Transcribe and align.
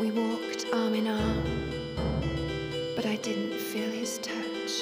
We 0.00 0.10
walked 0.10 0.64
arm 0.72 0.94
in 0.94 1.06
arm, 1.06 1.44
but 2.96 3.04
I 3.04 3.16
didn't 3.16 3.58
feel 3.58 3.90
his 3.90 4.16
touch. 4.16 4.72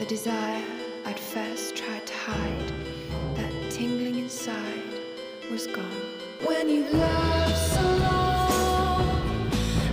The 0.00 0.04
desire 0.08 0.64
I'd 1.06 1.20
first 1.20 1.76
tried 1.76 2.04
to 2.04 2.14
hide, 2.14 2.72
that 3.36 3.52
tingling 3.70 4.18
inside, 4.18 4.82
was 5.52 5.68
gone. 5.68 6.02
When 6.44 6.68
you 6.68 6.88
love 6.88 7.56
so 7.56 7.80
long 7.80 9.50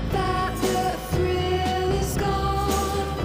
that 0.09 0.55
the 0.59 0.97
thrill 1.15 1.91
is 2.01 2.17
gone, 2.17 3.19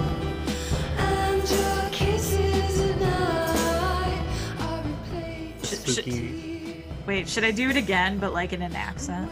and 0.99 1.49
your 1.49 1.89
kisses 1.91 2.79
and 2.79 3.03
I 3.03 4.23
are 4.59 4.83
replaced. 4.83 5.87
Sh- 5.87 5.93
Spooky. 5.93 6.83
Wait, 7.07 7.27
should 7.27 7.43
I 7.43 7.49
do 7.49 7.71
it 7.71 7.75
again, 7.75 8.19
but 8.19 8.33
like 8.33 8.53
in 8.53 8.61
an 8.61 8.75
accent? 8.75 9.31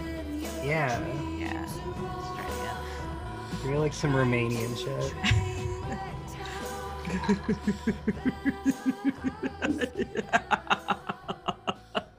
Yeah. 0.72 1.06
Yeah. 1.38 1.68
Let's 2.00 2.28
try 2.32 2.46
it 2.48 2.52
again. 2.62 3.70
You're 3.70 3.80
like 3.80 3.92
some 3.92 4.14
Romanian 4.14 4.72
shit. 4.80 5.14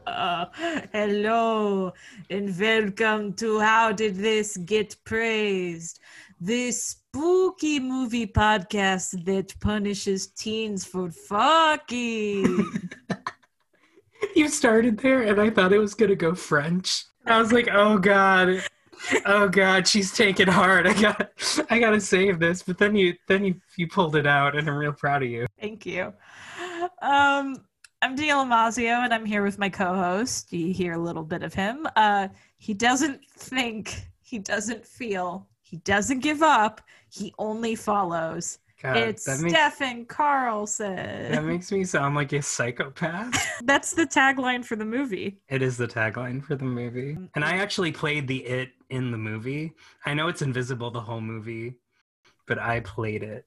Uh, 0.06 0.44
hello 0.92 1.94
and 2.28 2.60
welcome 2.60 3.32
to 3.40 3.58
How 3.58 3.90
Did 3.90 4.16
This 4.16 4.58
Get 4.58 4.96
Praised? 5.06 5.98
This 6.38 6.84
spooky 6.84 7.80
movie 7.80 8.26
podcast 8.26 9.24
that 9.24 9.58
punishes 9.60 10.26
teens 10.26 10.84
for 10.84 11.10
fucking. 11.10 12.66
You 14.36 14.48
started 14.48 14.98
there 14.98 15.22
and 15.22 15.40
I 15.40 15.50
thought 15.50 15.72
it 15.72 15.78
was 15.78 15.94
gonna 15.94 16.14
go 16.14 16.34
French. 16.34 17.04
I 17.26 17.38
was 17.40 17.52
like, 17.52 17.68
oh 17.72 17.98
god. 17.98 18.62
Oh 19.26 19.48
god, 19.48 19.88
she's 19.88 20.12
taking 20.12 20.46
hard. 20.46 20.86
I 20.86 21.00
got 21.00 21.30
I 21.70 21.78
gotta 21.78 22.00
save 22.00 22.38
this. 22.38 22.62
But 22.62 22.78
then 22.78 22.94
you 22.94 23.14
then 23.26 23.44
you 23.44 23.60
you 23.76 23.88
pulled 23.88 24.16
it 24.16 24.26
out 24.26 24.56
and 24.56 24.68
I'm 24.68 24.76
real 24.76 24.92
proud 24.92 25.22
of 25.22 25.28
you. 25.28 25.46
Thank 25.60 25.86
you. 25.86 26.12
Um, 27.00 27.64
I'm 28.00 28.16
Daniel 28.16 28.40
Amazio, 28.40 29.04
and 29.04 29.14
I'm 29.14 29.24
here 29.24 29.44
with 29.44 29.58
my 29.58 29.68
co-host. 29.68 30.52
You 30.52 30.72
hear 30.72 30.94
a 30.94 30.98
little 30.98 31.22
bit 31.22 31.44
of 31.44 31.54
him. 31.54 31.86
Uh, 31.94 32.28
he 32.58 32.74
doesn't 32.74 33.24
think, 33.30 34.06
he 34.20 34.40
doesn't 34.40 34.84
feel, 34.84 35.48
he 35.60 35.76
doesn't 35.78 36.18
give 36.18 36.42
up. 36.42 36.80
He 37.08 37.32
only 37.38 37.76
follows. 37.76 38.58
God, 38.82 38.96
it's 38.96 39.24
that 39.26 39.38
makes 39.38 39.52
Stefan 39.52 40.06
Carlson. 40.06 40.96
that 40.96 41.44
makes 41.44 41.70
me 41.70 41.84
sound 41.84 42.16
like 42.16 42.32
a 42.32 42.42
psychopath. 42.42 43.60
That's 43.62 43.92
the 43.92 44.06
tagline 44.06 44.64
for 44.64 44.74
the 44.74 44.84
movie. 44.84 45.38
It 45.48 45.62
is 45.62 45.76
the 45.76 45.86
tagline 45.86 46.42
for 46.42 46.56
the 46.56 46.64
movie. 46.64 47.14
Mm, 47.14 47.28
and 47.36 47.44
I 47.44 47.52
mm. 47.52 47.60
actually 47.60 47.92
played 47.92 48.26
the 48.26 48.44
it 48.44 48.70
in 48.90 49.12
the 49.12 49.18
movie. 49.18 49.72
I 50.04 50.14
know 50.14 50.26
it's 50.26 50.42
invisible 50.42 50.90
the 50.90 51.00
whole 51.00 51.20
movie, 51.20 51.76
but 52.46 52.58
I 52.58 52.80
played 52.80 53.22
it. 53.22 53.46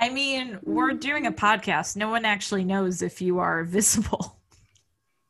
I 0.00 0.08
mean, 0.08 0.58
we're 0.62 0.94
doing 0.94 1.26
a 1.26 1.32
podcast. 1.32 1.94
No 1.94 2.08
one 2.08 2.24
actually 2.24 2.64
knows 2.64 3.02
if 3.02 3.20
you 3.20 3.40
are 3.40 3.64
visible. 3.64 4.38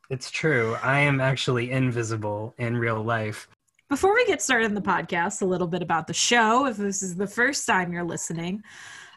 It's 0.09 0.31
true. 0.31 0.77
I 0.81 0.99
am 0.99 1.19
actually 1.19 1.71
invisible 1.71 2.53
in 2.57 2.77
real 2.77 3.03
life. 3.03 3.47
Before 3.89 4.13
we 4.13 4.25
get 4.25 4.41
started 4.41 4.65
in 4.65 4.73
the 4.73 4.81
podcast, 4.81 5.41
a 5.41 5.45
little 5.45 5.67
bit 5.67 5.81
about 5.81 6.07
the 6.07 6.13
show. 6.13 6.65
If 6.65 6.77
this 6.77 7.03
is 7.03 7.15
the 7.15 7.27
first 7.27 7.67
time 7.67 7.91
you're 7.91 8.03
listening, 8.03 8.63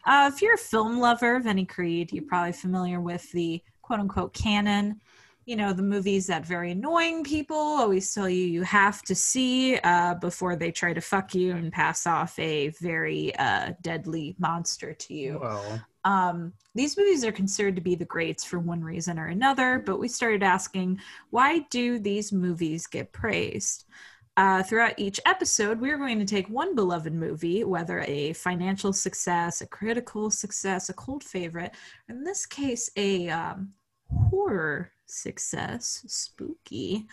uh, 0.06 0.30
if 0.32 0.40
you're 0.40 0.54
a 0.54 0.58
film 0.58 0.98
lover 0.98 1.36
of 1.36 1.46
any 1.46 1.64
creed, 1.64 2.12
you're 2.12 2.24
probably 2.24 2.52
familiar 2.52 3.00
with 3.00 3.30
the 3.32 3.62
quote 3.82 4.00
unquote 4.00 4.32
canon. 4.32 5.00
You 5.44 5.54
know, 5.56 5.72
the 5.72 5.82
movies 5.82 6.26
that 6.26 6.44
very 6.44 6.72
annoying 6.72 7.22
people 7.22 7.56
always 7.56 8.12
tell 8.12 8.28
you 8.28 8.44
you 8.46 8.62
have 8.62 9.02
to 9.02 9.14
see 9.14 9.76
uh, 9.78 10.14
before 10.14 10.56
they 10.56 10.72
try 10.72 10.92
to 10.92 11.00
fuck 11.00 11.34
you 11.36 11.52
and 11.52 11.72
pass 11.72 12.06
off 12.06 12.36
a 12.38 12.70
very 12.80 13.32
uh, 13.36 13.72
deadly 13.80 14.34
monster 14.38 14.92
to 14.92 15.14
you. 15.14 15.38
Well, 15.41 15.81
Um, 16.04 16.52
these 16.75 16.97
movies 16.97 17.25
are 17.25 17.32
considered 17.32 17.75
to 17.76 17.82
be 17.82 17.97
the 17.97 18.04
greats 18.04 18.44
for 18.44 18.58
one 18.60 18.82
reason 18.82 19.19
or 19.19 19.26
another, 19.26 19.82
but 19.84 19.98
we 19.98 20.08
started 20.08 20.42
asking 20.42 21.00
why 21.31 21.66
do 21.70 21.98
these 21.98 22.32
movies 22.32 22.86
get 22.86 23.12
praised? 23.12 23.86
Uh, 24.36 24.62
throughout 24.62 24.92
each 24.98 25.19
episode, 25.24 25.80
we're 25.80 25.97
going 25.97 26.19
to 26.19 26.26
take 26.26 26.48
one 26.50 26.74
beloved 26.74 27.12
movie, 27.12 27.64
whether 27.64 28.00
a 28.02 28.34
financial 28.34 28.92
success, 28.92 29.62
a 29.62 29.66
critical 29.66 30.30
success, 30.30 30.91
a 30.91 30.94
cult 30.94 31.24
favorite, 31.24 31.74
in 32.10 32.22
this 32.22 32.44
case, 32.44 32.91
a 32.96 33.30
um, 33.30 33.72
horror 34.10 34.92
success, 35.06 36.04
spooky. 36.06 37.06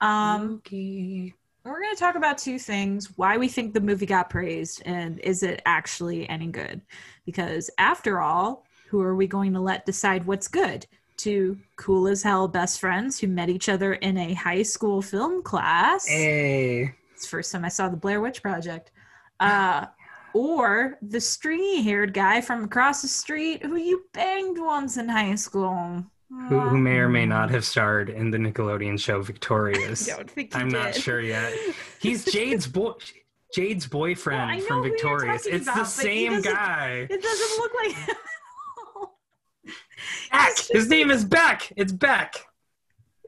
Um, 0.00 0.60
spooky. 0.62 1.34
we're 1.64 1.80
going 1.80 1.94
to 1.94 2.00
talk 2.00 2.14
about 2.14 2.38
two 2.38 2.58
things 2.60 3.16
why 3.16 3.36
we 3.36 3.48
think 3.48 3.74
the 3.74 3.80
movie 3.80 4.06
got 4.06 4.30
praised 4.30 4.80
and 4.84 5.18
is 5.18 5.42
it 5.42 5.60
actually 5.66 6.28
any 6.28 6.46
good 6.46 6.80
because 7.26 7.68
after 7.78 8.20
all 8.20 8.64
who 8.88 9.00
are 9.00 9.16
we 9.16 9.26
going 9.26 9.52
to 9.54 9.60
let 9.60 9.84
decide 9.84 10.24
what's 10.24 10.46
good 10.46 10.86
two 11.18 11.58
cool 11.76 12.08
as 12.08 12.22
hell 12.22 12.48
best 12.48 12.80
friends 12.80 13.18
who 13.18 13.26
met 13.26 13.50
each 13.50 13.68
other 13.68 13.94
in 13.94 14.16
a 14.16 14.32
high 14.34 14.62
school 14.62 15.02
film 15.02 15.42
class 15.42 16.06
Hey. 16.06 16.94
it's 17.12 17.22
the 17.24 17.28
first 17.28 17.52
time 17.52 17.64
i 17.64 17.68
saw 17.68 17.88
the 17.88 17.96
blair 17.96 18.20
witch 18.20 18.40
project 18.40 18.92
uh, 19.40 19.86
or 20.34 20.96
the 21.02 21.20
stringy 21.20 21.82
haired 21.82 22.12
guy 22.14 22.40
from 22.40 22.64
across 22.64 23.02
the 23.02 23.08
street 23.08 23.62
who 23.64 23.76
you 23.76 24.04
banged 24.12 24.58
once 24.58 24.96
in 24.96 25.08
high 25.08 25.34
school 25.34 26.04
Who, 26.48 26.60
who 26.60 26.76
may 26.78 26.96
or 26.98 27.08
may 27.08 27.24
not 27.26 27.50
have 27.50 27.64
starred 27.64 28.10
in 28.10 28.30
the 28.30 28.36
Nickelodeon 28.38 29.00
show 29.00 29.22
Victorious. 29.22 30.08
I 30.12 30.16
don't 30.16 30.30
think 30.30 30.54
I'm 30.54 30.68
not 30.68 30.94
sure 30.94 31.20
yet. 31.20 31.52
He's 32.02 32.24
Jade's 32.26 32.66
boy. 32.66 32.92
Jade's 33.54 33.86
boyfriend 33.86 34.58
Well, 34.58 34.66
from 34.66 34.82
Victorious. 34.82 35.46
It's 35.46 35.64
the 35.64 35.72
about, 35.72 35.76
but 35.96 36.04
he 36.04 36.26
same 36.28 36.42
guy. 36.42 37.06
It 37.08 37.22
doesn't 37.22 37.58
look 37.58 37.72
like. 37.82 38.16
Beck. 40.30 40.58
His 40.70 40.88
name 40.88 41.10
is 41.10 41.24
Beck. 41.24 41.72
It's 41.76 41.92
Beck. 41.92 42.36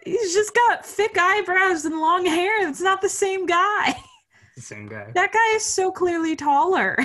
He's 0.05 0.33
just 0.33 0.55
got 0.55 0.85
thick 0.85 1.17
eyebrows 1.19 1.85
and 1.85 2.01
long 2.01 2.25
hair. 2.25 2.67
It's 2.69 2.81
not 2.81 3.01
the 3.03 3.09
same 3.09 3.47
guy. 3.47 4.03
The 4.57 4.63
same 4.63 4.89
guy. 4.89 5.11
That 5.15 5.33
guy 5.33 5.55
is 5.57 5.65
so 5.65 5.91
clearly 5.91 6.37
taller. 6.37 6.97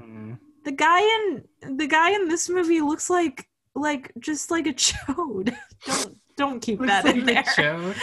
Mm. 0.00 0.38
The 0.64 0.72
guy 0.72 1.00
in 1.00 1.76
the 1.76 1.86
guy 1.86 2.10
in 2.12 2.28
this 2.28 2.48
movie 2.48 2.80
looks 2.80 3.10
like 3.10 3.46
like 3.74 4.12
just 4.18 4.50
like 4.50 4.66
a 4.66 4.72
chode. 4.72 5.54
Don't 5.86 6.18
don't 6.36 6.60
keep 6.60 6.80
that 6.80 7.04
like 7.04 7.16
in 7.16 7.26
there. 7.26 7.44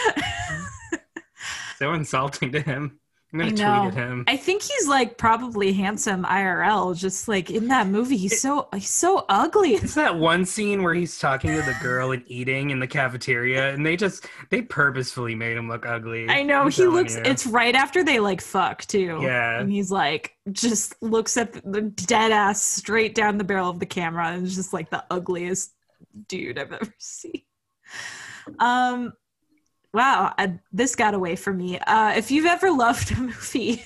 so 1.78 1.92
insulting 1.92 2.52
to 2.52 2.60
him. 2.60 2.99
I'm 3.32 3.38
gonna 3.38 3.52
know. 3.52 3.82
tweet 3.90 3.98
at 3.98 4.08
him. 4.08 4.24
I 4.26 4.36
think 4.36 4.62
he's 4.62 4.88
like 4.88 5.16
probably 5.16 5.72
handsome 5.72 6.24
IRL. 6.24 6.96
Just 6.96 7.28
like 7.28 7.48
in 7.48 7.68
that 7.68 7.86
movie, 7.86 8.16
he's 8.16 8.40
so 8.40 8.68
he's 8.74 8.90
so 8.90 9.24
ugly. 9.28 9.74
It's 9.74 9.94
that 9.94 10.18
one 10.18 10.44
scene 10.44 10.82
where 10.82 10.94
he's 10.94 11.16
talking 11.18 11.50
to 11.54 11.62
the 11.62 11.76
girl 11.80 12.10
and 12.10 12.24
eating 12.26 12.70
in 12.70 12.80
the 12.80 12.88
cafeteria, 12.88 13.72
and 13.72 13.86
they 13.86 13.96
just 13.96 14.26
they 14.50 14.62
purposefully 14.62 15.36
made 15.36 15.56
him 15.56 15.68
look 15.68 15.86
ugly. 15.86 16.28
I 16.28 16.42
know 16.42 16.62
I'm 16.62 16.70
he 16.72 16.86
looks. 16.86 17.14
you. 17.14 17.22
It's 17.24 17.46
right 17.46 17.74
after 17.76 18.02
they 18.02 18.18
like 18.18 18.40
fuck 18.40 18.84
too. 18.86 19.20
Yeah. 19.22 19.60
and 19.60 19.70
he's 19.70 19.92
like 19.92 20.34
just 20.50 21.00
looks 21.00 21.36
at 21.36 21.52
the, 21.52 21.60
the 21.62 21.80
dead 21.82 22.32
ass 22.32 22.60
straight 22.60 23.14
down 23.14 23.38
the 23.38 23.44
barrel 23.44 23.70
of 23.70 23.78
the 23.78 23.86
camera, 23.86 24.26
and 24.28 24.44
is 24.44 24.56
just 24.56 24.72
like 24.72 24.90
the 24.90 25.04
ugliest 25.08 25.72
dude 26.26 26.58
I've 26.58 26.72
ever 26.72 26.92
seen. 26.98 27.42
Um, 28.58 29.12
wow, 29.92 30.32
I, 30.38 30.58
this 30.72 30.94
got 30.94 31.14
away 31.14 31.36
from 31.36 31.56
me. 31.56 31.78
Uh, 31.78 32.12
if 32.16 32.30
you've 32.30 32.46
ever 32.46 32.70
loved 32.76 33.12
a 33.12 33.20
movie. 33.20 33.84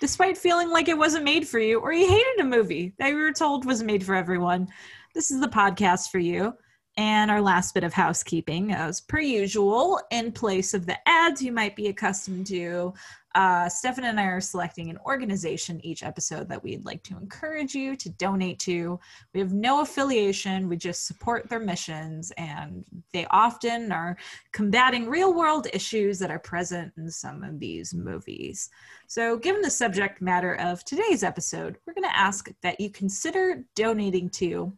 Despite 0.00 0.36
feeling 0.36 0.70
like 0.70 0.88
it 0.88 0.98
wasn't 0.98 1.24
made 1.24 1.48
for 1.48 1.58
you, 1.58 1.80
or 1.80 1.92
you 1.92 2.06
hated 2.06 2.40
a 2.40 2.44
movie 2.44 2.92
that 2.98 3.08
you 3.08 3.16
were 3.16 3.32
told 3.32 3.64
was 3.64 3.82
made 3.82 4.04
for 4.04 4.14
everyone, 4.14 4.68
this 5.14 5.30
is 5.30 5.40
the 5.40 5.48
podcast 5.48 6.10
for 6.10 6.18
you. 6.18 6.52
And 6.96 7.30
our 7.30 7.40
last 7.40 7.74
bit 7.74 7.84
of 7.84 7.92
housekeeping, 7.92 8.72
as 8.72 9.00
per 9.00 9.20
usual, 9.20 10.00
in 10.10 10.30
place 10.30 10.74
of 10.74 10.84
the 10.86 10.96
ads 11.08 11.42
you 11.42 11.52
might 11.52 11.74
be 11.74 11.86
accustomed 11.86 12.46
to, 12.48 12.92
uh, 13.34 13.68
Stefan 13.68 14.04
and 14.04 14.20
I 14.20 14.26
are 14.26 14.40
selecting 14.40 14.90
an 14.90 14.98
organization 15.04 15.84
each 15.84 16.02
episode 16.02 16.48
that 16.48 16.62
we'd 16.62 16.84
like 16.84 17.02
to 17.04 17.16
encourage 17.16 17.74
you 17.74 17.96
to 17.96 18.08
donate 18.10 18.60
to. 18.60 19.00
We 19.32 19.40
have 19.40 19.52
no 19.52 19.80
affiliation, 19.80 20.68
we 20.68 20.76
just 20.76 21.06
support 21.06 21.48
their 21.48 21.58
missions, 21.58 22.30
and 22.36 22.84
they 23.12 23.26
often 23.30 23.90
are 23.90 24.16
combating 24.52 25.08
real 25.08 25.34
world 25.34 25.66
issues 25.72 26.18
that 26.20 26.30
are 26.30 26.38
present 26.38 26.92
in 26.96 27.10
some 27.10 27.42
of 27.42 27.58
these 27.58 27.92
movies. 27.92 28.70
So, 29.08 29.36
given 29.36 29.62
the 29.62 29.70
subject 29.70 30.22
matter 30.22 30.54
of 30.54 30.84
today's 30.84 31.24
episode, 31.24 31.76
we're 31.86 31.94
going 31.94 32.08
to 32.08 32.16
ask 32.16 32.50
that 32.62 32.80
you 32.80 32.90
consider 32.90 33.64
donating 33.74 34.30
to 34.30 34.72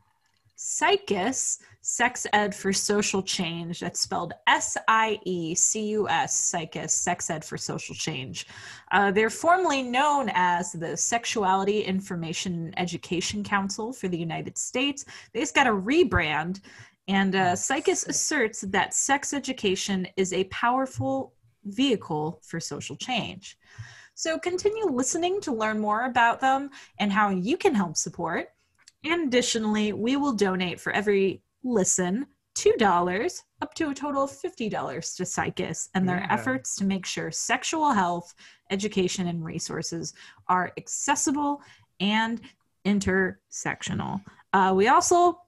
SIECUS, 0.57 1.59
Sex 1.83 2.27
Ed 2.33 2.55
for 2.55 2.73
Social 2.73 3.23
Change. 3.23 3.81
That's 3.81 4.01
spelled 4.01 4.33
S 4.47 4.77
I 4.89 5.19
E 5.25 5.55
C 5.55 5.89
U 5.91 6.09
S, 6.09 6.35
SIECUS, 6.35 6.91
Sex 6.91 7.31
Ed 7.31 7.45
for 7.45 7.57
Social 7.59 7.95
Change. 7.95 8.47
Uh, 8.91 9.11
they're 9.11 9.31
formerly 9.31 9.83
known 9.83 10.31
as 10.35 10.73
the 10.73 10.97
Sexuality 10.97 11.83
Information 11.83 12.73
Education 12.77 13.45
Council 13.45 13.93
for 13.93 14.09
the 14.09 14.19
United 14.19 14.57
States. 14.57 15.05
They 15.33 15.41
just 15.41 15.55
got 15.55 15.67
a 15.67 15.71
rebrand, 15.71 16.61
and 17.07 17.37
uh, 17.37 17.55
SIECUS 17.55 18.09
asserts 18.09 18.63
that 18.63 18.95
sex 18.95 19.33
education 19.33 20.09
is 20.17 20.33
a 20.33 20.45
powerful 20.45 21.35
vehicle 21.65 22.41
for 22.43 22.61
social 22.61 22.97
change. 22.97 23.59
So 24.15 24.39
continue 24.39 24.87
listening 24.87 25.43
to 25.43 25.53
learn 25.53 25.79
more 25.79 26.07
about 26.07 26.41
them 26.41 26.71
and 26.99 27.13
how 27.13 27.29
you 27.29 27.59
can 27.59 27.75
help 27.75 27.99
support. 27.99 28.49
And 29.07 29.29
additionally, 29.29 29.93
we 29.93 30.17
will 30.17 30.33
donate 30.33 30.81
for 30.81 30.93
every 30.93 31.43
listen 31.63 32.27
$2 32.57 33.43
up 33.63 33.75
to 33.75 33.91
a 33.91 33.95
total 33.95 34.25
of 34.25 34.31
$50 34.31 35.17
to 35.17 35.25
SIECUS 35.25 35.91
and 35.95 36.09
their 36.09 36.21
Yeah. 36.21 36.33
efforts 36.33 36.75
to 36.77 36.85
make 36.85 37.05
sure 37.07 37.31
sexual 37.31 37.93
health, 37.93 38.35
education, 38.71 39.27
and 39.29 39.45
resources 39.45 40.15
are 40.49 40.73
accessible 40.77 41.63
and 42.01 42.41
intersectional. 42.85 44.23
Uh, 44.53 44.73
we 44.75 44.89
also 44.89 45.41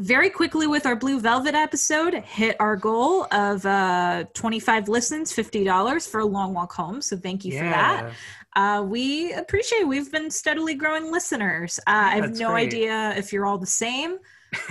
very 0.00 0.30
quickly 0.30 0.66
with 0.66 0.86
our 0.86 0.94
blue 0.96 1.18
velvet 1.20 1.54
episode 1.54 2.14
hit 2.14 2.56
our 2.60 2.76
goal 2.76 3.26
of 3.32 3.64
uh, 3.66 4.24
25 4.34 4.88
listens 4.88 5.32
$50 5.32 6.08
for 6.08 6.20
a 6.20 6.24
long 6.24 6.54
walk 6.54 6.72
home 6.72 7.00
so 7.02 7.16
thank 7.16 7.44
you 7.44 7.52
for 7.58 7.64
that 7.64 8.12
uh, 8.56 8.82
we 8.82 9.32
appreciate 9.34 9.80
it. 9.80 9.88
we've 9.88 10.10
been 10.10 10.30
steadily 10.30 10.74
growing 10.74 11.10
listeners 11.12 11.78
uh, 11.80 12.10
i 12.12 12.16
have 12.16 12.38
no 12.38 12.50
great. 12.50 12.68
idea 12.68 13.14
if 13.16 13.32
you're 13.32 13.46
all 13.46 13.58
the 13.58 13.66
same 13.66 14.18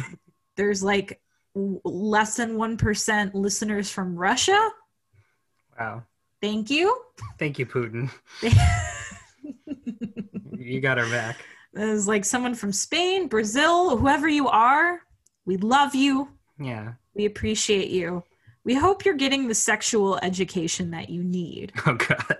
there's 0.56 0.82
like 0.84 1.20
w- 1.54 1.80
less 1.84 2.36
than 2.38 2.56
1% 2.58 3.34
listeners 3.34 3.92
from 3.92 4.16
russia 4.16 4.70
Wow. 5.80 6.04
thank 6.42 6.70
you 6.70 6.96
Thank 7.40 7.58
you, 7.60 7.66
Putin. 7.66 8.10
You 10.60 10.82
got 10.82 11.00
our 11.00 11.10
back. 11.10 11.38
there's 11.74 12.08
like 12.08 12.26
someone 12.26 12.54
from 12.56 12.72
spain 12.74 13.28
brazil 13.28 13.96
whoever 13.96 14.28
you 14.28 14.48
are 14.50 15.00
we 15.48 15.58
love 15.58 15.96
you 15.96 16.30
Yeah. 16.60 16.94
we 17.16 17.26
appreciate 17.26 17.90
you 17.90 18.24
we 18.64 18.76
hope 18.76 19.06
you're 19.06 19.16
getting 19.16 19.48
the 19.48 19.56
sexual 19.56 20.20
education 20.22 20.92
that 20.92 21.10
you 21.10 21.24
need 21.24 21.72
Oh 21.88 21.96
God. 21.96 22.36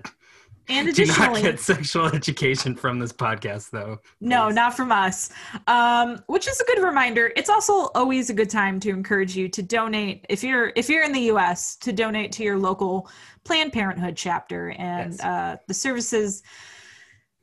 and 0.70 0.90
additionally, 0.90 1.40
Do 1.40 1.48
not 1.48 1.52
get 1.54 1.60
sexual 1.62 2.08
education 2.08 2.76
from 2.76 3.00
this 3.00 3.14
podcast, 3.14 3.70
though. 3.72 4.00
No, 4.20 4.50
not 4.50 4.76
from 4.76 4.92
us. 4.92 5.30
Um, 5.68 6.20
which 6.28 6.46
is 6.50 6.60
a 6.60 6.66
good 6.66 6.84
reminder. 6.84 7.32
It's 7.38 7.50
also 7.50 7.74
always 7.96 8.30
a 8.30 8.34
good 8.34 8.50
time 8.50 8.78
to 8.82 8.90
encourage 8.90 9.34
you 9.38 9.48
to 9.48 9.64
donate 9.64 10.26
if 10.28 10.44
you're 10.44 10.74
if 10.76 10.90
you're 10.90 11.06
in 11.06 11.14
the 11.14 11.22
U.S. 11.34 11.78
to 11.78 11.94
donate 11.94 12.34
to 12.34 12.44
your 12.44 12.58
local 12.60 13.10
Planned 13.46 13.72
Parenthood 13.72 14.18
chapter, 14.18 14.72
and 14.72 15.14
Yes. 15.14 15.24
uh, 15.24 15.56
the 15.68 15.74
services 15.74 16.44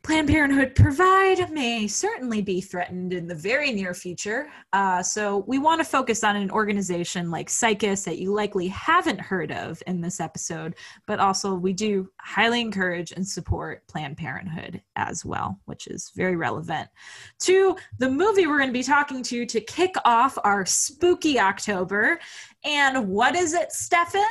Planned 0.04 0.28
Parenthood 0.28 0.74
provide 0.74 1.50
may 1.50 1.88
certainly 1.88 2.42
be 2.42 2.60
threatened 2.60 3.14
in 3.14 3.26
the 3.26 3.34
very 3.34 3.72
near 3.72 3.94
future. 3.94 4.50
Uh, 4.74 5.02
so 5.02 5.44
we 5.46 5.58
want 5.58 5.80
to 5.80 5.84
focus 5.84 6.22
on 6.22 6.36
an 6.36 6.50
organization 6.50 7.30
like 7.30 7.48
SIECUS 7.48 8.04
that 8.04 8.18
you 8.18 8.30
likely 8.30 8.68
haven't 8.68 9.18
heard 9.18 9.50
of 9.50 9.82
in 9.86 10.02
this 10.02 10.20
episode, 10.20 10.74
but 11.06 11.20
also 11.20 11.54
we 11.54 11.72
do 11.72 12.06
highly 12.20 12.60
encourage 12.60 13.12
and 13.12 13.26
support 13.26 13.88
Planned 13.88 14.18
Parenthood 14.18 14.82
as 14.94 15.24
well, 15.24 15.58
which 15.64 15.86
is 15.86 16.12
very 16.14 16.36
relevant 16.36 16.90
to 17.38 17.74
the 17.96 18.10
movie 18.10 18.46
we're 18.46 18.58
going 18.58 18.68
to 18.68 18.74
be 18.74 18.82
talking 18.82 19.22
to 19.22 19.46
to 19.46 19.60
kick 19.62 19.94
off 20.04 20.36
our 20.44 20.66
spooky 20.66 21.40
October. 21.40 22.18
And 22.62 23.08
what 23.08 23.34
is 23.34 23.54
it, 23.54 23.72
Stefan? 23.72 24.22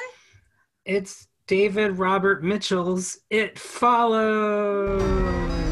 It's 0.85 1.27
David 1.47 1.97
Robert 1.97 2.43
Mitchell's 2.43 3.17
It 3.31 3.57
Follows. 3.57 5.62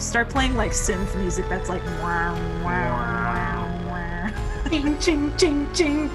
Start 0.00 0.28
playing 0.28 0.56
like 0.56 0.72
synth 0.72 1.14
music 1.16 1.48
that's 1.48 1.68
like 1.68 1.84
wow, 2.02 2.34
wow, 2.64 2.96
wow, 2.96 3.86
wow. 3.86 4.68
Ching, 4.68 4.98
ching, 4.98 5.36
ching, 5.36 5.72
ching. 5.72 6.10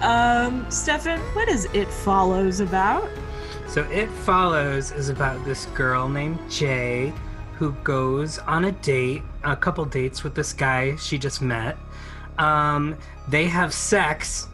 Um, 0.00 0.70
Stefan, 0.70 1.20
what 1.34 1.48
is 1.48 1.66
It 1.74 1.88
Follows 1.88 2.60
about? 2.60 3.08
So 3.68 3.82
It 3.90 4.08
Follows 4.08 4.92
is 4.92 5.08
about 5.08 5.44
this 5.44 5.66
girl 5.66 6.08
named 6.08 6.38
Jay 6.50 7.12
who 7.54 7.72
goes 7.84 8.38
on 8.38 8.64
a 8.64 8.72
date, 8.72 9.22
a 9.44 9.54
couple 9.54 9.84
dates 9.84 10.24
with 10.24 10.34
this 10.34 10.52
guy 10.54 10.96
she 10.96 11.18
just 11.18 11.42
met. 11.42 11.76
Um, 12.38 12.96
they 13.28 13.44
have 13.46 13.74
sex 13.74 14.48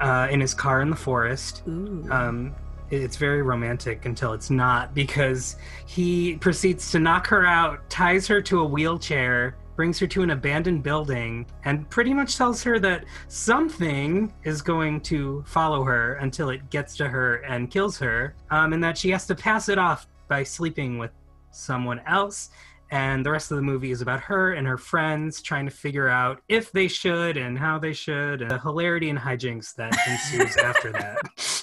uh, 0.00 0.28
in 0.30 0.40
his 0.40 0.54
car 0.54 0.80
in 0.80 0.90
the 0.90 0.96
forest. 0.96 1.62
Ooh. 1.66 2.06
Um, 2.10 2.54
it's 2.90 3.16
very 3.16 3.42
romantic 3.42 4.06
until 4.06 4.32
it's 4.32 4.50
not 4.50 4.94
because 4.94 5.56
he 5.86 6.36
proceeds 6.36 6.90
to 6.92 6.98
knock 6.98 7.26
her 7.26 7.46
out, 7.46 7.88
ties 7.90 8.26
her 8.26 8.40
to 8.42 8.60
a 8.60 8.64
wheelchair, 8.64 9.56
brings 9.76 9.98
her 9.98 10.06
to 10.06 10.22
an 10.22 10.30
abandoned 10.30 10.82
building, 10.82 11.46
and 11.64 11.88
pretty 11.90 12.14
much 12.14 12.36
tells 12.36 12.62
her 12.62 12.78
that 12.78 13.04
something 13.28 14.32
is 14.44 14.62
going 14.62 15.00
to 15.02 15.44
follow 15.46 15.84
her 15.84 16.14
until 16.14 16.48
it 16.48 16.68
gets 16.70 16.96
to 16.96 17.08
her 17.08 17.36
and 17.44 17.70
kills 17.70 17.98
her, 17.98 18.34
um, 18.50 18.72
and 18.72 18.82
that 18.82 18.96
she 18.96 19.10
has 19.10 19.26
to 19.26 19.34
pass 19.34 19.68
it 19.68 19.78
off 19.78 20.08
by 20.28 20.42
sleeping 20.42 20.98
with 20.98 21.10
someone 21.50 22.00
else. 22.06 22.50
And 22.90 23.26
the 23.26 23.32
rest 23.32 23.50
of 23.50 23.56
the 23.56 23.62
movie 23.62 23.90
is 23.90 24.00
about 24.00 24.20
her 24.20 24.52
and 24.52 24.66
her 24.66 24.78
friends 24.78 25.42
trying 25.42 25.64
to 25.66 25.72
figure 25.72 26.08
out 26.08 26.40
if 26.48 26.70
they 26.70 26.86
should 26.86 27.36
and 27.36 27.58
how 27.58 27.78
they 27.78 27.92
should, 27.92 28.42
and 28.42 28.50
the 28.50 28.60
hilarity 28.60 29.10
and 29.10 29.18
hijinks 29.18 29.74
that 29.74 29.96
ensues 30.08 30.56
after 30.56 30.92
that. 30.92 31.55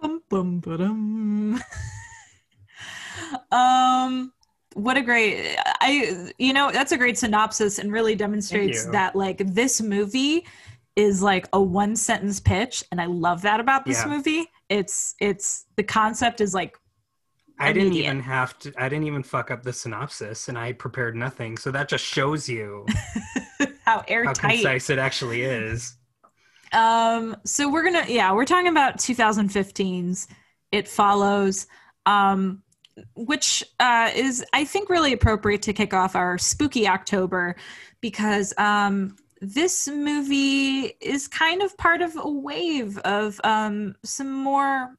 Bum, 0.00 0.22
bum, 0.28 0.60
ba-dum. 0.60 1.62
um 3.52 4.32
what 4.74 4.96
a 4.96 5.02
great 5.02 5.56
i 5.80 6.30
you 6.38 6.52
know 6.52 6.70
that's 6.72 6.92
a 6.92 6.96
great 6.96 7.18
synopsis 7.18 7.78
and 7.78 7.92
really 7.92 8.14
demonstrates 8.14 8.86
that 8.86 9.14
like 9.14 9.38
this 9.54 9.80
movie 9.80 10.46
is 10.96 11.22
like 11.22 11.46
a 11.52 11.60
one 11.60 11.94
sentence 11.94 12.40
pitch 12.40 12.82
and 12.90 13.00
i 13.00 13.06
love 13.06 13.42
that 13.42 13.60
about 13.60 13.84
this 13.84 14.04
Yeah. 14.04 14.10
movie 14.10 14.46
it's 14.68 15.14
it's 15.20 15.66
the 15.76 15.82
concept 15.82 16.40
is 16.40 16.54
like 16.54 16.76
I 17.58 17.72
didn't 17.72 17.92
even 17.92 18.20
have 18.20 18.58
to. 18.60 18.72
I 18.76 18.88
didn't 18.88 19.06
even 19.06 19.22
fuck 19.22 19.50
up 19.52 19.62
the 19.62 19.72
synopsis, 19.72 20.48
and 20.48 20.58
I 20.58 20.72
prepared 20.72 21.14
nothing. 21.14 21.56
So 21.56 21.70
that 21.70 21.88
just 21.88 22.04
shows 22.04 22.48
you 22.48 22.86
how 23.60 23.68
how 23.84 24.04
airtight 24.08 24.36
concise 24.36 24.90
it 24.90 24.98
actually 24.98 25.42
is. 25.42 25.96
Um, 26.72 27.36
so 27.44 27.70
we're 27.70 27.84
gonna 27.84 28.04
yeah, 28.08 28.32
we're 28.32 28.44
talking 28.44 28.68
about 28.68 28.98
2015's 28.98 30.28
It 30.70 30.88
Follows, 30.88 31.66
um, 32.06 32.62
which 33.14 33.64
uh, 33.80 34.10
is 34.14 34.44
I 34.52 34.64
think 34.64 34.88
really 34.90 35.12
appropriate 35.12 35.62
to 35.62 35.72
kick 35.72 35.94
off 35.94 36.16
our 36.16 36.38
spooky 36.38 36.88
October 36.88 37.56
because 38.00 38.54
um, 38.58 39.16
this 39.40 39.88
movie 39.88 40.94
is 41.00 41.28
kind 41.28 41.62
of 41.62 41.76
part 41.76 42.00
of 42.02 42.16
a 42.16 42.30
wave 42.30 42.98
of 42.98 43.40
um, 43.44 43.94
some 44.04 44.32
more. 44.32 44.96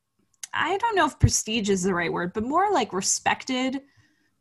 I 0.53 0.77
don't 0.77 0.96
know 0.96 1.06
if 1.08 1.18
prestige 1.18 1.70
is 1.70 1.82
the 1.82 1.96
right 1.96 2.13
word, 2.13 2.32
but 2.34 2.44
more 2.44 2.72
like 2.72 2.94
respected 2.94 3.82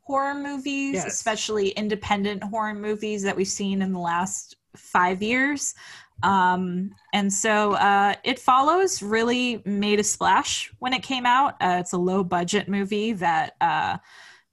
horror 0.02 0.34
movies, 0.34 0.94
Yes. 0.94 1.06
especially 1.06 1.68
independent 1.70 2.42
horror 2.44 2.74
movies 2.74 3.22
that 3.22 3.34
we've 3.36 3.48
seen 3.48 3.80
in 3.80 3.92
the 3.92 3.98
last 3.98 4.56
five 4.76 5.22
years. 5.22 5.74
Um, 6.22 6.94
and 7.12 7.32
so 7.32 7.72
uh, 7.72 8.14
It 8.24 8.38
Follows 8.38 9.02
really 9.02 9.62
made 9.64 10.00
a 10.00 10.04
splash 10.04 10.72
when 10.78 10.92
it 10.92 11.02
came 11.02 11.26
out. 11.26 11.54
Uh, 11.60 11.78
it's 11.80 11.92
a 11.92 11.98
low 11.98 12.22
budget 12.24 12.68
movie 12.68 13.12
that 13.14 13.54
uh, 13.60 13.98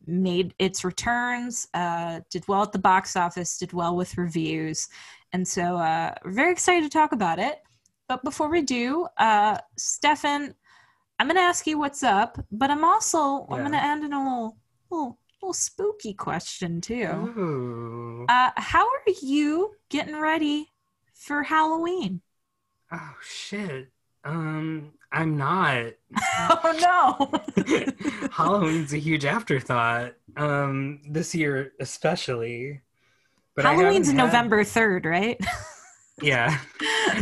made 0.05 0.53
its 0.59 0.83
returns, 0.83 1.67
uh, 1.73 2.21
did 2.29 2.47
well 2.47 2.63
at 2.63 2.71
the 2.71 2.79
box 2.79 3.15
office, 3.15 3.57
did 3.57 3.73
well 3.73 3.95
with 3.95 4.17
reviews. 4.17 4.89
And 5.33 5.47
so 5.47 5.77
uh, 5.77 6.15
we're 6.25 6.31
very 6.31 6.51
excited 6.51 6.83
to 6.83 6.89
talk 6.89 7.11
about 7.11 7.39
it. 7.39 7.59
But 8.07 8.23
before 8.23 8.49
we 8.49 8.63
do, 8.63 9.07
uh, 9.17 9.57
Stefan, 9.77 10.55
I'm 11.19 11.27
going 11.27 11.35
to 11.35 11.41
ask 11.41 11.67
you 11.67 11.77
what's 11.77 12.01
up, 12.01 12.39
but 12.51 12.71
I'm 12.71 12.83
also 12.83 13.45
I'm 13.51 13.59
going 13.59 13.73
to 13.73 13.83
end 13.83 14.03
in 14.03 14.13
a 14.13 14.23
little, 14.23 14.57
little, 14.89 15.19
little 15.41 15.53
spooky 15.53 16.13
question 16.15 16.81
too. 16.81 17.05
Uh, 18.27 18.51
how 18.55 18.87
are 18.87 19.13
you 19.21 19.75
getting 19.89 20.19
ready 20.19 20.68
for 21.19 21.43
Halloween? 21.43 22.21
Oh 22.91 23.15
shit. 23.21 23.89
Um, 24.23 24.93
I'm 25.11 25.37
not. 25.37 25.93
oh 26.49 27.39
no! 27.57 28.25
Halloween's 28.31 28.93
a 28.93 28.97
huge 28.97 29.25
afterthought. 29.25 30.13
Um, 30.35 31.01
this 31.07 31.33
year 31.35 31.73
especially. 31.79 32.81
But 33.55 33.65
Halloween's 33.65 34.07
haven't 34.07 34.19
had- 34.19 34.25
November 34.25 34.63
third, 34.63 35.05
right? 35.05 35.39
Yeah, 36.21 36.59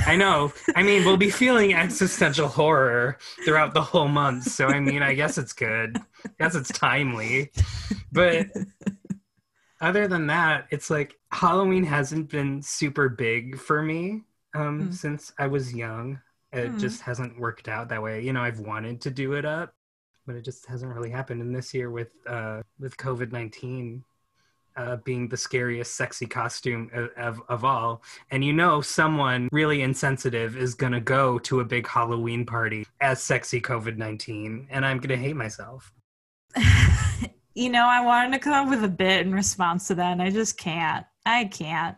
I 0.08 0.16
know. 0.16 0.52
I 0.76 0.82
mean, 0.82 1.06
we'll 1.06 1.18
be 1.18 1.30
feeling 1.30 1.72
existential 1.76 2.48
horror 2.48 3.20
throughout 3.46 3.76
the 3.76 3.82
whole 3.84 4.08
month. 4.08 4.46
So, 4.46 4.66
I 4.66 4.80
mean, 4.80 5.04
I 5.04 5.14
guess 5.14 5.38
it's 5.38 5.54
good. 5.54 5.98
I 6.26 6.30
guess 6.40 6.56
it's 6.56 6.70
timely. 6.70 7.52
But 8.12 8.48
other 9.82 10.08
than 10.08 10.28
that, 10.28 10.68
it's 10.72 10.90
like 10.90 11.16
Halloween 11.32 11.84
hasn't 11.84 12.30
been 12.30 12.62
super 12.62 13.10
big 13.10 13.58
for 13.60 13.82
me 13.82 14.24
um, 14.56 14.90
Mm. 14.90 14.94
since 14.94 15.34
I 15.38 15.48
was 15.48 15.74
young. 15.74 16.20
It 16.54 16.72
Mm. 16.72 16.80
just 16.80 17.02
hasn't 17.02 17.40
worked 17.40 17.68
out 17.68 17.90
that 17.90 18.02
way. 18.02 18.24
You 18.24 18.34
know, 18.34 18.42
I've 18.42 18.60
wanted 18.60 19.02
to 19.02 19.12
do 19.12 19.34
it 19.34 19.46
up 19.46 19.74
but 20.26 20.36
it 20.36 20.44
just 20.44 20.66
hasn't 20.66 20.94
really 20.94 21.10
happened. 21.10 21.42
And 21.42 21.56
this 21.56 21.74
year 21.74 21.90
with 21.90 22.10
uh, 22.28 22.62
with 22.80 22.98
COVID 22.98 23.32
nineteen 23.32 24.04
uh, 24.76 24.98
being 24.98 25.30
the 25.30 25.38
scariest 25.38 25.96
sexy 25.96 26.26
costume 26.26 26.92
of, 26.94 27.10
of, 27.16 27.42
of 27.48 27.64
all, 27.64 28.04
and 28.30 28.44
you 28.44 28.52
know 28.52 28.82
someone 28.82 29.48
really 29.54 29.82
insensitive 29.82 30.58
is 30.58 30.76
gonna 30.76 31.00
go 31.00 31.40
to 31.40 31.62
a 31.62 31.66
big 31.66 31.88
Halloween 31.88 32.46
party 32.46 32.86
as 33.00 33.24
sexy 33.24 33.62
COVID 33.62 33.96
nineteen, 33.96 34.68
and 34.70 34.86
I'm 34.86 35.00
gonna 35.00 35.16
hate 35.16 35.38
myself. 35.38 35.94
you 37.58 37.70
know, 37.70 37.88
I 37.88 38.02
wanted 38.06 38.34
to 38.34 38.40
come 38.40 38.54
up 38.54 38.70
with 38.70 38.84
a 38.84 38.88
bit 38.88 39.26
in 39.26 39.34
response 39.34 39.88
to 39.88 39.96
that, 39.96 40.12
and 40.12 40.22
I 40.22 40.30
just 40.30 40.58
can't. 40.58 41.06
I 41.26 41.46
can't. 41.46 41.98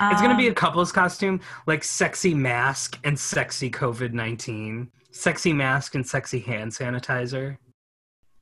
It's 0.00 0.20
gonna 0.20 0.36
be 0.36 0.46
a 0.46 0.50
Um, 0.50 0.54
couple's 0.54 0.92
costume, 0.92 1.40
like 1.66 1.82
sexy 1.82 2.34
mask 2.34 2.98
and 3.04 3.18
sexy 3.18 3.70
COVID 3.70 4.12
nineteen, 4.12 4.90
sexy 5.10 5.52
mask 5.54 5.94
and 5.94 6.06
sexy 6.06 6.40
hand 6.40 6.72
sanitizer, 6.72 7.56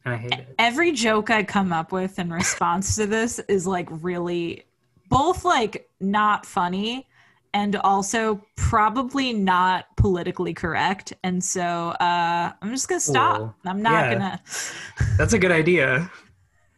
and 0.04 0.14
I 0.14 0.16
hate 0.16 0.32
it. 0.32 0.54
every 0.58 0.90
joke 0.92 1.30
I 1.30 1.44
come 1.44 1.73
up 1.73 1.92
with 1.92 2.18
in 2.18 2.30
response 2.32 2.96
to 2.96 3.06
this 3.06 3.38
is 3.49 3.66
like 3.66 3.88
really 4.02 4.64
both 5.08 5.44
like 5.44 5.88
not 6.00 6.44
funny 6.44 7.06
and 7.54 7.76
also 7.76 8.42
probably 8.56 9.32
not 9.32 9.87
politically 9.96 10.52
correct. 10.52 11.12
And 11.23 11.42
so 11.42 11.62
uh, 12.00 12.52
I'm 12.61 12.70
just 12.70 12.88
gonna 12.88 13.00
stop. 13.00 13.38
Cool. 13.38 13.54
I'm 13.64 13.80
not 13.80 13.92
Yeah. 13.92 14.12
gonna. 14.12 14.40
That's 15.16 15.32
a 15.32 15.38
good 15.38 15.52
idea. 15.52 16.11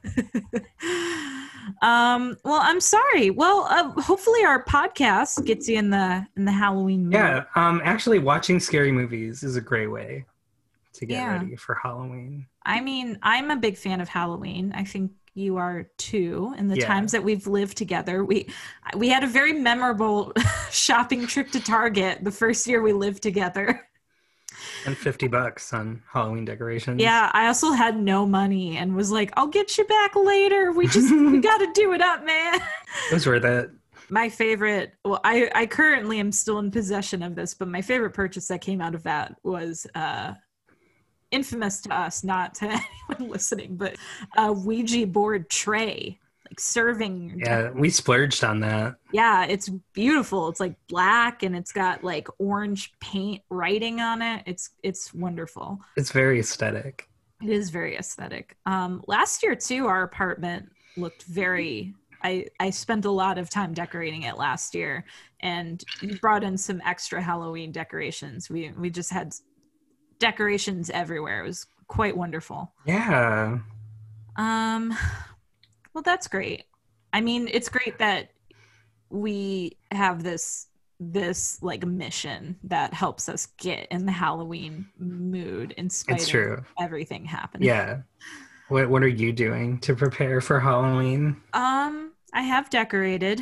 um 1.82 2.36
well 2.44 2.60
i'm 2.62 2.80
sorry 2.80 3.30
well 3.30 3.66
uh, 3.68 3.90
hopefully 4.00 4.44
our 4.44 4.64
podcast 4.64 5.44
gets 5.44 5.68
you 5.68 5.76
in 5.76 5.90
the 5.90 6.26
in 6.36 6.44
the 6.44 6.52
halloween 6.52 7.04
mood. 7.04 7.14
Yeah, 7.14 7.44
um, 7.56 7.80
actually, 7.84 8.18
watching 8.18 8.58
scary 8.60 8.90
movies 8.92 9.42
is 9.42 9.56
a 9.56 9.60
great 9.60 9.88
way 9.88 10.24
to 10.94 11.06
get 11.06 11.18
Yeah. 11.18 11.42
ready 11.42 11.56
for 11.56 11.74
Halloween. 11.76 12.46
i 12.64 12.80
mean 12.80 13.18
i'm 13.22 13.50
a 13.50 13.56
big 13.56 13.76
fan 13.76 14.00
of 14.00 14.08
halloween 14.08 14.72
i 14.74 14.82
think 14.84 15.12
you 15.34 15.56
are 15.56 15.88
too 15.98 16.54
in 16.58 16.66
the 16.68 16.76
Yeah. 16.76 16.86
times 16.86 17.12
that 17.12 17.22
we've 17.22 17.46
lived 17.46 17.76
together 17.76 18.24
we 18.24 18.48
we 18.96 19.08
had 19.08 19.22
a 19.22 19.28
very 19.28 19.52
memorable 19.52 20.32
shopping 20.70 21.26
trip 21.26 21.50
to 21.52 21.60
target 21.60 22.24
the 22.24 22.32
first 22.32 22.66
year 22.66 22.82
we 22.82 22.92
lived 22.92 23.22
together 23.22 23.87
And 24.86 24.96
fifty 24.96 25.28
bucks 25.28 25.72
on 25.72 26.02
Halloween 26.12 26.44
decorations. 26.44 27.00
yeah 27.00 27.30
i 27.34 27.46
also 27.46 27.72
had 27.72 27.98
no 28.00 28.26
money 28.26 28.76
and 28.76 28.94
was 28.94 29.10
like 29.10 29.30
i'll 29.36 29.46
get 29.46 29.76
you 29.78 29.84
back 29.84 30.14
later 30.16 30.72
we 30.72 30.86
just 30.86 31.12
we 31.12 31.38
gotta 31.50 31.68
do 31.74 31.92
it 31.92 32.00
up 32.00 32.24
man 32.24 32.54
it 33.10 33.14
was 33.14 33.26
worth 33.26 33.44
it. 33.44 33.70
my 34.10 34.28
favorite 34.28 34.94
well 35.04 35.20
i 35.24 35.50
i 35.54 35.66
currently 35.66 36.18
am 36.18 36.32
still 36.32 36.58
in 36.58 36.70
possession 36.70 37.22
of 37.22 37.34
this 37.34 37.54
but 37.54 37.68
my 37.68 37.82
favorite 37.82 38.14
purchase 38.14 38.48
that 38.48 38.60
came 38.60 38.80
out 38.80 38.94
of 38.94 39.02
that 39.02 39.34
was 39.42 39.86
uh 39.94 40.32
infamous 41.30 41.80
to 41.82 41.94
us 41.94 42.24
not 42.24 42.54
to 42.54 42.64
anyone 43.10 43.30
listening 43.32 43.76
but 43.76 43.96
a 44.36 44.52
ouija 44.52 45.06
board 45.06 45.48
tray 45.50 46.18
like 46.50 46.60
serving 46.60 47.40
Yeah, 47.44 47.70
we 47.70 47.90
splurged 47.90 48.42
on 48.44 48.60
that. 48.60 48.96
yeah 49.12 49.44
it's 49.44 49.68
beautiful 49.92 50.48
it's 50.48 50.60
like 50.60 50.74
black 50.88 51.42
and 51.42 51.54
it's 51.56 51.72
got 51.72 52.02
like 52.04 52.28
orange 52.38 52.92
paint 53.00 53.42
writing 53.50 54.00
on 54.00 54.22
it 54.22 54.42
it's 54.46 54.70
it's 54.82 55.12
wonderful 55.14 55.78
It's 55.96 56.10
very 56.12 56.38
aesthetic. 56.40 57.08
it 57.42 57.50
is 57.50 57.70
very 57.70 57.96
aesthetic. 57.96 58.56
Um, 58.66 59.02
last 59.06 59.42
year 59.42 59.54
too, 59.54 59.86
our 59.86 60.02
apartment 60.02 60.70
looked 60.96 61.22
very. 61.24 61.94
I 62.24 62.46
I 62.58 62.70
spent 62.70 63.04
a 63.04 63.10
lot 63.12 63.38
of 63.38 63.48
time 63.48 63.72
decorating 63.74 64.22
it 64.22 64.36
last 64.36 64.74
year, 64.74 65.04
and 65.40 65.84
brought 66.20 66.42
in 66.42 66.58
some 66.58 66.80
extra 66.84 67.22
Halloween 67.22 67.70
decorations. 67.70 68.50
We 68.50 68.72
we 68.76 68.90
just 68.90 69.12
had 69.12 69.32
decorations 70.18 70.90
everywhere. 70.90 71.44
It 71.44 71.46
was 71.46 71.66
quite 71.86 72.16
wonderful. 72.16 72.72
Yeah. 72.86 73.58
Um, 74.36 74.96
well, 75.94 76.02
that's 76.02 76.28
great. 76.28 76.64
I 77.12 77.20
mean, 77.20 77.48
it's 77.50 77.68
great 77.68 77.98
that 77.98 78.30
we 79.10 79.76
have 79.90 80.22
this 80.22 80.66
this 81.00 81.62
like 81.62 81.86
mission 81.86 82.56
that 82.64 82.92
helps 82.92 83.28
us 83.28 83.46
get 83.58 83.86
in 83.90 84.04
the 84.04 84.12
Halloween 84.12 84.88
mood 84.98 85.72
in 85.76 85.88
spite 85.88 86.22
It's 86.22 86.34
of 86.34 86.64
everything 86.80 87.24
happening. 87.24 87.68
Yeah. 87.68 87.98
What 88.68 88.90
What 88.90 89.02
are 89.02 89.08
you 89.08 89.32
doing 89.32 89.78
to 89.80 89.94
prepare 89.94 90.40
for 90.40 90.60
Halloween? 90.60 91.40
Um, 91.52 92.12
I 92.34 92.42
have 92.42 92.68
decorated. 92.68 93.40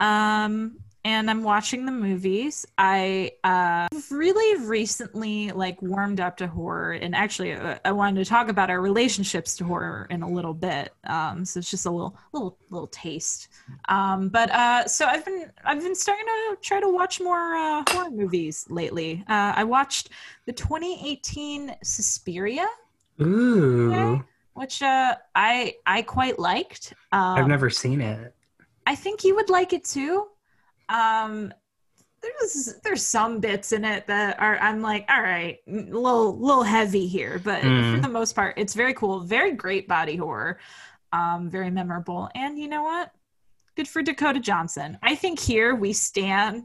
Um, 0.00 0.78
and 1.06 1.30
I'm 1.30 1.44
watching 1.44 1.86
the 1.86 1.92
movies. 1.92 2.66
I 2.76 3.30
uh 3.44 3.86
really 4.10 4.66
recently 4.66 5.52
like 5.52 5.80
warmed 5.80 6.18
up 6.18 6.36
to 6.38 6.48
horror 6.48 6.92
and 6.94 7.14
actually 7.14 7.52
uh, 7.52 7.78
I 7.84 7.92
wanted 7.92 8.24
to 8.24 8.28
talk 8.28 8.48
about 8.48 8.70
our 8.70 8.80
relationships 8.80 9.56
to 9.58 9.64
horror 9.64 10.08
in 10.10 10.22
a 10.22 10.28
little 10.28 10.52
bit. 10.52 10.92
Um 11.04 11.44
so 11.44 11.60
it's 11.60 11.70
just 11.70 11.86
a 11.86 11.90
little 11.90 12.18
little 12.32 12.58
little 12.70 12.88
taste. 12.88 13.48
Um 13.88 14.30
but 14.30 14.50
uh 14.50 14.88
so 14.88 15.06
I've 15.06 15.24
been 15.24 15.52
I've 15.64 15.80
been 15.80 15.94
starting 15.94 16.26
to 16.26 16.58
try 16.60 16.80
to 16.80 16.88
watch 16.88 17.20
more 17.20 17.54
uh 17.54 17.84
horror 17.88 18.10
movies 18.10 18.66
lately. 18.68 19.22
Uh 19.28 19.52
I 19.54 19.62
watched 19.62 20.08
the 20.46 20.52
2018 20.52 21.76
Suspiria, 21.84 22.66
Ooh, 23.22 24.24
which 24.54 24.82
uh 24.82 25.14
I 25.36 25.74
I 25.86 26.02
quite 26.02 26.40
liked. 26.40 26.94
Um 27.12 27.38
I've 27.38 27.48
never 27.48 27.70
seen 27.70 28.00
it. 28.00 28.34
I 28.88 28.96
think 28.96 29.22
you 29.22 29.36
would 29.36 29.50
like 29.50 29.72
it 29.72 29.84
too. 29.84 30.26
Um, 30.88 31.52
there's 32.22 32.74
there's 32.82 33.02
some 33.02 33.40
bits 33.40 33.72
in 33.72 33.84
it 33.84 34.06
that 34.08 34.40
are 34.40 34.58
I'm 34.58 34.80
like, 34.82 35.06
all 35.08 35.22
right, 35.22 35.58
a 35.68 35.70
little 35.72 36.36
little 36.38 36.62
heavy 36.64 37.06
here, 37.06 37.40
but 37.42 37.62
Mm. 37.62 37.94
for 37.94 38.00
the 38.00 38.08
most 38.08 38.34
part, 38.34 38.54
it's 38.56 38.74
very 38.74 38.94
cool, 38.94 39.20
very 39.20 39.52
great 39.52 39.86
body 39.86 40.16
horror, 40.16 40.58
um, 41.12 41.48
very 41.50 41.70
memorable, 41.70 42.28
and 42.34 42.58
you 42.58 42.68
know 42.68 42.82
what? 42.82 43.12
Good 43.76 43.86
for 43.86 44.02
Dakota 44.02 44.40
Johnson. 44.40 44.98
I 45.02 45.14
think 45.14 45.38
here 45.38 45.74
we 45.74 45.92
stand 45.92 46.64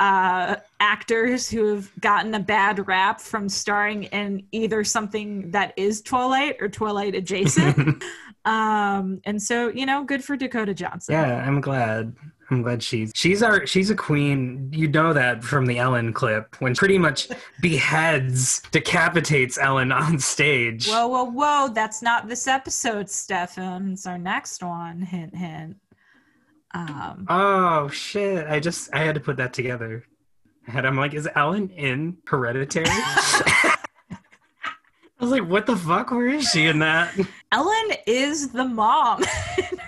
uh, 0.00 0.56
actors 0.80 1.48
who 1.48 1.74
have 1.74 1.90
gotten 2.00 2.34
a 2.34 2.40
bad 2.40 2.86
rap 2.86 3.20
from 3.20 3.48
starring 3.48 4.04
in 4.04 4.46
either 4.52 4.84
something 4.84 5.50
that 5.52 5.72
is 5.76 6.02
Twilight 6.02 6.56
or 6.60 6.68
Twilight 6.68 7.14
adjacent. 7.14 8.02
um, 8.44 9.20
and 9.24 9.40
so 9.40 9.68
you 9.68 9.86
know, 9.86 10.04
good 10.04 10.22
for 10.22 10.36
Dakota 10.36 10.74
Johnson. 10.74 11.14
yeah, 11.14 11.44
I'm 11.46 11.60
glad. 11.60 12.14
I'm 12.50 12.62
glad 12.62 12.82
she's 12.82 13.12
she's 13.14 13.42
our 13.42 13.66
she's 13.66 13.90
a 13.90 13.94
queen. 13.94 14.70
You 14.72 14.88
know 14.88 15.12
that 15.12 15.44
from 15.44 15.66
the 15.66 15.78
Ellen 15.78 16.12
clip 16.14 16.56
when 16.60 16.74
pretty 16.74 16.96
much 16.96 17.28
beheads, 17.60 18.62
decapitates 18.70 19.58
Ellen 19.58 19.92
on 19.92 20.18
stage. 20.18 20.88
Whoa, 20.88 21.08
whoa, 21.08 21.24
whoa! 21.24 21.68
That's 21.68 22.00
not 22.00 22.26
this 22.26 22.46
episode, 22.46 23.10
Stefan. 23.10 23.92
It's 23.92 24.06
our 24.06 24.16
next 24.16 24.62
one. 24.62 25.02
Hint, 25.02 25.34
hint. 25.34 25.76
Um, 26.74 27.26
Oh 27.28 27.88
shit! 27.88 28.46
I 28.46 28.60
just 28.60 28.94
I 28.94 29.00
had 29.00 29.14
to 29.14 29.20
put 29.20 29.36
that 29.36 29.52
together. 29.52 30.04
And 30.68 30.86
I'm 30.86 30.96
like, 30.96 31.14
is 31.14 31.28
Ellen 31.34 31.70
in 31.70 32.18
Hereditary? 32.26 32.84
I 32.90 33.78
was 35.18 35.30
like, 35.30 35.48
what 35.48 35.66
the 35.66 35.76
fuck? 35.76 36.10
Where 36.10 36.28
is 36.28 36.50
she 36.50 36.66
in 36.66 36.78
that? 36.78 37.18
Ellen 37.52 37.92
is 38.06 38.50
the 38.50 38.64
mom. 38.64 39.24
in 39.58 39.78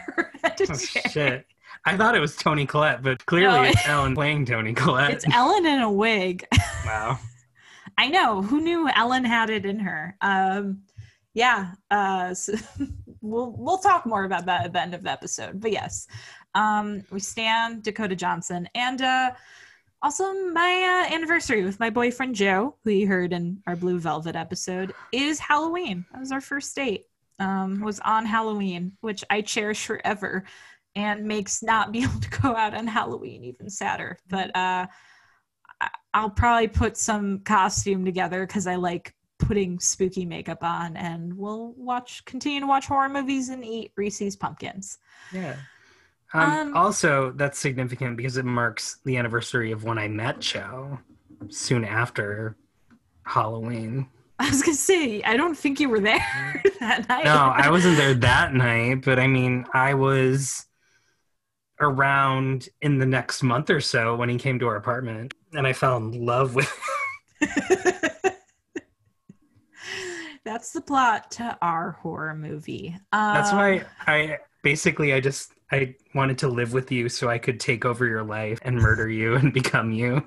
Oh 0.69 0.77
shit! 0.77 1.47
I 1.85 1.97
thought 1.97 2.15
it 2.15 2.21
was 2.21 2.37
Toni 2.37 2.67
Collette, 2.67 3.03
but 3.03 3.25
clearly 3.27 3.59
No, 3.59 3.63
it's 3.63 3.89
Ellen 3.89 4.15
playing 4.15 4.45
Toni 4.45 4.75
Collette. 4.75 5.13
It's 5.13 5.25
Ellen 5.33 5.65
in 5.65 5.81
a 5.81 5.91
wig. 5.91 6.47
wow. 6.85 7.19
I 7.97 8.09
know. 8.09 8.43
Who 8.43 8.61
knew 8.61 8.89
Ellen 8.89 9.25
had 9.25 9.51
it 9.51 9.65
in 9.65 9.79
her? 9.81 10.17
Um, 10.21 10.83
yeah. 11.33 11.73
Uh, 11.91 12.35
so 12.35 12.55
we'll 13.21 13.55
we'll 13.57 13.79
talk 13.79 14.07
more 14.07 14.25
about 14.25 14.47
that 14.47 14.65
at 14.65 14.73
the 14.73 14.81
end 14.81 14.95
of 14.95 15.03
the 15.03 15.11
episode. 15.11 15.61
But 15.61 15.73
yes, 15.73 16.07
um, 16.55 17.03
we 17.11 17.21
stand 17.21 17.83
Dakota 17.83 18.17
Johnson, 18.17 18.69
and 18.75 19.01
uh, 19.01 19.33
also 20.03 20.33
my 20.53 21.07
uh, 21.09 21.15
anniversary 21.15 21.63
with 21.63 21.81
my 21.81 21.91
boyfriend 21.91 22.35
Joe, 22.35 22.77
who 22.85 22.91
you 22.91 23.07
heard 23.07 23.33
in 23.33 23.63
our 23.67 23.77
Blue 23.77 23.99
Velvet 23.99 24.37
episode, 24.37 24.93
is 25.13 25.39
Halloween. 25.39 26.05
That 26.13 26.21
was 26.21 26.33
our 26.33 26.41
first 26.41 26.75
date. 26.75 27.07
Um, 27.39 27.81
was 27.81 28.01
on 28.01 28.27
Halloween, 28.27 28.93
which 29.01 29.25
I 29.31 29.41
cherish 29.41 29.87
forever, 29.87 30.45
and 30.95 31.25
makes 31.27 31.63
not 31.63 31.93
be 31.93 32.03
able 32.05 32.21
to 32.21 32.31
go 32.41 32.57
out 32.57 32.75
on 32.75 32.87
Halloween 32.87 33.45
even 33.45 33.71
sadder. 33.71 34.19
But 34.29 34.55
uh, 34.57 34.87
I'll 36.13 36.31
probably 36.31 36.69
put 36.69 36.97
some 36.97 37.41
costume 37.41 38.05
together 38.05 38.47
because 38.47 38.67
I 38.67 38.75
like 38.77 39.15
putting 39.39 39.79
spooky 39.81 40.25
makeup 40.27 40.63
on, 40.63 40.97
and 40.97 41.37
we'll 41.37 41.73
watch, 41.77 42.25
continue 42.25 42.61
to 42.61 42.67
watch 42.67 42.87
horror 42.87 43.09
movies 43.09 43.49
and 43.49 43.65
eat 43.65 43.93
Reese's 43.97 44.37
pumpkins. 44.37 44.99
Yeah. 45.31 45.57
Um, 46.33 46.61
Um, 46.73 46.77
also, 46.77 47.33
that's 47.33 47.59
significant 47.59 48.17
because 48.17 48.37
it 48.37 48.45
marks 48.45 48.99
the 49.05 49.17
anniversary 49.17 49.73
of 49.73 49.85
when 49.85 49.99
I 49.99 50.09
met 50.09 50.41
Joe 50.41 51.01
soon 51.49 51.85
after 51.85 52.57
Halloween. 53.25 54.09
I 54.39 54.49
was 54.49 54.63
gonna 54.63 54.75
say, 54.77 55.23
I 55.23 55.37
don't 55.37 55.57
think 55.57 55.81
you 55.81 55.89
were 55.89 56.01
there 56.01 56.63
that 56.81 57.09
night. 57.09 57.25
No, 57.25 57.53
I 57.55 57.71
wasn't 57.71 57.97
there 57.97 58.15
that 58.15 58.55
night, 58.55 59.03
but 59.05 59.19
I 59.19 59.27
mean, 59.27 59.67
I 59.75 59.95
was 59.95 60.67
around 61.81 62.69
in 62.83 62.99
the 62.99 63.07
next 63.07 63.43
month 63.43 63.71
or 63.71 63.81
so 63.81 64.15
when 64.17 64.29
he 64.29 64.37
came 64.37 64.59
to 64.59 64.67
our 64.67 64.77
apartment 64.77 65.35
and 65.55 65.67
I 65.67 65.73
fell 65.73 65.97
in 65.97 66.25
love 66.25 66.55
with 66.55 66.71
That's 70.45 70.73
the 70.73 70.81
plot 70.81 71.31
to 71.33 71.57
our 71.61 71.93
horror 71.93 72.35
movie. 72.35 72.97
Um, 73.13 73.35
That's 73.35 73.53
why 73.53 73.85
I 74.07 74.39
basically 74.63 75.13
I 75.13 75.21
just 75.21 75.53
I 75.71 75.95
wanted 76.15 76.39
to 76.39 76.49
live 76.49 76.73
with 76.73 76.91
you 76.91 77.09
so 77.09 77.29
I 77.29 77.39
could 77.39 77.61
take 77.61 77.85
over 77.85 78.07
your 78.07 78.25
life 78.25 78.59
and 78.63 78.77
murder 78.77 79.09
you 79.09 79.35
and 79.37 79.53
become 79.53 79.93
you. 79.93 80.27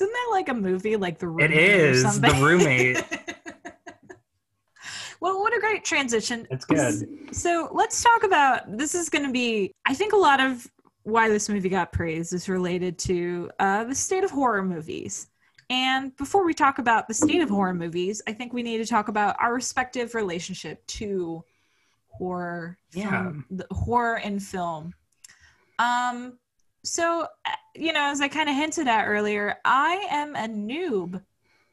Isn't 0.00 0.12
that 0.12 0.28
like 0.30 0.48
a 0.48 0.54
movie, 0.54 0.96
like 0.96 1.18
the 1.18 1.26
It 1.26 1.50
roommate 1.50 1.50
or 1.50 1.88
is 1.88 2.20
the 2.20 2.38
roommate. 2.40 3.04
what 5.48 5.56
a 5.56 5.60
great 5.60 5.82
transition. 5.82 6.46
It's 6.50 6.66
good. 6.66 7.34
So 7.34 7.70
let's 7.72 8.02
talk 8.02 8.22
about 8.22 8.76
this. 8.76 8.94
Is 8.94 9.08
going 9.08 9.24
to 9.24 9.32
be, 9.32 9.72
I 9.86 9.94
think, 9.94 10.12
a 10.12 10.16
lot 10.16 10.40
of 10.40 10.66
why 11.04 11.30
this 11.30 11.48
movie 11.48 11.70
got 11.70 11.90
praised 11.90 12.34
is 12.34 12.50
related 12.50 12.98
to 12.98 13.50
uh, 13.58 13.84
the 13.84 13.94
state 13.94 14.24
of 14.24 14.30
horror 14.30 14.62
movies. 14.62 15.28
And 15.70 16.14
before 16.16 16.44
we 16.44 16.52
talk 16.52 16.78
about 16.78 17.08
the 17.08 17.14
state 17.14 17.40
of 17.40 17.48
horror 17.48 17.72
movies, 17.72 18.20
I 18.26 18.32
think 18.34 18.52
we 18.52 18.62
need 18.62 18.78
to 18.78 18.86
talk 18.86 19.08
about 19.08 19.36
our 19.40 19.54
respective 19.54 20.14
relationship 20.14 20.86
to 20.86 21.42
horror, 22.08 22.76
film, 22.90 23.46
the 23.50 23.66
horror 23.70 24.16
and 24.16 24.42
film. 24.42 24.92
Um, 25.78 26.38
so 26.84 27.26
uh, 27.46 27.50
you 27.74 27.94
know, 27.94 28.10
as 28.10 28.20
I 28.20 28.28
kind 28.28 28.50
of 28.50 28.54
hinted 28.54 28.86
at 28.86 29.06
earlier, 29.06 29.56
I 29.64 30.06
am 30.10 30.36
a 30.36 30.46
noob 30.46 31.22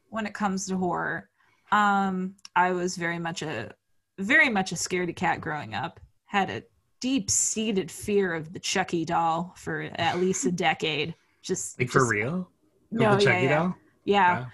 when 0.09 0.25
it 0.25 0.33
comes 0.33 0.65
to 0.67 0.77
horror. 0.77 1.29
Um, 1.75 2.35
I 2.55 2.71
was 2.71 2.95
very 2.95 3.19
much 3.19 3.41
a 3.41 3.73
very 4.17 4.49
much 4.49 4.71
a 4.71 4.75
scaredy 4.75 5.15
cat 5.15 5.41
growing 5.41 5.73
up. 5.75 5.99
Had 6.25 6.49
a 6.49 6.63
deep 7.01 7.29
seated 7.29 7.91
fear 7.91 8.33
of 8.33 8.53
the 8.53 8.59
Chucky 8.59 9.03
doll 9.03 9.53
for 9.57 9.81
at 9.95 10.19
least 10.19 10.45
a 10.45 10.51
decade. 10.51 11.13
Just 11.41 11.77
Like 11.79 11.89
for 11.89 11.99
just- 11.99 12.11
real? 12.11 12.49
No, 12.91 13.17
yeah, 13.19 13.39
yeah. 13.39 13.57
doll? 13.57 13.75
yeah. 14.05 14.39
Wow. 14.39 14.47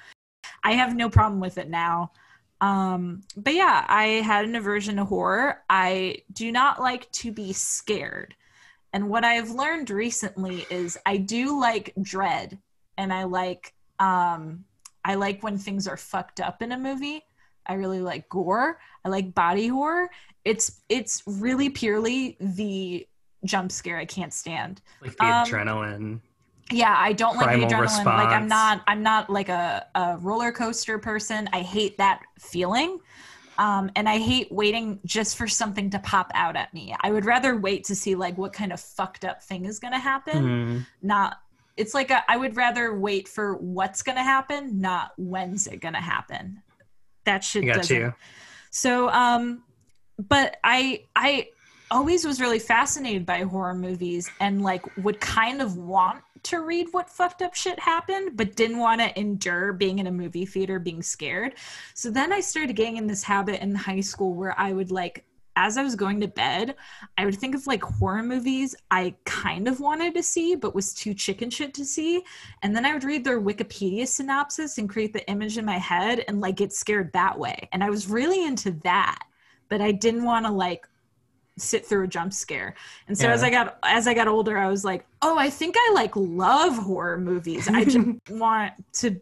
I 0.64 0.74
have 0.74 0.96
no 0.96 1.10
problem 1.10 1.40
with 1.40 1.58
it 1.60 1.70
now. 1.70 2.12
Um, 2.60 3.22
but 3.38 3.54
yeah, 3.54 3.86
I 3.88 4.06
had 4.24 4.46
an 4.46 4.56
aversion 4.56 4.96
to 4.98 5.06
horror. 5.06 5.64
I 5.70 6.24
do 6.34 6.52
not 6.52 6.82
like 6.82 7.12
to 7.14 7.32
be 7.32 7.54
scared. 7.54 8.36
And 8.94 9.10
what 9.10 9.24
I 9.24 9.34
have 9.34 9.52
learned 9.52 9.90
recently 9.90 10.66
is 10.70 10.98
I 11.06 11.18
do 11.18 11.60
like 11.60 11.94
dread 12.02 12.58
and 12.98 13.14
I 13.14 13.24
like 13.24 13.74
um 14.00 14.66
I 15.04 15.16
like 15.16 15.42
when 15.44 15.58
things 15.58 15.88
are 15.88 15.98
fucked 15.98 16.40
up 16.40 16.62
in 16.62 16.72
a 16.72 16.78
movie. 16.78 17.24
I 17.66 17.74
really 17.76 18.02
like 18.02 18.28
gore. 18.30 18.80
I 19.06 19.10
like 19.10 19.34
body 19.34 19.68
horror. 19.68 20.10
It's 20.46 20.82
it's 20.90 21.24
really 21.26 21.70
purely 21.70 22.38
the 22.40 23.08
jump 23.46 23.72
scare 23.72 23.98
I 23.98 24.06
can't 24.06 24.34
stand 24.34 24.82
Like 25.02 25.18
the 25.18 25.24
Um, 25.26 25.46
adrenaline. 25.48 26.20
yeah 26.72 26.96
i 26.98 27.12
don't 27.12 27.36
like 27.38 27.60
the 27.60 27.66
adrenaline 27.66 28.06
like 28.06 28.30
i'm 28.30 28.48
not 28.48 28.82
i'm 28.88 29.02
not 29.04 29.30
like 29.32 29.50
a, 29.50 29.86
a 29.96 30.18
roller 30.20 30.52
coaster 30.52 30.98
person 31.00 31.50
i 31.52 31.60
hate 31.62 31.98
that 31.98 32.22
feeling 32.40 33.00
um, 33.58 33.90
and 33.96 34.08
i 34.08 34.18
hate 34.20 34.50
waiting 34.52 35.00
just 35.06 35.38
for 35.38 35.48
something 35.48 35.90
to 35.90 36.00
pop 36.00 36.32
out 36.36 36.56
at 36.56 36.72
me 36.74 36.96
i 37.02 37.12
would 37.12 37.26
rather 37.26 37.58
wait 37.58 37.84
to 37.86 37.96
see 37.96 38.14
like 38.16 38.38
what 38.38 38.54
kind 38.54 38.72
of 38.72 38.80
fucked 38.80 39.26
up 39.26 39.42
thing 39.44 39.66
is 39.66 39.80
going 39.80 39.92
to 39.94 40.00
happen 40.00 40.38
Hmm. 40.44 40.80
not 41.02 41.38
it's 41.82 41.94
like 41.94 42.12
a, 42.12 42.24
I 42.32 42.38
would 42.38 42.56
rather 42.56 42.98
wait 42.98 43.28
for 43.28 43.56
what's 43.58 44.04
going 44.04 44.18
to 44.18 44.24
happen 44.24 44.80
not 44.80 45.12
when's 45.18 45.68
it 45.68 45.82
going 45.82 45.96
to 45.96 46.00
happen 46.00 46.62
that 47.26 47.44
shit 47.44 47.64
I 47.64 47.68
got 47.68 47.76
doesn't 47.78 47.98
you. 47.98 48.14
so, 48.70 49.10
um, 49.10 49.64
but 50.18 50.58
I 50.64 51.04
I 51.16 51.50
always 51.90 52.26
was 52.26 52.40
really 52.40 52.60
fascinated 52.60 53.26
by 53.26 53.44
horror 53.44 53.76
movies 53.76 54.30
and 54.40 54.62
like 54.62 54.86
would 54.98 55.20
kind 55.20 55.62
of 55.62 55.76
want 55.78 56.24
to 56.44 56.62
read 56.62 56.88
what 56.92 57.10
fucked 57.10 57.42
up 57.42 57.54
shit 57.54 57.80
happened, 57.80 58.36
but 58.36 58.56
didn't 58.56 58.80
want 58.80 59.00
to 59.02 59.20
endure 59.20 59.74
being 59.74 60.00
in 60.00 60.08
a 60.08 60.12
movie 60.12 60.46
theater 60.46 60.80
being 60.80 61.04
scared. 61.04 61.56
So 61.94 62.10
then 62.10 62.34
I 62.34 62.40
started 62.40 62.76
getting 62.76 62.98
in 62.98 63.06
this 63.06 63.24
habit 63.24 63.62
in 63.62 63.76
high 63.76 64.00
school 64.00 64.34
where 64.34 64.60
I 64.60 64.74
would 64.74 64.90
like 64.90 65.26
as 65.56 65.78
I 65.78 65.84
was 65.84 65.96
going 65.96 66.22
to 66.22 66.28
bed, 66.28 66.76
I 67.18 67.26
would 67.26 67.36
think 67.36 67.56
of 67.56 67.68
like 67.68 67.84
horror 67.84 68.24
movies 68.24 68.76
I 68.90 69.16
kind 69.26 69.68
of 69.68 69.80
wanted 69.80 70.14
to 70.16 70.24
see, 70.24 70.56
but 70.56 70.76
was 70.76 70.94
too 70.94 71.14
chicken 71.14 71.50
shit 71.50 71.74
to 71.76 71.86
see. 71.86 72.24
And 72.62 72.76
then 72.76 72.86
I 72.86 72.94
would 72.94 73.04
read 73.04 73.24
their 73.24 73.42
Wikipedia 73.42 74.08
synopsis 74.08 74.78
and 74.78 74.90
create 74.90 75.14
the 75.14 75.28
image 75.30 75.58
in 75.58 75.66
my 75.66 75.78
head 75.78 76.24
and 76.28 76.42
like 76.42 76.58
get 76.58 76.74
scared 76.74 77.12
that 77.14 77.38
way. 77.38 77.70
And 77.72 77.84
I 77.84 77.90
was 77.90 78.08
really 78.08 78.46
into 78.46 78.72
that, 78.84 79.20
but 79.70 79.82
I 79.82 79.92
didn't 79.92 80.24
want 80.24 80.46
to 80.46 80.52
like 80.52 80.88
sit 81.58 81.86
through 81.86 82.06
a 82.06 82.08
jump 82.08 82.34
scare. 82.34 82.76
And 83.08 83.18
so 83.18 83.30
as 83.30 83.44
I 83.44 83.50
got 83.50 83.78
as 83.84 84.08
I 84.08 84.14
got 84.14 84.28
older, 84.28 84.58
I 84.58 84.68
was 84.68 84.84
like, 84.86 85.06
oh, 85.22 85.38
I 85.38 85.50
think 85.50 85.76
I 85.78 85.92
like 85.94 86.16
love 86.16 86.78
horror 86.78 87.18
movies. 87.18 87.68
I 87.68 87.84
just 87.86 87.98
want 88.30 88.74
to 88.94 89.22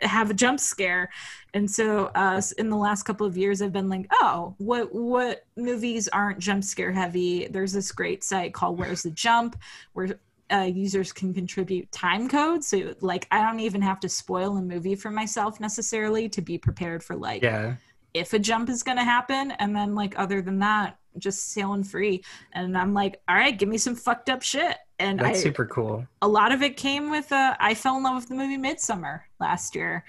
have 0.00 0.30
a 0.30 0.34
jump 0.34 0.60
scare. 0.60 1.10
And 1.54 1.70
so 1.70 2.06
uh, 2.14 2.40
in 2.58 2.70
the 2.70 2.76
last 2.76 3.04
couple 3.04 3.26
of 3.26 3.36
years, 3.36 3.62
I've 3.62 3.72
been 3.72 3.88
like, 3.88 4.06
oh, 4.12 4.54
what 4.58 4.94
what 4.94 5.44
movies 5.56 6.08
aren't 6.08 6.38
jump 6.38 6.64
scare 6.64 6.92
heavy? 6.92 7.48
There's 7.48 7.72
this 7.72 7.90
great 7.92 8.22
site 8.22 8.54
called 8.54 8.78
Where's 8.78 9.02
the 9.02 9.10
Jump, 9.10 9.56
where 9.94 10.18
uh, 10.50 10.68
users 10.72 11.12
can 11.12 11.34
contribute 11.34 11.90
time 11.92 12.28
codes. 12.28 12.68
So 12.68 12.94
like, 13.00 13.26
I 13.30 13.42
don't 13.42 13.60
even 13.60 13.82
have 13.82 14.00
to 14.00 14.08
spoil 14.08 14.56
a 14.56 14.62
movie 14.62 14.94
for 14.94 15.10
myself 15.10 15.60
necessarily 15.60 16.28
to 16.30 16.40
be 16.40 16.58
prepared 16.58 17.02
for 17.02 17.16
like 17.16 17.42
Yeah. 17.42 17.76
If 18.14 18.32
a 18.32 18.38
jump 18.38 18.68
is 18.68 18.82
going 18.82 18.98
to 18.98 19.04
happen 19.04 19.52
and 19.52 19.74
then 19.74 19.94
like 19.94 20.18
other 20.18 20.42
than 20.42 20.58
that 20.60 20.98
just 21.18 21.50
sailing 21.52 21.84
free. 21.84 22.22
And 22.52 22.76
i'm 22.76 22.94
like 22.94 23.20
all 23.28 23.36
right 23.36 23.56
give 23.58 23.68
me 23.68 23.78
some 23.78 23.94
fucked 23.94 24.30
up 24.30 24.42
shit. 24.42 24.76
And 25.00 25.20
That's 25.20 25.40
I, 25.40 25.42
super 25.42 25.66
cool. 25.66 26.06
a 26.22 26.28
lot 26.28 26.50
of 26.52 26.62
it 26.62 26.76
came 26.76 27.10
with 27.10 27.30
uh, 27.32 27.56
i 27.60 27.74
fell 27.74 27.96
in 27.96 28.02
love 28.02 28.16
with 28.16 28.28
the 28.28 28.34
movie 28.34 28.58
Midsommar 28.58 29.22
last 29.40 29.74
year. 29.74 30.04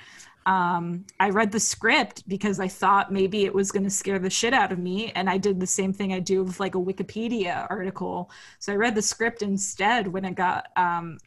Um, 0.46 1.06
i 1.20 1.30
read 1.30 1.52
the 1.52 1.60
script 1.60 2.28
because 2.28 2.60
i 2.60 2.68
thought 2.68 3.12
maybe 3.12 3.46
it 3.46 3.54
was 3.54 3.72
going 3.72 3.84
to 3.84 3.90
scare 3.90 4.20
the 4.20 4.30
shit 4.30 4.54
out 4.54 4.72
of 4.72 4.80
me 4.80 5.12
and 5.12 5.30
i 5.30 5.38
did 5.38 5.60
the 5.60 5.68
same 5.68 5.94
thing 5.94 6.14
i 6.14 6.20
do 6.20 6.44
with 6.44 6.60
like 6.60 6.76
a 6.76 6.80
wikipedia 6.80 7.68
article. 7.70 8.32
So 8.60 8.74
i 8.74 8.76
read 8.76 8.96
the 8.96 9.02
script 9.02 9.42
instead 9.42 10.08
when 10.08 10.26
it 10.26 10.36
got 10.36 10.68
um, 10.76 11.18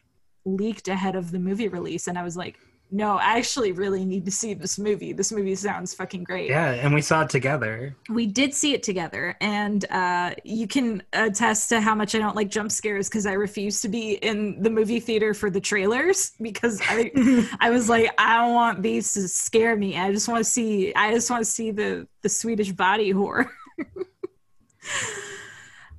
leaked 0.45 0.87
ahead 0.87 1.15
of 1.15 1.31
the 1.31 1.39
movie 1.39 1.67
release 1.67 2.07
and 2.07 2.17
i 2.17 2.23
was 2.23 2.35
like 2.35 2.59
no 2.93 3.17
i 3.17 3.37
actually 3.37 3.71
really 3.71 4.05
need 4.05 4.23
to 4.25 4.31
see 4.31 4.53
this 4.53 4.77
movie. 4.77 5.11
This 5.13 5.31
movie 5.31 5.55
sounds 5.55 5.93
fucking 5.93 6.23
great. 6.23 6.49
Yeah, 6.49 6.71
and 6.71 6.93
we 6.93 7.01
saw 7.01 7.23
it 7.23 7.29
together. 7.29 7.95
we 8.09 8.25
did 8.27 8.53
see 8.53 8.73
it 8.73 8.83
together 8.83 9.35
and 9.41 9.83
uh, 9.91 10.35
you 10.43 10.67
can 10.67 11.01
attest 11.11 11.69
to 11.69 11.81
how 11.81 11.95
much 11.95 12.13
i 12.15 12.19
don't 12.19 12.35
like 12.35 12.49
jump 12.49 12.71
scares 12.71 13.09
because 13.09 13.25
i 13.25 13.33
refuse 13.33 13.81
to 13.81 13.89
be 13.89 14.13
in 14.29 14.61
the 14.61 14.69
movie 14.69 14.99
theater 14.99 15.33
for 15.33 15.49
the 15.49 15.59
trailers 15.59 16.33
because 16.41 16.79
i 16.83 17.11
i 17.59 17.69
was 17.69 17.89
like 17.89 18.09
i 18.17 18.37
don't 18.37 18.53
want 18.53 18.81
these 18.83 19.13
to 19.13 19.27
scare 19.27 19.75
me. 19.75 19.97
I 19.97 20.11
just 20.11 20.27
want 20.27 20.39
to 20.45 20.49
see 20.49 20.93
i 20.95 21.11
just 21.11 21.29
want 21.29 21.43
to 21.43 21.49
see 21.49 21.71
the 21.71 22.07
the 22.21 22.29
swedish 22.29 22.71
body 22.71 23.09
horror. 23.11 23.49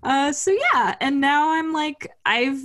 Uh 0.02 0.32
so 0.32 0.50
yeah 0.50 0.94
and 1.00 1.18
now 1.18 1.52
i'm 1.56 1.72
like 1.72 2.10
i've 2.26 2.60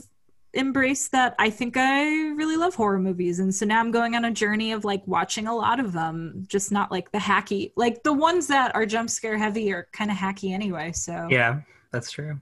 embraced 0.56 1.12
that 1.12 1.36
i 1.38 1.50
think 1.50 1.78
i 1.78 2.06
really 2.32 2.58
love 2.58 2.74
horror 2.74 2.98
movies 3.00 3.40
and 3.40 3.54
so 3.54 3.66
now 3.66 3.80
i'm 3.80 3.92
going 3.92 4.16
on 4.16 4.26
a 4.26 4.32
journey 4.32 4.72
of 4.72 4.84
like 4.84 5.02
watching 5.06 5.46
a 5.48 5.56
lot 5.56 5.80
of 5.80 5.94
them 5.94 6.44
just 6.48 6.72
not 6.72 6.92
like 6.92 7.12
the 7.12 7.18
hacky 7.20 7.72
like 7.76 8.02
the 8.04 8.12
ones 8.14 8.48
that 8.48 8.74
are 8.76 8.86
jump 8.86 9.10
scare 9.10 9.38
heavy 9.38 9.72
are 9.72 9.88
kind 9.94 10.10
of 10.10 10.18
hacky 10.18 10.52
anyway 10.52 10.92
so 10.92 11.28
Yeah, 11.30 11.62
that's 11.92 12.10
true. 12.12 12.40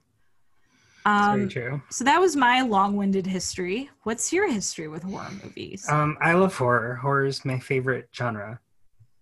Um 1.05 1.37
very 1.39 1.47
true. 1.49 1.81
so 1.89 2.03
that 2.05 2.19
was 2.19 2.35
my 2.35 2.61
long-winded 2.61 3.25
history 3.27 3.89
what's 4.03 4.31
your 4.31 4.49
history 4.51 4.87
with 4.87 5.03
horror 5.03 5.31
movies 5.43 5.87
Um, 5.89 6.17
I 6.21 6.33
love 6.33 6.55
horror. 6.55 6.95
Horror 6.95 7.25
is 7.25 7.43
my 7.45 7.59
favorite 7.59 8.09
genre 8.15 8.59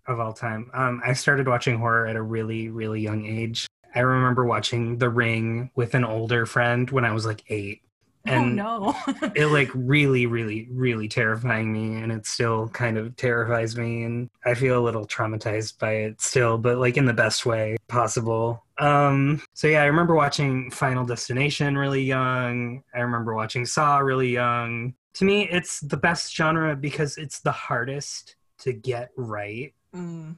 of 0.07 0.19
all 0.19 0.33
time. 0.33 0.69
Um, 0.73 1.01
I 1.03 1.13
started 1.13 1.47
watching 1.47 1.77
horror 1.79 2.05
at 2.05 2.15
a 2.15 2.21
really, 2.21 2.69
really 2.69 3.01
young 3.01 3.25
age. 3.25 3.65
I 3.95 4.01
remember 4.01 4.45
watching 4.45 4.99
The 4.99 5.09
Ring 5.09 5.71
with 5.75 5.95
an 5.95 6.03
older 6.05 6.45
friend 6.45 6.89
when 6.91 7.05
I 7.05 7.11
was 7.11 7.25
like 7.25 7.43
eight. 7.49 7.81
oh 8.27 8.31
And 8.31 8.55
no 8.55 8.95
it 9.35 9.47
like 9.47 9.69
really, 9.73 10.25
really, 10.25 10.67
really 10.71 11.07
terrifying 11.07 11.71
me, 11.71 12.01
and 12.01 12.11
it 12.11 12.25
still 12.25 12.67
kind 12.69 12.97
of 12.97 13.15
terrifies 13.15 13.77
me, 13.77 14.03
and 14.03 14.29
I 14.45 14.53
feel 14.53 14.79
a 14.79 14.83
little 14.83 15.05
traumatized 15.07 15.79
by 15.79 15.91
it 15.93 16.21
still, 16.21 16.57
but 16.57 16.77
like 16.77 16.97
in 16.97 17.05
the 17.05 17.13
best 17.13 17.45
way 17.45 17.77
possible. 17.87 18.63
Um, 18.77 19.41
so 19.53 19.67
yeah, 19.67 19.81
I 19.81 19.85
remember 19.85 20.15
watching 20.15 20.69
Final 20.71 21.05
Destination 21.05 21.77
really 21.77 22.03
young. 22.03 22.83
I 22.93 22.99
remember 22.99 23.33
watching 23.35 23.65
Saw 23.65 23.99
really 23.99 24.29
young. 24.31 24.95
To 25.15 25.25
me, 25.25 25.47
it's 25.49 25.79
the 25.79 25.95
best 25.97 26.35
genre 26.35 26.75
because 26.75 27.17
it's 27.17 27.39
the 27.39 27.51
hardest 27.51 28.35
to 28.59 28.73
get 28.73 29.11
right 29.15 29.73
Mm. 29.95 30.35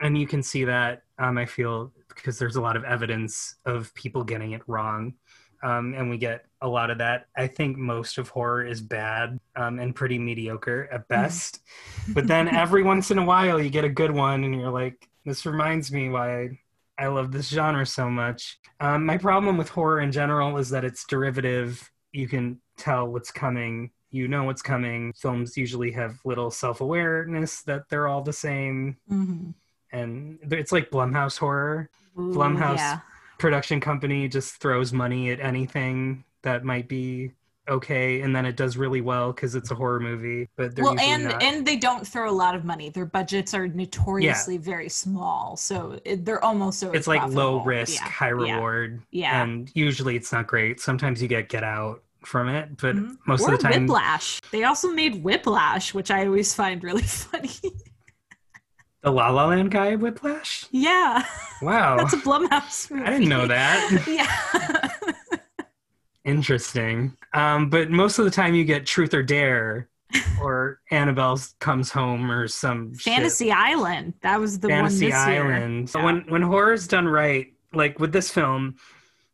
and 0.00 0.18
you 0.18 0.26
can 0.26 0.42
see 0.42 0.64
that 0.64 1.04
um, 1.18 1.38
i 1.38 1.46
feel 1.46 1.92
because 2.08 2.36
there's 2.36 2.56
a 2.56 2.60
lot 2.60 2.76
of 2.76 2.82
evidence 2.82 3.54
of 3.64 3.94
people 3.94 4.24
getting 4.24 4.50
it 4.52 4.62
wrong 4.66 5.14
um, 5.62 5.94
and 5.94 6.10
we 6.10 6.18
get 6.18 6.44
a 6.60 6.68
lot 6.68 6.90
of 6.90 6.98
that. 6.98 7.26
I 7.36 7.46
think 7.46 7.76
most 7.76 8.18
of 8.18 8.28
horror 8.28 8.64
is 8.64 8.80
bad 8.80 9.38
um, 9.56 9.78
and 9.78 9.94
pretty 9.94 10.18
mediocre 10.18 10.88
at 10.92 11.08
best. 11.08 11.60
But 12.08 12.26
then 12.26 12.48
every 12.48 12.82
once 12.92 13.10
in 13.10 13.18
a 13.18 13.24
while 13.24 13.60
you 13.60 13.70
get 13.70 13.84
a 13.84 13.88
good 13.88 14.10
one 14.10 14.44
and 14.44 14.54
you're 14.54 14.70
like 14.70 15.08
this 15.24 15.46
reminds 15.46 15.92
me 15.92 16.08
why 16.08 16.58
i 16.98 17.06
love 17.06 17.32
this 17.32 17.48
genre 17.48 17.86
so 17.86 18.08
much. 18.10 18.58
Um, 18.80 19.06
my 19.06 19.16
problem 19.16 19.56
with 19.56 19.68
horror 19.68 20.00
in 20.00 20.12
general 20.12 20.56
is 20.58 20.68
that 20.70 20.84
it's 20.84 21.04
derivative. 21.06 21.90
You 22.12 22.28
can 22.28 22.60
tell 22.76 23.06
what's 23.08 23.30
coming. 23.30 23.90
You 24.10 24.28
know 24.28 24.44
what's 24.44 24.62
coming. 24.62 25.12
Films 25.14 25.56
usually 25.56 25.90
have 25.92 26.18
little 26.24 26.50
self-awareness 26.50 27.62
that 27.62 27.88
they're 27.88 28.08
all 28.08 28.22
the 28.22 28.32
same. 28.32 28.96
Mhm. 29.10 29.54
and 29.92 30.38
it's 30.50 30.72
like 30.72 30.90
Blumhouse 30.90 31.38
horror. 31.38 31.88
Ooh, 32.18 32.32
Blumhouse 32.34 32.76
yeah. 32.78 33.00
Production 33.42 33.80
company 33.80 34.28
just 34.28 34.56
throws 34.56 34.92
money 34.92 35.30
at 35.30 35.40
anything 35.40 36.24
that 36.42 36.64
might 36.64 36.88
be 36.88 37.32
okay, 37.68 38.20
and 38.22 38.34
then 38.34 38.44
it 38.46 38.56
does 38.56 38.76
really 38.76 39.00
well 39.00 39.32
because 39.32 39.54
it's 39.54 39.70
a 39.70 39.74
horror 39.74 40.00
movie. 40.00 40.48
But 40.56 40.74
they're 40.74 40.84
well 40.84 40.98
and 40.98 41.24
not. 41.24 41.42
and 41.42 41.66
they 41.66 41.76
don't 41.76 42.06
throw 42.06 42.30
a 42.30 42.32
lot 42.32 42.54
of 42.54 42.64
money 42.64 42.88
their 42.90 43.04
budgets 43.04 43.52
are 43.54 43.68
notoriously 43.68 44.56
very 44.58 44.88
small 44.88 45.56
so 45.56 45.98
it, 46.04 46.24
they're 46.24 46.42
almost 46.44 46.82
always 46.82 46.98
it's 47.00 47.06
like 47.08 47.26
low 47.28 47.62
risk, 47.62 48.00
yeah. 48.00 48.08
high 48.08 48.28
reward, 48.28 49.02
yeah 49.10 49.42
and 49.42 49.70
usually 49.74 50.16
it's 50.16 50.32
not 50.32 50.46
great. 50.46 50.80
Sometimes 50.80 51.20
you 51.20 51.28
get 51.28 51.48
get 51.48 51.64
out 51.64 52.02
from 52.24 52.48
it, 52.48 52.76
but 52.76 52.94
Mhm. 52.94 53.16
most 53.26 53.42
or 53.42 53.54
of 53.54 53.58
the 53.60 53.68
time, 53.68 53.82
whiplash 53.86 54.40
they 54.52 54.62
also 54.62 54.88
made 54.92 55.24
whiplash 55.24 55.92
which 55.92 56.08
i 56.08 56.24
always 56.24 56.54
find 56.54 56.84
really 56.84 57.02
funny 57.26 57.50
the 59.02 59.10
La 59.10 59.30
La 59.30 59.46
Land 59.46 59.70
guy, 59.70 59.96
Whiplash. 59.96 60.66
yeah 60.70 61.24
Wow, 61.60 61.96
that's 61.96 62.12
a 62.14 62.18
blumhouse 62.18 62.90
movie 62.90 63.04
I 63.04 63.10
didn't 63.10 63.28
know 63.28 63.46
that. 63.46 64.04
yeah 64.08 64.88
Interesting. 66.24 67.16
Um, 67.34 67.68
but 67.68 67.90
most 67.90 68.18
of 68.20 68.24
the 68.24 68.30
time 68.30 68.54
you 68.54 68.64
get 68.64 68.86
Truth 68.86 69.12
or 69.12 69.22
Dare 69.24 69.88
or 70.40 70.78
Annabelle 70.90 71.40
comes 71.58 71.90
home 71.90 72.30
or 72.30 72.46
some 72.46 72.94
shit. 72.94 73.12
fantasy 73.14 73.50
island 73.50 74.14
that 74.22 74.38
was 74.38 74.60
the 74.60 74.68
Fantasy 74.68 75.08
one. 75.10 75.16
Island. 75.18 75.90
So 75.90 75.98
Yeah. 75.98 76.04
when 76.04 76.20
when 76.28 76.42
horror's 76.42 76.86
done 76.86 77.08
right, 77.08 77.52
like 77.72 77.98
with 77.98 78.12
this 78.12 78.30
film, 78.30 78.76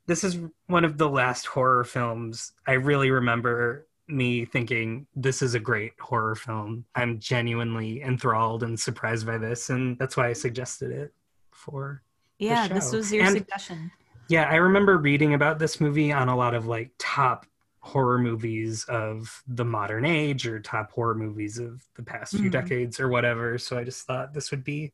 this 0.06 0.24
is 0.24 0.38
one 0.66 0.84
of 0.86 0.96
the 0.96 1.08
last 1.10 1.44
horror 1.46 1.84
films 1.84 2.52
I 2.66 2.72
really 2.74 3.10
remember 3.10 3.86
me 4.08 4.44
thinking 4.44 5.06
this 5.14 5.42
is 5.42 5.54
a 5.54 5.60
great 5.60 5.92
horror 6.00 6.34
film. 6.34 6.84
I'm 6.94 7.18
genuinely 7.18 8.02
enthralled 8.02 8.62
and 8.62 8.78
surprised 8.78 9.26
by 9.26 9.38
this, 9.38 9.70
and 9.70 9.98
that's 9.98 10.16
why 10.16 10.28
I 10.28 10.32
suggested 10.32 10.90
it 10.90 11.12
for 11.52 12.02
yeah 12.38 12.68
this 12.68 12.92
was 12.92 13.12
your 13.12 13.24
And- 13.24 13.36
suggestion 13.38 13.90
yeah, 14.30 14.44
I 14.44 14.56
remember 14.56 14.98
reading 14.98 15.32
about 15.34 15.58
this 15.58 15.80
movie 15.80 16.12
on 16.12 16.28
a 16.28 16.36
lot 16.36 16.54
of 16.54 16.66
like 16.66 16.90
top 16.98 17.46
horror 17.80 18.18
movies 18.18 18.84
of 18.84 19.42
the 19.48 19.64
modern 19.64 20.04
age 20.04 20.46
or 20.46 20.60
top 20.60 20.92
horror 20.92 21.14
movies 21.14 21.58
of 21.58 21.82
the 21.94 22.02
past 22.02 22.32
few 22.36 22.50
Mhm. 22.50 22.52
decades 22.52 23.00
or 23.00 23.08
whatever. 23.08 23.56
So 23.56 23.78
I 23.78 23.84
just 23.84 24.06
thought 24.06 24.34
this 24.34 24.50
would 24.50 24.62
be 24.64 24.92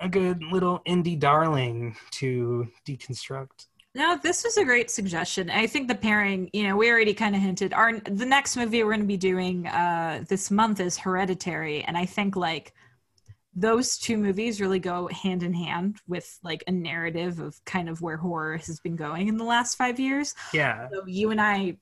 a 0.00 0.08
good 0.08 0.44
little 0.44 0.80
indie 0.86 1.18
darling 1.18 1.96
to 2.12 2.68
deconstruct. 2.86 3.66
No, 3.94 4.18
this 4.22 4.42
was 4.42 4.56
a 4.56 4.64
great 4.64 4.90
suggestion. 4.90 5.50
I 5.50 5.66
think 5.66 5.88
the 5.88 5.94
pairing, 5.94 6.48
you 6.54 6.62
know, 6.62 6.76
we 6.76 6.90
already 6.90 7.12
kind 7.12 7.36
of 7.36 7.42
hinted. 7.42 7.74
Our 7.74 8.00
the 8.00 8.24
next 8.24 8.56
movie 8.56 8.82
we're 8.82 8.90
going 8.90 9.00
to 9.00 9.06
be 9.06 9.18
doing 9.18 9.66
uh, 9.66 10.24
this 10.28 10.50
month 10.50 10.80
is 10.80 10.96
Hereditary, 10.96 11.82
and 11.84 11.96
I 11.96 12.06
think 12.06 12.34
like 12.34 12.72
those 13.54 13.98
two 13.98 14.16
movies 14.16 14.62
really 14.62 14.78
go 14.78 15.08
hand 15.08 15.42
in 15.42 15.52
hand 15.52 15.98
with 16.08 16.38
like 16.42 16.64
a 16.66 16.72
narrative 16.72 17.38
of 17.38 17.62
kind 17.66 17.90
of 17.90 18.00
where 18.00 18.16
horror 18.16 18.56
has 18.56 18.80
been 18.80 18.96
going 18.96 19.28
in 19.28 19.36
the 19.36 19.44
last 19.44 19.76
five 19.76 20.00
years. 20.00 20.34
Yeah. 20.54 20.88
So 20.90 21.04
you 21.06 21.30
and 21.30 21.40
I 21.40 21.76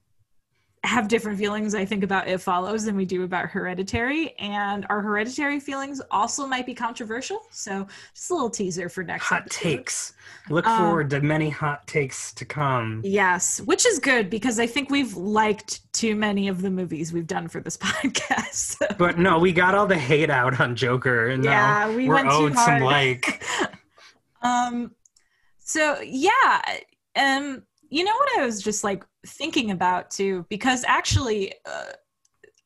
have 0.82 1.08
different 1.08 1.38
feelings, 1.38 1.74
I 1.74 1.84
think, 1.84 2.02
about 2.02 2.26
It 2.26 2.38
Follows 2.40 2.84
than 2.86 2.96
we 2.96 3.04
do 3.04 3.22
about 3.24 3.50
Hereditary, 3.50 4.34
and 4.38 4.86
our 4.88 5.02
Hereditary 5.02 5.60
feelings 5.60 6.00
also 6.10 6.46
might 6.46 6.64
be 6.64 6.74
controversial. 6.74 7.42
So 7.50 7.86
just 8.14 8.30
a 8.30 8.34
little 8.34 8.48
teaser 8.48 8.88
for 8.88 9.04
next 9.04 9.26
Hot 9.26 9.42
episode. 9.42 9.60
takes. 9.60 10.14
Look 10.48 10.66
Um, 10.66 10.78
forward 10.78 11.10
to 11.10 11.20
many 11.20 11.50
hot 11.50 11.86
takes 11.86 12.32
to 12.32 12.46
come. 12.46 13.02
Yes, 13.04 13.60
which 13.60 13.84
is 13.84 13.98
good 13.98 14.30
because 14.30 14.58
I 14.58 14.66
think 14.66 14.88
we've 14.88 15.14
liked 15.16 15.92
too 15.92 16.16
many 16.16 16.48
of 16.48 16.62
the 16.62 16.70
movies 16.70 17.12
we've 17.12 17.26
done 17.26 17.48
for 17.48 17.60
this 17.60 17.76
podcast. 17.76 18.54
So, 18.54 18.86
But 18.96 19.18
no, 19.18 19.38
we 19.38 19.52
got 19.52 19.74
all 19.74 19.86
the 19.86 19.98
hate 19.98 20.30
out 20.30 20.60
on 20.60 20.76
Joker, 20.76 21.28
and 21.28 21.44
Yeah, 21.44 21.94
we 21.94 22.08
we're 22.08 22.14
went 22.14 22.28
too 22.30 22.34
owed 22.36 22.56
some 22.56 22.80
like. 22.80 23.44
um, 24.42 24.92
so 25.58 26.00
yeah, 26.00 26.62
um, 27.16 27.62
you 27.90 28.02
know 28.04 28.14
what 28.14 28.38
I 28.40 28.44
was 28.46 28.62
just 28.62 28.82
like 28.82 29.04
thinking 29.26 29.70
about 29.70 30.10
too, 30.10 30.46
because 30.48 30.84
actually, 30.86 31.54
uh, 31.66 31.92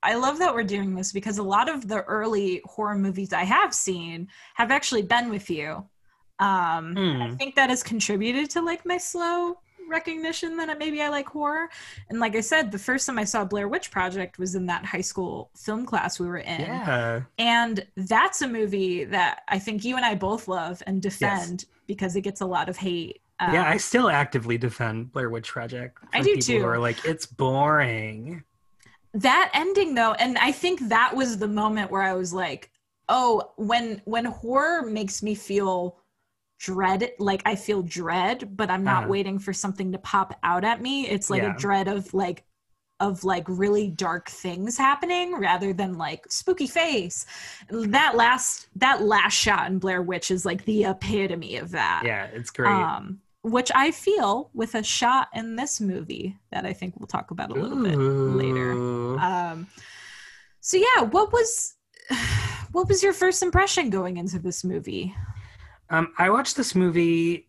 I 0.02 0.14
love 0.16 0.38
that 0.40 0.54
we're 0.54 0.64
doing 0.64 0.94
this 0.94 1.12
because 1.12 1.38
a 1.38 1.42
lot 1.42 1.68
of 1.68 1.88
the 1.88 2.02
early 2.04 2.60
horror 2.66 2.96
movies 2.96 3.32
I 3.32 3.44
have 3.44 3.74
seen 3.74 4.28
have 4.54 4.70
actually 4.70 5.02
been 5.02 5.30
with 5.30 5.48
you. 5.50 5.88
Um, 6.38 7.02
I 7.20 7.28
Hmm. 7.28 7.36
think 7.38 7.54
that 7.56 7.70
has 7.70 7.82
contributed 7.82 8.50
to 8.50 8.62
like 8.62 8.84
my 8.84 8.98
slow 8.98 9.60
recognition 9.88 10.56
that 10.58 10.78
maybe 10.78 11.00
I 11.02 11.08
like 11.08 11.28
horror. 11.28 11.68
And 12.10 12.20
like 12.20 12.34
I 12.36 12.40
said, 12.40 12.70
the 12.72 12.78
first 12.78 13.06
time 13.06 13.18
I 13.18 13.24
saw 13.24 13.44
Blair 13.44 13.68
Witch 13.68 13.90
Project 13.90 14.38
was 14.38 14.54
in 14.54 14.66
that 14.66 14.84
high 14.84 15.00
school 15.02 15.50
film 15.56 15.86
class 15.86 16.18
we 16.20 16.26
were 16.26 16.38
in. 16.38 16.82
Yeah. 16.86 17.22
And 17.38 17.86
that's 17.96 18.42
a 18.42 18.48
movie 18.48 19.04
that 19.04 19.42
I 19.48 19.58
think 19.58 19.84
you 19.84 19.96
and 19.96 20.04
I 20.04 20.14
both 20.14 20.48
love 20.48 20.82
and 20.86 21.02
defend 21.02 21.64
because 21.86 22.16
it 22.16 22.22
gets 22.22 22.40
a 22.40 22.46
lot 22.46 22.68
of 22.68 22.76
hate. 22.78 23.20
Uh, 23.48 23.52
yeah, 23.52 23.68
I 23.68 23.76
still 23.78 24.08
actively 24.08 24.58
defend 24.58 25.12
Blair 25.12 25.30
Witch 25.30 25.48
Project. 25.48 25.98
I 26.12 26.22
do 26.22 26.34
people 26.34 26.56
too. 26.56 26.60
Who 26.60 26.66
are 26.66 26.78
like, 26.78 27.04
it's 27.04 27.26
boring. 27.26 28.44
that 29.14 29.50
ending 29.54 29.94
though, 29.94 30.12
and 30.14 30.38
I 30.38 30.52
think 30.52 30.88
that 30.88 31.14
was 31.14 31.38
the 31.38 31.48
moment 31.48 31.90
where 31.90 32.02
I 32.02 32.14
was 32.14 32.32
like, 32.32 32.70
oh, 33.08 33.52
when 33.56 34.02
when 34.04 34.24
horror 34.24 34.82
makes 34.82 35.22
me 35.22 35.34
feel 35.34 35.98
dread 36.60 37.12
like 37.18 37.42
i 37.46 37.54
feel 37.56 37.82
dread 37.82 38.56
but 38.56 38.70
i'm 38.70 38.84
not 38.84 39.02
Uh-huh. 39.02 39.08
waiting 39.08 39.38
for 39.38 39.52
something 39.52 39.92
to 39.92 39.98
pop 39.98 40.38
out 40.44 40.64
at 40.64 40.80
me 40.80 41.06
it's 41.08 41.30
like 41.30 41.42
Yeah. 41.42 41.50
a 41.54 41.58
dread 41.58 41.88
of 41.88 42.14
like 42.14 42.44
of 43.00 43.24
like 43.24 43.44
really 43.48 43.90
dark 43.90 44.28
things 44.30 44.78
happening 44.78 45.34
rather 45.38 45.72
than 45.72 45.94
like 45.98 46.24
spooky 46.30 46.66
face 46.68 47.26
that 47.70 48.16
last 48.16 48.68
that 48.76 49.02
last 49.02 49.34
shot 49.34 49.68
in 49.70 49.78
blair 49.78 50.02
witch 50.02 50.30
is 50.30 50.46
like 50.46 50.64
the 50.64 50.84
epitome 50.84 51.56
of 51.56 51.72
that 51.72 52.02
Yeah, 52.06 52.26
it's 52.26 52.50
great. 52.50 52.70
um 52.70 53.20
which 53.44 53.70
i 53.74 53.90
feel 53.90 54.50
with 54.54 54.74
a 54.74 54.82
shot 54.82 55.28
in 55.34 55.54
this 55.54 55.80
movie 55.80 56.36
that 56.50 56.66
i 56.66 56.72
think 56.72 56.94
we'll 56.98 57.06
talk 57.06 57.30
about 57.30 57.50
a 57.50 57.54
little 57.54 57.82
bit 57.82 57.96
later. 57.96 58.72
Um 59.20 59.68
so 60.60 60.76
yeah 60.76 61.02
what 61.02 61.32
was 61.32 61.74
what 62.72 62.88
was 62.88 63.02
your 63.02 63.12
first 63.12 63.42
impression 63.42 63.90
going 63.90 64.16
into 64.16 64.38
this 64.38 64.64
movie? 64.64 65.14
Um, 65.90 66.12
I 66.18 66.30
watched 66.30 66.56
this 66.56 66.74
movie 66.74 67.48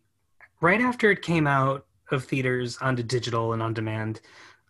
right 0.60 0.80
after 0.80 1.10
it 1.10 1.22
came 1.22 1.46
out 1.46 1.86
of 2.10 2.24
theaters 2.24 2.78
onto 2.78 3.02
digital 3.02 3.52
and 3.52 3.62
on 3.62 3.74
demand. 3.74 4.20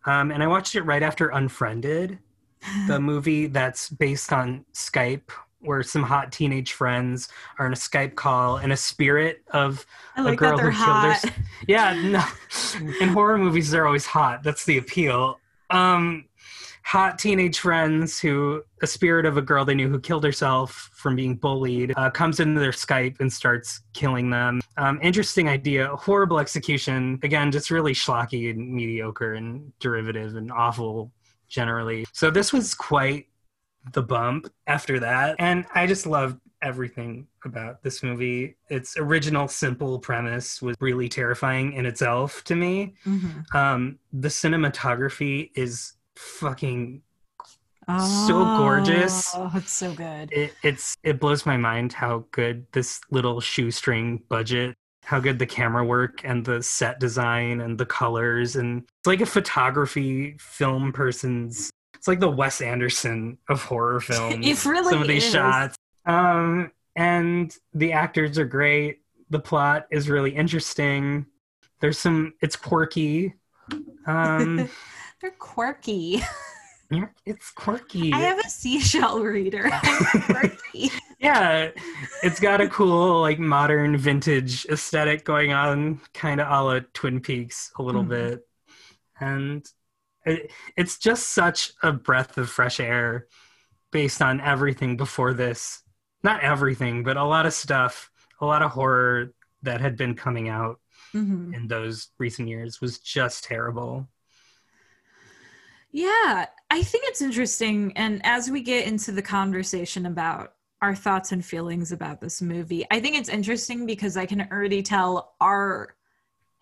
Um, 0.07 0.31
and 0.31 0.43
I 0.43 0.47
watched 0.47 0.75
it 0.75 0.83
right 0.83 1.03
after 1.03 1.29
Unfriended, 1.29 2.19
the 2.87 3.01
movie 3.13 3.47
that's 3.47 3.91
based 3.91 4.33
on 4.33 4.65
Skype, 4.73 5.31
where 5.67 5.83
some 5.83 6.03
hot 6.03 6.33
teenage 6.33 6.73
friends 6.73 7.29
are 7.59 7.67
in 7.67 7.73
a 7.73 7.77
Skype 7.77 8.15
call 8.15 8.57
and 8.59 8.73
a 8.73 8.77
spirit 8.77 9.43
of 9.51 9.85
I 10.17 10.23
a 10.23 10.25
like 10.25 10.39
girl 10.39 10.59
who 10.59 10.71
killed 10.71 10.79
her. 10.79 11.17
Yeah, 11.69 11.95
no. 11.95 12.25
In 13.01 13.09
horror 13.09 13.39
movies, 13.39 13.71
they're 13.71 13.87
always 13.87 14.07
hot. 14.07 14.43
That's 14.43 14.65
the 14.65 14.79
appeal. 14.79 15.41
Um, 15.71 16.27
hot 16.87 17.19
teenage 17.19 17.59
friends 17.59 18.21
who 18.21 18.63
a 18.81 18.87
spirit 18.87 19.27
of 19.27 19.37
a 19.37 19.43
girl 19.43 19.65
they 19.65 19.75
knew 19.75 19.89
who 19.89 19.99
killed 19.99 20.23
herself 20.23 20.89
from 20.95 21.17
being 21.17 21.35
bullied 21.35 21.93
uh, 21.97 22.09
comes 22.11 22.39
into 22.39 22.61
their 22.61 22.71
Skype 22.71 23.19
and 23.19 23.33
starts 23.33 23.81
killing 23.93 24.31
them. 24.31 24.61
Um, 24.77 25.01
interesting 25.03 25.49
idea, 25.49 25.89
horrible 25.97 26.39
execution. 26.39 27.19
Again, 27.25 27.51
just 27.51 27.73
really 27.73 27.93
schlocky 27.93 28.51
and 28.51 28.73
mediocre 28.73 29.35
and 29.35 29.73
derivative 29.81 30.37
and 30.37 30.53
awful 30.53 31.11
generally. 31.49 32.07
So 32.13 32.31
this 32.31 32.53
was 32.53 32.73
quite 32.73 33.27
the 33.93 34.03
bump 34.03 34.49
after 34.67 34.99
that, 35.01 35.37
and 35.39 35.65
I 35.75 35.87
just 35.87 36.07
loved 36.07 36.41
everything 36.63 37.27
about 37.45 37.83
this 37.83 38.03
movie. 38.03 38.57
Its 38.71 38.97
original 38.97 39.47
simple 39.47 39.99
premise 39.99 40.61
was 40.63 40.75
really 40.81 41.09
terrifying 41.09 41.73
in 41.75 41.87
itself 41.87 42.43
to 42.45 42.57
me. 42.57 42.95
Mhm. 43.05 43.55
Um, 43.55 43.99
the 44.13 44.29
cinematography 44.29 45.51
is 45.55 45.93
fucking 46.17 47.03
So 47.99 48.45
gorgeous. 48.57 49.33
Oh, 49.37 49.51
it's 49.55 49.71
so 49.71 49.95
good. 49.95 50.33
it, 50.33 50.55
it's 50.65 50.97
it 51.05 51.21
blows 51.21 51.47
my 51.47 51.57
mind 51.57 51.93
how 51.93 52.25
good 52.33 52.67
this 52.73 53.01
little 53.11 53.41
shoestring 53.41 54.23
budget 54.29 54.75
how 55.05 55.21
good 55.21 55.39
the 55.39 55.47
camera 55.47 55.85
work 55.85 56.21
and 56.25 56.45
the 56.45 56.61
set 56.61 56.99
design 56.99 57.61
and 57.61 57.79
the 57.79 57.87
colors 57.87 58.57
and 58.57 58.83
it's 58.83 59.07
like 59.07 59.21
a 59.21 59.27
photography 59.27 60.35
film 60.41 60.91
person's 60.93 61.71
it's 61.97 62.07
like 62.09 62.21
the 62.21 62.31
Wes 62.31 62.61
Anderson 62.61 63.39
of 63.49 63.63
horror 63.63 64.01
films. 64.09 64.47
It 64.47 64.65
really 64.65 64.91
some 64.93 65.03
of 65.03 65.09
these 65.09 65.25
is. 65.25 65.33
shots. 65.33 65.77
Um 66.05 66.71
and 66.95 67.55
the 67.75 67.93
actors 67.93 68.39
are 68.39 68.45
great. 68.47 69.01
The 69.31 69.41
plot 69.41 69.87
is 69.91 70.09
really 70.09 70.31
interesting. 70.35 71.27
There's 71.81 71.99
some 71.99 72.35
it's 72.41 72.57
quirky. 72.57 73.35
Um 74.07 74.69
They're 75.21 75.31
quirky. 75.33 76.23
yeah, 76.91 77.07
it's 77.25 77.51
quirky. 77.51 78.13
I 78.13 78.19
have 78.19 78.39
a 78.39 78.49
seashell 78.49 79.21
reader. 79.21 79.71
Quirky. 80.27 80.91
yeah 81.19 81.71
it's 82.23 82.39
got 82.39 82.61
a 82.61 82.69
cool 82.69 83.23
like 83.23 83.39
modern 83.39 83.97
vintage 83.97 84.67
aesthetic 84.67 85.25
going 85.25 85.53
on 85.53 85.99
kind 86.13 86.41
of 86.43 86.47
a 86.49 86.63
la 86.63 86.81
twin 86.93 87.21
peaks 87.21 87.73
a 87.79 87.83
little 87.83 88.05
Mhm. 88.05 88.09
bit 88.09 88.47
and 89.19 89.67
it, 90.27 90.51
it's 90.77 90.99
just 90.99 91.31
such 91.31 91.73
a 91.83 91.93
breath 91.93 92.37
of 92.39 92.51
fresh 92.51 92.81
air 92.81 93.27
based 93.93 94.21
on 94.23 94.41
everything 94.41 94.97
before 94.97 95.33
this 95.35 95.83
not 96.23 96.43
everything 96.43 97.05
but 97.05 97.17
a 97.17 97.25
lot 97.25 97.47
of 97.47 97.55
stuff 97.55 98.11
a 98.41 98.47
lot 98.47 98.63
of 98.63 98.73
horror 98.73 99.33
that 99.63 99.81
had 99.81 99.97
been 99.97 100.15
coming 100.15 100.49
out 100.49 100.81
Mhm. 101.15 101.55
in 101.55 101.69
those 101.69 102.09
recent 102.19 102.49
years 102.49 102.81
was 102.81 102.99
just 102.99 103.45
terrible. 103.45 104.07
Yeah, 105.93 106.47
I 106.71 106.83
think 106.83 107.05
it's 107.07 107.23
interesting. 107.23 107.93
And 107.97 108.21
as 108.25 108.51
we 108.51 108.61
get 108.61 108.87
into 108.87 109.13
the 109.13 109.23
conversation 109.23 110.07
about 110.07 110.55
our 110.83 110.95
thoughts 110.95 111.33
and 111.33 111.45
feelings 111.45 111.91
about 111.93 112.21
this 112.21 112.43
movie, 112.43 112.85
I 112.91 113.01
think 113.01 113.17
it's 113.17 113.29
interesting 113.31 113.87
because 113.87 114.17
I 114.17 114.27
can 114.27 114.47
already 114.53 114.83
tell 114.83 115.35
our 115.41 115.97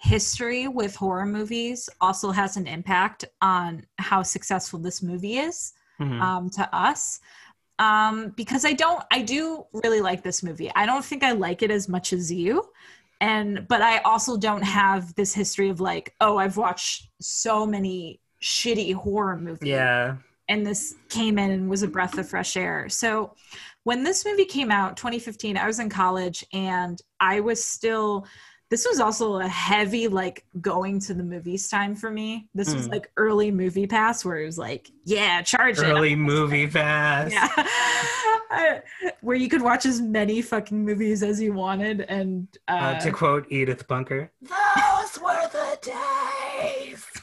history 0.05 0.69
with 0.69 0.95
horror 0.95 1.25
movies 1.25 1.89
also 2.01 2.31
has 2.31 2.57
an 2.59 2.67
impact 2.67 3.25
on 3.41 3.85
how 3.99 4.23
successful 4.23 4.79
this 4.79 5.03
movie 5.03 5.39
is 5.39 5.73
Mhm. 6.01 6.21
um, 6.21 6.51
to 6.51 6.75
us. 6.77 7.21
Um, 7.79 8.29
because 8.37 8.65
I 8.65 8.73
don't, 8.75 9.03
I 9.11 9.23
do 9.23 9.65
really 9.73 10.01
like 10.01 10.23
this 10.23 10.43
movie. 10.43 10.71
I 10.77 10.85
don't 10.87 11.05
think 11.05 11.25
I 11.25 11.33
like 11.33 11.63
it 11.63 11.71
as 11.71 11.89
much 11.89 12.13
as 12.13 12.31
you. 12.31 12.69
And, 13.21 13.67
but 13.67 13.81
I 13.81 13.99
also 13.99 14.37
don't 14.37 14.63
have 14.63 15.15
this 15.15 15.33
history 15.33 15.71
of 15.71 15.81
like, 15.81 16.15
oh, 16.21 16.37
I've 16.37 16.57
watched 16.57 17.09
so 17.21 17.67
many 17.67 18.21
shitty 18.43 18.95
horror 18.95 19.37
movies. 19.39 19.69
yeah. 19.69 20.17
And 20.49 20.67
this 20.67 20.95
came 21.09 21.39
in 21.39 21.51
and 21.51 21.71
was 21.71 21.83
a 21.83 21.89
breath 21.89 22.19
of 22.19 22.29
fresh 22.29 22.55
air. 22.59 22.91
So 22.91 23.35
when 23.85 24.05
this 24.05 24.27
movie 24.27 24.45
came 24.45 24.71
out, 24.71 24.97
2015, 24.99 25.57
I 25.57 25.67
was 25.67 25.79
in 25.81 25.89
college 25.89 26.45
and 26.53 27.01
I 27.19 27.41
was 27.41 27.65
still, 27.65 28.27
this 28.75 28.85
was 28.91 28.99
also 28.99 29.37
a 29.39 29.47
heavy 29.47 30.09
like 30.09 30.45
going 30.61 30.99
to 30.99 31.15
the 31.15 31.23
movies 31.23 31.69
time 31.69 31.95
for 31.95 32.11
me. 32.11 32.49
This 32.57 32.75
was 32.75 32.89
Mm. 32.89 32.91
like 32.91 33.09
early 33.17 33.53
MoviePass 33.53 34.25
where 34.25 34.41
it 34.41 34.47
was 34.47 34.59
like, 34.59 34.91
yeah, 35.05 35.43
charge 35.43 35.79
it. 35.79 35.85
Early 35.85 36.17
movie 36.17 36.67
pass. 36.79 37.33
Yeah. 38.51 38.81
Where 39.21 39.37
you 39.37 39.49
could 39.49 39.63
watch 39.63 39.85
as 39.87 40.01
many 40.01 40.43
fucking 40.43 40.85
movies 40.85 41.23
as 41.23 41.41
you 41.41 41.53
wanted. 41.53 42.01
And 42.03 42.49
uh, 42.67 42.73
Uh, 42.97 43.01
to 43.01 43.11
quote 43.13 43.47
Edith 43.49 43.87
Bunker, 43.87 44.33
those 44.43 45.21
were 45.21 45.49
the 45.53 45.79
days. 45.83 47.05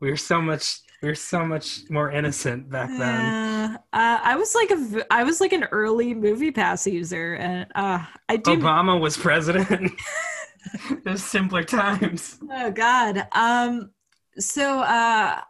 We 0.00 0.10
were 0.10 0.16
so 0.18 0.42
much, 0.42 0.80
we 1.02 1.08
were 1.08 1.14
so 1.16 1.44
much 1.44 1.82
more 1.90 2.10
innocent 2.10 2.70
back 2.70 2.88
then. 2.88 3.76
uh, 3.76 3.78
I 3.92 4.36
was 4.36 4.54
like 4.54 4.70
a, 4.70 5.06
I 5.12 5.24
was 5.24 5.40
like 5.40 5.52
an 5.52 5.64
early 5.64 6.14
MoviePass 6.14 6.90
user, 6.90 7.34
and 7.34 7.66
uh, 7.74 8.04
I 8.28 8.36
do. 8.36 8.56
Obama 8.56 8.98
was 9.00 9.16
president. 9.16 9.92
There's 11.04 11.22
simpler 11.24 11.64
times. 11.64 12.38
Oh 12.50 12.70
God. 12.70 13.26
Um. 13.32 13.90
So, 14.38 14.80
uh, 14.80 15.40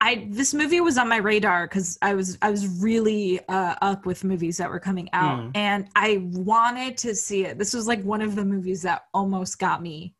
I 0.00 0.26
this 0.30 0.52
movie 0.54 0.80
was 0.80 0.98
on 0.98 1.08
my 1.08 1.18
radar 1.18 1.66
because 1.66 1.98
I 2.02 2.14
was 2.14 2.36
I 2.42 2.50
was 2.50 2.66
really 2.82 3.40
uh, 3.48 3.74
up 3.82 4.06
with 4.06 4.24
movies 4.24 4.56
that 4.56 4.70
were 4.70 4.80
coming 4.80 5.08
out, 5.12 5.40
Mm. 5.40 5.50
and 5.54 5.88
I 5.94 6.22
wanted 6.32 6.96
to 6.98 7.14
see 7.14 7.44
it. 7.44 7.58
This 7.58 7.74
was 7.74 7.86
like 7.86 8.02
one 8.02 8.22
of 8.22 8.34
the 8.34 8.44
movies 8.44 8.82
that 8.82 9.02
almost 9.14 9.58
got 9.58 9.82
me 9.82 10.14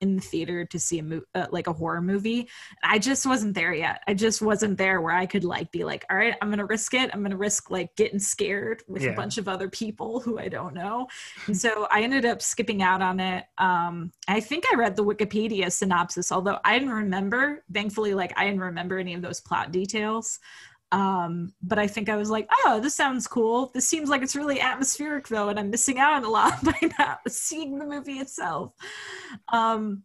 in 0.00 0.16
the 0.16 0.22
theater 0.22 0.64
to 0.64 0.78
see 0.78 0.98
a 0.98 1.02
mo- 1.02 1.22
uh, 1.34 1.46
like 1.50 1.66
a 1.66 1.72
horror 1.72 2.00
movie. 2.00 2.48
I 2.82 2.98
just 2.98 3.26
wasn't 3.26 3.54
there 3.54 3.74
yet. 3.74 4.02
I 4.06 4.14
just 4.14 4.40
wasn't 4.42 4.78
there 4.78 5.00
where 5.00 5.14
I 5.14 5.26
could 5.26 5.44
like 5.44 5.70
be 5.72 5.84
like, 5.84 6.04
all 6.10 6.16
right, 6.16 6.34
I'm 6.40 6.50
gonna 6.50 6.66
risk 6.66 6.94
it. 6.94 7.10
I'm 7.12 7.22
gonna 7.22 7.36
risk 7.36 7.70
like 7.70 7.94
getting 7.96 8.18
scared 8.18 8.82
with 8.88 9.02
Yeah. 9.02 9.10
a 9.10 9.16
bunch 9.16 9.38
of 9.38 9.48
other 9.48 9.68
people 9.68 10.20
who 10.20 10.38
I 10.38 10.48
don't 10.48 10.74
know. 10.74 11.08
And 11.46 11.56
so 11.56 11.86
I 11.90 12.02
ended 12.02 12.24
up 12.24 12.42
skipping 12.42 12.82
out 12.82 13.02
on 13.02 13.20
it. 13.20 13.44
Um, 13.58 14.12
I 14.28 14.40
think 14.40 14.64
I 14.72 14.76
read 14.76 14.96
the 14.96 15.04
Wikipedia 15.04 15.70
synopsis, 15.72 16.30
although 16.32 16.58
I 16.64 16.78
didn't 16.78 16.94
remember. 16.94 17.64
Thankfully, 17.72 18.14
like 18.14 18.32
I 18.36 18.44
didn't 18.44 18.60
remember 18.60 18.98
any 18.98 19.14
of 19.14 19.22
those 19.22 19.40
plot 19.40 19.72
details. 19.72 20.38
Um, 20.90 21.52
but 21.62 21.78
I 21.78 21.86
think 21.86 22.08
I 22.08 22.16
was 22.16 22.30
like, 22.30 22.48
oh, 22.64 22.80
this 22.80 22.94
sounds 22.94 23.26
cool. 23.26 23.70
This 23.74 23.86
seems 23.86 24.08
like 24.08 24.22
it's 24.22 24.36
really 24.36 24.60
atmospheric 24.60 25.28
though, 25.28 25.48
and 25.48 25.58
I'm 25.58 25.70
missing 25.70 25.98
out 25.98 26.14
on 26.14 26.24
a 26.24 26.28
lot 26.30 26.62
by 26.64 26.78
not 26.98 27.20
seeing 27.28 27.78
the 27.78 27.86
movie 27.86 28.18
itself. 28.18 28.72
Um, 29.52 30.02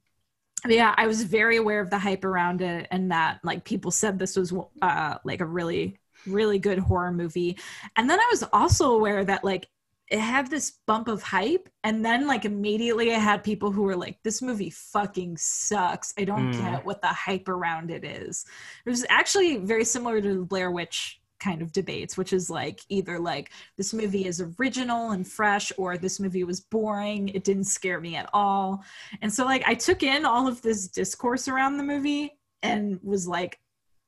yeah, 0.67 0.93
I 0.97 1.07
was 1.07 1.23
very 1.23 1.57
aware 1.57 1.81
of 1.81 1.89
the 1.89 1.97
hype 1.99 2.23
around 2.23 2.61
it 2.61 2.87
and 2.89 3.11
that 3.11 3.39
like 3.43 3.65
people 3.65 3.91
said 3.91 4.17
this 4.17 4.37
was 4.37 4.53
uh 4.81 5.15
like 5.25 5.41
a 5.41 5.45
really 5.45 5.99
really 6.25 6.59
good 6.59 6.79
horror 6.79 7.11
movie. 7.11 7.57
And 7.97 8.09
then 8.09 8.19
I 8.19 8.27
was 8.31 8.43
also 8.53 8.93
aware 8.93 9.23
that 9.25 9.43
like 9.43 9.67
it 10.13 10.19
had 10.19 10.47
this 10.47 10.73
bump 10.85 11.07
of 11.07 11.23
hype 11.23 11.67
and 11.83 12.05
then 12.05 12.27
like 12.27 12.45
immediately 12.45 13.11
I 13.15 13.17
had 13.17 13.43
people 13.43 13.71
who 13.71 13.81
were 13.81 13.95
like 13.95 14.21
this 14.21 14.43
movie 14.43 14.69
fucking 14.69 15.37
sucks. 15.37 16.13
I 16.19 16.23
don't 16.23 16.51
Mm. 16.51 16.59
get 16.59 16.85
what 16.85 17.01
the 17.01 17.07
hype 17.07 17.49
around 17.49 17.89
it 17.89 18.05
is. 18.05 18.45
It 18.85 18.91
was 18.91 19.03
actually 19.09 19.57
very 19.57 19.83
similar 19.83 20.21
to 20.21 20.35
the 20.35 20.45
Blair 20.45 20.69
Witch 20.69 21.19
kind 21.39 21.63
of 21.63 21.71
debates, 21.71 22.15
which 22.15 22.31
is 22.31 22.47
like 22.47 22.81
either 22.89 23.17
like 23.17 23.51
this 23.75 23.91
movie 23.91 24.27
is 24.27 24.39
original 24.59 25.11
and 25.11 25.27
fresh 25.27 25.71
or 25.79 25.97
this 25.97 26.19
movie 26.19 26.43
was 26.43 26.61
boring, 26.61 27.29
it 27.29 27.43
didn't 27.43 27.63
scare 27.63 27.99
me 27.99 28.15
at 28.15 28.29
all. 28.33 28.83
And 29.23 29.33
so 29.33 29.45
like 29.45 29.63
I 29.65 29.73
took 29.73 30.03
in 30.03 30.25
all 30.25 30.47
of 30.47 30.61
this 30.61 30.87
discourse 30.89 31.47
around 31.47 31.77
the 31.77 31.83
movie 31.83 32.37
and 32.61 32.99
was 33.01 33.27
like 33.27 33.59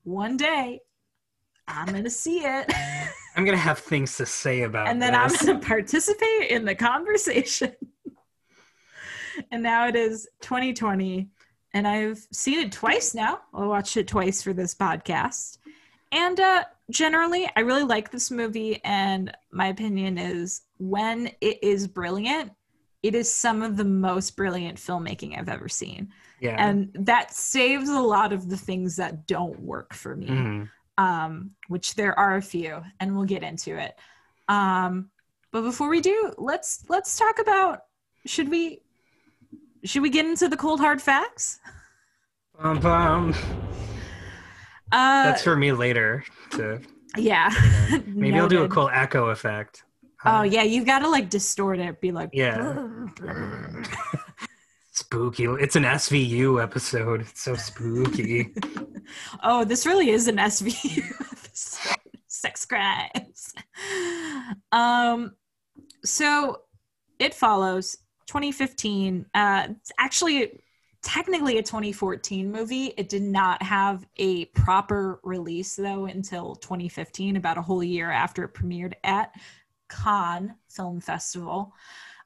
one 0.03 0.37
day 0.37 0.81
I'm 1.67 1.87
going 1.87 2.03
to 2.03 2.11
see 2.11 2.41
it 2.45 2.71
I'm 3.35 3.45
gonna 3.45 3.57
have 3.57 3.79
things 3.79 4.15
to 4.17 4.25
say 4.25 4.61
about 4.63 4.87
and 4.87 5.01
then 5.01 5.13
this. 5.13 5.47
I'm 5.47 5.59
to 5.59 5.65
participate 5.67 6.49
in 6.49 6.65
the 6.65 6.75
conversation. 6.75 7.73
and 9.51 9.61
now 9.63 9.87
it 9.87 9.95
is 9.95 10.27
2020 10.41 11.27
and 11.73 11.87
I've 11.87 12.25
seen 12.31 12.59
it 12.59 12.71
twice 12.71 13.13
now. 13.13 13.41
I 13.53 13.65
watched 13.65 13.97
it 13.97 14.07
twice 14.07 14.41
for 14.41 14.53
this 14.53 14.73
podcast. 14.73 15.57
And 16.11 16.39
uh 16.39 16.63
generally 16.89 17.49
I 17.55 17.61
really 17.61 17.83
like 17.83 18.11
this 18.11 18.31
movie 18.31 18.79
and 18.85 19.35
my 19.51 19.67
opinion 19.67 20.17
is 20.17 20.61
when 20.77 21.31
it 21.41 21.61
is 21.63 21.87
brilliant, 21.87 22.51
it 23.03 23.15
is 23.15 23.31
some 23.33 23.61
of 23.63 23.75
the 23.75 23.83
most 23.85 24.35
brilliant 24.35 24.77
filmmaking 24.77 25.37
I've 25.37 25.49
ever 25.49 25.67
seen. 25.67 26.11
yeah. 26.39 26.55
And 26.57 26.91
that 26.99 27.33
saves 27.33 27.89
a 27.89 27.99
lot 27.99 28.31
of 28.33 28.49
the 28.49 28.57
things 28.57 28.95
that 28.97 29.25
don't 29.27 29.59
work 29.59 29.93
for 29.93 30.15
me 30.15 30.27
Mhm. 30.27 30.69
Um, 30.97 31.51
which 31.67 31.95
there 31.95 32.17
are 32.17 32.35
a 32.37 32.41
few, 32.41 32.81
and 32.99 33.15
we'll 33.15 33.25
get 33.25 33.43
into 33.43 33.77
it. 33.77 33.95
Um, 34.47 35.09
but 35.51 35.61
before 35.61 35.89
we 35.89 36.01
do, 36.01 36.33
let's 36.37 36.85
let's 36.89 37.17
talk 37.17 37.39
about 37.39 37.81
should 38.25 38.49
we 38.49 38.81
should 39.83 40.01
we 40.01 40.09
get 40.09 40.25
into 40.25 40.47
the 40.47 40.57
cold 40.57 40.79
hard 40.79 41.01
facts? 41.01 41.59
Bum, 42.61 42.79
bum. 42.79 43.33
Uh, 44.91 45.23
That's 45.23 45.43
for 45.43 45.55
me 45.55 45.71
later. 45.71 46.23
To 46.51 46.79
yeah. 47.17 47.49
maybe 48.05 48.37
I'll 48.37 48.47
do 48.47 48.63
a 48.63 48.69
cool 48.69 48.89
echo 48.91 49.29
effect. 49.29 49.83
Oh 50.25 50.37
Uh, 50.37 50.43
yeah, 50.43 50.63
you've 50.63 50.85
got 50.85 50.99
to 50.99 51.09
like 51.09 51.29
distort 51.29 51.79
it, 51.79 52.01
be 52.01 52.11
like 52.11 52.29
Yeah. 52.33 52.87
Spooky. 54.95 55.43
It's 55.43 55.75
an 55.75 55.83
SVU 55.83 56.63
episode. 56.63 57.19
It's 57.19 57.41
so 57.41 57.55
spooky. 57.55 58.53
oh, 59.43 59.65
this 59.65 59.85
really 59.85 60.09
is 60.09 60.29
an 60.29 60.37
SVU 60.37 61.03
episode. 61.21 61.97
Sex 62.27 62.65
crimes. 62.65 63.53
Um, 64.71 65.35
so 66.05 66.61
it 67.19 67.33
follows 67.33 67.97
2015. 68.27 69.25
Uh, 69.33 69.67
actually 69.99 70.61
technically 71.01 71.57
a 71.57 71.61
2014 71.61 72.49
movie. 72.49 72.93
It 72.95 73.09
did 73.09 73.21
not 73.21 73.61
have 73.61 74.07
a 74.15 74.45
proper 74.45 75.19
release 75.23 75.75
though 75.75 76.05
until 76.05 76.55
2015, 76.55 77.35
about 77.35 77.57
a 77.57 77.61
whole 77.61 77.83
year 77.83 78.09
after 78.09 78.45
it 78.45 78.53
premiered 78.53 78.93
at 79.03 79.33
Cannes 79.89 80.55
Film 80.69 81.01
Festival. 81.01 81.73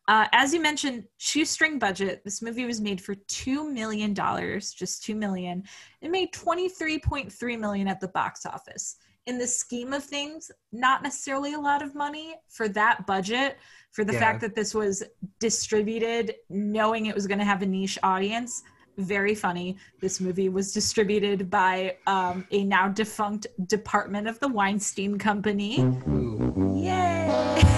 Uh, 0.09 0.25
as 0.31 0.55
you 0.55 0.59
mentioned, 0.59 1.03
shoestring 1.17 1.77
budget. 1.77 2.23
This 2.25 2.41
movie 2.41 2.65
was 2.65 2.81
made 2.81 2.99
for 2.99 3.13
two 3.27 3.71
million 3.71 4.11
dollars, 4.11 4.73
just 4.73 5.03
two 5.03 5.13
million. 5.13 5.63
It 6.01 6.09
made 6.09 6.33
23.3 6.33 7.59
million 7.59 7.87
at 7.87 7.99
the 7.99 8.07
box 8.07 8.43
office. 8.43 8.95
In 9.27 9.37
the 9.37 9.45
scheme 9.45 9.93
of 9.93 10.03
things, 10.03 10.49
not 10.71 11.03
necessarily 11.03 11.53
a 11.53 11.59
lot 11.59 11.83
of 11.83 11.93
money 11.93 12.33
for 12.47 12.67
that 12.69 13.05
budget, 13.05 13.59
for 13.91 14.03
the 14.03 14.13
Yeah. 14.13 14.19
fact 14.19 14.41
that 14.41 14.55
this 14.55 14.73
was 14.73 15.03
distributed 15.39 16.33
knowing 16.49 17.05
it 17.05 17.13
was 17.13 17.27
going 17.27 17.37
to 17.37 17.45
have 17.45 17.61
a 17.61 17.67
niche 17.67 17.99
audience. 18.01 18.63
Very 18.97 19.35
funny. 19.35 19.77
This 20.01 20.19
movie 20.19 20.49
was 20.49 20.73
distributed 20.73 21.51
by 21.51 21.97
um, 22.07 22.47
a 22.49 22.63
now 22.63 22.87
defunct 22.87 23.45
department 23.67 24.27
of 24.27 24.39
the 24.39 24.47
Weinstein 24.47 25.19
Company. 25.19 25.81
Ooh. 25.81 26.73
Yay! 26.75 27.61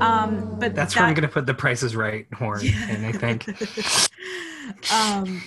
um, 0.00 0.58
but 0.58 0.74
That's 0.74 0.96
where 0.96 1.04
I'm 1.04 1.14
gonna 1.14 1.28
put 1.28 1.46
the 1.46 1.54
prices 1.54 1.94
right 1.96 2.26
horn 2.34 2.64
in, 2.64 3.04
I 3.04 3.12
think. 3.12 3.48
um 4.92 5.42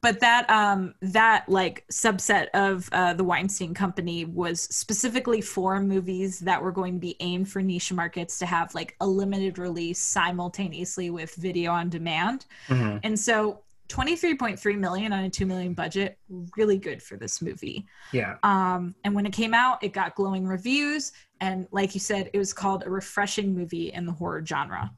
but 0.00 0.20
that 0.20 0.48
um 0.48 0.94
that 1.02 1.48
like 1.48 1.84
subset 1.90 2.48
of 2.54 2.88
uh, 2.92 3.14
the 3.14 3.24
Weinstein 3.24 3.74
Company 3.74 4.24
was 4.24 4.62
specifically 4.62 5.40
for 5.40 5.80
movies 5.80 6.40
that 6.40 6.62
were 6.62 6.72
going 6.72 6.94
to 6.94 7.00
be 7.00 7.16
aimed 7.20 7.48
for 7.48 7.60
niche 7.60 7.92
markets 7.92 8.38
to 8.38 8.46
have 8.46 8.74
like 8.74 8.96
a 9.00 9.06
limited 9.06 9.58
release 9.58 9.98
simultaneously 10.00 11.10
with 11.10 11.34
video 11.34 11.72
on 11.72 11.88
demand. 11.90 12.46
Mhm. 12.68 13.00
And 13.02 13.18
so 13.18 13.60
23.3 13.92 14.78
million 14.78 15.12
on 15.12 15.24
a 15.24 15.30
2 15.30 15.44
million 15.44 15.74
budget, 15.74 16.18
really 16.56 16.78
good 16.78 17.02
for 17.02 17.16
this 17.16 17.42
movie. 17.42 17.86
Yeah. 18.12 18.36
Um, 18.42 18.94
and 19.04 19.14
when 19.14 19.26
it 19.26 19.32
came 19.32 19.52
out, 19.52 19.82
it 19.84 19.92
got 19.92 20.14
glowing 20.14 20.46
reviews. 20.46 21.12
And 21.40 21.66
like 21.72 21.94
you 21.94 22.00
said, 22.00 22.30
it 22.32 22.38
was 22.38 22.52
called 22.52 22.84
a 22.86 22.90
refreshing 22.90 23.54
movie 23.54 23.92
in 23.92 24.06
the 24.06 24.12
horror 24.12 24.44
genre. 24.44 24.90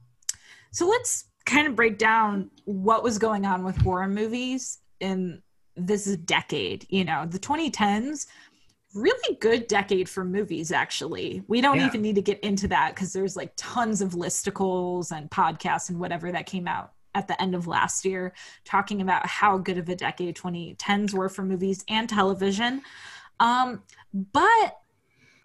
So 0.70 0.86
let's 0.86 1.24
kind 1.44 1.66
of 1.66 1.74
break 1.74 1.98
down 1.98 2.50
what 2.64 3.02
was 3.02 3.18
going 3.18 3.44
on 3.44 3.64
with 3.64 3.76
horror 3.76 4.08
movies 4.08 4.78
in 5.00 5.42
this 5.76 6.04
decade. 6.18 6.86
You 6.88 7.04
know, 7.04 7.26
the 7.26 7.38
2010s, 7.38 8.26
really 8.94 9.36
good 9.40 9.66
decade 9.66 10.08
for 10.08 10.24
movies, 10.24 10.70
actually. 10.70 11.42
We 11.48 11.60
don't 11.60 11.78
Yeah. 11.78 11.86
even 11.86 12.00
need 12.00 12.14
to 12.14 12.22
get 12.22 12.38
into 12.40 12.68
that 12.68 12.94
because 12.94 13.12
there's 13.12 13.34
like 13.34 13.52
tons 13.56 14.00
of 14.00 14.12
listicles 14.12 15.10
and 15.10 15.28
podcasts 15.30 15.90
and 15.90 15.98
whatever 15.98 16.30
that 16.30 16.46
came 16.46 16.68
out 16.68 16.92
at 17.14 17.28
the 17.28 17.40
end 17.40 17.54
of 17.54 17.66
last 17.66 18.04
year 18.04 18.32
talking 18.64 19.00
about 19.00 19.26
how 19.26 19.58
good 19.58 19.78
of 19.78 19.88
a 19.88 19.94
decade 19.94 20.36
2010s 20.36 21.12
were 21.14 21.28
for 21.28 21.42
movies 21.42 21.84
and 21.88 22.08
television. 22.08 22.82
Um, 23.40 23.82
but 24.12 24.78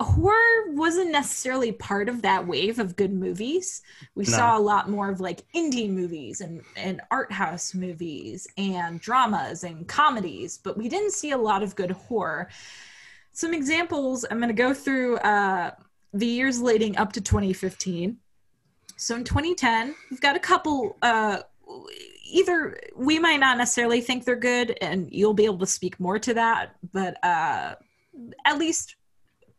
horror 0.01 0.71
wasn't 0.73 1.11
necessarily 1.11 1.73
part 1.73 2.07
of 2.07 2.21
that 2.21 2.47
wave 2.47 2.79
of 2.79 2.95
good 2.95 3.11
movies. 3.13 3.81
We 4.15 4.23
No. 4.23 4.29
saw 4.31 4.57
a 4.57 4.59
lot 4.59 4.89
more 4.89 5.09
of 5.09 5.19
like 5.19 5.41
indie 5.53 5.89
movies 5.89 6.39
and, 6.39 6.61
and 6.77 7.01
art 7.11 7.31
house 7.31 7.73
movies 7.73 8.47
and 8.57 9.01
dramas 9.01 9.63
and 9.65 9.87
comedies, 9.87 10.57
but 10.57 10.77
we 10.77 10.87
didn't 10.87 11.11
see 11.11 11.31
a 11.31 11.37
lot 11.37 11.63
of 11.63 11.75
good 11.75 11.91
horror. 11.91 12.49
Some 13.33 13.53
examples 13.53 14.25
I'm 14.29 14.37
going 14.37 14.47
to 14.47 14.53
go 14.53 14.73
through 14.73 15.17
uh, 15.17 15.71
the 16.13 16.25
years 16.25 16.61
leading 16.61 16.95
up 16.97 17.11
to 17.13 17.21
2015. 17.21 18.17
So 18.95 19.15
in 19.15 19.23
2010, 19.23 19.95
we've 20.09 20.21
got 20.21 20.35
a 20.35 20.39
couple. 20.39 20.97
Uh, 21.01 21.39
either 22.23 22.79
we 22.95 23.19
might 23.19 23.39
not 23.39 23.57
necessarily 23.57 24.01
think 24.01 24.25
they're 24.25 24.35
good, 24.35 24.77
and 24.81 25.07
you'll 25.11 25.33
be 25.33 25.45
able 25.45 25.59
to 25.59 25.67
speak 25.67 25.99
more 25.99 26.19
to 26.19 26.33
that, 26.33 26.75
but 26.91 27.23
uh, 27.23 27.75
at 28.45 28.57
least 28.57 28.95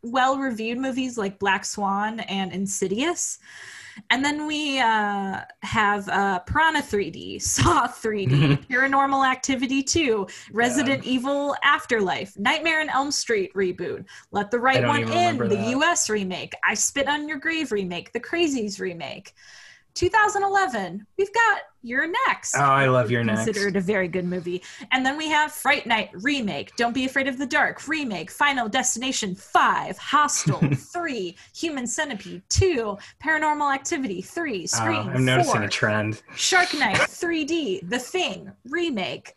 well 0.03 0.37
reviewed 0.37 0.77
movies 0.77 1.17
like 1.17 1.39
Black 1.39 1.63
Swan 1.65 2.21
and 2.21 2.51
Insidious. 2.51 3.39
And 4.09 4.23
then 4.23 4.47
we 4.47 4.79
uh, 4.79 5.41
have 5.63 6.07
uh, 6.07 6.39
Piranha 6.39 6.81
3D, 6.81 7.41
Saw 7.41 7.87
3D, 7.87 8.65
Paranormal 8.69 9.29
Activity 9.29 9.83
2, 9.83 10.27
Resident 10.53 11.03
Evil 11.03 11.55
Afterlife, 11.61 12.37
Nightmare 12.39 12.81
on 12.81 12.89
Elm 12.89 13.11
Street 13.11 13.53
reboot, 13.53 14.05
Let 14.31 14.49
the 14.49 14.59
Right 14.59 14.85
One 14.87 15.11
In, 15.11 15.37
the 15.37 15.47
that. 15.49 15.69
US 15.77 16.09
remake, 16.09 16.53
I 16.63 16.73
Spit 16.73 17.07
on 17.07 17.27
Your 17.27 17.37
Grave 17.37 17.71
remake, 17.71 18.13
The 18.13 18.19
Crazies 18.19 18.79
remake. 18.79 19.33
2011, 19.93 21.05
we've 21.17 21.33
got 21.33 21.61
You're 21.81 22.07
Next 22.27 22.55
Oh, 22.55 22.61
I 22.61 22.87
love 22.87 23.11
You're 23.11 23.23
Next. 23.23 23.45
considered 23.45 23.75
a 23.75 23.81
very 23.81 24.07
good 24.07 24.25
movie. 24.25 24.63
And 24.91 25.05
then 25.05 25.17
we 25.17 25.27
have 25.29 25.51
Fright 25.51 25.85
Night 25.85 26.09
remake, 26.13 26.75
Don't 26.75 26.93
Be 26.93 27.05
Afraid 27.05 27.27
of 27.27 27.37
the 27.37 27.45
Dark 27.45 27.87
remake, 27.87 28.31
Final 28.31 28.69
Destination 28.69 29.35
5, 29.35 29.97
Hostel 29.97 30.59
3, 30.93 31.35
Human 31.55 31.87
Centipede 31.87 32.43
2, 32.49 32.97
Paranormal 33.23 33.73
Activity 33.73 34.21
3, 34.21 34.67
Oh, 34.75 34.83
I'm 34.83 35.25
noticing 35.25 35.53
4, 35.53 35.63
a 35.63 35.69
trend. 35.69 36.21
Shark 36.35 36.73
Night 36.73 36.95
3D, 36.97 37.89
The 37.89 37.99
Thing 37.99 38.51
remake. 38.69 39.33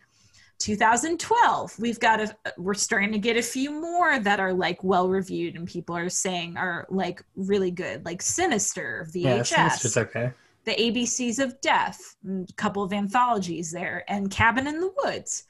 2012 0.60 1.78
we've 1.80 1.98
got 1.98 2.20
a 2.20 2.34
we're 2.56 2.74
starting 2.74 3.10
to 3.12 3.18
get 3.18 3.36
a 3.36 3.42
few 3.42 3.70
more 3.72 4.18
that 4.20 4.38
are 4.38 4.52
like 4.54 4.82
well 4.84 5.08
reviewed 5.08 5.56
and 5.56 5.66
people 5.68 5.96
are 5.96 6.08
saying 6.08 6.56
are 6.56 6.86
like 6.88 7.22
really 7.34 7.72
good 7.72 8.04
like 8.04 8.22
sinister 8.22 9.06
Yeah, 9.12 9.40
vhs 9.40 9.46
Sinister's 9.46 9.96
okay. 9.96 10.32
The 10.64 10.72
ABCs 10.72 11.38
of 11.42 11.60
Death, 11.60 12.16
a 12.28 12.44
couple 12.56 12.82
of 12.82 12.92
anthologies 12.92 13.70
there, 13.70 14.04
and 14.08 14.30
Cabin 14.30 14.66
in 14.66 14.80
the 14.80 14.92
Woods. 15.04 15.44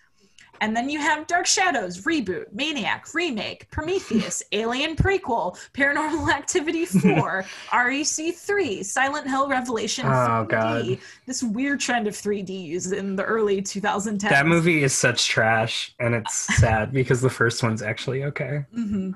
And 0.61 0.75
then 0.75 0.89
you 0.89 1.01
have 1.01 1.27
Dark 1.27 1.47
Shadows, 1.47 2.03
Reboot, 2.05 2.45
Maniac, 2.53 3.13
Remake, 3.13 3.69
Prometheus, 3.73 4.41
Alien 4.53 4.95
Prequel, 4.95 5.59
Paranormal 5.73 6.33
Activity 6.33 6.85
4, 6.87 7.45
REC 7.75 8.35
3, 8.35 8.83
Silent 8.85 9.29
Hill 9.29 9.49
Revelation 9.49 10.07
Oh, 10.07 10.11
3D. 10.11 10.49
God. 10.49 10.99
This 11.27 11.43
weird 11.43 11.81
trend 11.81 12.07
of 12.07 12.15
3Ds 12.15 12.93
in 12.93 13.17
the 13.17 13.25
early 13.25 13.63
2010s. 13.63 14.21
That 14.31 14.47
movie 14.47 14.85
is 14.85 14.93
such 14.93 15.27
trash, 15.27 15.93
and 15.99 16.15
it's 16.15 16.35
sad 16.59 16.93
because 16.93 17.21
the 17.21 17.31
first 17.31 17.63
one's 17.63 17.83
actually 17.83 18.23
okay. 18.25 18.65
hmm 18.73 19.11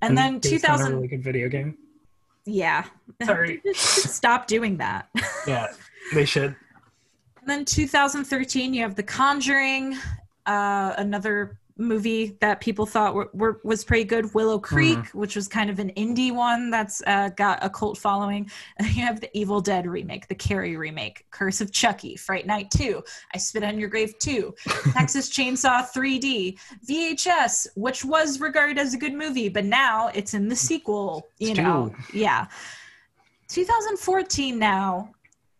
And, 0.00 0.16
then 0.16 0.38
based 0.38 0.64
on 0.64 0.74
a 0.74 0.78
2000, 0.78 0.94
really 0.94 1.08
good 1.08 1.24
video 1.24 1.48
game. 1.48 1.76
Yeah. 2.44 2.84
Sorry. 3.22 3.62
Stop 3.74 4.46
doing 4.46 4.76
that. 4.78 5.08
Yeah, 5.46 5.66
they 6.14 6.24
should. 6.24 6.56
And 7.42 7.46
then 7.46 7.66
2013, 7.66 8.72
you 8.72 8.80
have 8.80 8.94
The 8.94 9.02
Conjuring, 9.02 9.94
uh, 10.46 10.94
another 10.96 11.58
movie 11.76 12.36
that 12.40 12.60
people 12.60 12.86
thought 12.86 13.14
were, 13.14 13.30
were, 13.32 13.60
was 13.64 13.84
pretty 13.84 14.04
good, 14.04 14.32
Willow 14.32 14.58
Creek, 14.58 15.06
which 15.08 15.34
was 15.34 15.48
kind 15.48 15.68
of 15.68 15.80
an 15.80 15.90
indie 15.96 16.32
one 16.32 16.70
that's 16.70 17.02
uh, 17.06 17.30
got 17.30 17.58
a 17.62 17.68
cult 17.68 17.98
following. 17.98 18.48
And 18.76 18.86
you 18.94 19.02
have 19.02 19.20
the 19.20 19.36
Evil 19.36 19.60
Dead 19.60 19.86
remake, 19.86 20.28
the 20.28 20.34
Carrie 20.34 20.76
remake, 20.76 21.26
Curse 21.30 21.60
of 21.60 21.72
Chucky, 21.72 22.16
Fright 22.16 22.46
Night 22.46 22.70
2, 22.70 23.02
I 23.34 23.38
Spit 23.38 23.64
on 23.64 23.78
Your 23.78 23.88
Grave 23.88 24.16
2, 24.18 24.54
Texas 24.92 25.28
Chainsaw 25.30 25.88
3D, 25.90 26.58
VHS, 26.88 27.66
which 27.74 28.04
was 28.04 28.40
regarded 28.40 28.78
as 28.78 28.94
a 28.94 28.98
good 28.98 29.14
movie, 29.14 29.48
but 29.48 29.64
now 29.64 30.10
it's 30.14 30.34
in 30.34 30.48
the 30.48 30.56
sequel, 30.56 31.26
you 31.38 31.50
It's 31.50 31.58
know. 31.58 31.94
Yeah. 32.12 32.46
2014 33.48 34.58
now 34.58 35.12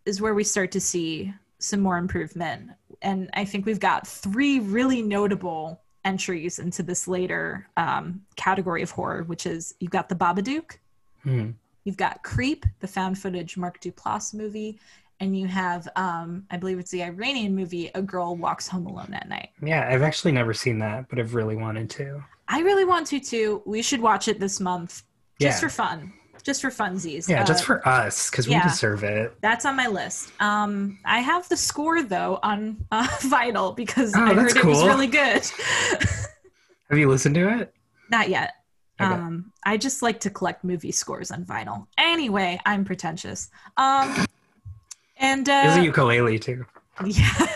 is 0.06 0.20
where 0.20 0.34
we 0.34 0.44
start 0.44 0.70
to 0.72 0.80
see 0.80 1.32
some 1.58 1.80
more 1.80 1.98
improvement. 1.98 2.70
And 3.02 3.30
I 3.34 3.44
think 3.44 3.66
we've 3.66 3.80
got 3.80 4.06
three 4.06 4.60
really 4.60 5.02
notable 5.02 5.80
entries 6.04 6.58
into 6.58 6.82
this 6.82 7.08
later 7.08 7.66
um, 7.76 8.22
category 8.36 8.82
of 8.82 8.90
horror, 8.90 9.22
which 9.24 9.46
is 9.46 9.74
you've 9.80 9.90
got 9.90 10.08
the 10.08 10.14
Babadook, 10.14 10.78
Hmm. 11.22 11.50
you've 11.84 11.96
got 11.96 12.22
Creep, 12.22 12.66
the 12.80 12.86
found 12.86 13.18
footage 13.18 13.56
Mark 13.56 13.80
Duplass 13.80 14.34
movie, 14.34 14.78
and 15.20 15.36
you 15.38 15.46
have, 15.46 15.88
um, 15.96 16.44
I 16.50 16.56
believe 16.56 16.78
it's 16.78 16.90
the 16.90 17.02
Iranian 17.02 17.54
movie, 17.54 17.90
A 17.94 18.02
Girl 18.02 18.36
Walks 18.36 18.68
Home 18.68 18.86
Alone 18.86 19.14
at 19.14 19.28
Night. 19.28 19.50
Yeah, 19.62 19.88
I've 19.90 20.02
actually 20.02 20.32
never 20.32 20.52
seen 20.52 20.78
that, 20.80 21.08
but 21.08 21.18
I've 21.18 21.34
really 21.34 21.56
wanted 21.56 21.88
to. 21.90 22.22
I 22.48 22.60
really 22.60 22.84
want 22.84 23.06
to 23.08 23.20
too. 23.20 23.62
We 23.64 23.80
should 23.80 24.00
watch 24.00 24.28
it 24.28 24.38
this 24.38 24.60
month 24.60 25.02
just 25.40 25.56
Yeah. 25.56 25.60
for 25.60 25.68
fun, 25.72 26.12
just 26.42 26.60
for 26.60 26.70
funsies. 26.70 27.28
Yeah, 27.28 27.42
just 27.44 27.62
Uh, 27.62 27.66
for 27.66 27.88
us 27.88 28.30
because 28.30 28.46
yeah. 28.46 28.64
we 28.64 28.70
deserve 28.70 29.02
it. 29.04 29.34
That's 29.40 29.64
on 29.64 29.76
my 29.76 29.86
list. 29.86 30.32
Um, 30.40 30.98
I 31.04 31.20
have 31.20 31.48
the 31.48 31.56
score 31.56 32.02
though 32.02 32.38
on 32.42 32.84
uh, 32.90 33.06
vinyl 33.20 33.74
because 33.74 34.14
Oh, 34.14 34.24
I 34.24 34.34
heard 34.34 34.56
it 34.56 34.64
was 34.64 34.82
really 34.84 35.06
good. 35.06 35.42
Have 36.90 36.98
you 36.98 37.08
listened 37.08 37.34
to 37.36 37.60
it? 37.60 37.74
Not 38.10 38.28
yet. 38.28 38.52
Okay. 39.00 39.10
Um, 39.12 39.52
I 39.64 39.76
just 39.76 40.02
like 40.02 40.20
to 40.20 40.30
collect 40.30 40.62
movie 40.62 40.92
scores 40.92 41.30
on 41.30 41.44
vinyl. 41.44 41.86
Anyway, 41.98 42.60
I'm 42.64 42.84
pretentious. 42.84 43.50
Um, 43.76 44.26
and 45.16 45.46
There's 45.46 45.76
uh, 45.76 45.80
a 45.80 45.84
ukulele 45.84 46.38
too. 46.38 46.64
yeah. 47.04 47.46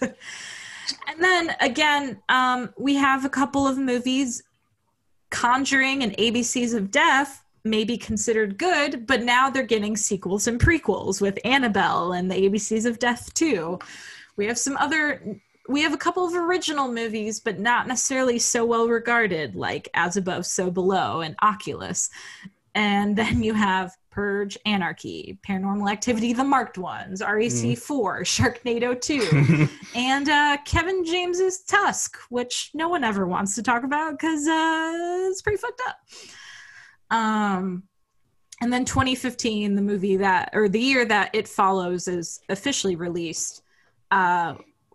and 0.00 1.20
then 1.20 1.54
again, 1.60 2.20
um, 2.28 2.72
we 2.78 2.94
have 2.94 3.24
a 3.24 3.28
couple 3.28 3.66
of 3.66 3.78
movies, 3.78 4.42
Conjuring 5.30 6.02
and 6.02 6.16
ABCs 6.16 6.74
of 6.74 6.90
Death, 6.90 7.41
may 7.64 7.84
be 7.84 7.96
considered 7.96 8.58
good, 8.58 9.06
but 9.06 9.22
now 9.22 9.50
they're 9.50 9.62
getting 9.62 9.96
sequels 9.96 10.46
and 10.46 10.60
prequels 10.60 11.20
with 11.20 11.38
Annabelle 11.44 12.12
and 12.12 12.30
the 12.30 12.34
ABCs 12.34 12.86
of 12.86 12.98
Death 12.98 13.32
too. 13.34 13.78
We 14.36 14.46
have 14.46 14.58
some 14.58 14.76
other. 14.78 15.40
We 15.68 15.82
have 15.82 15.92
a 15.92 15.98
couple 15.98 16.26
of 16.26 16.34
original 16.34 16.88
movies, 16.88 17.38
but 17.38 17.60
not 17.60 17.86
necessarily 17.86 18.40
so 18.40 18.64
well 18.64 18.88
regarded, 18.88 19.54
like 19.54 19.88
As 19.94 20.16
Above, 20.16 20.44
So 20.44 20.72
Below 20.72 21.20
and 21.20 21.36
Oculus. 21.40 22.10
And 22.74 23.16
then 23.16 23.44
you 23.44 23.54
have 23.54 23.92
Purge, 24.10 24.58
Anarchy, 24.66 25.38
Paranormal 25.46 25.90
Activity, 25.90 26.32
The 26.32 26.44
Marked 26.44 26.78
Ones, 26.78 27.22
REC 27.22 27.78
4, 27.78 28.20
Sharknado 28.24 29.00
2, 29.00 29.68
and 29.94 30.28
uh, 30.28 30.58
Kevin 30.66 31.04
James's 31.04 31.62
Tusk, 31.62 32.18
which 32.28 32.70
no 32.74 32.88
one 32.88 33.04
ever 33.04 33.26
wants 33.26 33.54
to 33.54 33.62
talk 33.62 33.84
about 33.84 34.12
because 34.12 34.46
uh, 34.48 35.28
it's 35.30 35.42
pretty 35.42 35.58
fucked 35.58 35.80
up. 35.86 35.96
Um, 37.12 37.84
and 38.60 38.72
then 38.72 38.84
2015, 38.84 39.74
the 39.74 39.82
movie 39.82 40.16
that, 40.16 40.50
or 40.52 40.68
the 40.68 40.80
year 40.80 41.04
that 41.04 41.30
it 41.32 41.46
follows, 41.46 42.08
is 42.08 42.40
officially 42.48 42.96
released. 42.96 43.62
Uh, 44.10 44.54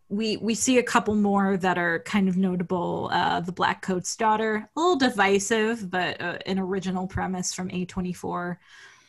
we 0.10 0.38
we 0.38 0.56
see 0.56 0.78
a 0.78 0.84
couple 0.84 1.16
more 1.16 1.58
that 1.58 1.78
are 1.78 2.00
kind 2.00 2.30
of 2.30 2.38
notable. 2.38 3.10
Uh, 3.12 3.42
the 3.42 3.52
Black 3.52 3.82
Coat's 3.82 4.16
Daughter, 4.16 4.70
a 4.76 4.80
little 4.80 4.96
divisive, 4.96 5.92
but 5.92 6.20
uh, 6.22 6.38
an 6.46 6.60
original 6.60 7.08
premise 7.08 7.54
from 7.54 7.68
A24. 7.70 8.58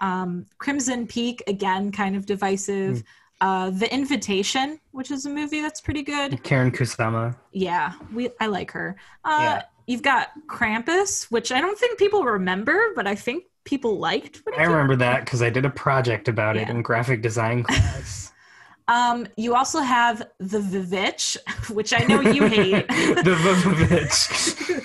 Um, 0.00 0.46
Crimson 0.58 1.06
Peak, 1.06 1.42
again, 1.46 1.92
kind 1.92 2.16
of 2.16 2.26
divisive. 2.26 3.04
Uh, 3.40 3.70
the 3.70 3.92
Invitation, 3.94 4.80
which 4.90 5.12
is 5.12 5.24
a 5.24 5.30
movie 5.30 5.60
that's 5.62 5.80
pretty 5.80 6.02
good. 6.02 6.32
Karyn 6.42 6.74
Kusama. 6.74 7.36
Yeah, 7.52 7.92
we 8.12 8.30
I 8.40 8.46
like 8.46 8.72
her. 8.72 8.96
Uh, 9.24 9.38
Yeah. 9.40 9.62
You've 9.88 10.02
got 10.02 10.28
Krampus, 10.46 11.30
which 11.30 11.50
I 11.50 11.62
don't 11.62 11.78
think 11.78 11.98
people 11.98 12.22
remember, 12.22 12.92
but 12.94 13.06
I 13.06 13.14
think 13.14 13.44
people 13.64 13.98
liked. 13.98 14.42
What 14.44 14.58
I 14.58 14.64
remember 14.64 14.96
that 14.96 15.24
because 15.24 15.40
I 15.40 15.48
did 15.48 15.64
a 15.64 15.70
project 15.70 16.28
about 16.28 16.58
it 16.58 16.68
in 16.68 16.82
graphic 16.82 17.22
design 17.22 17.64
class. 17.64 18.32
Um, 18.90 19.26
you 19.36 19.54
also 19.54 19.80
have 19.80 20.26
the 20.38 20.60
Vivitch, 20.60 21.36
which 21.70 21.92
I 21.92 22.06
know 22.06 22.22
you 22.22 22.46
hate. 22.46 22.88
the 22.88 23.36
Vivitch. 23.38 24.82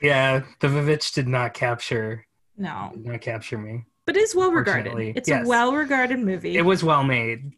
yeah, 0.00 0.42
the 0.60 0.68
Vivitch 0.68 1.12
did 1.12 1.26
not 1.26 1.52
capture 1.52 2.24
no, 2.56 2.90
did 2.94 3.04
not 3.04 3.20
capture 3.20 3.58
me. 3.58 3.86
but 4.06 4.16
it's 4.16 4.36
well 4.36 4.52
regarded. 4.52 5.16
It's 5.16 5.28
yes. 5.28 5.44
a 5.44 5.48
well 5.48 5.72
regarded 5.72 6.20
movie. 6.20 6.56
It 6.56 6.62
was 6.62 6.84
well 6.84 7.02
made. 7.02 7.54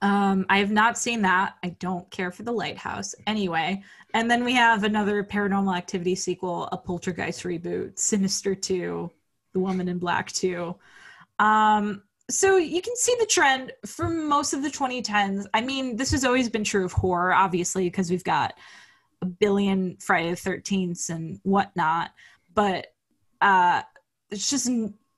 Um, 0.00 0.46
I 0.48 0.58
have 0.58 0.70
not 0.70 0.96
seen 0.96 1.22
that. 1.22 1.56
I 1.62 1.70
don't 1.80 2.08
care 2.10 2.30
for 2.30 2.42
the 2.42 2.52
lighthouse. 2.52 3.14
Anyway, 3.26 3.82
and 4.14 4.30
then 4.30 4.44
we 4.44 4.52
have 4.54 4.84
another 4.84 5.24
paranormal 5.24 5.76
activity 5.76 6.14
sequel, 6.14 6.68
a 6.70 6.76
poltergeist 6.76 7.42
reboot, 7.42 7.98
Sinister 7.98 8.54
2, 8.54 9.10
The 9.52 9.60
Woman 9.60 9.88
in 9.88 9.98
Black 9.98 10.30
2. 10.32 10.74
Um, 11.38 12.02
so 12.30 12.58
you 12.58 12.82
can 12.82 12.94
see 12.96 13.16
the 13.18 13.26
trend 13.26 13.72
for 13.86 14.08
most 14.08 14.52
of 14.52 14.62
the 14.62 14.68
2010s. 14.68 15.46
I 15.54 15.62
mean, 15.62 15.96
this 15.96 16.10
has 16.12 16.24
always 16.24 16.48
been 16.48 16.64
true 16.64 16.84
of 16.84 16.92
horror, 16.92 17.32
obviously, 17.32 17.84
because 17.84 18.10
we've 18.10 18.24
got 18.24 18.54
a 19.22 19.26
billion 19.26 19.96
Friday 19.98 20.30
the 20.30 20.36
13th 20.36 21.10
and 21.10 21.40
whatnot. 21.42 22.10
But 22.54 22.88
uh, 23.40 23.82
it's 24.30 24.50
just 24.50 24.70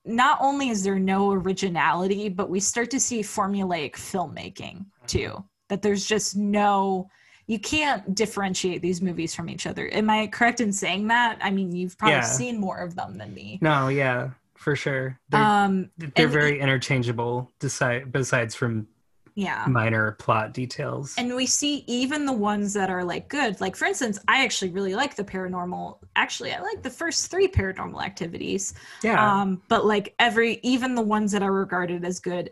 not 0.05 0.37
only 0.41 0.69
is 0.69 0.83
there 0.83 0.99
no 0.99 1.31
originality, 1.31 2.29
but 2.29 2.49
we 2.49 2.59
start 2.59 2.89
to 2.91 2.99
see 2.99 3.21
formulaic 3.21 3.93
filmmaking 3.93 4.85
too. 5.07 5.43
That 5.69 5.81
there's 5.81 6.05
just 6.05 6.35
no, 6.35 7.09
you 7.47 7.59
can't 7.59 8.13
differentiate 8.15 8.81
these 8.81 9.01
movies 9.01 9.33
from 9.35 9.49
each 9.49 9.67
other. 9.67 9.89
Am 9.93 10.09
I 10.09 10.27
correct 10.27 10.59
in 10.59 10.73
saying 10.73 11.07
that? 11.07 11.37
I 11.41 11.49
mean, 11.49 11.75
you've 11.75 11.97
probably 11.97 12.15
Yeah. 12.15 12.21
seen 12.21 12.59
more 12.59 12.77
of 12.79 12.95
them 12.95 13.17
than 13.17 13.33
me. 13.33 13.59
No, 13.61 13.87
yeah, 13.87 14.31
for 14.55 14.75
sure. 14.75 15.19
They're, 15.29 15.41
Um, 15.41 15.89
they're 15.97 16.27
very 16.27 16.59
interchangeable. 16.59 17.51
Decide, 17.59 18.11
besides 18.11 18.55
from 18.55 18.87
yeah. 19.35 19.65
minor 19.67 20.13
plot 20.13 20.53
details. 20.53 21.15
And 21.17 21.35
we 21.35 21.45
see 21.45 21.83
even 21.87 22.25
the 22.25 22.33
ones 22.33 22.73
that 22.73 22.89
are 22.89 23.03
like 23.03 23.27
good. 23.29 23.59
Like 23.61 23.75
for 23.75 23.85
instance, 23.85 24.19
I 24.27 24.43
actually 24.43 24.71
really 24.71 24.95
like 24.95 25.15
the 25.15 25.23
paranormal. 25.23 25.99
Actually, 26.15 26.53
I 26.53 26.59
like 26.59 26.83
the 26.83 26.89
first 26.89 27.31
three 27.31 27.47
paranormal 27.47 28.03
activities. 28.03 28.73
yeah, 29.03 29.41
um 29.41 29.61
but 29.67 29.85
like 29.85 30.13
every 30.19 30.59
even 30.63 30.95
the 30.95 31.01
ones 31.01 31.31
that 31.31 31.43
are 31.43 31.53
regarded 31.53 32.03
as 32.05 32.19
good 32.19 32.51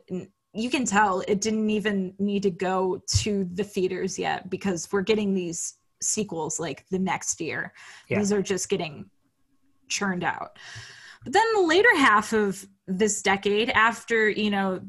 you 0.53 0.69
can 0.69 0.83
tell 0.83 1.21
it 1.27 1.41
didn't 1.41 1.69
even 1.69 2.13
need 2.17 2.41
to 2.43 2.49
go 2.49 3.01
to 3.07 3.47
the 3.53 3.63
theaters 3.63 4.17
yet 4.17 4.49
because 4.49 4.87
we're 4.91 5.01
getting 5.01 5.33
these 5.35 5.75
sequels 6.01 6.59
like 6.59 6.85
the 6.89 6.97
next 6.97 7.39
year 7.39 7.71
Yeah. 8.07 8.17
these 8.17 8.31
are 8.33 8.41
just 8.41 8.67
getting 8.69 9.09
churned 9.89 10.23
out 10.23 10.57
but 11.23 11.33
then 11.33 11.45
the 11.53 11.61
later 11.61 11.95
half 11.97 12.33
of 12.33 12.65
this 12.87 13.21
decade 13.21 13.69
after 13.69 14.27
you 14.29 14.49
know 14.49 14.81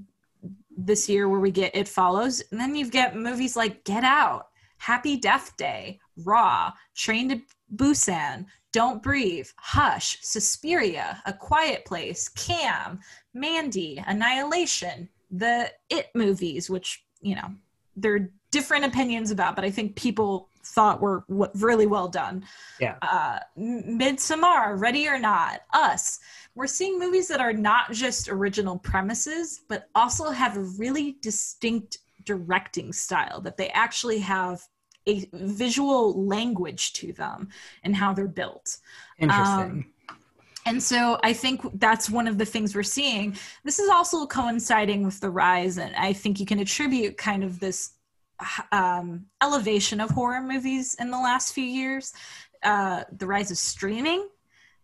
this 0.86 1.08
year 1.08 1.28
where 1.28 1.40
we 1.40 1.50
get 1.50 1.74
it 1.74 1.88
follows. 1.88 2.42
And 2.50 2.60
then 2.60 2.74
you've 2.74 2.90
got 2.90 3.16
movies 3.16 3.56
like 3.56 3.84
get 3.84 4.04
out 4.04 4.46
happy 4.80 5.16
death 5.16 5.54
day 5.58 6.00
raw 6.24 6.72
train 6.96 7.28
to 7.28 7.40
busan 7.76 8.46
don't 8.72 9.02
breathe 9.02 9.46
hush 9.56 10.18
suspiria 10.22 11.22
a 11.26 11.32
quiet 11.32 11.84
place 11.84 12.30
cam 12.30 12.98
mandy 13.34 14.02
annihilation 14.06 15.08
the 15.30 15.70
it 15.90 16.08
movies 16.14 16.70
which 16.70 17.04
you 17.20 17.34
know 17.34 17.54
there 17.94 18.14
are 18.14 18.30
different 18.50 18.84
opinions 18.84 19.30
about 19.30 19.54
but 19.54 19.64
i 19.66 19.70
think 19.70 19.94
people 19.96 20.48
thought 20.62 21.00
were 21.00 21.24
w- 21.28 21.50
really 21.56 21.86
well 21.86 22.08
done 22.08 22.44
Yeah. 22.78 22.96
uh 23.02 23.38
midsommar 23.58 24.78
ready 24.78 25.08
or 25.08 25.18
not 25.18 25.62
us 25.72 26.20
we're 26.54 26.66
seeing 26.66 26.98
movies 26.98 27.28
that 27.28 27.40
are 27.40 27.52
not 27.52 27.92
just 27.92 28.28
original 28.28 28.78
premises 28.78 29.60
but 29.68 29.88
also 29.94 30.30
have 30.30 30.56
a 30.56 30.60
really 30.62 31.16
distinct 31.22 31.98
directing 32.24 32.92
style 32.92 33.40
that 33.40 33.56
they 33.56 33.68
actually 33.70 34.18
have 34.18 34.62
a 35.06 35.26
visual 35.32 36.26
language 36.26 36.92
to 36.92 37.12
them 37.12 37.48
and 37.82 37.96
how 37.96 38.12
they're 38.12 38.28
built 38.28 38.76
interesting. 39.18 39.86
and 40.66 40.82
so 40.82 41.18
I 41.22 41.32
think 41.32 41.62
that's 41.80 42.10
one 42.10 42.28
of 42.28 42.36
the 42.36 42.44
things 42.44 42.74
we're 42.74 42.82
seeing. 42.82 43.34
This 43.64 43.78
is 43.78 43.88
also 43.88 44.26
coinciding 44.26 45.02
with 45.04 45.18
the 45.20 45.30
rise, 45.30 45.78
and 45.78 45.96
I 45.96 46.12
think 46.12 46.38
you 46.38 46.44
can 46.44 46.58
attribute 46.58 47.16
kind 47.16 47.42
of 47.42 47.60
this 47.60 47.92
um, 48.72 49.26
elevation 49.42 50.00
of 50.00 50.10
horror 50.10 50.40
movies 50.42 50.94
in 50.98 51.10
the 51.10 51.18
last 51.18 51.52
few 51.54 51.64
years. 51.64 52.12
Uh, 52.62 53.04
the 53.16 53.26
rise 53.26 53.50
of 53.50 53.58
streaming. 53.58 54.28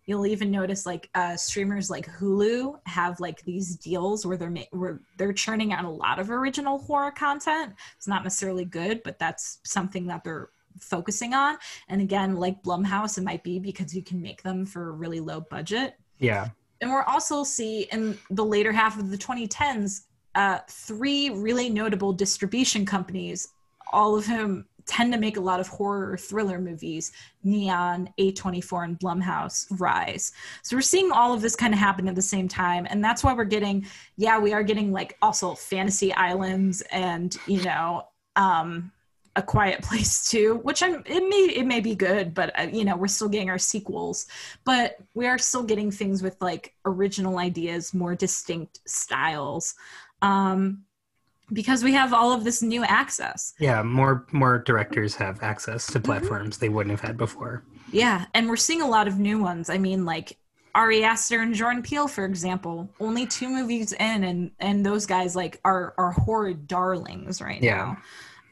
You'll 0.06 0.26
even 0.26 0.50
notice 0.52 0.86
like 0.86 1.10
uh, 1.14 1.36
streamers 1.36 1.90
like 1.90 2.06
Hulu 2.06 2.78
have 2.86 3.18
like 3.18 3.42
these 3.42 3.74
deals 3.76 4.24
where 4.24 4.36
they're 4.36 4.50
ma- 4.50 4.70
where 4.70 5.00
they're 5.18 5.32
churning 5.32 5.72
out 5.72 5.84
a 5.84 5.90
lot 5.90 6.18
of 6.20 6.30
original 6.30 6.78
horror 6.78 7.10
content. 7.10 7.74
It's 7.96 8.06
not 8.06 8.22
necessarily 8.22 8.64
good, 8.64 9.02
but 9.02 9.18
that's 9.18 9.58
something 9.64 10.06
that 10.06 10.22
they're 10.22 10.50
focusing 10.80 11.34
on. 11.34 11.56
And 11.88 12.00
again, 12.00 12.36
like 12.36 12.62
Blumhouse, 12.62 13.18
it 13.18 13.24
might 13.24 13.42
be 13.42 13.58
because 13.58 13.94
you 13.96 14.02
can 14.02 14.22
make 14.22 14.42
them 14.42 14.64
for 14.64 14.88
a 14.90 14.92
really 14.92 15.20
low 15.20 15.40
budget. 15.40 15.94
yeah, 16.18 16.48
And 16.80 16.90
we're 16.90 17.02
also 17.02 17.42
see 17.44 17.88
in 17.92 18.16
the 18.30 18.44
later 18.44 18.72
half 18.72 18.98
of 18.98 19.10
the 19.10 19.18
2010s, 19.18 20.02
uh, 20.36 20.58
three 20.68 21.30
really 21.30 21.68
notable 21.68 22.12
distribution 22.12 22.86
companies, 22.86 23.48
all 23.92 24.16
of 24.16 24.26
whom 24.26 24.66
tend 24.86 25.12
to 25.12 25.18
make 25.18 25.36
a 25.36 25.40
lot 25.40 25.58
of 25.58 25.66
horror 25.66 26.16
thriller 26.16 26.60
movies 26.60 27.10
neon 27.42 28.08
a24 28.20 28.84
and 28.84 29.00
blumhouse 29.00 29.66
rise. 29.80 30.32
So 30.62 30.76
we're 30.76 30.82
seeing 30.82 31.10
all 31.10 31.34
of 31.34 31.42
this 31.42 31.56
kind 31.56 31.74
of 31.74 31.80
happen 31.80 32.06
at 32.08 32.14
the 32.14 32.22
same 32.22 32.46
time 32.46 32.86
and 32.88 33.04
that's 33.04 33.24
why 33.24 33.34
we're 33.34 33.44
getting 33.44 33.86
yeah 34.16 34.38
we 34.38 34.52
are 34.52 34.62
getting 34.62 34.92
like 34.92 35.16
also 35.20 35.54
fantasy 35.54 36.12
islands 36.14 36.82
and 36.92 37.36
you 37.48 37.62
know 37.64 38.06
um 38.36 38.92
a 39.34 39.42
quiet 39.42 39.82
place 39.82 40.30
too 40.30 40.60
which 40.62 40.82
i'm 40.82 41.02
it 41.04 41.28
may 41.28 41.52
it 41.54 41.66
may 41.66 41.80
be 41.80 41.94
good 41.94 42.32
but 42.32 42.58
uh, 42.58 42.66
you 42.72 42.84
know 42.84 42.96
we're 42.96 43.08
still 43.08 43.28
getting 43.28 43.50
our 43.50 43.58
sequels. 43.58 44.26
But 44.64 44.98
we 45.14 45.26
are 45.26 45.38
still 45.38 45.62
getting 45.62 45.90
things 45.90 46.22
with 46.22 46.36
like 46.40 46.74
original 46.84 47.38
ideas 47.38 47.92
more 47.92 48.14
distinct 48.14 48.80
styles 48.86 49.74
um 50.22 50.82
because 51.52 51.84
we 51.84 51.92
have 51.92 52.12
all 52.12 52.32
of 52.32 52.42
this 52.42 52.60
new 52.62 52.82
access 52.84 53.54
yeah. 53.60 53.82
More 53.82 54.26
more 54.32 54.58
directors 54.58 55.14
have 55.16 55.42
access 55.42 55.84
Mm-hmm. 55.86 55.92
to 55.92 56.00
platforms 56.00 56.58
they 56.58 56.68
wouldn't 56.68 56.90
have 56.90 57.00
had 57.08 57.16
before. 57.16 57.62
Yeah, 57.92 58.24
and 58.34 58.48
we're 58.48 58.56
seeing 58.56 58.82
a 58.82 58.88
lot 58.88 59.06
of 59.06 59.18
new 59.20 59.40
ones. 59.40 59.70
I 59.70 59.78
mean, 59.78 60.04
like 60.04 60.36
Ari 60.74 61.04
Aster 61.04 61.40
and 61.40 61.54
Jordan 61.54 61.82
Peele, 61.82 62.08
for 62.08 62.24
example, 62.24 62.90
only 63.00 63.26
two 63.26 63.48
movies 63.48 63.92
in, 63.92 64.24
and 64.24 64.50
and 64.58 64.84
those 64.84 65.06
guys 65.06 65.36
like 65.36 65.60
are 65.64 65.94
are 65.96 66.10
horror 66.10 66.52
darlings 66.52 67.40
right 67.40 67.62
Yeah. 67.62 67.76
now. 67.76 67.98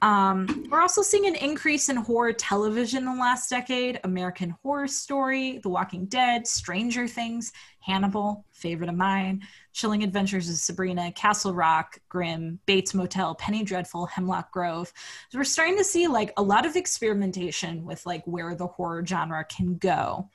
Um, 0.04 0.66
we're 0.70 0.82
also 0.82 1.00
seeing 1.00 1.26
an 1.26 1.34
increase 1.34 1.88
in 1.88 1.96
horror 1.96 2.34
television 2.34 2.98
in 2.98 3.16
the 3.16 3.20
last 3.22 3.48
decade. 3.48 4.00
American 4.04 4.54
Horror 4.62 4.86
Story, 4.86 5.60
The 5.62 5.70
Walking 5.70 6.04
Dead, 6.04 6.46
Stranger 6.46 7.08
Things, 7.08 7.52
Hannibal, 7.80 8.44
favorite 8.52 8.90
of 8.90 8.96
mine, 8.96 9.40
Chilling 9.72 10.04
Adventures 10.04 10.50
of 10.50 10.56
Sabrina, 10.56 11.10
Castle 11.12 11.54
Rock, 11.54 11.98
Grimm, 12.10 12.58
Bates 12.66 12.92
Motel, 12.92 13.34
Penny 13.36 13.64
Dreadful, 13.64 14.04
Hemlock 14.04 14.52
Grove. 14.52 14.92
So 15.30 15.38
we're 15.38 15.44
starting 15.44 15.78
to 15.78 15.84
see 15.84 16.06
like 16.06 16.34
a 16.36 16.42
lot 16.42 16.66
of 16.66 16.76
experimentation 16.76 17.86
with 17.86 18.04
like 18.04 18.26
where 18.26 18.54
the 18.54 18.66
horror 18.66 19.06
genre 19.06 19.42
can 19.44 19.78
go. 19.78 20.28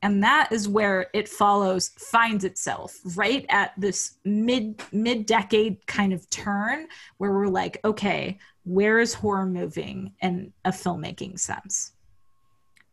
And 0.00 0.22
that 0.22 0.52
is 0.52 0.68
where 0.68 1.08
it 1.12 1.28
follows 1.28 1.88
finds 1.98 2.44
itself 2.44 2.96
right 3.16 3.44
at 3.48 3.72
this 3.76 4.14
mid 4.24 4.80
mid 4.92 5.26
decade 5.26 5.84
kind 5.86 6.12
of 6.12 6.30
turn 6.30 6.86
where 7.16 7.32
we're 7.32 7.48
like, 7.48 7.80
okay, 7.84 8.38
where 8.68 9.00
is 9.00 9.14
horror 9.14 9.46
moving 9.46 10.12
in 10.20 10.52
a 10.64 10.70
filmmaking 10.70 11.38
sense? 11.38 11.92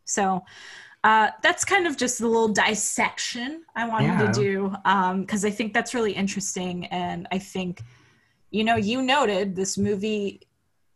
So 0.05 0.43
uh, 1.03 1.29
that's 1.43 1.65
kind 1.65 1.85
of 1.85 1.97
just 1.97 2.21
a 2.21 2.27
little 2.27 2.47
dissection 2.47 3.63
I 3.75 3.87
wanted 3.87 4.19
Yeah. 4.19 4.31
to 4.31 4.31
do 4.31 5.21
because 5.21 5.43
I 5.45 5.51
think 5.51 5.73
that's 5.73 5.93
really 5.93 6.13
interesting. 6.13 6.85
And 6.87 7.27
I 7.31 7.39
think, 7.39 7.83
you 8.51 8.63
know, 8.63 8.75
you 8.75 9.01
noted 9.01 9.55
this 9.55 9.77
movie, 9.77 10.41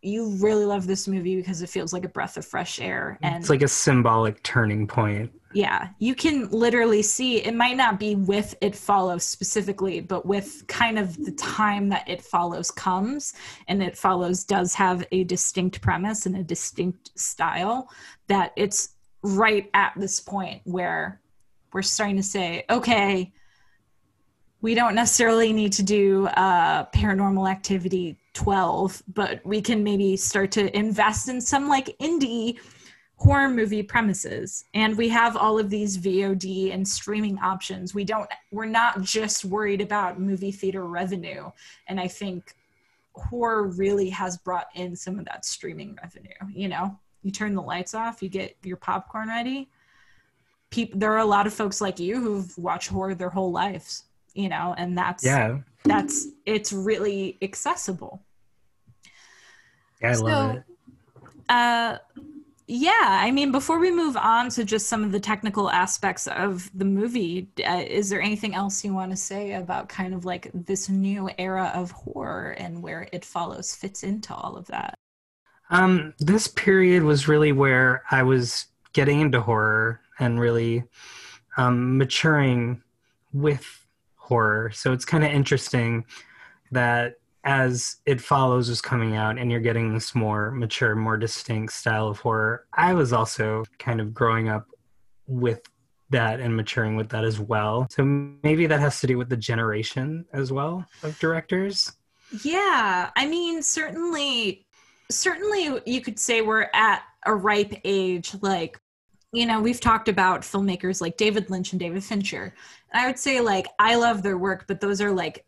you 0.01 0.29
really 0.37 0.65
love 0.65 0.87
this 0.87 1.07
movie 1.07 1.35
because 1.35 1.61
it 1.61 1.69
feels 1.69 1.91
like 1.91 2.05
a 2.05 2.09
breath 2.09 2.37
of 2.37 2.45
fresh 2.45 2.79
air. 2.79 3.19
And 3.21 3.35
it's 3.35 3.49
like 3.49 3.61
a 3.63 3.67
symbolic 3.67 4.41
turning 4.43 4.87
point. 4.87 5.31
Yeah, 5.53 5.89
you 5.97 6.13
can 6.13 6.49
literally 6.49 7.01
see 7.01 7.37
it 7.37 7.55
might 7.55 7.75
not 7.75 7.99
be 7.99 8.15
with 8.15 8.55
It 8.61 8.75
Follows 8.75 9.23
specifically, 9.23 9.99
but 9.99 10.25
with 10.25 10.65
kind 10.67 10.99
of 10.99 11.23
the 11.25 11.31
time 11.31 11.89
that 11.89 12.07
It 12.07 12.21
Follows 12.21 12.69
comes, 12.69 13.33
and 13.67 13.81
It 13.81 13.97
Follows 13.97 14.43
does 14.43 14.75
have 14.75 15.05
a 15.11 15.23
distinct 15.23 15.81
premise 15.81 16.25
and 16.25 16.35
a 16.35 16.43
distinct 16.43 17.17
style, 17.19 17.89
that 18.27 18.53
it's 18.55 18.89
right 19.23 19.69
at 19.73 19.93
this 19.95 20.19
point 20.19 20.61
where 20.65 21.19
we're 21.73 21.81
starting 21.81 22.17
to 22.17 22.23
say, 22.23 22.63
okay, 22.69 23.31
we 24.61 24.75
don't 24.75 24.95
necessarily 24.95 25.53
need 25.53 25.71
to 25.73 25.83
do 25.83 26.27
uh, 26.27 26.85
paranormal 26.87 27.49
activity 27.49 28.19
12, 28.33 29.03
but 29.13 29.43
we 29.45 29.61
can 29.61 29.83
maybe 29.83 30.15
start 30.15 30.51
to 30.51 30.75
invest 30.77 31.29
in 31.29 31.41
some 31.41 31.67
like 31.67 31.97
indie 31.99 32.59
horror 33.19 33.49
movie 33.49 33.83
premises 33.83 34.63
and 34.73 34.97
we 34.97 35.09
have 35.09 35.35
all 35.35 35.59
of 35.59 35.69
these 35.69 35.97
VOD 35.97 36.73
and 36.73 36.87
streaming 36.87 37.37
options. 37.39 37.93
We 37.93 38.05
don't 38.05 38.29
we're 38.51 38.65
not 38.65 39.01
just 39.01 39.43
worried 39.43 39.81
about 39.81 40.19
movie 40.21 40.53
theater 40.53 40.85
revenue 40.85 41.51
and 41.87 41.99
I 41.99 42.07
think 42.07 42.55
horror 43.15 43.67
really 43.67 44.09
has 44.09 44.37
brought 44.37 44.67
in 44.73 44.95
some 44.95 45.19
of 45.19 45.25
that 45.25 45.43
streaming 45.43 45.97
revenue. 46.01 46.31
You 46.49 46.69
know, 46.69 46.97
you 47.21 47.31
turn 47.31 47.55
the 47.55 47.61
lights 47.61 47.93
off, 47.93 48.23
you 48.23 48.29
get 48.29 48.55
your 48.63 48.77
popcorn 48.77 49.27
ready. 49.27 49.69
People, 50.69 50.97
there 50.99 51.11
are 51.11 51.17
a 51.17 51.25
lot 51.25 51.45
of 51.45 51.53
folks 51.53 51.81
like 51.81 51.99
you 51.99 52.21
who've 52.21 52.57
watched 52.57 52.87
horror 52.87 53.15
their 53.15 53.29
whole 53.29 53.51
lives. 53.51 54.03
You 54.33 54.47
know, 54.47 54.75
and 54.77 54.97
that's 54.97 55.25
Yeah. 55.25 55.57
that's 55.83 56.27
it's 56.45 56.71
really 56.71 57.37
accessible. 57.41 58.23
Yeah, 60.01 60.11
I 60.11 60.15
love 60.15 60.55
it. 60.55 60.63
Uh, 61.49 61.97
yeah, 62.71 62.93
I 63.23 63.31
mean, 63.31 63.51
before 63.51 63.79
we 63.79 63.89
move 63.89 64.15
on 64.15 64.49
to 64.51 64.63
just 64.63 64.87
some 64.87 65.03
of 65.03 65.11
the 65.11 65.19
technical 65.19 65.71
aspects 65.71 66.27
of 66.27 66.69
the 66.77 66.85
movie, 66.85 67.49
uh, 67.67 67.83
is 67.87 68.11
there 68.11 68.21
anything 68.21 68.53
else 68.53 68.85
you 68.85 68.93
want 68.93 69.09
to 69.09 69.17
say 69.17 69.53
about 69.53 69.89
kind 69.89 70.13
of 70.13 70.23
like 70.23 70.51
this 70.53 70.87
new 70.87 71.31
era 71.39 71.71
of 71.73 71.89
horror 71.89 72.51
and 72.59 72.83
where 72.83 73.09
it 73.11 73.25
follows 73.25 73.73
fits 73.73 74.03
into 74.03 74.35
all 74.35 74.55
of 74.55 74.67
that? 74.67 74.93
Um, 75.71 76.13
this 76.19 76.47
period 76.47 77.01
was 77.01 77.27
really 77.27 77.51
where 77.51 78.03
I 78.11 78.21
was 78.21 78.67
getting 78.93 79.19
into 79.19 79.41
horror 79.41 80.01
and 80.19 80.39
really 80.39 80.83
um, 81.57 81.97
maturing 81.97 82.83
with 83.33 83.83
horror. 84.15 84.69
So 84.75 84.93
it's 84.93 85.05
kind 85.05 85.23
of 85.23 85.31
interesting 85.31 86.05
that 86.71 87.15
as 87.43 87.97
It 88.05 88.19
Follows 88.19 88.69
was 88.69 88.81
coming 88.81 89.15
out 89.15 89.37
and 89.37 89.51
you're 89.51 89.59
getting 89.59 89.93
this 89.93 90.13
more 90.13 90.51
mature, 90.51 90.95
more 90.95 91.17
distinct 91.17 91.73
style 91.73 92.07
of 92.07 92.19
horror, 92.19 92.65
I 92.73 92.93
was 92.93 93.13
also 93.13 93.63
kind 93.77 94.01
of 94.01 94.13
growing 94.13 94.49
up 94.49 94.67
with 95.27 95.61
that 96.09 96.39
and 96.39 96.55
maturing 96.55 96.95
with 96.95 97.09
that 97.09 97.23
as 97.23 97.39
well. 97.39 97.87
So 97.91 98.03
maybe 98.03 98.65
that 98.67 98.79
has 98.79 98.99
to 99.01 99.07
do 99.07 99.17
with 99.17 99.29
the 99.29 99.37
generation 99.37 100.25
as 100.33 100.51
well 100.51 100.85
of 101.03 101.17
directors. 101.19 101.91
Yeah, 102.43 103.09
I 103.15 103.27
mean, 103.27 103.61
certainly, 103.61 104.65
certainly 105.09 105.81
you 105.85 106.01
could 106.01 106.19
say 106.19 106.41
we're 106.41 106.69
at 106.73 107.03
a 107.25 107.33
ripe 107.33 107.73
age. 107.83 108.35
Like, 108.41 108.79
you 109.31 109.45
know, 109.45 109.61
we've 109.61 109.79
talked 109.79 110.09
about 110.09 110.41
filmmakers 110.41 111.01
like 111.01 111.17
David 111.17 111.49
Lynch 111.49 111.73
and 111.73 111.79
David 111.79 112.03
Fincher. 112.03 112.53
And 112.91 113.01
I 113.01 113.07
would 113.07 113.19
say, 113.19 113.39
like, 113.39 113.67
I 113.77 113.95
love 113.95 114.23
their 114.23 114.37
work, 114.37 114.65
but 114.67 114.81
those 114.81 115.01
are 115.01 115.11
like, 115.11 115.45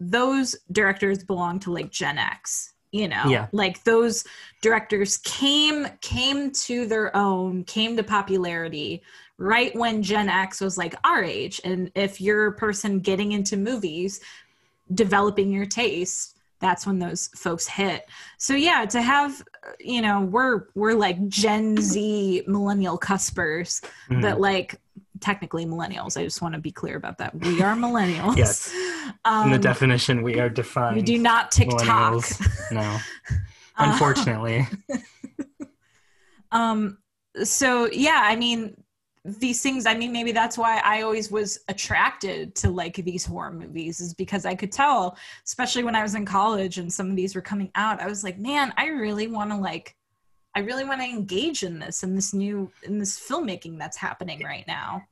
those 0.00 0.56
directors 0.72 1.22
belong 1.22 1.60
to 1.60 1.72
like 1.72 1.90
Gen 1.90 2.18
X. 2.18 2.72
You 2.92 3.06
know, 3.06 3.22
Yeah. 3.28 3.46
like 3.52 3.84
those 3.84 4.24
directors 4.62 5.18
came 5.18 5.86
came 6.00 6.50
to 6.52 6.86
their 6.86 7.14
own, 7.16 7.62
came 7.64 7.96
to 7.96 8.02
popularity 8.02 9.02
right 9.38 9.72
when 9.76 10.02
Gen 10.02 10.28
X 10.28 10.60
was 10.60 10.76
like 10.76 10.94
our 11.04 11.22
age. 11.22 11.60
And 11.64 11.92
if 11.94 12.20
you're 12.20 12.48
a 12.48 12.52
person 12.52 12.98
getting 12.98 13.30
into 13.32 13.56
movies, 13.56 14.20
developing 14.92 15.52
your 15.52 15.66
taste 15.66 16.36
that's 16.58 16.84
when 16.86 16.98
those 16.98 17.28
folks 17.36 17.66
hit 17.66 18.06
so 18.36 18.54
yeah 18.54 18.84
to 18.84 19.00
have 19.00 19.40
you 19.78 20.02
know 20.02 20.20
we're 20.22 20.64
we're 20.74 20.92
like 20.94 21.28
gen 21.28 21.76
z 21.80 22.42
millennial 22.46 22.98
cuspers 22.98 23.80
Mhm. 24.10 24.20
but 24.20 24.40
like 24.40 24.80
technically 25.20 25.64
millennials 25.66 26.16
i 26.16 26.24
just 26.24 26.40
want 26.42 26.54
to 26.54 26.60
be 26.60 26.70
clear 26.72 26.96
about 26.96 27.18
that 27.18 27.34
we 27.40 27.60
are 27.62 27.74
millennials 27.76 28.36
Yes. 28.36 28.72
um, 29.24 29.44
In 29.46 29.52
the 29.52 29.58
definition, 29.58 30.22
we 30.22 30.38
are 30.40 30.48
defined. 30.48 30.96
we 30.96 31.02
do 31.02 31.18
not 31.18 31.50
tiktok. 31.50 32.24
No, 32.72 32.80
Uh, 33.28 33.38
unfortunately. 33.78 34.66
um 36.52 36.98
so 37.44 37.88
yeah 37.92 38.20
i 38.24 38.34
mean 38.34 38.74
these 39.24 39.62
things 39.62 39.86
i 39.86 39.94
mean 39.94 40.12
maybe 40.12 40.32
that's 40.32 40.56
why 40.58 40.80
i 40.84 41.02
always 41.02 41.30
was 41.30 41.58
attracted 41.68 42.54
to 42.54 42.70
like 42.70 42.96
these 42.96 43.24
horror 43.24 43.52
movies 43.52 44.00
is 44.00 44.14
because 44.14 44.44
i 44.46 44.54
could 44.54 44.72
tell 44.72 45.16
especially 45.46 45.84
when 45.84 45.94
i 45.94 46.02
was 46.02 46.14
in 46.14 46.24
college 46.24 46.78
and 46.78 46.92
some 46.92 47.08
of 47.10 47.16
these 47.16 47.34
were 47.34 47.40
coming 47.40 47.70
out 47.74 48.00
i 48.00 48.06
was 48.06 48.24
like 48.24 48.38
man 48.38 48.72
i 48.76 48.86
really 48.88 49.26
want 49.28 49.50
to 49.50 49.56
like 49.56 49.94
i 50.56 50.60
really 50.60 50.84
want 50.84 51.00
to 51.00 51.06
engage 51.06 51.62
in 51.62 51.78
this 51.78 52.02
in 52.02 52.14
this 52.14 52.32
new 52.34 52.70
in 52.82 52.98
this 52.98 53.18
filmmaking 53.20 53.78
that's 53.78 53.96
happening 53.96 54.42
right 54.42 54.64
now 54.66 55.02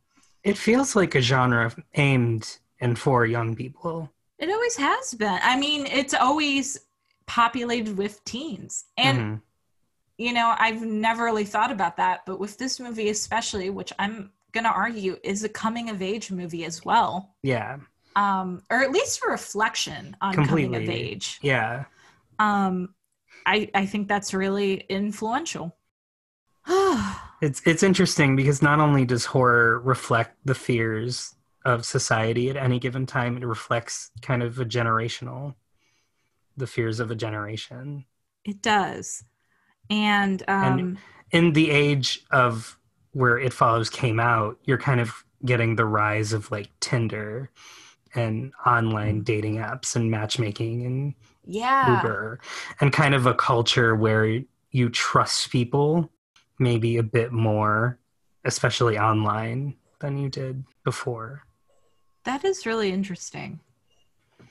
It 0.49 0.57
feels 0.59 0.97
like 0.97 1.15
a 1.15 1.21
genre 1.21 1.71
aimed 1.95 2.59
and 2.81 2.99
for 2.99 3.27
young 3.27 3.55
people. 3.55 4.11
it 4.39 4.49
always 4.51 4.77
has 4.77 5.15
been. 5.15 5.39
I 5.43 5.59
mean 5.59 5.87
it's 5.87 6.15
always 6.15 6.79
populated 7.27 7.97
with 7.99 8.25
teens. 8.25 8.87
And 8.97 9.19
Mhm. 9.19 9.43
you 10.17 10.33
know 10.33 10.49
i've 10.59 10.83
never 10.83 11.23
really 11.25 11.45
thought 11.45 11.71
about 11.71 11.97
that 11.97 12.17
but 12.27 12.41
with 12.41 12.55
this 12.59 12.81
movie 12.81 13.09
especially 13.11 13.69
which 13.71 13.93
i'm 14.01 14.33
gonna 14.55 14.69
argue 14.85 15.17
is 15.23 15.45
a 15.45 15.49
coming 15.49 15.91
of 15.91 16.01
age 16.03 16.31
movie 16.33 16.65
as 16.65 16.85
well. 16.85 17.37
Yeah, 17.43 17.79
um 18.17 18.63
or 18.71 18.79
at 18.87 18.91
least 18.91 19.21
a 19.25 19.31
reflection 19.31 20.17
on 20.21 20.33
coming 20.35 20.75
of 20.75 20.89
age. 20.89 21.39
Yeah, 21.43 21.85
um 22.39 22.95
i 23.47 23.71
i 23.75 23.85
think 23.87 24.09
that's 24.09 24.33
really 24.35 24.73
influential 24.89 25.77
it's 27.41 27.63
it's 27.67 27.83
interesting 27.83 28.37
because 28.37 28.63
not 28.63 28.81
only 28.81 29.05
does 29.05 29.25
horror 29.25 29.81
reflect 29.81 30.37
the 30.45 30.55
fears 30.55 31.35
of 31.65 31.85
society 31.85 32.49
at 32.51 32.57
any 32.57 32.79
given 32.79 33.07
time, 33.07 33.37
it 33.37 33.45
reflects 33.45 34.11
kind 34.23 34.43
of 34.43 34.59
a 34.59 34.65
generational, 34.65 35.55
the 36.57 36.67
fears 36.67 37.01
of 37.01 37.11
a 37.11 37.15
generation. 37.15 38.05
it 38.45 38.63
does. 38.63 39.25
And 39.91 40.43
um 40.49 40.79
And- 40.79 40.99
in 41.31 41.53
the 41.53 41.71
age 41.71 42.25
of 42.31 42.79
where 43.13 43.39
it 43.39 43.53
follows 43.53 43.91
came 43.91 44.19
out 44.21 44.59
you're 44.65 44.79
kind 44.79 45.01
of 45.01 45.25
getting 45.45 45.77
the 45.77 45.85
rise 45.85 46.33
of 46.33 46.51
like 46.51 46.69
tinder 46.81 47.51
and 48.15 48.53
online 48.65 49.23
dating 49.23 49.57
apps 49.57 49.95
and 49.97 50.11
matchmaking 50.11 50.87
and 50.87 51.15
yeah. 51.45 51.97
Uber 52.03 52.41
and 52.81 52.93
kind 52.93 53.15
of 53.15 53.27
a 53.27 53.35
culture 53.35 53.95
where 53.95 54.41
you 54.71 54.89
trust 54.89 55.51
people 55.51 56.11
maybe 56.59 56.97
a 56.97 57.03
bit 57.03 57.33
more 57.33 57.99
especially 58.45 58.99
online 58.99 59.75
than 60.01 60.19
you 60.19 60.29
did 60.29 60.65
before 60.85 61.43
That 62.25 62.45
is 62.45 62.67
really 62.67 62.91
interesting. 62.91 63.61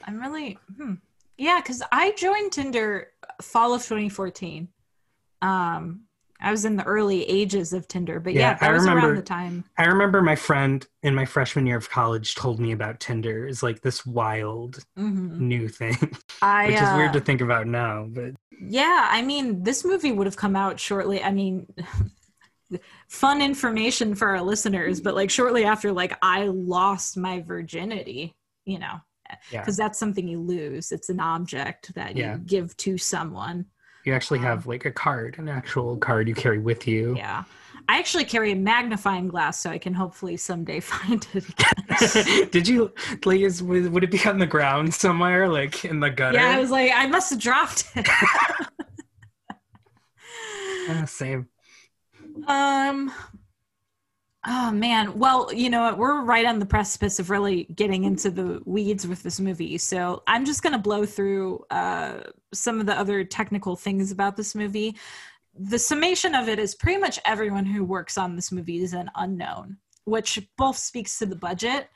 I'm 0.03 0.19
really, 0.19 0.57
hmm. 0.77 0.95
yeah, 1.37 1.59
because 1.61 1.81
I 1.91 2.11
joined 2.11 2.51
Tinder 2.51 3.11
fall 3.41 3.73
of 3.73 3.81
2014. 3.81 4.67
Um, 5.41 6.06
I 6.39 6.51
was 6.51 6.65
in 6.65 6.75
the 6.75 6.83
early 6.83 7.23
ages 7.27 7.73
of 7.73 7.87
Tinder, 7.87 8.19
but 8.19 8.33
yeah, 8.33 8.57
Yeah, 8.61 8.67
I 8.67 8.71
was 8.71 8.85
around 8.85 8.95
remember- 8.97 9.15
the 9.15 9.21
time. 9.23 9.63
i 9.77 9.85
remember 9.85 10.21
my 10.21 10.35
friend 10.35 10.85
in 11.03 11.15
my 11.15 11.25
freshman 11.25 11.65
year 11.65 11.77
of 11.77 11.89
college 11.89 12.35
told 12.35 12.59
me 12.59 12.71
about 12.71 12.99
tinder 12.99 13.47
is 13.47 13.63
like 13.63 13.81
this 13.81 14.05
wild 14.05 14.83
Mhm. 14.97 15.39
new 15.39 15.67
thing 15.67 15.95
I, 16.41 16.67
which 16.67 16.75
is 16.75 16.93
weird 16.93 17.09
uh, 17.09 17.13
to 17.13 17.21
think 17.21 17.41
about 17.41 17.65
now 17.67 18.05
but 18.09 18.33
yeah, 18.59 19.07
I 19.11 19.21
mean, 19.21 19.61
this 19.63 19.85
movie 19.85 20.11
would 20.11 20.25
have 20.25 20.35
come 20.35 20.55
out 20.55 20.79
shortly. 20.79 21.21
I 21.23 21.29
mean, 21.31 21.67
fun 23.07 23.41
information 23.41 24.15
for 24.15 24.29
our 24.29 24.41
listeners, 24.41 24.99
but 24.99 25.13
like 25.15 25.29
shortly 25.29 25.63
after, 25.63 25.91
like 25.91 26.17
I 26.23 26.45
lost 26.45 27.17
my 27.17 27.41
virginity, 27.41 28.35
you 28.65 28.79
know, 28.79 28.99
yeah 29.51 29.61
because 29.61 29.77
that's 29.77 29.99
something 29.99 30.27
you 30.27 30.39
lose. 30.41 30.91
It's 30.91 31.09
an 31.09 31.19
object 31.19 31.93
that 31.95 32.15
Yeah. 32.15 32.33
you 32.33 32.39
give 32.39 32.75
to 32.77 32.97
someone. 32.97 33.65
You 34.07 34.13
actually 34.13 34.39
Um, 34.39 34.45
have 34.45 34.67
like 34.67 34.85
a 34.85 34.91
card, 34.91 35.35
an 35.37 35.49
actual 35.49 35.97
card 35.97 36.29
you 36.29 36.33
carry 36.33 36.59
with 36.59 36.87
you. 36.87 37.15
Yeah. 37.17 37.43
I 37.89 37.99
actually 37.99 38.23
carry 38.23 38.53
a 38.53 38.55
magnifying 38.55 39.27
glass 39.27 39.59
so 39.59 39.69
I 39.69 39.77
can 39.77 39.93
hopefully 39.93 40.37
someday 40.37 40.79
find 40.93 41.27
it 41.33 41.43
again. 41.49 42.49
Did 42.51 42.69
you 42.69 42.93
like 43.25 43.41
is 43.41 43.61
would, 43.61 44.03
it 44.03 44.11
be 44.11 44.23
on 44.25 44.39
the 44.39 44.45
ground 44.45 44.93
somewhere, 44.93 45.49
like 45.49 45.83
in 45.83 45.99
the 45.99 46.09
gutter? 46.09 46.37
yeah, 46.37 46.51
I 46.55 46.59
was 46.59 46.71
like, 46.71 46.89
I 46.95 47.07
must 47.07 47.29
have 47.31 47.39
dropped 47.39 47.91
it. 47.95 48.07
Ah, 50.89 51.03
same. 51.05 51.49
um 52.47 53.11
Oh 54.45 54.71
man. 54.71 55.17
Well, 55.17 55.51
you 55.53 55.69
know 55.69 55.81
what? 55.81 55.97
We're 55.97 56.21
right 56.23 56.45
on 56.45 56.59
the 56.59 56.65
precipice 56.65 57.19
of 57.19 57.29
really 57.29 57.65
getting 57.75 58.03
into 58.03 58.29
the 58.29 58.61
weeds 58.65 59.05
with 59.07 59.23
this 59.23 59.39
movie. 59.39 59.77
So 59.77 60.23
I'm 60.27 60.45
just 60.45 60.63
going 60.63 60.73
to 60.73 60.79
blow 60.79 61.05
through 61.05 61.65
uh, 61.69 62.21
some 62.53 62.79
of 62.79 62.85
the 62.85 62.97
other 62.97 63.23
technical 63.23 63.75
things 63.75 64.11
about 64.11 64.37
this 64.37 64.55
movie. 64.55 64.95
The 65.59 65.79
summation 65.79 66.35
of 66.35 66.47
it 66.47 66.59
is 66.59 66.75
pretty 66.75 66.99
much 66.99 67.19
everyone 67.25 67.65
who 67.65 67.83
works 67.83 68.17
on 68.17 68.35
this 68.35 68.51
movie 68.51 68.77
is 68.81 68.93
an 68.93 69.09
unknown, 69.15 69.77
which 70.05 70.39
both 70.55 70.77
speaks 70.77 71.17
to 71.19 71.25
the 71.25 71.35
budget 71.35 71.89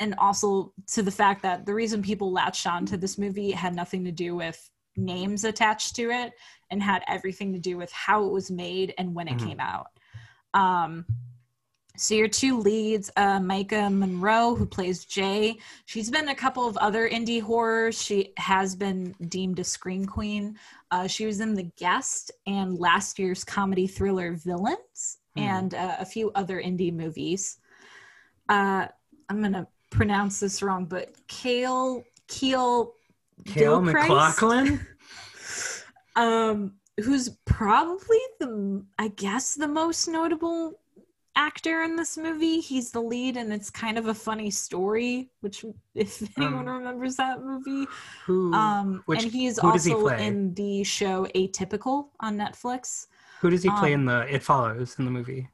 and 0.00 0.14
also 0.18 0.72
to 0.92 1.02
the 1.02 1.10
fact 1.10 1.42
that 1.42 1.66
the 1.66 1.74
reason 1.74 2.02
people 2.02 2.32
latched 2.32 2.66
on 2.66 2.86
to 2.86 2.96
this 2.96 3.18
movie 3.18 3.52
had 3.52 3.76
nothing 3.76 4.04
to 4.06 4.10
do 4.10 4.34
with 4.34 4.70
names 4.96 5.44
attached 5.44 5.94
to 5.96 6.10
it 6.10 6.32
and 6.70 6.82
had 6.82 7.02
everything 7.06 7.52
to 7.52 7.58
do 7.58 7.76
with 7.76 7.92
how 7.92 8.24
it 8.24 8.32
was 8.32 8.50
made 8.50 8.94
and 8.98 9.14
when 9.14 9.28
it 9.28 9.36
Mhm. 9.36 9.46
came 9.46 9.60
out. 9.60 9.88
Um, 10.54 11.06
so 11.96 12.14
your 12.14 12.28
two 12.28 12.58
leads, 12.58 13.10
uh, 13.16 13.38
Maika 13.38 13.92
Monroe, 13.92 14.54
who 14.54 14.66
plays 14.66 15.04
Jay, 15.04 15.58
she's 15.84 16.10
been 16.10 16.22
in 16.24 16.28
a 16.30 16.34
couple 16.34 16.66
of 16.66 16.76
other 16.78 17.08
indie 17.08 17.40
horrors. 17.42 18.00
She 18.00 18.32
has 18.38 18.74
been 18.74 19.14
deemed 19.28 19.58
a 19.58 19.64
screen 19.64 20.06
queen. 20.06 20.58
Uh, 20.90 21.06
she 21.06 21.26
was 21.26 21.40
in 21.40 21.54
The 21.54 21.70
Guest 21.78 22.30
and 22.46 22.78
last 22.78 23.18
year's 23.18 23.44
comedy 23.44 23.86
thriller 23.86 24.32
Villains, 24.34 25.18
Hmm. 25.36 25.40
and 25.42 25.74
uh, 25.74 25.96
a 25.98 26.04
few 26.04 26.30
other 26.34 26.60
indie 26.62 26.92
movies. 26.92 27.56
Uh, 28.48 28.86
I'm 29.30 29.40
gonna 29.42 29.66
pronounce 29.90 30.40
this 30.40 30.62
wrong, 30.62 30.84
but 30.84 31.14
Kale 31.26 32.04
Keel 32.28 32.92
Kale? 33.46 33.80
McLaughlin? 33.80 34.86
um, 36.16 36.74
who's 37.02 37.30
probably 37.46 38.18
the, 38.40 38.84
I 38.98 39.08
guess, 39.08 39.54
the 39.54 39.68
most 39.68 40.06
notable 40.08 40.78
actor 41.36 41.82
in 41.82 41.96
this 41.96 42.16
movie. 42.16 42.60
He's 42.60 42.90
the 42.90 43.00
lead, 43.00 43.36
and 43.36 43.52
it's 43.52 43.70
kind 43.70 43.98
of 43.98 44.06
a 44.08 44.14
funny 44.14 44.50
story. 44.50 45.30
Which, 45.40 45.64
if 45.94 46.22
anyone 46.38 46.68
Um, 46.68 46.78
remembers 46.78 47.16
that 47.16 47.42
movie, 47.42 47.86
Who 48.26 48.52
um, 48.54 49.02
which- 49.06 49.22
and 49.24 49.32
he's 49.32 49.56
does 49.56 49.84
he 49.84 49.92
also 49.94 50.08
in 50.08 50.54
the 50.54 50.84
show 50.84 51.26
Atypical 51.34 52.08
on 52.20 52.36
Netflix. 52.36 53.06
who 53.40 53.50
does 53.50 53.62
he 53.62 53.70
play 53.70 53.94
um, 53.94 54.00
in 54.00 54.06
the 54.06 54.34
It 54.34 54.42
Follows 54.42 54.96
in 54.98 55.04
the 55.04 55.10
movie? 55.10 55.48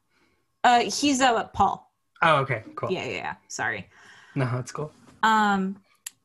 Uh, 0.64 0.80
he's 0.90 1.20
uh 1.20 1.44
Paul. 1.44 1.90
Oh, 2.22 2.36
okay, 2.38 2.64
cool. 2.74 2.90
Yeah, 2.90 3.04
yeah, 3.04 3.10
yeah. 3.16 3.34
Sorry. 3.46 3.88
No, 4.34 4.44
that's 4.52 4.72
cool. 4.72 4.92
Um, 5.22 5.76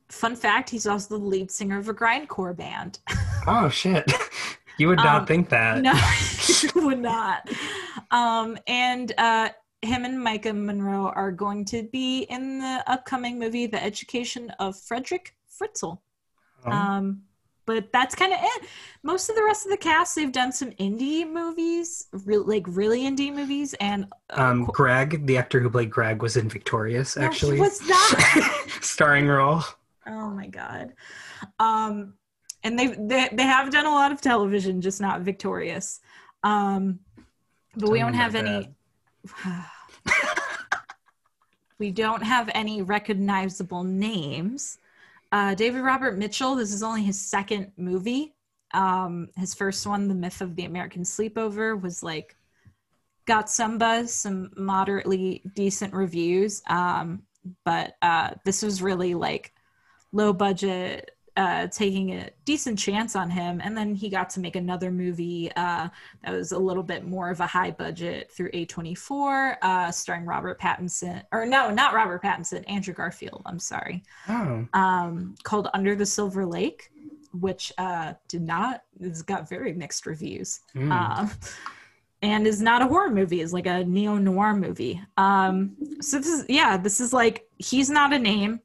fun 0.10 0.36
fact: 0.36 0.70
he's 0.70 0.88
also 0.88 1.18
the 1.18 1.24
lead 1.24 1.52
singer 1.52 1.78
of 1.78 1.88
a 1.90 1.94
grindcore 1.94 2.56
band. 2.56 3.00
Oh 3.46 3.68
shit. 3.70 4.10
You 4.80 4.88
would 4.88 4.98
not 4.98 5.22
Um, 5.22 5.26
think 5.28 5.50
that. 5.50 5.84
no, 5.84 5.94
you 6.74 6.84
would 6.88 6.98
not. 7.00 7.48
Um, 8.14 8.58
and 8.68 9.12
uh, 9.18 9.50
him 9.82 10.06
and 10.06 10.18
Maika 10.26 10.56
Monroe 10.56 11.12
are 11.16 11.32
going 11.32 11.66
to 11.66 11.84
be 11.92 12.22
in 12.24 12.60
the 12.60 12.84
upcoming 12.88 13.38
movie, 13.40 13.66
The 13.66 13.84
Education 13.84 14.52
of 14.60 14.80
Frederick 14.80 15.36
Fritzl. 15.60 16.00
Oh, 16.66 16.72
Um, 16.72 17.24
but 17.66 17.92
that's 17.92 18.14
kind 18.14 18.34
of 18.34 18.40
it. 18.42 18.64
Most 19.04 19.30
of 19.30 19.36
the 19.36 19.44
rest 19.44 19.66
of 19.66 19.72
the 19.72 19.78
cast, 19.78 20.16
they've 20.16 20.32
done 20.32 20.52
some 20.52 20.72
indie 20.72 21.30
movies, 21.30 22.08
re- 22.26 22.38
like 22.38 22.64
really 22.68 23.02
indie 23.02 23.34
movies, 23.34 23.74
and 23.76 24.06
uh, 24.30 24.42
um, 24.42 24.66
Greg, 24.66 25.26
the 25.26 25.38
actor 25.38 25.60
who 25.60 25.70
played 25.70 25.90
Greg, 25.90 26.22
was 26.22 26.38
in 26.38 26.50
Victorious, 26.50 27.18
no, 27.18 27.24
actually. 27.26 27.60
was 27.60 27.82
not. 27.88 28.18
Starring 28.82 29.28
role. 29.28 29.62
Oh 30.06 30.30
my 30.32 30.48
god. 30.48 30.94
Um 31.60 32.16
and 32.64 32.78
they 32.78 32.88
they 32.88 33.30
they 33.32 33.44
have 33.44 33.72
done 33.72 33.86
a 33.86 33.92
lot 33.92 34.12
of 34.12 34.20
television, 34.20 34.82
just 34.82 35.00
not 35.00 35.22
victorious. 35.22 36.02
Um 36.44 37.00
but 37.76 37.90
we 37.90 38.00
don't 38.00 38.14
have 38.14 38.36
any 38.36 38.70
we 41.80 41.92
don't 41.92 42.24
have 42.24 42.50
any 42.54 42.82
recognizable 42.82 43.84
names. 43.84 44.78
Uh 45.32 45.56
David 45.56 45.82
Robert 45.82 46.18
Mitchell, 46.18 46.56
this 46.56 46.74
is 46.74 46.84
only 46.84 47.04
his 47.04 47.20
second 47.20 47.72
movie. 47.78 48.34
Um 48.74 49.30
his 49.36 49.54
first 49.54 49.86
one, 49.88 50.08
The 50.08 50.16
Myth 50.16 50.42
of 50.42 50.56
the 50.56 50.66
American 50.66 51.04
Sleepover, 51.04 51.80
was 51.80 52.04
like 52.04 52.36
got 53.26 53.50
some 53.50 53.78
buzz, 53.78 54.14
some 54.14 54.52
moderately 54.56 55.42
decent 55.56 55.94
reviews. 55.94 56.62
Um 56.68 57.24
but 57.66 57.96
uh 58.02 58.32
this 58.46 58.62
was 58.62 58.82
really 58.82 59.14
like 59.16 59.54
low 60.12 60.32
budget 60.32 61.13
uh 61.36 61.68
taking 61.68 62.12
a 62.14 62.30
decent 62.46 62.78
chance 62.78 63.16
on 63.16 63.30
him. 63.30 63.60
And 63.64 63.76
then 63.76 63.96
he 63.96 64.10
got 64.10 64.30
to 64.32 64.40
make 64.40 64.56
another 64.56 64.92
movie 64.92 65.52
uh 65.56 65.90
that 66.24 66.32
was 66.32 66.52
a 66.52 66.60
little 66.60 66.84
bit 66.84 67.06
more 67.06 67.30
of 67.30 67.40
a 67.40 67.48
high 67.48 67.72
budget 67.72 68.32
through 68.32 68.52
A24 68.52 69.58
uh 69.62 69.92
starring 69.92 70.26
Robert 70.26 70.60
Pattinson 70.60 71.24
or 71.32 71.46
no 71.46 71.72
not 71.72 71.94
Robert 71.94 72.22
Pattinson 72.22 72.64
Andrew 72.70 72.94
Garfield 72.94 73.42
I'm 73.46 73.60
sorry. 73.60 74.04
Oh. 74.30 74.68
um 74.74 75.36
called 75.44 75.70
Under 75.74 75.96
the 75.96 76.06
Silver 76.06 76.46
Lake 76.46 76.92
which 77.34 77.74
uh 77.78 78.14
did 78.28 78.44
not 78.44 78.84
it's 79.00 79.24
got 79.24 79.50
very 79.50 79.74
mixed 79.74 80.06
reviews. 80.06 80.62
Mm. 80.76 80.92
um, 80.92 81.32
and 82.22 82.48
is 82.48 82.62
not 82.62 82.82
a 82.82 82.88
horror 82.88 83.10
movie 83.10 83.42
is 83.42 83.54
like 83.54 83.66
a 83.66 83.84
neo 83.84 84.18
noir 84.18 84.54
movie. 84.56 85.02
Um 85.18 85.76
so 86.00 86.20
this 86.20 86.28
is 86.28 86.46
yeah 86.48 86.78
this 86.78 87.02
is 87.02 87.12
like 87.12 87.48
he's 87.58 87.90
not 87.90 88.14
a 88.14 88.20
name. 88.20 88.60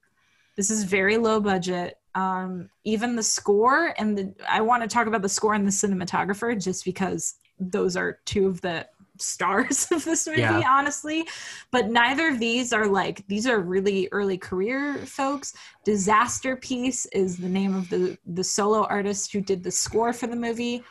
This 0.56 0.70
is 0.70 0.84
very 0.84 1.16
low 1.16 1.40
budget 1.40 1.97
um 2.14 2.68
even 2.84 3.16
the 3.16 3.22
score 3.22 3.94
and 3.98 4.16
the 4.16 4.34
i 4.48 4.60
want 4.60 4.82
to 4.82 4.88
talk 4.88 5.06
about 5.06 5.22
the 5.22 5.28
score 5.28 5.54
and 5.54 5.66
the 5.66 5.70
cinematographer 5.70 6.60
just 6.62 6.84
because 6.84 7.36
those 7.58 7.96
are 7.96 8.18
two 8.24 8.46
of 8.46 8.60
the 8.60 8.86
stars 9.18 9.88
of 9.92 10.04
this 10.04 10.26
movie 10.26 10.40
Yeah. 10.40 10.62
honestly 10.66 11.26
but 11.70 11.88
neither 11.88 12.28
of 12.28 12.38
these 12.38 12.72
are 12.72 12.86
like 12.86 13.26
these 13.28 13.46
are 13.46 13.60
really 13.60 14.08
early 14.12 14.38
career 14.38 14.96
folks 15.04 15.54
Disasterpeace 15.86 17.06
is 17.12 17.36
the 17.36 17.48
name 17.48 17.74
of 17.74 17.88
the 17.88 18.16
the 18.26 18.44
solo 18.44 18.84
artist 18.84 19.32
who 19.32 19.40
did 19.40 19.62
the 19.62 19.70
score 19.70 20.12
for 20.12 20.26
the 20.28 20.36
movie 20.36 20.82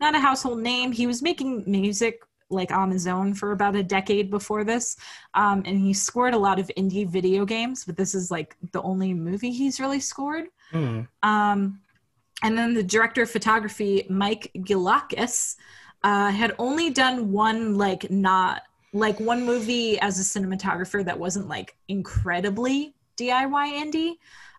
not 0.00 0.14
a 0.14 0.18
household 0.18 0.58
name. 0.60 0.92
He 0.92 1.06
was 1.06 1.22
making 1.22 1.64
music 1.66 2.20
like 2.50 2.70
on 2.70 2.90
his 2.90 3.06
own 3.06 3.34
for 3.34 3.52
about 3.52 3.76
a 3.76 3.82
decade 3.82 4.30
before 4.30 4.64
this, 4.64 4.96
um, 5.34 5.62
and 5.66 5.78
he 5.78 5.92
scored 5.92 6.34
a 6.34 6.38
lot 6.38 6.58
of 6.58 6.70
indie 6.76 7.08
video 7.08 7.44
games. 7.44 7.84
But 7.84 7.96
this 7.96 8.14
is 8.14 8.30
like 8.30 8.56
the 8.72 8.82
only 8.82 9.14
movie 9.14 9.50
he's 9.50 9.80
really 9.80 10.00
scored. 10.00 10.46
Mm. 10.72 11.08
Um, 11.22 11.80
and 12.42 12.58
then 12.58 12.74
the 12.74 12.82
director 12.82 13.22
of 13.22 13.30
photography, 13.30 14.06
Mike 14.08 14.50
Gioulakis, 14.56 15.56
uh, 16.02 16.30
had 16.30 16.54
only 16.58 16.90
done 16.90 17.32
one 17.32 17.76
like 17.76 18.10
not 18.10 18.62
like 18.92 19.18
one 19.18 19.44
movie 19.44 19.98
as 19.98 20.20
a 20.20 20.38
cinematographer 20.40 21.04
that 21.04 21.18
wasn't 21.18 21.48
like 21.48 21.76
incredibly 21.88 22.94
DIY 23.16 23.72
indie. 23.82 24.14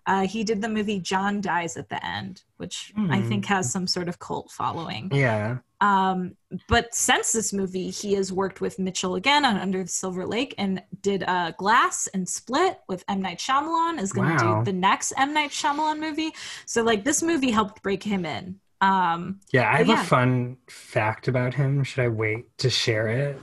Uh, 0.07 0.27
he 0.27 0.43
did 0.43 0.61
the 0.61 0.69
movie 0.69 0.99
John 0.99 1.41
Dies 1.41 1.77
at 1.77 1.89
the 1.89 2.03
End, 2.05 2.43
which 2.57 2.93
I 2.95 3.19
Hmm. 3.19 3.27
think 3.27 3.45
has 3.45 3.71
some 3.71 3.87
sort 3.87 4.07
of 4.07 4.19
cult 4.19 4.51
following. 4.51 5.09
Yeah. 5.11 5.57
Um, 5.81 6.37
but 6.69 6.93
since 6.95 7.31
this 7.31 7.51
movie, 7.51 7.89
he 7.89 8.13
has 8.13 8.31
worked 8.31 8.61
with 8.61 8.77
Mitchell 8.79 9.15
again 9.15 9.43
on 9.45 9.57
Under 9.57 9.81
the 9.83 9.89
Silver 9.89 10.25
Lake 10.25 10.53
and 10.57 10.81
did 11.01 11.23
uh, 11.23 11.51
Glass 11.57 12.07
and 12.13 12.27
Split 12.29 12.79
with 12.87 13.03
M 13.09 13.21
Night 13.21 13.39
Shyamalan. 13.39 13.99
Is 13.99 14.13
going 14.13 14.37
to 14.37 14.45
Wow. 14.45 14.59
do 14.59 14.65
the 14.65 14.73
next 14.77 15.11
M 15.17 15.33
Night 15.33 15.49
Shyamalan 15.51 15.99
movie. 15.99 16.31
So 16.65 16.83
like 16.83 17.03
this 17.03 17.21
movie 17.23 17.51
helped 17.51 17.81
break 17.83 18.03
him 18.03 18.25
in. 18.25 18.59
Um, 18.81 19.39
Yeah, 19.51 19.69
I 19.71 19.77
have 19.77 19.87
yeah. 19.87 20.01
a 20.01 20.05
fun 20.05 20.57
fact 20.69 21.27
about 21.27 21.53
him. 21.55 21.83
Should 21.83 22.03
I 22.03 22.09
wait 22.09 22.57
to 22.59 22.69
share 22.69 23.07
it? 23.07 23.41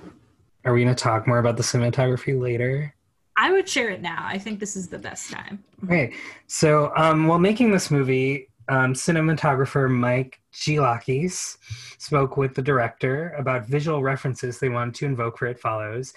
Are 0.64 0.72
we 0.72 0.84
going 0.84 0.94
to 0.94 1.02
talk 1.02 1.26
more 1.26 1.38
about 1.38 1.56
the 1.56 1.62
cinematography 1.64 2.38
later? 2.40 2.94
I 3.36 3.50
would 3.50 3.68
share 3.68 3.90
it 3.90 4.02
now. 4.02 4.24
I 4.26 4.38
think 4.38 4.60
this 4.60 4.76
is 4.76 4.88
the 4.88 4.98
best 4.98 5.30
time. 5.30 5.62
Okay, 5.84 6.12
so 6.46 6.92
um, 6.96 7.26
while 7.26 7.38
making 7.38 7.70
this 7.70 7.90
movie, 7.90 8.48
um, 8.68 8.94
cinematographer 8.94 9.90
Mike 9.90 10.40
Gioulakis 10.52 11.56
spoke 11.98 12.36
with 12.36 12.54
the 12.54 12.62
director 12.62 13.30
about 13.38 13.66
visual 13.66 14.02
references 14.02 14.58
they 14.58 14.68
wanted 14.68 14.94
to 14.96 15.06
invoke 15.06 15.38
for 15.38 15.46
It 15.46 15.58
Follows, 15.58 16.12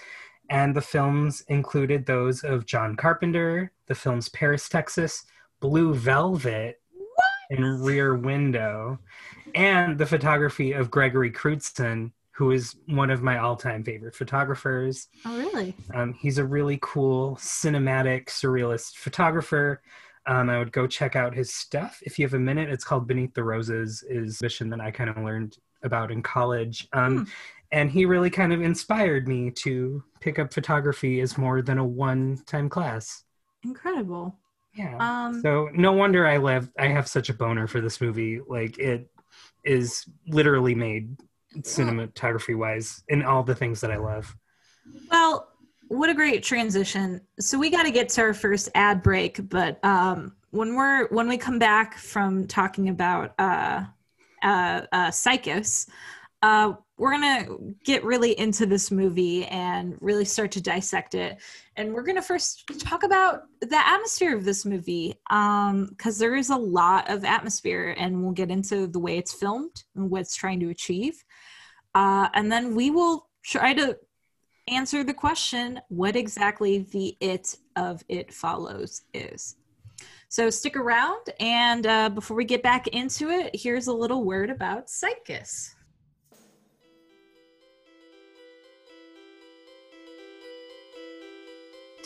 and 0.50 0.74
the 0.74 0.80
films 0.80 1.42
included 1.48 2.06
those 2.06 2.44
of 2.44 2.66
John 2.66 2.96
Carpenter, 2.96 3.72
the 3.86 3.94
films 3.94 4.28
Paris, 4.28 4.68
Texas, 4.68 5.24
Blue 5.60 5.94
Velvet, 5.94 6.80
and 7.50 7.84
Rear 7.84 8.14
Window, 8.14 8.98
and 9.54 9.98
the 9.98 10.06
photography 10.06 10.72
of 10.72 10.90
Gregory 10.90 11.30
Crewdson, 11.30 12.12
who 12.36 12.50
is 12.50 12.76
one 12.86 13.10
of 13.10 13.22
my 13.22 13.38
all-time 13.38 13.82
favorite 13.82 14.14
photographers. 14.14 15.08
Oh, 15.24 15.38
really? 15.38 15.74
Um, 15.94 16.12
he's 16.12 16.38
a 16.38 16.44
really 16.44 16.78
cool 16.82 17.36
cinematic 17.36 18.26
surrealist 18.26 18.96
photographer. 18.96 19.82
Um, 20.26 20.50
I 20.50 20.58
would 20.58 20.72
go 20.72 20.86
check 20.86 21.16
out 21.16 21.34
his 21.34 21.54
stuff 21.54 22.00
if 22.02 22.18
you 22.18 22.26
have 22.26 22.34
a 22.34 22.38
minute. 22.38 22.68
It's 22.68 22.84
called 22.84 23.06
Beneath 23.06 23.32
the 23.32 23.44
Roses, 23.44 24.04
is 24.08 24.40
a 24.40 24.44
mission 24.44 24.68
that 24.70 24.80
I 24.80 24.90
kind 24.90 25.08
of 25.08 25.16
learned 25.18 25.56
about 25.82 26.10
in 26.10 26.22
college. 26.22 26.88
Um, 26.92 27.18
Hmm. 27.18 27.24
And 27.72 27.90
he 27.90 28.06
really 28.06 28.30
kind 28.30 28.52
of 28.52 28.62
inspired 28.62 29.26
me 29.26 29.50
to 29.62 30.04
pick 30.20 30.38
up 30.38 30.52
photography 30.54 31.20
as 31.20 31.36
more 31.36 31.62
than 31.62 31.78
a 31.78 31.84
one-time 31.84 32.68
class. 32.68 33.24
Incredible. 33.64 34.36
Yeah. 34.72 34.96
Um, 35.00 35.40
so 35.42 35.68
no 35.74 35.92
wonder 35.92 36.26
I 36.26 36.36
love. 36.36 36.70
I 36.78 36.86
have 36.88 37.08
such 37.08 37.28
a 37.28 37.34
boner 37.34 37.66
for 37.66 37.80
this 37.80 38.00
movie. 38.00 38.40
Like 38.46 38.78
it 38.78 39.10
is 39.64 40.04
literally 40.28 40.74
made 40.76 41.16
cinematography 41.62 42.56
wise 42.56 43.02
and 43.08 43.24
all 43.24 43.42
the 43.42 43.54
things 43.54 43.80
that 43.80 43.90
I 43.90 43.96
love. 43.96 44.34
Well, 45.10 45.48
what 45.88 46.10
a 46.10 46.14
great 46.14 46.42
transition. 46.42 47.20
So 47.38 47.58
we 47.58 47.70
got 47.70 47.84
to 47.84 47.90
get 47.90 48.08
to 48.10 48.22
our 48.22 48.34
first 48.34 48.68
ad 48.74 49.02
break, 49.02 49.48
but 49.48 49.84
um, 49.84 50.34
when 50.50 50.74
we're 50.74 51.08
when 51.08 51.28
we 51.28 51.36
come 51.36 51.58
back 51.58 51.96
from 51.98 52.46
talking 52.46 52.88
about 52.88 53.34
uh, 53.38 53.84
uh, 54.42 54.82
uh, 54.90 55.10
SIECUS, 55.10 55.88
uh, 56.42 56.72
we're 56.98 57.10
gonna 57.10 57.46
get 57.84 58.04
really 58.04 58.38
into 58.38 58.64
this 58.64 58.90
movie 58.90 59.44
and 59.46 59.96
really 60.00 60.24
start 60.24 60.50
to 60.52 60.62
dissect 60.62 61.14
it. 61.14 61.38
And 61.76 61.92
we're 61.92 62.02
gonna 62.02 62.22
first 62.22 62.66
talk 62.80 63.02
about 63.02 63.42
the 63.60 63.86
atmosphere 63.86 64.34
of 64.34 64.44
this 64.44 64.64
movie, 64.64 65.14
because 65.28 66.18
there 66.18 66.34
is 66.34 66.50
a 66.50 66.56
lot 66.56 67.10
of 67.10 67.24
atmosphere, 67.24 67.94
and 67.98 68.22
we'll 68.22 68.32
get 68.32 68.50
into 68.50 68.86
the 68.86 68.98
way 68.98 69.18
it's 69.18 69.34
filmed 69.34 69.84
and 69.94 70.10
what 70.10 70.22
it's 70.22 70.34
trying 70.34 70.60
to 70.60 70.70
achieve. 70.70 71.22
Uh, 71.96 72.28
and 72.34 72.52
then 72.52 72.74
we 72.74 72.90
will 72.90 73.26
try 73.42 73.72
to 73.72 73.96
answer 74.68 75.02
the 75.02 75.14
question 75.14 75.80
what 75.88 76.14
exactly 76.14 76.80
the 76.90 77.16
it 77.20 77.56
of 77.74 78.04
it 78.10 78.34
follows 78.34 79.00
is. 79.14 79.56
So 80.28 80.50
stick 80.50 80.76
around, 80.76 81.30
and 81.40 81.86
uh, 81.86 82.10
before 82.10 82.36
we 82.36 82.44
get 82.44 82.62
back 82.62 82.88
into 82.88 83.30
it, 83.30 83.50
here's 83.54 83.86
a 83.86 83.94
little 83.94 84.24
word 84.24 84.50
about 84.50 84.90
SIECUS. 84.90 85.75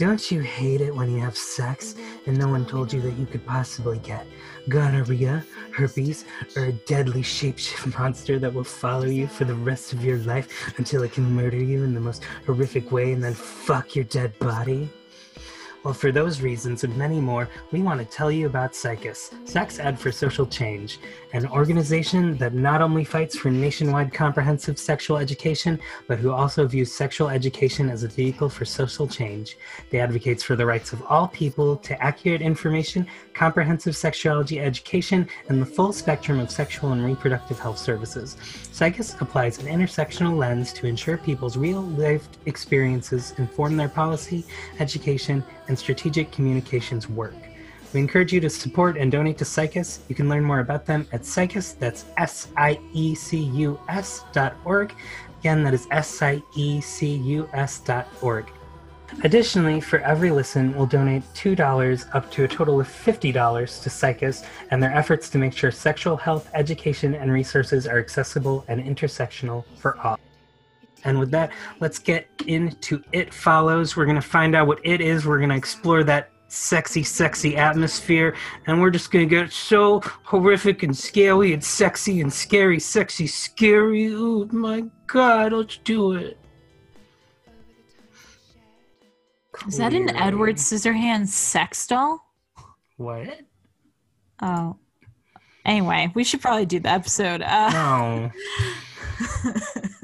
Don't 0.01 0.31
you 0.31 0.41
hate 0.41 0.81
it 0.81 0.97
when 0.97 1.11
you 1.11 1.21
have 1.21 1.37
sex 1.37 1.95
and 2.25 2.39
no 2.39 2.49
one 2.49 2.65
told 2.65 2.91
you 2.91 3.03
that 3.03 3.19
you 3.19 3.27
could 3.27 3.45
possibly 3.45 3.99
get 3.99 4.27
gonorrhea, 4.71 5.45
herpes, 5.73 6.25
or 6.57 6.65
a 6.65 6.73
deadly 6.73 7.21
shapeshift 7.21 7.99
monster 7.99 8.39
that 8.39 8.55
will 8.55 8.65
follow 8.65 9.05
you 9.05 9.27
for 9.27 9.45
the 9.45 9.55
rest 9.55 9.93
of 9.93 10.03
your 10.03 10.17
life 10.21 10.73
until 10.79 11.03
it 11.03 11.13
can 11.13 11.31
murder 11.31 11.59
you 11.59 11.85
in 11.85 11.93
the 11.93 12.01
most 12.01 12.25
horrific 12.47 12.91
way 12.91 13.13
and 13.13 13.23
then 13.23 13.35
fuck 13.35 13.95
your 13.95 14.07
dead 14.07 14.39
body? 14.39 14.89
Well, 15.83 15.95
for 15.95 16.13
those 16.13 16.43
reasons 16.43 16.85
and 16.85 16.95
many 16.95 17.21
more, 17.21 17.49
we 17.73 17.81
want 17.81 18.01
to 18.01 18.05
tell 18.05 18.31
you 18.31 18.45
about 18.45 18.75
SIECUS, 18.75 19.31
Sex 19.47 19.79
Ed 19.79 19.99
for 19.99 20.13
Social 20.13 20.45
Change, 20.45 20.99
an 21.33 21.47
organization 21.47 22.37
that 22.37 22.53
not 22.53 22.83
only 22.83 23.03
fights 23.03 23.35
for 23.35 23.51
nationwide 23.51 24.13
comprehensive 24.13 24.79
sexual 24.79 25.17
education, 25.17 25.81
but 26.07 26.19
who 26.19 26.33
also 26.33 26.67
views 26.67 26.93
sexual 26.93 27.31
education 27.31 27.89
as 27.89 28.03
a 28.03 28.09
vehicle 28.09 28.51
for 28.51 28.67
social 28.67 29.09
change. 29.09 29.57
They 29.89 30.01
advocates 30.01 30.43
for 30.43 30.55
the 30.55 30.67
rights 30.67 30.93
of 30.93 31.03
all 31.09 31.29
people 31.29 31.77
to 31.79 32.03
accurate 32.03 32.43
information, 32.43 33.07
comprehensive 33.33 33.97
sexuality 33.97 34.61
education, 34.61 35.27
and 35.49 35.63
the 35.63 35.67
full 35.67 35.95
spectrum 35.95 36.41
of 36.41 36.51
sexual 36.51 36.93
and 36.93 37.03
reproductive 37.03 37.59
health 37.59 37.79
services. 37.79 38.37
SIECUS 38.73 39.19
applies 39.23 39.59
an 39.59 39.67
intersectional 39.67 40.37
lens 40.37 40.75
to 40.75 40.87
ensure 40.87 41.17
people's 41.17 41.57
real 41.57 41.81
life 41.81 42.29
experiences 42.45 43.33
inform 43.39 43.79
their 43.79 43.89
policy, 43.89 44.45
education, 44.79 45.43
and 45.71 45.79
strategic 45.79 46.31
communications 46.33 47.09
work. 47.09 47.35
We 47.95 48.01
encourage 48.01 48.33
you 48.33 48.41
to 48.41 48.51
support 48.51 48.99
and 48.99 49.11
donate 49.11 49.39
to 49.39 49.45
SIECUS. 49.45 50.01
You 50.09 50.15
can 50.15 50.29
learn 50.29 50.45
more 50.45 50.61
about 50.61 50.85
them 50.85 51.07
at 51.13 51.25
SIECUS, 51.25 51.79
that's 51.79 52.05
S 52.19 52.49
I 52.57 52.79
E 52.93 53.15
C 53.15 53.39
U 53.39 53.81
S 53.89 54.25
dot 54.33 54.55
org. 54.65 54.93
Again, 55.41 55.65
that 55.65 55.73
is 55.73 55.87
S 55.91 56.23
I 56.23 56.43
E 56.55 56.81
C 56.81 57.17
U 57.17 57.49
S 57.53 57.81
dot 57.81 58.09
org. 58.21 58.51
Additionally, 59.25 59.81
for 59.81 59.99
every 60.01 60.31
listen, 60.31 60.77
we'll 60.77 60.87
donate 60.87 61.23
$2 61.35 62.15
up 62.15 62.31
to 62.31 62.45
a 62.45 62.49
total 62.49 62.81
of 62.81 62.87
$50 62.89 63.83
to 63.83 63.91
SIECUS 63.91 64.45
and 64.71 64.83
their 64.83 64.93
efforts 64.93 65.29
to 65.31 65.39
make 65.39 65.53
sure 65.53 65.71
sexual 65.71 66.17
health 66.17 66.49
education 66.55 67.15
and 67.15 67.33
resources 67.33 67.87
are 67.87 67.99
accessible 67.99 68.65
and 68.69 68.81
intersectional 68.81 69.65
for 69.77 69.99
all. 69.99 70.19
And 71.05 71.19
with 71.19 71.31
that, 71.31 71.51
let's 71.81 71.99
get 71.99 72.29
into 72.47 73.03
It 73.13 73.33
Follows. 73.33 73.97
We're 73.97 74.05
going 74.05 74.17
to 74.17 74.23
find 74.23 74.55
out 74.55 74.67
what 74.67 74.81
it 74.85 75.01
is. 75.01 75.27
We're 75.27 75.39
going 75.39 75.51
to 75.51 75.57
explore 75.57 76.05
that 76.05 76.31
sexy, 76.49 77.03
sexy 77.03 77.57
atmosphere. 77.57 78.35
And 78.67 78.81
we're 78.81 78.91
just 78.91 79.11
going 79.11 79.29
to 79.29 79.35
get 79.35 79.53
so 79.53 80.01
horrific 80.25 80.83
and 80.83 80.97
scaly 80.97 81.53
and 81.53 81.63
sexy 81.63 82.21
and 82.21 82.33
scary, 82.33 82.81
sexy, 82.81 83.27
scary. 83.27 84.13
Oh 84.15 84.47
my 84.51 84.85
God, 85.07 85.53
let's 85.53 85.79
do 85.79 86.13
it. 86.13 86.37
Is 89.69 89.77
that 89.77 89.93
an 89.93 90.11
Edward 90.17 90.57
Scissorhands 90.57 91.29
sex 91.29 91.87
doll? 91.87 92.25
What? 92.97 93.41
Oh. 94.41 94.77
Anyway, 95.67 96.11
we 96.15 96.25
should 96.25 96.41
probably 96.41 96.65
do 96.67 96.81
the 96.81 96.89
episode. 96.89 97.43
Uh, 97.43 97.71
No. 97.71 98.31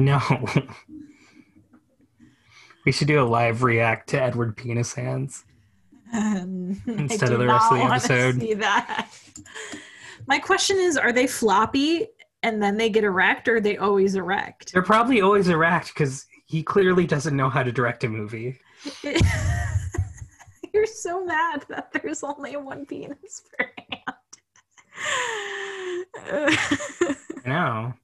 no. 0.00 0.20
We 2.86 2.92
should 2.92 3.08
do 3.08 3.20
a 3.20 3.24
live 3.24 3.62
react 3.62 4.08
to 4.10 4.22
Edward 4.22 4.56
Penis 4.56 4.94
Hands. 4.94 5.44
Um, 6.12 6.80
instead 6.86 7.32
of 7.32 7.38
the 7.38 7.46
rest 7.46 7.70
of 7.70 7.78
the 7.78 7.84
episode. 7.84 8.40
See 8.40 8.54
that. 8.54 9.08
My 10.26 10.38
question 10.38 10.78
is: 10.78 10.96
Are 10.96 11.12
they 11.12 11.26
floppy 11.26 12.06
and 12.42 12.62
then 12.62 12.76
they 12.78 12.88
get 12.88 13.04
erect, 13.04 13.48
or 13.48 13.56
are 13.56 13.60
they 13.60 13.76
always 13.76 14.14
erect? 14.14 14.72
They're 14.72 14.82
probably 14.82 15.20
always 15.20 15.48
erect 15.48 15.88
because 15.88 16.26
he 16.46 16.62
clearly 16.62 17.06
doesn't 17.06 17.36
know 17.36 17.50
how 17.50 17.62
to 17.62 17.70
direct 17.70 18.02
a 18.04 18.08
movie. 18.08 18.58
You're 20.72 20.86
so 20.86 21.24
mad 21.24 21.66
that 21.68 21.92
there's 21.92 22.22
only 22.22 22.56
one 22.56 22.86
penis 22.86 23.42
per 23.58 23.70
hand. 23.76 24.16
I 27.44 27.48
know. 27.48 27.94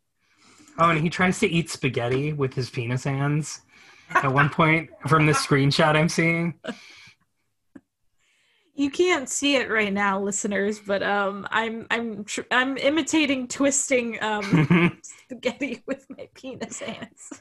Oh, 0.78 0.90
and 0.90 1.00
he 1.00 1.08
tries 1.08 1.38
to 1.40 1.46
eat 1.48 1.70
spaghetti 1.70 2.32
with 2.32 2.54
his 2.54 2.68
penis 2.70 3.04
hands 3.04 3.60
at 4.10 4.32
one 4.32 4.50
point 4.50 4.90
from 5.08 5.26
the 5.26 5.32
screenshot 5.32 5.96
I'm 5.96 6.08
seeing. 6.08 6.54
you 8.74 8.90
can't 8.90 9.28
see 9.28 9.56
it 9.56 9.70
right 9.70 9.92
now, 9.92 10.20
listeners, 10.20 10.78
but 10.78 11.02
um, 11.02 11.46
I'm 11.50 11.86
I'm 11.90 12.24
tr- 12.24 12.42
I'm 12.50 12.76
imitating 12.76 13.48
twisting 13.48 14.22
um 14.22 15.00
spaghetti 15.02 15.82
with 15.86 16.06
my 16.10 16.28
penis 16.34 16.80
hands. 16.80 17.40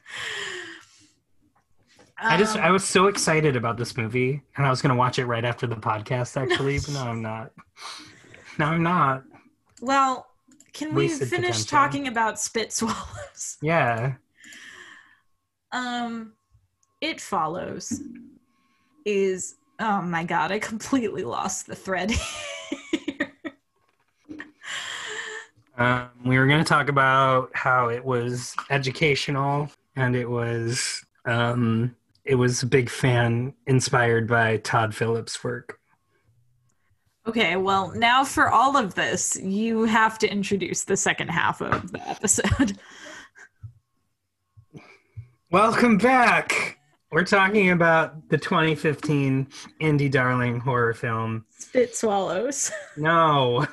I 2.18 2.38
just 2.38 2.56
Um, 2.56 2.64
I 2.64 2.72
was 2.72 2.86
so 2.86 3.08
excited 3.08 3.58
about 3.58 3.76
this 3.76 3.98
movie 3.98 4.42
and 4.56 4.66
I 4.66 4.70
was 4.70 4.82
gonna 4.82 4.96
watch 4.96 5.20
it 5.20 5.26
right 5.26 5.44
after 5.44 5.68
the 5.68 5.76
podcast 5.76 6.38
actually, 6.42 6.80
but 6.80 6.92
no 6.94 7.02
I'm 7.02 7.22
not. 7.22 7.52
No, 8.58 8.68
I'm 8.68 8.84
not. 8.84 9.24
well, 9.82 10.28
can 10.76 10.94
we 10.94 11.08
finish 11.08 11.30
potential. 11.32 11.66
talking 11.66 12.08
about 12.08 12.40
spit 12.40 12.72
swallows? 12.74 13.58
Yeah. 13.62 14.16
Um, 15.72 16.34
it 17.02 17.20
follows 17.20 18.02
is 19.06 19.56
oh 19.80 20.02
my 20.02 20.24
god, 20.24 20.52
I 20.52 20.60
completely 20.60 21.24
lost 21.24 21.68
the 21.68 21.76
thread. 21.76 22.12
Um, 25.78 26.10
we 26.24 26.38
were 26.38 26.48
going 26.48 26.64
to 26.64 26.68
talk 26.68 26.88
about 26.88 27.50
how 27.54 27.90
it 27.90 28.06
was 28.06 28.56
educational 28.70 29.70
and 29.96 30.16
it 30.16 30.30
was 30.30 31.04
um, 31.26 31.96
it 32.24 32.36
was 32.36 32.64
a 32.64 32.66
big 32.66 32.90
fan 32.90 33.54
inspired 33.68 34.28
by 34.28 34.58
Todd 34.58 34.96
Phillips' 34.96 35.44
work. 35.44 35.80
Okay, 37.28 37.56
well, 37.56 37.92
now 37.96 38.24
for 38.24 38.50
all 38.50 38.78
of 38.78 38.96
this, 38.96 39.38
you 39.42 39.86
have 39.86 40.18
to 40.20 40.32
introduce 40.32 40.84
the 40.84 40.98
second 40.98 41.30
half 41.30 41.62
of 41.62 41.92
the 41.92 42.08
episode. 42.08 42.78
Welcome 45.52 45.98
back. 45.98 46.80
We're 47.12 47.24
talking 47.24 47.70
about 47.72 48.30
the 48.30 48.38
2015 48.38 49.48
indie 49.82 50.12
darling 50.12 50.60
horror 50.60 50.94
film. 50.94 51.46
Spit 51.58 51.96
swallows. 51.96 52.72
No, 52.98 53.66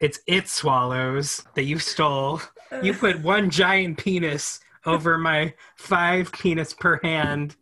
it's 0.00 0.20
It 0.26 0.48
Swallows 0.48 1.44
that 1.54 1.64
you 1.64 1.78
stole. 1.78 2.40
You 2.82 2.94
put 2.94 3.20
one 3.20 3.50
giant 3.50 3.98
penis 3.98 4.60
over 4.86 5.18
my 5.18 5.54
five 5.76 6.32
penis 6.32 6.72
per 6.72 7.00
hand. 7.02 7.56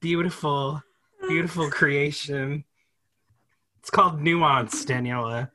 Beautiful, 0.00 0.82
beautiful 1.28 1.70
creation. 1.70 2.64
It's 3.80 3.90
called 3.90 4.20
Nuance, 4.20 4.84
Daniella. 4.84 5.50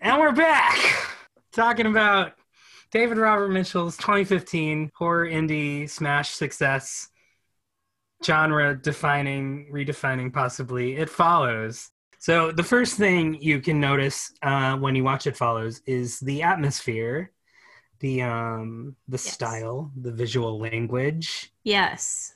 And 0.00 0.18
we're 0.18 0.32
back 0.32 0.78
talking 1.52 1.84
about 1.86 2.32
David 2.90 3.18
Robert 3.18 3.48
Mitchell's 3.50 3.98
2015 3.98 4.90
horror 4.94 5.26
indie 5.26 5.88
smash 5.90 6.30
success, 6.30 7.08
genre 8.24 8.74
defining, 8.80 9.70
redefining 9.70 10.32
possibly. 10.32 10.96
It 10.96 11.10
follows. 11.10 11.90
So 12.18 12.50
the 12.50 12.62
first 12.64 12.94
thing 12.96 13.34
you 13.42 13.60
can 13.60 13.78
notice 13.78 14.32
uh, 14.42 14.76
when 14.78 14.96
you 14.96 15.04
watch 15.04 15.26
It 15.26 15.36
Follows 15.36 15.82
is 15.86 16.18
the 16.20 16.42
atmosphere, 16.42 17.30
the 18.00 18.22
um, 18.22 18.96
the 19.06 19.18
Yes. 19.18 19.32
style, 19.34 19.92
the 20.00 20.12
visual 20.12 20.58
language, 20.58 21.52
Yes. 21.62 22.34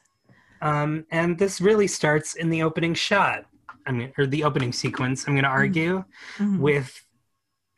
um, 0.60 1.06
and 1.10 1.38
this 1.38 1.60
really 1.62 1.86
starts 1.88 2.34
in 2.34 2.50
the 2.50 2.62
opening 2.62 2.94
shot. 2.94 3.46
I 3.86 3.92
mean, 3.92 4.12
or 4.18 4.26
the 4.26 4.44
opening 4.44 4.72
sequence. 4.72 5.26
I'm 5.26 5.34
going 5.34 5.44
to 5.44 5.50
argue 5.50 6.04
Mhm. 6.38 6.58
with 6.58 7.04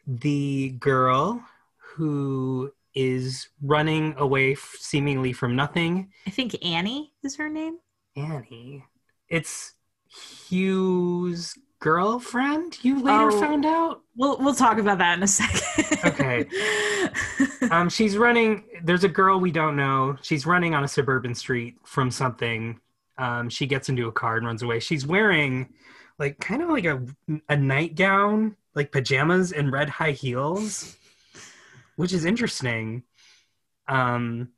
the 0.06 0.70
girl 0.78 1.42
who 1.94 2.70
is 2.94 3.48
running 3.62 4.14
away 4.18 4.52
f- 4.52 4.76
seemingly 4.78 5.32
from 5.32 5.56
nothing. 5.56 6.12
I 6.26 6.30
think 6.30 6.64
Annie 6.64 7.12
is 7.22 7.36
her 7.36 7.48
name. 7.48 7.78
Annie. 8.16 8.84
It's 9.28 9.74
Hugh's 10.48 11.58
girlfriend. 11.80 12.78
You 12.82 12.96
later 13.02 13.30
Oh. 13.32 13.40
found 13.40 13.66
out. 13.66 14.02
We'll 14.16 14.38
we'll 14.38 14.54
talk 14.54 14.78
about 14.78 14.98
that 14.98 15.16
in 15.18 15.22
a 15.22 15.26
second. 15.26 15.98
Okay. 16.04 16.46
Um, 17.70 17.88
she's 17.88 18.18
running. 18.18 18.62
There's 18.82 19.04
a 19.04 19.08
girl 19.08 19.40
we 19.40 19.50
don't 19.50 19.74
know. 19.74 20.16
She's 20.20 20.44
running 20.44 20.74
on 20.74 20.84
a 20.84 20.88
suburban 20.88 21.34
street 21.34 21.76
from 21.84 22.10
something. 22.10 22.78
Um, 23.16 23.48
she 23.48 23.66
gets 23.66 23.88
into 23.88 24.06
a 24.06 24.12
car 24.12 24.36
and 24.36 24.44
runs 24.46 24.62
away. 24.62 24.80
She's 24.80 25.06
wearing 25.06 25.72
like 26.18 26.38
kind 26.40 26.62
of 26.62 26.68
like 26.70 26.84
a 26.84 27.04
a 27.48 27.56
nightgown, 27.56 28.56
like 28.74 28.92
pajamas 28.92 29.52
and 29.52 29.72
red 29.72 29.88
high 29.88 30.12
heels, 30.12 30.96
which 31.96 32.12
is 32.12 32.24
interesting. 32.24 33.04
Um, 33.88 34.50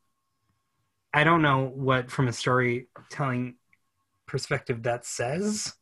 I 1.12 1.24
don't 1.24 1.42
know 1.42 1.66
what 1.74 2.10
from 2.10 2.28
a 2.28 2.32
storytelling 2.32 3.56
perspective 4.26 4.82
that 4.84 5.06
says, 5.06 5.74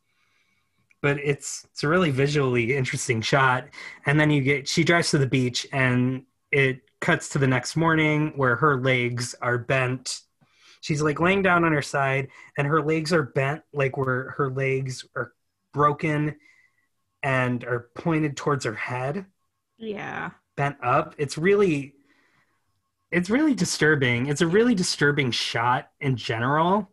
but 1.01 1.17
it's 1.19 1.65
it's 1.71 1.83
a 1.83 1.87
really 1.87 2.11
visually 2.11 2.75
interesting 2.75 3.21
shot. 3.21 3.67
And 4.05 4.19
then 4.19 4.31
you 4.31 4.41
get 4.41 4.67
she 4.67 4.83
drives 4.83 5.11
to 5.11 5.17
the 5.17 5.27
beach 5.27 5.67
and 5.71 6.23
it 6.51 6.81
cuts 7.01 7.29
to 7.29 7.39
the 7.39 7.47
next 7.47 7.75
morning 7.75 8.33
where 8.35 8.55
her 8.55 8.81
legs 8.81 9.35
are 9.41 9.57
bent. 9.57 10.21
she's 10.81 11.01
like 11.01 11.19
laying 11.19 11.41
down 11.43 11.63
on 11.65 11.73
her 11.73 11.81
side 11.81 12.29
and 12.57 12.67
her 12.67 12.81
legs 12.81 13.13
are 13.13 13.23
bent 13.23 13.63
like 13.73 13.97
where 13.97 14.31
her 14.37 14.51
legs 14.51 15.05
are 15.15 15.33
broken 15.75 16.37
and 17.23 17.63
are 17.65 17.89
pointed 17.95 18.37
towards 18.37 18.65
her 18.65 18.75
head. 18.75 19.25
Yeah. 19.77 20.31
bent 20.55 20.77
up. 20.81 21.15
It's 21.17 21.37
really 21.37 21.93
it's 23.11 23.29
really 23.29 23.53
disturbing. 23.55 24.27
It's 24.27 24.41
a 24.41 24.47
really 24.47 24.75
disturbing 24.75 25.31
shot 25.31 25.89
in 26.01 26.15
general. 26.17 26.91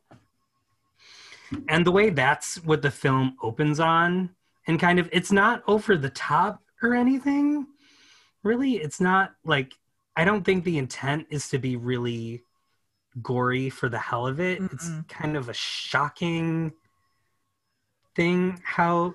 And 1.69 1.87
the 1.87 1.93
way 1.93 2.11
that's 2.11 2.57
what 2.65 2.83
the 2.83 2.91
film 2.91 3.37
opens 3.43 3.79
on 3.81 4.31
and 4.67 4.81
kind 4.81 4.99
of 4.99 5.09
it's 5.13 5.33
not 5.33 5.63
over 5.67 5.97
the 5.97 6.11
top 6.11 6.63
or 6.83 6.95
anything. 6.95 7.67
Really 8.43 8.75
it's 8.77 9.01
not 9.01 9.35
like 9.45 9.75
i 10.17 10.25
don't 10.25 10.45
think 10.45 10.65
the 10.65 10.79
intent 10.79 11.27
is 11.31 11.49
to 11.49 11.59
be 11.59 11.77
really 11.77 12.45
gory 13.23 13.71
for 13.71 13.89
the 13.89 13.99
hell 13.99 14.27
of 14.27 14.41
it. 14.41 14.65
It's 14.73 14.89
Mm-mm. 14.89 15.09
kind 15.09 15.37
of 15.37 15.49
a 15.49 15.55
shocking 15.55 16.73
thing 18.15 18.61
how 18.65 19.15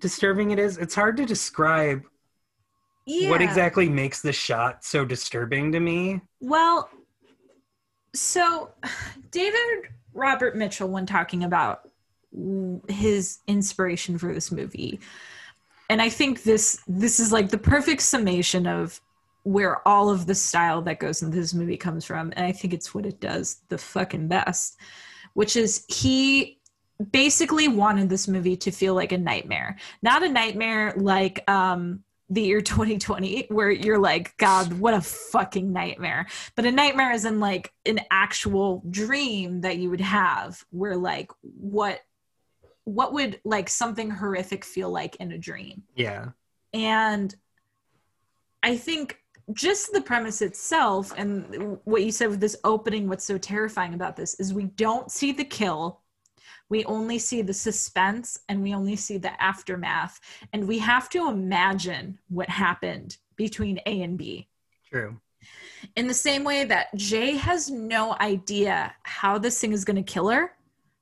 disturbing 0.00 0.50
it 0.50 0.58
is 0.58 0.78
it's 0.78 0.94
hard 0.94 1.16
to 1.16 1.24
describe 1.24 2.02
Yeah. 3.06 3.30
what 3.30 3.42
exactly 3.42 3.88
makes 3.88 4.20
the 4.22 4.32
shot 4.32 4.84
so 4.84 5.04
disturbing 5.04 5.72
to 5.72 5.80
me 5.80 6.20
Well, 6.40 6.90
so 8.14 8.70
David 9.30 9.88
Robert 10.14 10.56
Mitchell, 10.56 10.88
when 10.88 11.06
talking 11.06 11.44
about 11.44 11.88
his 12.88 13.38
inspiration 13.46 14.18
for 14.18 14.32
this 14.34 14.52
movie, 14.52 15.00
and 15.88 16.00
I 16.02 16.08
think 16.08 16.42
this 16.42 16.80
this 16.86 17.20
is 17.20 17.32
like 17.32 17.48
the 17.50 17.58
perfect 17.58 18.02
summation 18.02 18.66
of 18.66 19.00
where 19.44 19.86
all 19.86 20.08
of 20.10 20.26
the 20.26 20.34
style 20.34 20.82
that 20.82 21.00
goes 21.00 21.22
into 21.22 21.36
this 21.36 21.54
movie 21.54 21.76
comes 21.76 22.04
from, 22.04 22.32
and 22.36 22.44
I 22.46 22.52
think 22.52 22.72
it's 22.72 22.94
what 22.94 23.06
it 23.06 23.20
does 23.20 23.62
the 23.68 23.78
fucking 23.78 24.28
best, 24.28 24.76
which 25.34 25.56
is 25.56 25.84
he 25.88 26.58
basically 27.10 27.68
wanted 27.68 28.08
this 28.08 28.28
movie 28.28 28.56
to 28.58 28.70
feel 28.70 28.94
like 28.94 29.12
a 29.12 29.18
nightmare, 29.18 29.76
not 30.02 30.22
a 30.22 30.28
nightmare 30.28 30.94
like 30.96 31.48
um 31.48 32.04
the 32.30 32.42
year 32.42 32.60
2020 32.62 33.46
where 33.50 33.70
you're 33.70 33.98
like 33.98 34.34
god 34.38 34.72
what 34.78 34.94
a 34.94 35.00
fucking 35.00 35.72
nightmare. 35.72 36.26
But 36.54 36.66
a 36.66 36.72
nightmare 36.72 37.12
is 37.12 37.24
in 37.24 37.40
like 37.40 37.72
an 37.86 38.00
actual 38.10 38.82
dream 38.88 39.62
that 39.62 39.78
you 39.78 39.90
would 39.90 40.00
have 40.00 40.64
where 40.70 40.96
like 40.96 41.30
what 41.42 42.00
what 42.84 43.12
would 43.12 43.40
like 43.44 43.68
something 43.68 44.10
horrific 44.10 44.64
feel 44.64 44.90
like 44.90 45.16
in 45.16 45.32
a 45.32 45.38
dream. 45.38 45.82
Yeah. 45.94 46.30
And 46.72 47.34
i 48.62 48.76
think 48.76 49.18
just 49.52 49.92
the 49.92 50.00
premise 50.00 50.40
itself 50.40 51.12
and 51.16 51.78
what 51.84 52.02
you 52.02 52.12
said 52.12 52.30
with 52.30 52.40
this 52.40 52.56
opening 52.64 53.08
what's 53.08 53.24
so 53.24 53.36
terrifying 53.36 53.94
about 53.94 54.16
this 54.16 54.38
is 54.38 54.54
we 54.54 54.64
don't 54.64 55.10
see 55.10 55.32
the 55.32 55.44
kill 55.44 56.01
we 56.72 56.84
only 56.86 57.18
see 57.18 57.42
the 57.42 57.52
suspense 57.68 58.38
and 58.48 58.62
we 58.62 58.74
only 58.74 58.96
see 58.96 59.18
the 59.18 59.34
aftermath 59.42 60.18
and 60.52 60.66
we 60.66 60.78
have 60.78 61.08
to 61.10 61.28
imagine 61.28 62.18
what 62.28 62.48
happened 62.48 63.18
between 63.36 63.78
a 63.86 64.00
and 64.00 64.16
b 64.16 64.48
true 64.88 65.12
in 65.96 66.06
the 66.06 66.14
same 66.14 66.44
way 66.44 66.64
that 66.64 66.94
Jay 66.94 67.36
has 67.36 67.70
no 67.70 68.16
idea 68.20 68.94
how 69.02 69.38
this 69.38 69.60
thing 69.60 69.72
is 69.72 69.84
going 69.84 70.02
to 70.02 70.12
kill 70.12 70.28
her. 70.28 70.52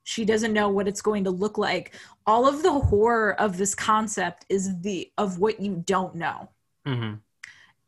She 0.05 0.25
doesn't 0.25 0.53
know 0.53 0.69
what 0.71 0.89
it's 0.89 1.03
going 1.03 1.25
to 1.25 1.31
look 1.31 1.59
like. 1.59 1.95
All 2.27 2.49
of 2.49 2.63
the 2.63 2.73
horror 2.73 3.39
of 3.39 3.57
this 3.57 3.75
concept 3.75 4.47
is 4.49 4.81
the 4.81 5.11
of 5.19 5.39
what 5.39 5.61
you 5.61 5.83
don't 5.87 6.15
know. 6.15 6.49
hmm 6.87 7.15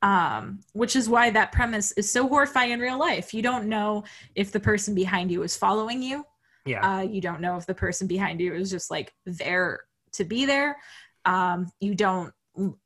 Um, 0.03 0.61
which 0.73 0.95
is 0.97 1.09
why 1.09 1.31
that 1.31 1.53
premise 1.53 1.93
is 1.93 2.11
so 2.11 2.29
horrifying 2.29 2.73
in 2.73 2.81
real 2.81 2.99
life. 2.99 3.33
You 3.33 3.43
don't 3.43 3.67
know 3.67 4.05
if 4.35 4.53
the 4.53 4.61
person 4.61 4.95
behind 4.95 5.31
you 5.31 5.43
is 5.43 5.57
following 5.57 6.03
you. 6.03 6.27
Yeah 6.65 6.99
Uh, 6.99 7.03
you 7.03 7.21
don't 7.21 7.41
know 7.41 7.57
if 7.57 7.67
the 7.67 7.75
person 7.75 8.07
behind 8.07 8.41
you 8.41 8.55
is 8.55 8.71
just 8.71 8.91
like 8.91 9.13
there 9.27 9.81
to 10.13 10.25
be 10.25 10.47
there. 10.47 10.77
Um, 11.25 11.71
you 11.81 11.95
don't, 11.95 12.33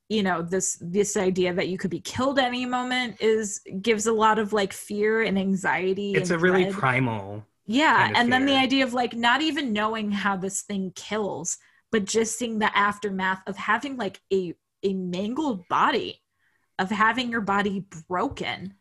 you 0.08 0.22
know, 0.22 0.42
this 0.42 0.78
this 0.80 1.16
idea 1.16 1.52
that 1.54 1.68
you 1.68 1.78
could 1.78 1.90
be 1.90 2.00
killed 2.00 2.38
any 2.38 2.66
moment 2.66 3.16
is 3.20 3.60
gives 3.82 4.06
a 4.06 4.12
lot 4.12 4.38
of 4.38 4.52
like 4.52 4.72
fear 4.72 5.22
and 5.22 5.38
anxiety. 5.38 6.14
it's 6.14 6.30
a 6.30 6.38
and 6.42 6.42
really 6.42 6.64
dread. 6.64 6.72
primal 6.72 7.46
yeah, 7.66 7.94
kind 7.94 8.16
of 8.16 8.20
and 8.20 8.32
then 8.32 8.44
the 8.46 8.56
idea 8.56 8.84
of 8.84 8.94
like 8.94 9.14
not 9.14 9.42
even 9.42 9.72
knowing 9.72 10.10
how 10.12 10.36
this 10.36 10.62
thing 10.62 10.92
kills, 10.94 11.58
but 11.90 12.04
just 12.04 12.38
seeing 12.38 12.58
the 12.58 12.76
aftermath 12.76 13.42
of 13.46 13.56
having 13.56 13.96
like 13.96 14.20
a 14.32 14.54
a 14.82 14.94
mangled 14.94 15.66
body, 15.68 16.22
of 16.78 16.90
having 16.90 17.30
your 17.30 17.40
body 17.40 17.86
broken 18.08 18.74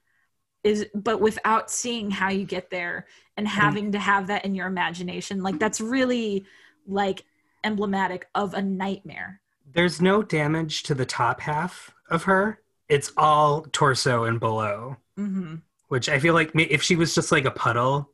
is 0.65 0.85
but 0.93 1.21
without 1.21 1.71
seeing 1.71 2.11
how 2.11 2.29
you 2.29 2.45
get 2.45 2.69
there 2.69 3.07
and 3.37 3.47
having 3.47 3.93
to 3.93 3.99
have 3.99 4.27
that 4.27 4.45
in 4.45 4.55
your 4.55 4.67
imagination 4.67 5.43
like 5.43 5.59
that's 5.59 5.79
really 5.81 6.45
like 6.87 7.23
emblematic 7.63 8.27
of 8.35 8.53
a 8.53 8.61
nightmare 8.61 9.41
There's 9.73 10.01
no 10.01 10.23
damage 10.23 10.83
to 10.83 10.95
the 10.95 11.05
top 11.05 11.41
half 11.41 11.93
of 12.09 12.23
her. 12.23 12.61
It's 12.87 13.11
all 13.17 13.63
torso 13.71 14.25
and 14.25 14.39
below, 14.39 14.97
hmm 15.17 15.55
which 15.87 16.09
I 16.09 16.19
feel 16.19 16.33
like 16.33 16.51
if 16.55 16.81
she 16.81 16.95
was 16.95 17.13
just 17.15 17.31
like 17.31 17.45
a 17.45 17.51
puddle, 17.51 18.11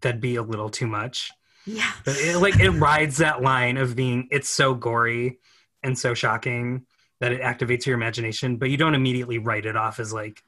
that'd 0.00 0.20
be 0.22 0.36
a 0.36 0.42
little 0.42 0.70
too 0.70 0.86
much. 0.86 1.30
yeah 1.66 1.92
But 2.04 2.16
it, 2.16 2.38
like 2.38 2.60
it 2.60 2.70
rides 2.70 3.18
that 3.18 3.42
line 3.42 3.76
of 3.76 3.94
being 3.96 4.28
it's 4.30 4.48
so 4.48 4.74
gory 4.74 5.38
and 5.82 5.98
so 5.98 6.14
shocking 6.14 6.86
that 7.20 7.32
it 7.32 7.42
activates 7.42 7.86
your 7.86 7.94
imagination, 7.94 8.56
but 8.56 8.70
you 8.70 8.76
don't 8.78 8.94
immediately 8.94 9.38
write 9.38 9.66
it 9.66 9.76
off 9.76 10.00
as 10.00 10.12
like 10.12 10.42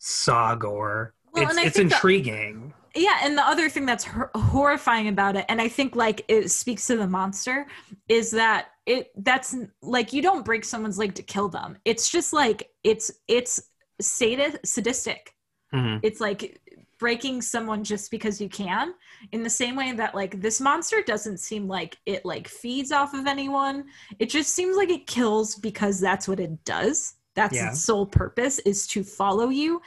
saw 0.00 0.54
gore. 0.56 1.14
Well, 1.32 1.44
it's 1.44 1.52
it's 1.52 1.76
think 1.76 1.90
the- 1.90 1.94
intriguing. 1.94 2.74
yeah 2.96 3.18
and 3.22 3.38
the 3.38 3.46
other 3.46 3.68
thing 3.68 3.86
that's 3.86 4.02
hor- 4.04 4.32
horrifying 4.34 5.06
about 5.06 5.36
it 5.36 5.44
and 5.48 5.60
i 5.60 5.68
think 5.68 5.94
like 5.94 6.24
it 6.26 6.50
speaks 6.50 6.88
to 6.88 6.96
the 6.96 7.06
monster 7.06 7.68
is 8.08 8.32
that 8.32 8.70
it 8.84 9.12
that's 9.18 9.54
like 9.80 10.12
you 10.12 10.20
don't 10.22 10.44
break 10.44 10.64
someone's 10.64 10.98
leg 10.98 11.14
to 11.14 11.22
kill 11.22 11.48
them 11.48 11.76
it's 11.84 12.10
just 12.10 12.32
like 12.32 12.68
it's 12.82 13.12
it's 13.28 13.62
sadist, 14.00 14.56
sadistic 14.66 15.32
Mhm. 15.72 16.00
it's 16.02 16.20
like 16.20 16.60
breaking 16.98 17.40
someone 17.42 17.84
just 17.84 18.10
because 18.10 18.40
you 18.40 18.48
can 18.48 18.92
in 19.30 19.44
the 19.44 19.48
same 19.50 19.76
way 19.76 19.92
that 19.92 20.16
like 20.16 20.40
this 20.40 20.60
monster 20.60 21.00
doesn't 21.06 21.38
seem 21.38 21.68
like 21.68 21.96
it 22.06 22.24
like 22.24 22.48
feeds 22.48 22.90
off 22.90 23.14
of 23.14 23.28
anyone 23.28 23.84
it 24.18 24.28
just 24.30 24.52
seems 24.52 24.76
like 24.76 24.90
it 24.90 25.06
kills 25.06 25.54
because 25.54 26.00
that's 26.00 26.26
what 26.26 26.40
it 26.40 26.64
does 26.64 27.14
that's 27.34 27.54
Yeah. 27.54 27.70
its 27.70 27.82
sole 27.82 28.06
purpose 28.06 28.58
is 28.60 28.86
to 28.88 29.02
follow 29.04 29.48
you 29.48 29.80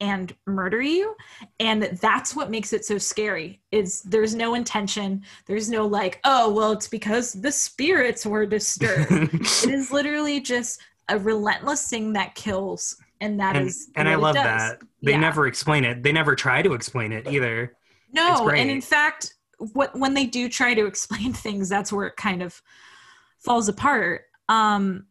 and 0.00 0.34
murder 0.46 0.82
you 0.82 1.16
and 1.58 1.84
that's 2.02 2.36
what 2.36 2.50
makes 2.50 2.74
it 2.74 2.84
so 2.84 2.98
scary 2.98 3.62
is 3.72 4.02
there's 4.02 4.34
no 4.34 4.54
intention 4.54 5.22
there's 5.46 5.70
no 5.70 5.86
like 5.86 6.20
oh 6.24 6.52
well 6.52 6.72
it's 6.72 6.86
because 6.86 7.32
the 7.32 7.50
spirits 7.50 8.26
were 8.26 8.44
disturbed 8.44 9.10
it 9.32 9.70
is 9.70 9.90
literally 9.90 10.38
just 10.38 10.82
a 11.08 11.18
relentless 11.18 11.88
thing 11.88 12.12
that 12.12 12.34
kills 12.34 12.96
and 13.22 13.40
that 13.40 13.56
and 13.56 13.68
is 13.68 13.88
and 13.96 14.06
I 14.06 14.16
love 14.16 14.34
that. 14.34 14.82
They 15.02 15.12
Yeah. 15.12 15.20
never 15.20 15.46
explain 15.46 15.84
it. 15.84 16.02
They 16.02 16.12
never 16.12 16.34
try 16.34 16.60
to 16.60 16.74
explain 16.74 17.12
it 17.12 17.26
either. 17.26 17.74
No 18.12 18.50
and 18.50 18.68
in 18.70 18.82
fact 18.82 19.32
what 19.72 19.98
when 19.98 20.12
they 20.12 20.26
do 20.26 20.50
try 20.50 20.74
to 20.74 20.84
explain 20.84 21.32
things 21.46 21.70
that's 21.70 21.90
where 21.90 22.06
it 22.06 22.16
kind 22.16 22.42
of 22.42 22.60
falls 23.38 23.68
apart 23.70 24.24
um 24.50 25.06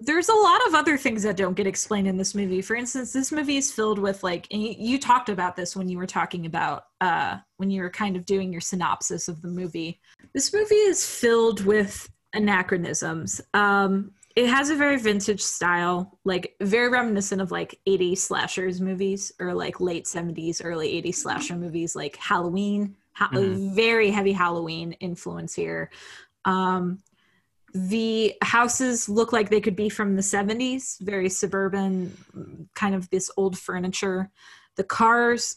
there's 0.00 0.28
a 0.28 0.34
lot 0.34 0.60
of 0.68 0.74
other 0.74 0.96
things 0.96 1.22
that 1.24 1.36
don't 1.36 1.54
get 1.56 1.66
explained 1.66 2.06
in 2.06 2.16
this 2.16 2.34
movie. 2.34 2.62
For 2.62 2.76
instance 2.76 3.12
this 3.12 3.32
movie 3.32 3.56
is 3.56 3.72
filled 3.72 3.98
with 3.98 4.22
like 4.22 4.46
and 4.52 4.62
you, 4.62 4.74
you 4.78 4.98
talked 4.98 5.28
about 5.28 5.56
this 5.56 5.74
when 5.74 5.88
you 5.88 5.98
were 5.98 6.06
talking 6.06 6.46
about 6.46 6.84
uh 7.00 7.38
when 7.56 7.70
you 7.70 7.82
were 7.82 7.90
kind 7.90 8.16
of 8.16 8.24
doing 8.24 8.52
your 8.52 8.60
synopsis 8.60 9.28
of 9.28 9.42
the 9.42 9.48
movie. 9.48 10.00
This 10.34 10.52
movie 10.52 10.74
is 10.74 11.04
filled 11.04 11.64
with 11.64 12.08
anachronisms. 12.32 13.40
Um 13.54 14.12
it 14.36 14.48
has 14.48 14.70
a 14.70 14.76
very 14.76 14.98
vintage 14.98 15.42
style 15.42 16.18
like 16.24 16.54
very 16.60 16.88
reminiscent 16.88 17.40
of 17.42 17.50
like 17.50 17.80
80s 17.88 18.18
slashers 18.18 18.80
movies 18.80 19.32
or 19.40 19.52
like 19.52 19.80
late 19.80 20.04
70s 20.04 20.60
early 20.64 21.02
80s 21.02 21.16
slasher 21.16 21.56
movies 21.56 21.96
like 21.96 22.16
halloween. 22.16 22.96
Ha- 23.14 23.30
Mhm. 23.32 23.74
very 23.74 24.10
heavy 24.10 24.32
halloween 24.32 24.92
influence 25.00 25.54
here. 25.54 25.90
Um 26.44 27.00
the 27.74 28.34
houses 28.42 29.08
look 29.08 29.32
like 29.32 29.50
they 29.50 29.60
could 29.60 29.76
be 29.76 29.88
from 29.88 30.16
the 30.16 30.22
70s 30.22 31.00
very 31.00 31.28
suburban 31.28 32.16
kind 32.74 32.94
of 32.94 33.08
this 33.10 33.30
old 33.36 33.58
furniture. 33.58 34.30
The 34.76 34.84
cars 34.84 35.56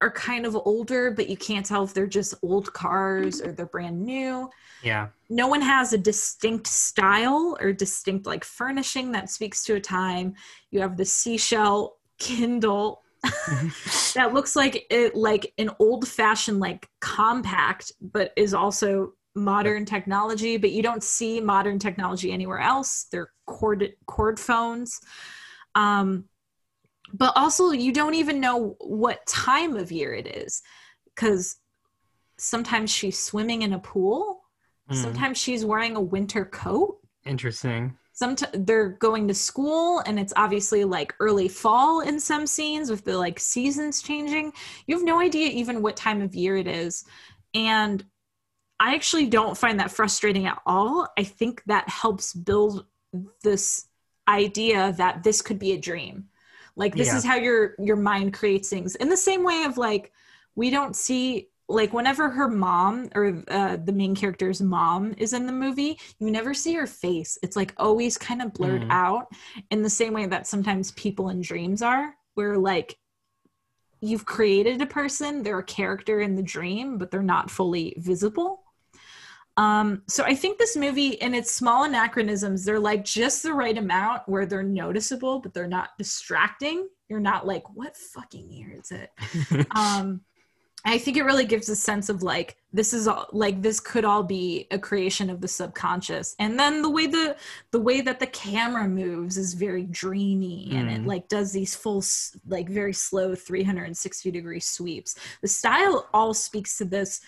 are 0.00 0.10
kind 0.10 0.44
of 0.44 0.56
older 0.56 1.12
but 1.12 1.28
you 1.28 1.36
can't 1.36 1.64
tell 1.64 1.84
if 1.84 1.94
they're 1.94 2.06
just 2.06 2.34
old 2.42 2.72
cars 2.72 3.40
or 3.40 3.52
they're 3.52 3.66
brand 3.66 4.02
new. 4.04 4.50
Yeah. 4.82 5.08
no 5.30 5.46
one 5.46 5.62
has 5.62 5.92
a 5.92 5.98
distinct 5.98 6.66
style 6.66 7.56
or 7.60 7.72
distinct 7.72 8.26
like 8.26 8.44
furnishing 8.44 9.12
that 9.12 9.30
speaks 9.30 9.62
to 9.64 9.76
a 9.76 9.80
time. 9.80 10.34
You 10.72 10.80
have 10.80 10.96
the 10.96 11.04
seashell 11.04 11.98
kindle 12.18 13.02
that 14.14 14.34
looks 14.34 14.56
like 14.56 14.84
it 14.90 15.14
like 15.14 15.52
an 15.58 15.70
old 15.78 16.08
fashioned 16.08 16.58
like 16.58 16.88
compact 17.00 17.92
but 18.00 18.32
is 18.36 18.52
also 18.52 19.12
modern 19.34 19.84
technology 19.84 20.56
but 20.56 20.72
you 20.72 20.82
don't 20.82 21.02
see 21.02 21.40
modern 21.40 21.78
technology 21.78 22.32
anywhere 22.32 22.60
else 22.60 23.06
they're 23.10 23.30
cord 23.46 23.92
cord 24.06 24.38
phones 24.38 25.00
um 25.74 26.24
but 27.14 27.32
also 27.36 27.70
you 27.70 27.92
don't 27.92 28.14
even 28.14 28.40
know 28.40 28.76
what 28.80 29.24
time 29.26 29.76
of 29.76 29.90
year 29.92 30.14
it 30.14 30.26
is 30.26 30.62
because 31.14 31.56
sometimes 32.38 32.90
she's 32.90 33.18
swimming 33.18 33.62
in 33.62 33.72
a 33.72 33.78
pool, 33.78 34.40
Mm, 34.90 34.96
sometimes 34.96 35.38
she's 35.38 35.64
wearing 35.64 35.94
a 35.94 36.00
winter 36.00 36.44
coat. 36.44 36.98
interesting. 37.24 37.96
Sometimes 38.14 38.66
they're 38.66 38.90
going 38.90 39.28
to 39.28 39.34
school, 39.34 40.00
and 40.06 40.18
it's 40.18 40.32
obviously 40.36 40.84
like 40.84 41.14
early 41.20 41.48
fall 41.48 42.00
in 42.00 42.18
some 42.18 42.46
scenes 42.46 42.90
with 42.90 43.04
the 43.04 43.16
like 43.16 43.38
seasons 43.38 44.02
changing. 44.02 44.52
You 44.86 44.96
have 44.96 45.04
no 45.04 45.20
idea 45.20 45.48
even 45.48 45.82
what 45.82 45.96
time 45.96 46.20
of 46.20 46.34
year 46.34 46.56
it 46.56 46.66
is. 46.66 47.04
And 47.54 48.04
I 48.82 48.96
actually 48.96 49.26
don't 49.26 49.56
find 49.56 49.78
that 49.78 49.92
frustrating 49.92 50.46
at 50.46 50.60
all. 50.66 51.06
I 51.16 51.22
think 51.22 51.62
that 51.66 51.88
helps 51.88 52.34
build 52.34 52.86
this 53.44 53.86
idea 54.26 54.92
that 54.98 55.22
this 55.22 55.40
could 55.40 55.60
be 55.60 55.72
a 55.72 55.78
dream. 55.78 56.28
Like 56.74 56.96
this 56.96 57.08
Yeah. 57.08 57.18
is 57.18 57.24
how 57.24 57.36
your 57.36 57.76
your 57.78 57.96
mind 57.96 58.34
creates 58.34 58.68
things. 58.68 58.96
In 58.96 59.08
the 59.08 59.16
same 59.16 59.44
way 59.44 59.62
of 59.62 59.78
like 59.78 60.12
we 60.56 60.68
don't 60.70 60.96
see 60.96 61.48
like 61.68 61.92
whenever 61.92 62.28
her 62.28 62.48
mom 62.48 63.08
or 63.14 63.44
uh, 63.48 63.76
the 63.76 63.92
main 63.92 64.16
character's 64.16 64.60
mom 64.60 65.14
is 65.16 65.32
in 65.32 65.46
the 65.46 65.52
movie, 65.52 65.98
you 66.18 66.30
never 66.30 66.52
see 66.52 66.74
her 66.74 66.86
face. 66.86 67.38
It's 67.42 67.54
like 67.56 67.72
always 67.76 68.18
kind 68.18 68.42
of 68.42 68.52
blurred 68.52 68.82
Mhm. 68.82 68.90
out 68.90 69.26
in 69.70 69.82
the 69.82 69.90
same 69.90 70.12
way 70.12 70.26
that 70.26 70.48
sometimes 70.48 70.90
people 70.92 71.28
in 71.28 71.40
dreams 71.40 71.82
are, 71.82 72.16
where 72.34 72.58
like 72.58 72.98
you've 74.00 74.26
created 74.26 74.82
a 74.82 74.86
person, 74.86 75.42
they're 75.42 75.60
a 75.60 75.64
character 75.64 76.20
in 76.20 76.34
the 76.34 76.42
dream, 76.42 76.98
but 76.98 77.10
they're 77.10 77.22
not 77.22 77.50
fully 77.50 77.94
visible. 77.98 78.61
Um, 79.56 80.02
so 80.08 80.24
I 80.24 80.34
think 80.34 80.58
this 80.58 80.76
movie 80.76 81.08
in 81.10 81.34
its 81.34 81.50
small 81.50 81.84
anachronisms, 81.84 82.64
they're 82.64 82.80
like 82.80 83.04
just 83.04 83.42
the 83.42 83.52
right 83.52 83.76
amount 83.76 84.22
where 84.26 84.46
they're 84.46 84.62
noticeable, 84.62 85.40
but 85.40 85.52
they're 85.52 85.66
not 85.66 85.90
distracting. 85.98 86.88
You're 87.08 87.20
not 87.20 87.46
like, 87.46 87.64
what 87.74 87.96
fucking 87.96 88.50
year 88.50 88.74
is 88.80 88.90
it? 88.92 89.10
um 89.76 90.22
i 90.84 90.98
think 90.98 91.16
it 91.16 91.22
really 91.22 91.44
gives 91.44 91.68
a 91.68 91.76
sense 91.76 92.08
of 92.08 92.24
like 92.24 92.56
this 92.72 92.92
is 92.92 93.06
all 93.06 93.28
like 93.32 93.62
this 93.62 93.78
could 93.78 94.04
all 94.04 94.24
be 94.24 94.66
a 94.72 94.78
creation 94.78 95.30
of 95.30 95.40
the 95.40 95.46
subconscious 95.46 96.34
and 96.40 96.58
then 96.58 96.82
the 96.82 96.90
way 96.90 97.06
the 97.06 97.36
the 97.70 97.80
way 97.80 98.00
that 98.00 98.18
the 98.18 98.26
camera 98.26 98.88
moves 98.88 99.36
is 99.38 99.54
very 99.54 99.84
dreamy 99.84 100.70
and 100.72 100.90
it 100.90 101.02
Mm. 101.02 101.06
like 101.06 101.28
does 101.28 101.52
these 101.52 101.76
full 101.76 102.02
like 102.48 102.68
very 102.68 102.92
slow 102.92 103.34
360 103.36 104.30
degree 104.32 104.58
sweeps 104.60 105.14
the 105.40 105.46
style 105.48 106.08
all 106.12 106.34
speaks 106.34 106.76
to 106.78 106.84
this 106.84 107.20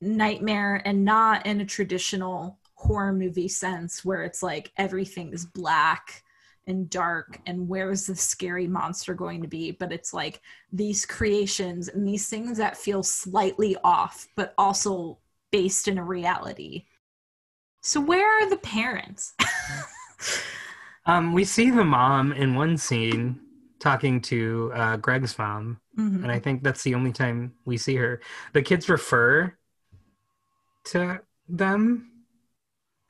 nightmare 0.00 0.82
and 0.84 1.04
not 1.04 1.44
in 1.46 1.60
a 1.60 1.64
traditional 1.64 2.58
horror 2.74 3.12
movie 3.12 3.48
sense 3.48 4.04
where 4.04 4.22
it's 4.24 4.42
like 4.42 4.72
everything 4.76 5.32
is 5.32 5.44
black 5.44 6.22
and 6.66 6.88
dark 6.88 7.38
and 7.46 7.68
where 7.68 7.90
is 7.90 8.06
the 8.06 8.14
scary 8.14 8.66
monster 8.66 9.12
going 9.12 9.42
to 9.42 9.48
be 9.48 9.70
but 9.70 9.92
it's 9.92 10.14
like 10.14 10.40
these 10.72 11.04
creations 11.04 11.88
and 11.88 12.06
these 12.06 12.28
things 12.28 12.56
that 12.56 12.76
feel 12.76 13.02
slightly 13.02 13.76
off 13.84 14.26
but 14.36 14.54
also 14.56 15.18
based 15.50 15.88
in 15.88 15.98
a 15.98 16.04
reality 16.04 16.84
so 17.82 18.00
where 18.00 18.26
are 18.26 18.48
the 18.48 18.56
parents 18.56 19.34
um, 21.06 21.32
we 21.32 21.44
see 21.44 21.70
the 21.70 21.84
mom 21.84 22.32
in 22.32 22.54
one 22.54 22.76
scene 22.76 23.40
talking 23.78 24.20
to 24.20 24.70
uh, 24.74 24.96
Greg's 24.98 25.38
mom, 25.38 25.80
Mhm. 25.98 26.22
and 26.22 26.30
I 26.30 26.38
think 26.38 26.62
that's 26.62 26.82
the 26.82 26.94
only 26.94 27.12
time 27.12 27.54
we 27.64 27.78
see 27.78 27.96
her. 27.96 28.20
The 28.52 28.60
kids 28.62 28.88
refer 28.90 29.56
to 30.84 31.20
them, 31.48 32.10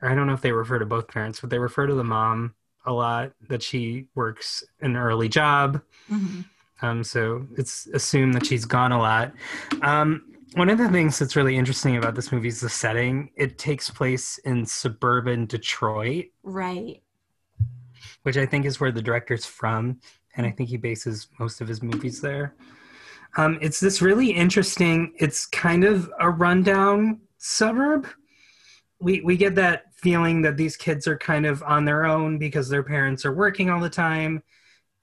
I 0.01 0.15
don't 0.15 0.27
know 0.27 0.33
if 0.33 0.41
they 0.41 0.51
refer 0.51 0.79
to 0.79 0.85
both 0.85 1.07
parents, 1.07 1.39
but 1.41 1.49
they 1.49 1.59
refer 1.59 1.87
to 1.87 1.93
the 1.93 2.03
mom 2.03 2.55
a 2.85 2.91
lot. 2.91 3.33
That 3.49 3.61
she 3.61 4.07
works 4.15 4.63
an 4.81 4.95
early 4.95 5.29
job, 5.29 5.81
Mhm. 6.09 6.45
um, 6.81 7.03
so 7.03 7.47
it's 7.57 7.87
assumed 7.87 8.33
that 8.33 8.45
she's 8.45 8.65
gone 8.65 8.91
a 8.91 8.97
lot. 8.97 9.33
Um, 9.81 10.23
one 10.55 10.69
of 10.69 10.77
the 10.77 10.89
things 10.89 11.17
that's 11.19 11.35
really 11.35 11.55
interesting 11.55 11.95
about 11.95 12.15
this 12.15 12.31
movie 12.31 12.49
is 12.49 12.59
the 12.59 12.69
setting. 12.69 13.31
It 13.35 13.57
takes 13.57 13.89
place 13.89 14.37
in 14.39 14.65
suburban 14.65 15.45
Detroit, 15.45 16.25
right 16.43 17.01
which 18.23 18.37
I 18.37 18.45
think 18.45 18.65
is 18.65 18.79
where 18.79 18.91
the 18.91 19.01
director's 19.01 19.45
from, 19.45 19.99
and 20.35 20.45
I 20.45 20.51
think 20.51 20.69
he 20.69 20.77
bases 20.77 21.27
most 21.39 21.61
of 21.61 21.67
his 21.67 21.81
movies 21.81 22.21
there. 22.21 22.53
Um, 23.37 23.57
it's 23.61 23.79
this 23.79 24.01
really 24.01 24.31
interesting. 24.31 25.13
It's 25.17 25.45
kind 25.45 25.83
of 25.83 26.11
a 26.19 26.29
rundown 26.29 27.21
suburb. 27.41 28.07
We 28.99 29.21
we 29.21 29.35
get 29.35 29.55
that 29.55 29.85
feeling 29.95 30.43
that 30.43 30.57
these 30.57 30.77
kids 30.77 31.07
are 31.07 31.17
kind 31.17 31.45
of 31.45 31.61
on 31.63 31.85
their 31.85 32.05
own 32.05 32.37
because 32.37 32.69
their 32.69 32.83
parents 32.83 33.25
are 33.25 33.33
working 33.33 33.69
all 33.69 33.79
the 33.79 33.89
time 33.89 34.43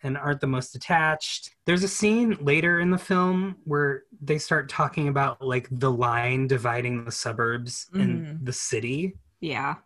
and 0.03 0.17
aren't 0.17 0.41
the 0.41 0.47
most 0.47 0.77
attached. 0.77 1.51
There's 1.67 1.83
a 1.83 1.89
scene 1.89 2.37
later 2.41 2.79
in 2.79 2.91
the 2.93 2.99
film 2.99 3.57
where 3.65 4.05
they 4.23 4.39
start 4.39 4.69
talking 4.69 5.09
about 5.09 5.43
like 5.43 5.67
the 5.73 5.91
line 5.91 6.47
dividing 6.47 7.05
the 7.05 7.11
suburbs 7.13 7.89
and 7.93 8.27
Mhm. 8.27 8.45
the 8.45 8.53
city. 8.53 9.15
yeah 9.41 9.77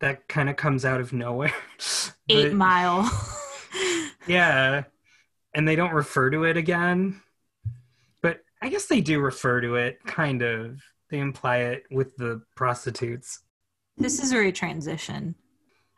That 0.00 0.26
kind 0.28 0.48
of 0.50 0.56
comes 0.56 0.84
out 0.86 1.00
of 1.00 1.12
nowhere. 1.12 1.52
eight 2.28 2.48
But- 2.50 2.54
mile 2.54 3.10
Yeah. 4.26 4.84
And 5.54 5.66
they 5.66 5.74
don't 5.76 5.94
refer 5.94 6.28
to 6.30 6.44
it 6.44 6.58
again. 6.58 7.22
I 8.62 8.68
guess 8.68 8.86
they 8.86 9.00
do 9.00 9.20
refer 9.20 9.60
to 9.60 9.74
it, 9.76 9.98
kind 10.06 10.42
of. 10.42 10.80
They 11.10 11.18
imply 11.20 11.58
it 11.58 11.84
with 11.90 12.16
the 12.16 12.42
prostitutes. 12.56 13.40
this 13.96 14.22
is 14.22 14.32
where 14.32 14.42
we 14.42 14.52
transition 14.52 15.34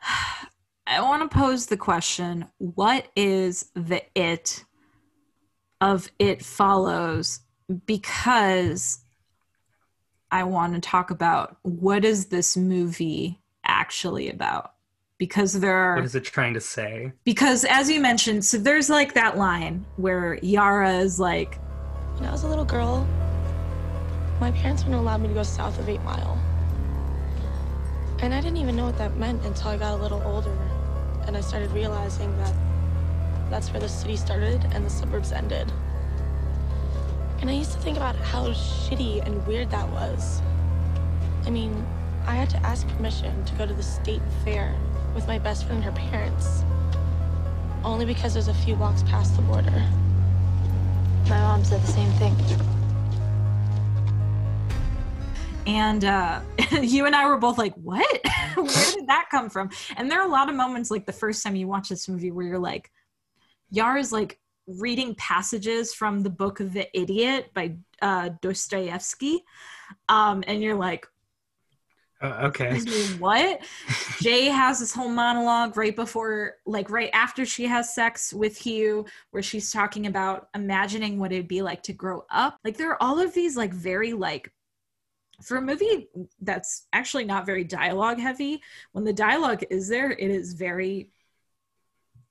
i 0.86 1.00
want 1.00 1.22
to 1.28 1.36
pose 1.36 1.66
the 1.66 1.76
question 1.76 2.46
what 2.59 3.09
is 3.16 3.70
the 3.74 4.02
it 4.14 4.64
of 5.80 6.09
it 6.18 6.44
follows 6.44 7.40
because 7.86 9.00
i 10.30 10.42
want 10.44 10.74
to 10.74 10.80
talk 10.80 11.11
about 11.11 11.56
what 11.62 12.04
is 12.04 12.26
this 12.26 12.56
movie 12.56 13.40
actually 13.64 14.28
about 14.30 14.72
because 15.18 15.52
there 15.59 15.76
are 15.76 15.96
What 15.96 16.04
is 16.04 16.14
it 16.14 16.24
trying 16.24 16.54
to 16.54 16.61
say? 16.61 17.12
because 17.24 17.64
as 17.64 17.90
you 17.90 18.00
mentioned 18.00 18.44
so 18.44 18.56
there's 18.59 18.88
like 18.90 19.14
that 19.14 19.36
line 19.36 19.84
where 19.96 20.38
yara 20.42 20.98
is 20.98 21.18
like 21.18 21.59
When 22.19 22.29
I 22.29 22.33
was 22.33 22.43
a 22.43 22.49
little 22.49 22.64
girl, 22.64 23.07
my 24.41 24.51
parents 24.51 24.83
wouldn't 24.83 25.01
allow 25.01 25.19
me 25.19 25.29
to 25.29 25.35
go 25.35 25.45
south 25.45 25.79
of 25.79 25.89
Eight 25.89 26.03
Mile. 26.03 26.37
And 28.19 28.35
I 28.35 28.41
didn't 28.41 28.57
even 28.57 28.75
know 28.75 28.87
what 28.87 28.99
that 28.99 29.16
meant 29.16 29.45
until 29.45 29.69
I 29.69 29.77
got 29.77 29.93
a 29.93 30.03
little 30.03 30.21
older. 30.25 30.59
And 31.29 31.37
I 31.37 31.41
started 31.41 31.71
realizing 31.71 32.37
that 32.39 32.53
that's 33.51 33.71
where 33.71 33.79
the 33.79 33.89
city 33.89 34.16
started 34.16 34.66
and 34.73 34.85
the 34.85 34.91
suburbs 34.91 35.31
ended. 35.31 35.71
And 37.41 37.49
I 37.49 37.53
used 37.53 37.71
to 37.75 37.79
think 37.79 37.97
about 37.97 38.16
how 38.16 38.49
shitty 38.49 39.25
and 39.25 39.47
weird 39.47 39.71
that 39.71 39.89
was. 39.89 40.43
I 41.47 41.51
mean, 41.51 41.87
I 42.27 42.35
had 42.35 42.51
to 42.51 42.57
ask 42.66 42.87
permission 42.89 43.45
to 43.45 43.55
go 43.55 43.64
to 43.64 43.75
the 43.75 43.83
state 43.85 44.23
fair 44.45 44.75
with 45.14 45.29
my 45.29 45.39
best 45.39 45.66
friend 45.66 45.85
and 45.85 45.85
her 45.85 46.09
parents. 46.11 46.64
Only 47.85 48.07
because 48.07 48.35
it 48.35 48.41
was 48.41 48.49
a 48.49 48.55
few 48.55 48.75
blocks 48.75 49.05
past 49.05 49.37
the 49.37 49.43
border. 49.43 49.89
My 51.29 51.41
mom 51.41 51.64
said 51.64 51.83
the 51.83 51.87
same 51.87 52.11
thing. 52.12 52.35
and 55.68 56.05
uh 56.05 56.41
you 56.81 57.07
and 57.07 57.14
I 57.14 57.26
were 57.26 57.37
both 57.37 57.59
like, 57.59 57.74
"What? 57.74 58.20
Where 58.57 58.93
did 58.95 59.07
that 59.07 59.26
come 59.31 59.51
from?" 59.51 59.70
And 59.97 60.11
there 60.11 60.20
are 60.20 60.26
a 60.26 60.31
lot 60.31 60.49
of 60.49 60.57
moments 60.57 60.91
like 60.91 61.07
the 61.07 61.12
first 61.12 61.43
time 61.43 61.55
you 61.55 61.68
watch 61.68 61.91
this 61.91 62.09
movie 62.09 62.31
where 62.31 62.47
you're 62.47 62.59
like, 62.59 62.91
Yara 63.70 64.01
is 64.01 64.11
like 64.11 64.41
reading 64.66 65.14
passages 65.16 65.95
from 65.95 66.22
the 66.22 66.31
book 66.31 66.61
of 66.61 66.72
The 66.72 66.89
Idiot 66.99 67.51
by 67.55 67.76
uh, 68.01 68.31
Dostoevsky, 68.41 69.45
um, 70.09 70.43
and 70.47 70.62
you're 70.62 70.74
like, 70.74 71.07
Uh, 72.21 72.49
okay. 72.49 72.75
"Excuse 72.75 73.12
me, 73.12 73.19
what?" 73.19 73.61
Jay 74.21 74.47
has 74.47 74.81
this 74.81 74.93
whole 74.93 75.09
monologue 75.09 75.77
right 75.77 75.95
before, 75.95 76.57
like 76.66 76.91
right 76.91 77.11
after 77.12 77.47
she 77.47 77.64
has 77.66 77.95
sex 77.95 78.33
with 78.33 78.57
Hugh, 78.57 79.07
where 79.31 79.43
she's 79.43 79.71
talking 79.71 80.07
about 80.07 80.49
imagining 80.55 81.19
what 81.19 81.33
it'd 81.33 81.47
be 81.49 81.62
like 81.62 81.83
to 81.85 81.93
grow 81.93 82.25
up. 82.31 82.59
Like 82.64 82.77
there 82.77 82.91
are 82.91 83.03
all 83.03 83.21
of 83.21 83.35
these 83.35 83.57
like 83.57 83.73
very 83.73 84.12
like 84.12 84.53
for 85.43 85.57
a 85.57 85.62
movie 85.62 86.09
that's 86.41 86.87
actually 86.93 87.25
not 87.25 87.47
very 87.47 87.62
dialogue 87.62 88.19
heavy, 88.19 88.61
when 88.93 89.05
the 89.05 89.12
dialogue 89.12 89.62
is 89.71 89.87
there, 89.89 90.11
it 90.11 90.31
is 90.31 90.55
very 90.55 91.12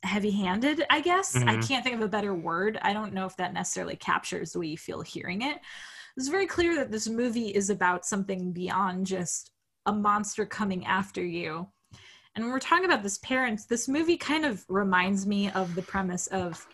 heavy 0.03 0.31
handed, 0.31 0.85
I 0.89 1.01
guess. 1.01 1.35
I 1.35 1.55
Mhm. 1.55 1.67
can't 1.67 1.83
think 1.83 1.95
of 1.95 2.01
a 2.01 2.07
better 2.07 2.33
word. 2.33 2.77
I 2.81 2.93
don't 2.93 3.13
know 3.13 3.25
if 3.25 3.35
that 3.37 3.53
necessarily 3.53 3.95
captures 3.95 4.51
the 4.51 4.59
way 4.59 4.67
you 4.67 4.77
feel 4.77 5.01
hearing 5.01 5.41
it. 5.41 5.59
It's 6.17 6.27
very 6.27 6.47
clear 6.47 6.75
that 6.75 6.91
this 6.91 7.07
movie 7.07 7.49
is 7.49 7.69
about 7.69 8.05
something 8.05 8.51
beyond 8.51 9.05
just 9.05 9.51
a 9.87 9.93
monster 9.93 10.45
coming 10.45 10.85
after 10.85 11.25
you. 11.25 11.67
And 12.35 12.43
when 12.45 12.53
we're 12.53 12.59
talking 12.59 12.85
about 12.85 13.01
this 13.01 13.17
parents, 13.17 13.65
this 13.65 13.87
movie 13.87 14.17
kind 14.17 14.45
of 14.45 14.63
reminds 14.69 15.25
me 15.25 15.49
of 15.51 15.73
the 15.73 15.81
premise 15.81 16.27
of 16.27 16.67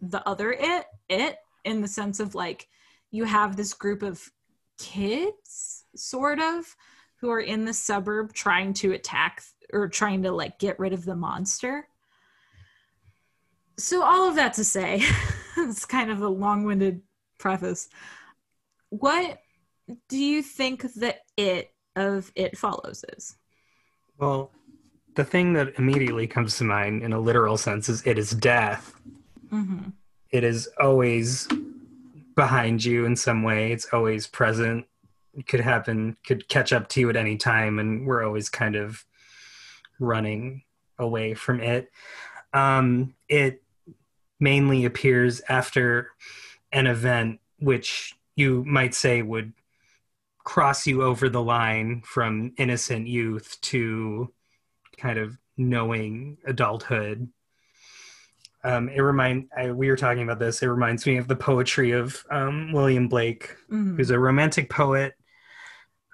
the 0.00 0.26
other 0.28 0.52
it, 0.52 0.84
it, 1.08 1.38
in 1.64 1.80
the 1.80 1.88
sense 1.88 2.20
of 2.20 2.36
like 2.36 2.68
you 3.10 3.24
have 3.24 3.56
this 3.56 3.74
group 3.74 4.02
of 4.02 4.22
kids, 4.78 5.84
sort 5.96 6.38
of, 6.38 6.76
who 7.16 7.30
are 7.30 7.40
in 7.40 7.64
the 7.64 7.74
suburb 7.74 8.32
trying 8.32 8.72
to 8.74 8.92
attack 8.92 9.42
or 9.72 9.88
trying 9.88 10.22
to 10.22 10.30
like 10.30 10.58
get 10.60 10.78
rid 10.78 10.92
of 10.92 11.04
the 11.04 11.16
monster. 11.16 11.88
So 13.76 14.04
all 14.04 14.28
of 14.28 14.36
that 14.36 14.54
to 14.54 14.64
say, 14.64 15.02
it's 15.56 15.84
kind 15.84 16.10
of 16.10 16.22
a 16.22 16.28
long-winded 16.28 17.02
preface. 17.38 17.88
What 18.90 19.40
do 20.08 20.18
you 20.18 20.42
think 20.42 20.82
that 20.94 21.20
it 21.36 21.72
of 21.98 22.32
it 22.34 22.56
follows 22.56 23.04
is? 23.16 23.36
Well, 24.18 24.50
the 25.14 25.24
thing 25.24 25.54
that 25.54 25.78
immediately 25.78 26.26
comes 26.26 26.56
to 26.58 26.64
mind 26.64 27.02
in 27.02 27.12
a 27.12 27.20
literal 27.20 27.56
sense 27.56 27.88
is 27.88 28.06
it 28.06 28.18
is 28.18 28.30
death. 28.30 28.94
Mm-hmm. 29.52 29.90
It 30.30 30.44
is 30.44 30.68
always 30.80 31.48
behind 32.34 32.84
you 32.84 33.04
in 33.04 33.16
some 33.16 33.42
way. 33.42 33.72
It's 33.72 33.88
always 33.92 34.26
present. 34.26 34.86
It 35.34 35.46
could 35.46 35.60
happen, 35.60 36.16
could 36.24 36.48
catch 36.48 36.72
up 36.72 36.88
to 36.90 37.00
you 37.00 37.10
at 37.10 37.16
any 37.16 37.36
time, 37.36 37.78
and 37.78 38.06
we're 38.06 38.24
always 38.24 38.48
kind 38.48 38.76
of 38.76 39.04
running 39.98 40.62
away 40.98 41.34
from 41.34 41.60
it. 41.60 41.90
Um, 42.52 43.14
it 43.28 43.62
mainly 44.40 44.84
appears 44.84 45.42
after 45.48 46.10
an 46.72 46.86
event 46.86 47.40
which 47.58 48.14
you 48.36 48.64
might 48.64 48.94
say 48.94 49.22
would 49.22 49.52
cross 50.48 50.86
you 50.86 51.02
over 51.02 51.28
the 51.28 51.42
line 51.42 52.00
from 52.06 52.50
innocent 52.56 53.06
youth 53.06 53.58
to 53.60 54.32
kind 54.96 55.18
of 55.18 55.36
knowing 55.58 56.38
adulthood. 56.46 57.28
Um, 58.64 58.88
it 58.88 59.00
remind 59.00 59.50
I, 59.54 59.70
we 59.72 59.90
were 59.90 59.96
talking 59.96 60.22
about 60.22 60.38
this. 60.38 60.62
It 60.62 60.66
reminds 60.68 61.04
me 61.04 61.18
of 61.18 61.28
the 61.28 61.36
poetry 61.36 61.90
of 61.90 62.24
um, 62.30 62.72
William 62.72 63.08
Blake, 63.08 63.54
Mhm. 63.70 63.98
who's 63.98 64.10
a 64.10 64.18
romantic 64.18 64.70
poet 64.70 65.12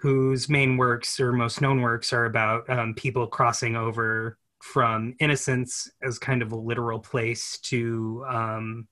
whose 0.00 0.48
main 0.48 0.76
works 0.76 1.20
or 1.20 1.32
most 1.32 1.60
known 1.60 1.80
works 1.80 2.12
are 2.12 2.24
about 2.24 2.68
um, 2.68 2.92
people 2.94 3.28
crossing 3.28 3.76
over 3.76 4.36
from 4.60 5.14
innocence 5.20 5.88
as 6.02 6.18
kind 6.18 6.42
of 6.42 6.50
a 6.50 6.56
literal 6.56 6.98
place 6.98 7.58
to 7.58 8.24
um, 8.28 8.88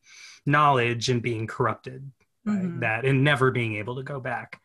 knowledge 0.46 1.08
and 1.10 1.20
being 1.20 1.48
corrupted 1.48 2.12
by 2.44 2.52
Mhm. 2.52 2.80
that 2.80 3.04
and 3.04 3.24
never 3.24 3.50
being 3.50 3.74
able 3.74 3.96
to 3.96 4.04
go 4.04 4.20
back. 4.20 4.61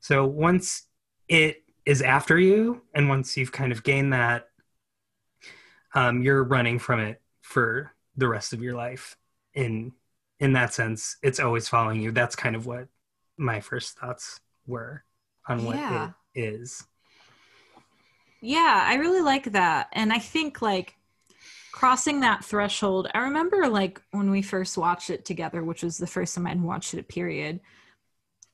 So 0.00 0.26
once 0.26 0.84
it 1.28 1.62
is 1.86 2.02
after 2.02 2.38
you 2.38 2.82
and 2.94 3.08
once 3.08 3.36
you've 3.36 3.52
kind 3.52 3.72
of 3.72 3.82
gained 3.82 4.12
that, 4.12 4.48
um, 5.94 6.22
you're 6.22 6.44
running 6.44 6.78
from 6.78 7.00
it 7.00 7.20
for 7.42 7.92
the 8.16 8.28
rest 8.28 8.52
of 8.52 8.62
your 8.62 8.74
life. 8.74 9.16
In 9.54 9.92
in 10.38 10.52
that 10.54 10.72
sense, 10.72 11.16
it's 11.22 11.40
always 11.40 11.68
following 11.68 12.00
you. 12.00 12.12
That's 12.12 12.36
kind 12.36 12.56
of 12.56 12.64
what 12.66 12.88
my 13.36 13.60
first 13.60 13.98
thoughts 13.98 14.40
were 14.66 15.04
on 15.48 15.64
what 15.64 15.82
Yeah. 15.82 15.84
it 15.88 16.14
is. 16.34 16.84
Yeah, 18.40 18.84
I 18.86 18.94
really 18.94 19.20
like 19.20 19.44
that. 19.52 19.88
And 19.92 20.12
I 20.12 20.18
think 20.18 20.62
like 20.62 20.96
crossing 21.72 22.20
that 22.20 22.44
threshold, 22.44 23.08
I 23.14 23.20
remember 23.20 23.68
like 23.68 24.02
when 24.12 24.30
we 24.30 24.42
first 24.42 24.78
watched 24.78 25.10
it 25.10 25.24
together, 25.24 25.64
which 25.64 25.82
was 25.82 25.98
the 25.98 26.06
first 26.08 26.34
time 26.34 26.46
I'd 26.46 26.62
watched 26.62 26.94
it, 26.94 27.08
period, 27.08 27.60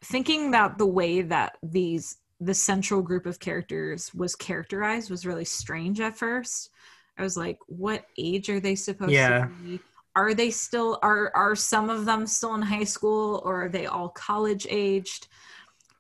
thinking 0.03 0.49
about 0.49 0.79
the 0.79 0.87
way 0.87 1.23
that 1.23 1.57
these 1.63 2.19
the 2.39 2.55
central 2.55 3.01
group 3.01 3.25
of 3.25 3.41
characters 3.41 4.13
was 4.15 4.37
characterized 4.37 5.11
was 5.11 5.25
really 5.25 5.45
strange 5.45 6.01
at 6.01 6.17
first. 6.19 6.71
I 7.19 7.23
was 7.23 7.35
like, 7.37 7.59
what 7.67 8.05
age 8.19 8.51
are 8.51 8.61
they 8.61 8.75
supposed 8.75 9.13
Yeah. 9.13 9.47
to 9.47 9.47
be? 9.63 9.81
Are 10.15 10.35
they 10.35 10.51
still 10.51 10.99
are 11.03 11.33
are 11.35 11.57
some 11.57 11.89
of 11.91 12.05
them 12.05 12.27
still 12.27 12.55
in 12.55 12.63
high 12.63 12.85
school 12.85 13.41
or 13.45 13.65
are 13.65 13.69
they 13.69 13.87
all 13.87 14.11
college 14.11 14.67
aged? 14.71 15.29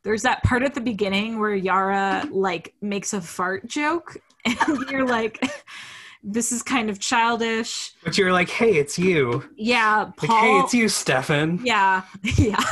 There's 0.03 0.23
that 0.23 0.43
part 0.43 0.63
at 0.63 0.75
the 0.75 0.81
beginning 0.81 1.41
where 1.41 1.55
Yara 1.55 2.29
like 2.31 2.75
makes 2.83 3.13
a 3.15 3.21
fart 3.21 3.67
joke 3.67 4.17
and 4.45 4.91
you're 4.91 5.07
like 5.07 5.43
this 6.23 6.51
is 6.53 6.63
kind 6.63 6.91
of 6.91 6.99
childish. 6.99 7.93
But 8.05 8.19
you're 8.19 8.33
like, 8.33 8.49
hey, 8.51 8.73
it's 8.77 8.99
you. 8.99 9.49
Yeah, 9.57 10.11
Like, 10.21 10.31
hey, 10.31 10.59
it's 10.59 10.75
you, 10.75 10.89
Stefan. 10.89 11.61
yeah 11.65 12.03
yeah 12.37 12.63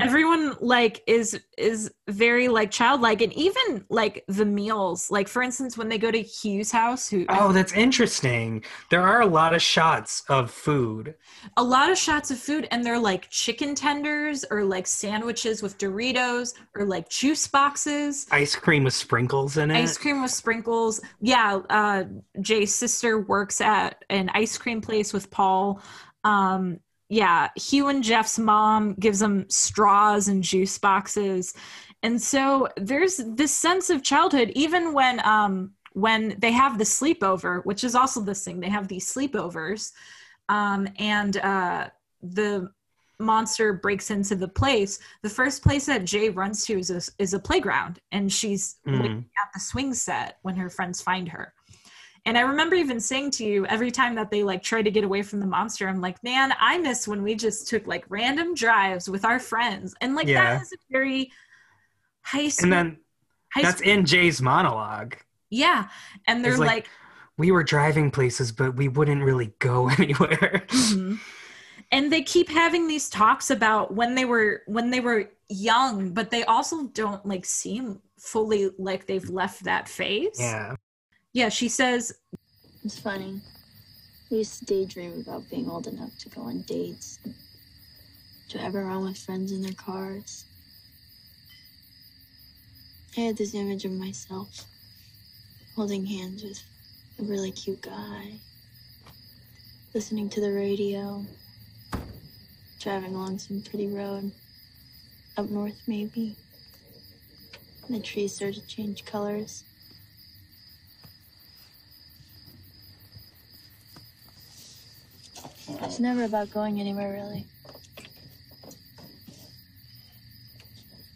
everyone 0.00 0.56
like 0.60 1.02
is 1.06 1.38
is 1.58 1.90
very 2.08 2.48
like 2.48 2.70
childlike 2.70 3.20
and 3.22 3.32
even 3.32 3.84
like 3.90 4.24
the 4.28 4.44
meals 4.44 5.10
like 5.10 5.28
for 5.28 5.42
instance 5.42 5.76
when 5.76 5.88
they 5.88 5.98
go 5.98 6.10
to 6.10 6.22
hugh's 6.22 6.70
house 6.70 7.08
who 7.08 7.24
Oh, 7.28 7.52
that's 7.52 7.72
interesting. 7.72 8.62
There 8.90 9.02
are 9.02 9.20
a 9.22 9.26
lot 9.26 9.54
of 9.54 9.62
shots 9.62 10.22
of 10.28 10.50
food. 10.50 11.14
a 11.56 11.62
lot 11.64 11.90
of 11.90 11.98
shots 11.98 12.30
of 12.30 12.38
food 12.38 12.68
and 12.70 12.84
they're 12.84 12.98
like 12.98 13.28
chicken 13.30 13.74
tenders 13.74 14.44
or 14.50 14.64
like 14.64 14.86
sandwiches 14.86 15.62
with 15.62 15.78
doritos 15.78 16.54
or 16.74 16.84
like 16.86 17.08
juice 17.08 17.46
boxes 17.48 18.26
Ice 18.30 18.54
cream 18.56 18.84
with 18.84 18.94
sprinkles 18.94 19.56
in 19.56 19.70
it. 19.70 19.76
ice 19.76 19.98
cream 19.98 20.22
with 20.22 20.30
sprinkles 20.30 21.00
yeah 21.20 21.60
uh 21.70 22.04
jay's 22.40 22.74
sister 22.74 23.20
works 23.20 23.60
at 23.60 24.04
an 24.10 24.30
ice 24.34 24.56
cream 24.58 24.80
place 24.80 25.12
with 25.12 25.30
paul 25.30 25.80
um 26.24 26.78
yeah 27.08 27.48
hugh 27.56 27.88
and 27.88 28.02
jeff's 28.02 28.38
mom 28.38 28.94
gives 28.94 29.20
them 29.20 29.44
straws 29.48 30.28
and 30.28 30.42
juice 30.42 30.78
boxes. 30.78 31.54
And 32.02 32.20
so 32.20 32.68
there's 32.76 33.16
this 33.16 33.54
sense 33.54 33.90
of 33.90 34.02
childhood 34.02 34.52
even 34.54 34.92
when 34.92 35.20
um 35.26 35.72
when 35.92 36.36
they 36.38 36.52
have 36.52 36.78
the 36.78 36.84
sleepover 36.84 37.64
which 37.64 37.82
is 37.84 37.94
also 37.94 38.20
this 38.20 38.44
thing 38.44 38.60
they 38.60 38.68
have 38.68 38.86
these 38.88 39.12
sleepovers 39.12 39.92
um 40.48 40.86
and 40.98 41.36
uh 41.38 41.88
the 42.22 42.70
monster 43.18 43.72
breaks 43.72 44.10
into 44.10 44.36
the 44.36 44.48
place. 44.48 44.98
The 45.22 45.30
first 45.30 45.62
place 45.62 45.86
that 45.86 46.04
jay 46.04 46.28
runs 46.28 46.66
to 46.66 46.78
is 46.78 46.90
a, 46.90 47.00
is 47.18 47.32
a 47.32 47.38
playground 47.38 47.98
and 48.12 48.30
she's 48.32 48.76
Mm. 48.86 49.20
at 49.20 49.48
the 49.54 49.60
swing 49.60 49.94
set 49.94 50.36
when 50.42 50.56
her 50.56 50.68
friends 50.68 51.00
find 51.00 51.28
her 51.30 51.54
and 52.26 52.36
i 52.36 52.42
remember 52.42 52.74
even 52.76 53.00
saying 53.00 53.30
to 53.30 53.44
you 53.44 53.64
every 53.66 53.90
time 53.90 54.14
that 54.14 54.30
they 54.30 54.42
like 54.42 54.62
try 54.62 54.82
to 54.82 54.90
get 54.90 55.04
away 55.04 55.22
from 55.22 55.40
the 55.40 55.46
monster 55.46 55.88
i'm 55.88 56.00
like 56.00 56.22
man 56.22 56.52
i 56.60 56.76
miss 56.78 57.08
when 57.08 57.22
we 57.22 57.34
just 57.34 57.66
took 57.68 57.86
like 57.86 58.04
random 58.08 58.54
drives 58.54 59.08
with 59.08 59.24
our 59.24 59.38
friends 59.38 59.94
and 60.00 60.14
like 60.14 60.26
Yeah. 60.26 60.54
that 60.56 60.62
is 60.62 60.72
a 60.72 60.76
very 60.90 61.30
high 62.22 62.48
school 62.48 62.64
and 62.64 62.72
then 62.72 62.96
high 63.54 63.62
that's 63.62 63.78
school, 63.78 63.92
in 63.92 64.04
Jay's 64.04 64.42
monologue. 64.42 65.14
yeah 65.50 65.88
and 66.26 66.44
they're 66.44 66.56
like- 66.58 66.68
like 66.68 66.88
We 67.38 67.50
were 67.52 67.64
driving 67.64 68.10
places, 68.10 68.50
but 68.50 68.76
we 68.76 68.88
wouldn't 68.88 69.22
really 69.22 69.52
go 69.58 69.88
anywhere. 69.98 70.64
Mhm. 70.68 71.18
and 71.92 72.10
they 72.12 72.22
keep 72.22 72.48
having 72.48 72.88
these 72.88 73.08
talks 73.10 73.50
about 73.50 73.92
when 73.94 74.14
they 74.14 74.24
were 74.24 74.62
when 74.66 74.90
they 74.90 75.00
were 75.00 75.30
young 75.48 76.12
but 76.12 76.30
they 76.30 76.42
also 76.44 76.88
don't 76.88 77.24
like 77.24 77.44
seem 77.44 78.00
fully 78.18 78.70
like 78.78 79.06
they've 79.06 79.28
left 79.30 79.62
that 79.64 79.86
phase 79.88 80.38
yeah. 80.40 80.74
Yeah 81.36 81.50
she 81.50 81.68
says 81.68 82.14
It's 82.82 82.98
funny. 82.98 83.42
We 84.30 84.38
used 84.38 84.60
to 84.60 84.64
daydream 84.64 85.20
about 85.20 85.50
being 85.50 85.68
old 85.68 85.86
enough 85.86 86.16
to 86.20 86.30
go 86.30 86.40
on 86.40 86.62
dates, 86.62 87.18
drive 88.48 88.74
around 88.74 89.04
with 89.04 89.18
friends 89.18 89.52
in 89.52 89.60
their 89.60 89.74
cars. 89.74 90.46
I 93.18 93.20
had 93.20 93.36
this 93.36 93.54
image 93.54 93.84
of 93.84 93.92
myself 93.92 94.64
holding 95.74 96.06
hands 96.06 96.42
with 96.42 96.62
a 97.18 97.30
really 97.30 97.52
cute 97.52 97.82
guy, 97.82 98.38
listening 99.92 100.30
to 100.30 100.40
the 100.40 100.52
radio, 100.52 101.22
driving 102.80 103.14
along 103.14 103.40
some 103.40 103.60
pretty 103.60 103.88
road, 103.88 104.32
up 105.36 105.50
north 105.50 105.82
maybe. 105.86 106.34
The 107.90 108.00
trees 108.00 108.34
started 108.36 108.62
to 108.62 108.66
change 108.66 109.04
colors. 109.04 109.65
It's 115.68 116.00
never 116.00 116.24
about 116.24 116.50
going 116.52 116.80
anywhere, 116.80 117.12
really. 117.12 117.46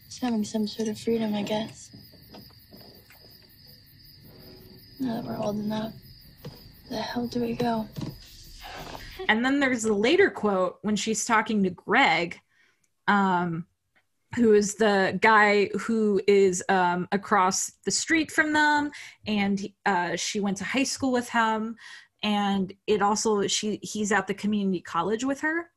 It's 0.06 0.18
having 0.18 0.44
some 0.44 0.66
sort 0.66 0.89
of 0.89 0.98
freedom, 0.98 1.35
I 1.35 1.43
guess. 1.43 1.90
Now 4.98 5.20
that 5.20 5.24
we're 5.24 5.39
old 5.39 5.59
enough, 5.59 5.94
the 6.89 6.97
hell 6.97 7.27
do 7.27 7.40
we 7.40 7.55
go? 7.55 7.89
and 9.28 9.44
then 9.44 9.60
there's 9.60 9.85
a 9.85 9.93
later 9.93 10.31
quote 10.31 10.78
when 10.82 10.97
she's 10.97 11.24
talking 11.24 11.62
to 11.62 11.70
greg 11.70 12.40
um 13.06 13.66
who 14.36 14.52
is 14.52 14.77
the 14.77 15.18
guy 15.20 15.66
who 15.81 16.20
is 16.28 16.62
um, 16.68 17.09
across 17.10 17.72
the 17.85 17.90
street 17.90 18.31
from 18.31 18.52
them 18.52 18.90
and 19.27 19.68
uh, 19.86 20.14
she 20.14 20.39
went 20.39 20.56
to 20.56 20.64
high 20.64 20.85
school 20.85 21.10
with 21.10 21.28
him 21.28 21.74
and 22.22 22.72
it 22.86 23.01
also 23.02 23.47
she 23.47 23.78
he's 23.82 24.12
at 24.12 24.26
the 24.26 24.34
community 24.34 24.80
college 24.80 25.24
with 25.24 25.40
her 25.40 25.70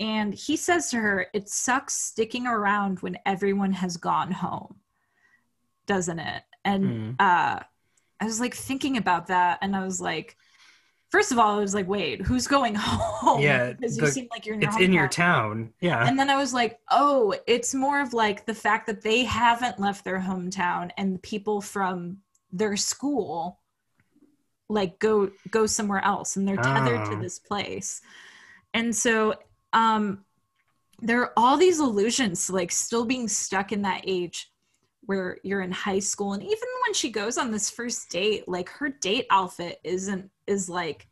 and 0.00 0.34
he 0.34 0.56
says 0.56 0.90
to 0.90 0.96
her 0.96 1.26
it 1.34 1.48
sucks 1.48 1.94
sticking 1.94 2.46
around 2.46 3.00
when 3.00 3.18
everyone 3.26 3.72
has 3.72 3.96
gone 3.96 4.30
home 4.32 4.76
doesn't 5.86 6.18
it 6.18 6.42
and 6.64 6.84
Mm. 6.84 7.16
uh 7.20 7.60
i 8.20 8.24
was 8.24 8.40
like 8.40 8.54
thinking 8.54 8.96
about 8.96 9.26
that 9.28 9.58
and 9.62 9.76
i 9.76 9.84
was 9.84 10.00
like 10.00 10.36
first 11.10 11.30
of 11.30 11.38
all 11.38 11.56
i 11.58 11.60
was 11.60 11.74
like 11.74 11.86
wait 11.86 12.20
who's 12.22 12.46
going 12.46 12.74
home 12.78 13.40
Yeah, 13.40 13.72
because 13.72 13.96
you 13.96 14.06
seem 14.08 14.28
like 14.30 14.46
you're 14.46 14.54
in 14.56 14.62
your 14.62 14.70
It's 14.70 14.80
in 14.80 14.92
your 14.92 15.08
town. 15.08 15.72
Yeah. 15.80 16.06
And 16.06 16.18
then 16.18 16.30
I 16.30 16.36
was 16.36 16.52
like, 16.52 16.78
oh, 16.90 17.34
it's 17.46 17.74
more 17.74 18.00
of 18.00 18.12
like 18.12 18.44
the 18.46 18.54
fact 18.54 18.86
that 18.88 19.02
they 19.02 19.24
haven't 19.24 19.78
left 19.78 20.04
their 20.04 20.18
hometown 20.20 20.90
and 20.96 21.14
the 21.14 21.18
people 21.20 21.60
from 21.60 22.18
their 22.52 22.76
school 22.76 23.60
like 24.68 24.98
go 24.98 25.30
go 25.50 25.66
somewhere 25.66 26.04
else 26.04 26.36
and 26.36 26.46
they're 26.46 26.56
tethered 26.56 27.04
to 27.06 27.16
Oh. 27.16 27.20
this 27.22 27.38
place. 27.38 28.00
And 28.74 28.94
so 28.94 29.34
um 29.72 30.24
there 31.00 31.20
are 31.22 31.32
all 31.36 31.56
these 31.56 31.80
illusions 31.80 32.48
like 32.50 32.72
still 32.72 33.04
being 33.04 33.28
stuck 33.28 33.72
in 33.72 33.82
that 33.82 34.02
age 34.06 34.50
where 35.02 35.38
you're 35.44 35.60
in 35.62 35.70
high 35.70 35.98
school 36.00 36.32
and 36.32 36.42
even 36.42 36.68
when 36.84 36.94
she 36.94 37.10
goes 37.10 37.38
on 37.38 37.50
this 37.50 37.70
first 37.70 38.08
date 38.10 38.48
like 38.48 38.68
her 38.68 38.88
date 38.88 39.26
outfit 39.30 39.78
isn't 39.84 40.30
is 40.46 40.68
like 40.68 41.06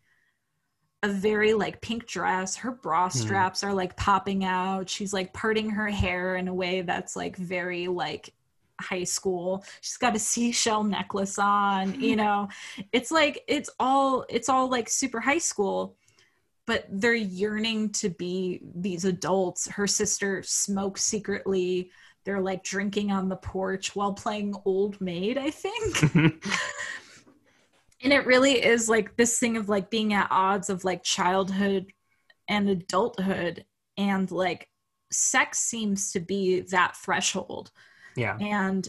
a 1.03 1.09
very 1.09 1.53
like 1.53 1.81
pink 1.83 2.07
dress 2.07 2.57
her 2.57 2.71
bra 2.73 3.09
straps 3.09 3.63
are 3.63 3.75
like 3.75 3.95
popping 3.97 4.43
out 4.45 4.89
she's 4.89 5.13
like 5.13 5.33
parting 5.35 5.69
her 5.71 5.89
hair 5.89 6.37
in 6.37 6.49
a 6.49 6.55
way 6.55 6.81
that's 6.81 7.15
like 7.15 7.37
very 7.37 7.89
like 7.89 8.33
high 8.81 9.05
school. 9.05 9.65
She's 9.81 9.97
got 9.97 10.17
a 10.17 10.19
seashell 10.19 10.85
necklace 10.85 11.39
on 11.39 12.01
you 12.01 12.17
know? 12.17 12.49
It's 12.93 13.11
like 13.11 13.43
it's 13.49 13.71
all 13.79 14.25
it's 14.29 14.49
all 14.49 14.69
like 14.69 14.89
super 14.89 15.21
high 15.21 15.39
school 15.39 15.97
but 16.67 16.87
they're 16.89 17.13
yearning 17.13 17.91
to 17.91 18.09
be 18.09 18.63
these 18.75 19.05
adults. 19.05 19.69
Her 19.69 19.87
sister 19.87 20.43
smokes 20.43 21.05
secretly. 21.05 21.91
They're 22.25 22.41
like 22.41 22.65
drinking 22.65 23.11
on 23.11 23.29
the 23.29 23.37
porch 23.37 23.95
while 23.95 24.15
playing 24.15 24.55
old 24.65 24.99
maid 24.99 25.37
i 25.37 25.51
think. 25.51 26.43
And 28.05 28.13
it 28.13 28.27
really 28.27 28.63
is 28.63 28.89
like 28.89 29.17
this 29.17 29.39
thing 29.39 29.57
of 29.57 29.71
like 29.71 29.89
being 29.89 30.13
at 30.13 30.29
odds 30.31 30.69
of 30.69 30.85
like 30.85 31.03
childhood 31.03 31.91
and 32.47 32.69
adulthood. 32.69 33.65
And 33.97 34.31
like 34.31 34.69
sex 35.11 35.61
seems 35.61 36.13
to 36.13 36.21
be 36.21 36.61
that 36.61 36.97
threshold 36.97 37.71
yeah. 38.17 38.37
and 38.41 38.89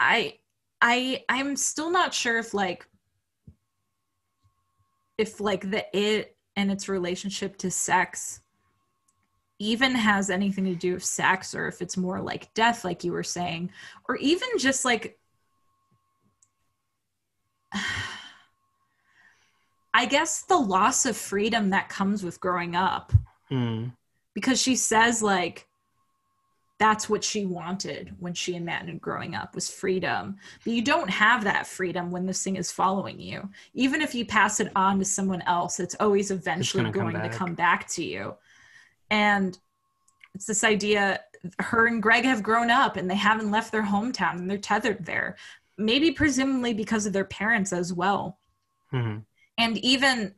i 0.00 0.34
i 0.80 1.22
i'm 1.28 1.54
still 1.56 1.90
not 1.90 2.12
sure 2.14 2.38
if 2.38 2.52
like 2.54 2.86
if 5.18 5.40
like 5.40 5.70
the 5.70 5.84
it 5.96 6.36
and 6.56 6.70
its 6.70 6.88
relationship 6.88 7.56
to 7.56 7.70
sex 7.70 8.40
even 9.58 9.94
has 9.94 10.28
anything 10.30 10.64
to 10.64 10.74
do 10.74 10.94
with 10.94 11.04
sex 11.04 11.54
or 11.54 11.68
if 11.68 11.80
it's 11.80 11.96
more 11.96 12.20
like 12.20 12.52
death 12.54 12.84
like 12.84 13.04
you 13.04 13.12
were 13.12 13.22
saying 13.22 13.70
or 14.08 14.16
even 14.16 14.48
just 14.58 14.84
like 14.84 15.18
i 19.94 20.04
guess 20.06 20.42
the 20.42 20.56
loss 20.56 21.06
of 21.06 21.16
freedom 21.16 21.70
that 21.70 21.88
comes 21.88 22.22
with 22.24 22.40
growing 22.40 22.74
up 22.76 23.12
Mm. 23.50 23.92
because 24.34 24.60
she 24.60 24.74
says 24.76 25.22
like 25.22 25.68
that's 26.82 27.08
what 27.08 27.22
she 27.22 27.46
wanted 27.46 28.12
when 28.18 28.34
she 28.34 28.56
imagined 28.56 29.00
growing 29.00 29.36
up 29.36 29.54
was 29.54 29.70
freedom. 29.70 30.36
But 30.64 30.72
you 30.72 30.82
don't 30.82 31.08
have 31.08 31.44
that 31.44 31.68
freedom 31.68 32.10
when 32.10 32.26
this 32.26 32.42
thing 32.42 32.56
is 32.56 32.72
following 32.72 33.20
you. 33.20 33.48
Even 33.72 34.02
if 34.02 34.16
you 34.16 34.26
pass 34.26 34.58
it 34.58 34.72
on 34.74 34.98
to 34.98 35.04
someone 35.04 35.42
else 35.42 35.78
it's 35.78 35.94
always 36.00 36.32
eventually 36.32 36.90
gonna 36.90 37.12
come 37.12 37.22
to 37.30 37.38
come 37.38 37.54
back 37.54 37.86
to 37.90 38.04
you. 38.04 38.34
And 39.10 39.56
it's 40.34 40.46
this 40.46 40.64
idea 40.64 41.20
her 41.60 41.86
and 41.86 42.02
greg 42.02 42.24
have 42.24 42.42
grown 42.42 42.68
up 42.68 42.96
and 42.96 43.08
they 43.08 43.14
haven't 43.14 43.52
left 43.52 43.70
their 43.70 43.84
hometown 43.84 44.38
and 44.38 44.50
they're 44.50 44.58
tethered 44.58 45.06
there. 45.06 45.36
Maybe 45.78 46.10
presumably 46.10 46.74
because 46.74 47.06
of 47.06 47.12
their 47.12 47.24
parents 47.24 47.72
as 47.72 47.92
well. 47.92 48.40
Mhm. 48.92 49.24
and 49.56 49.78
even 49.78 50.34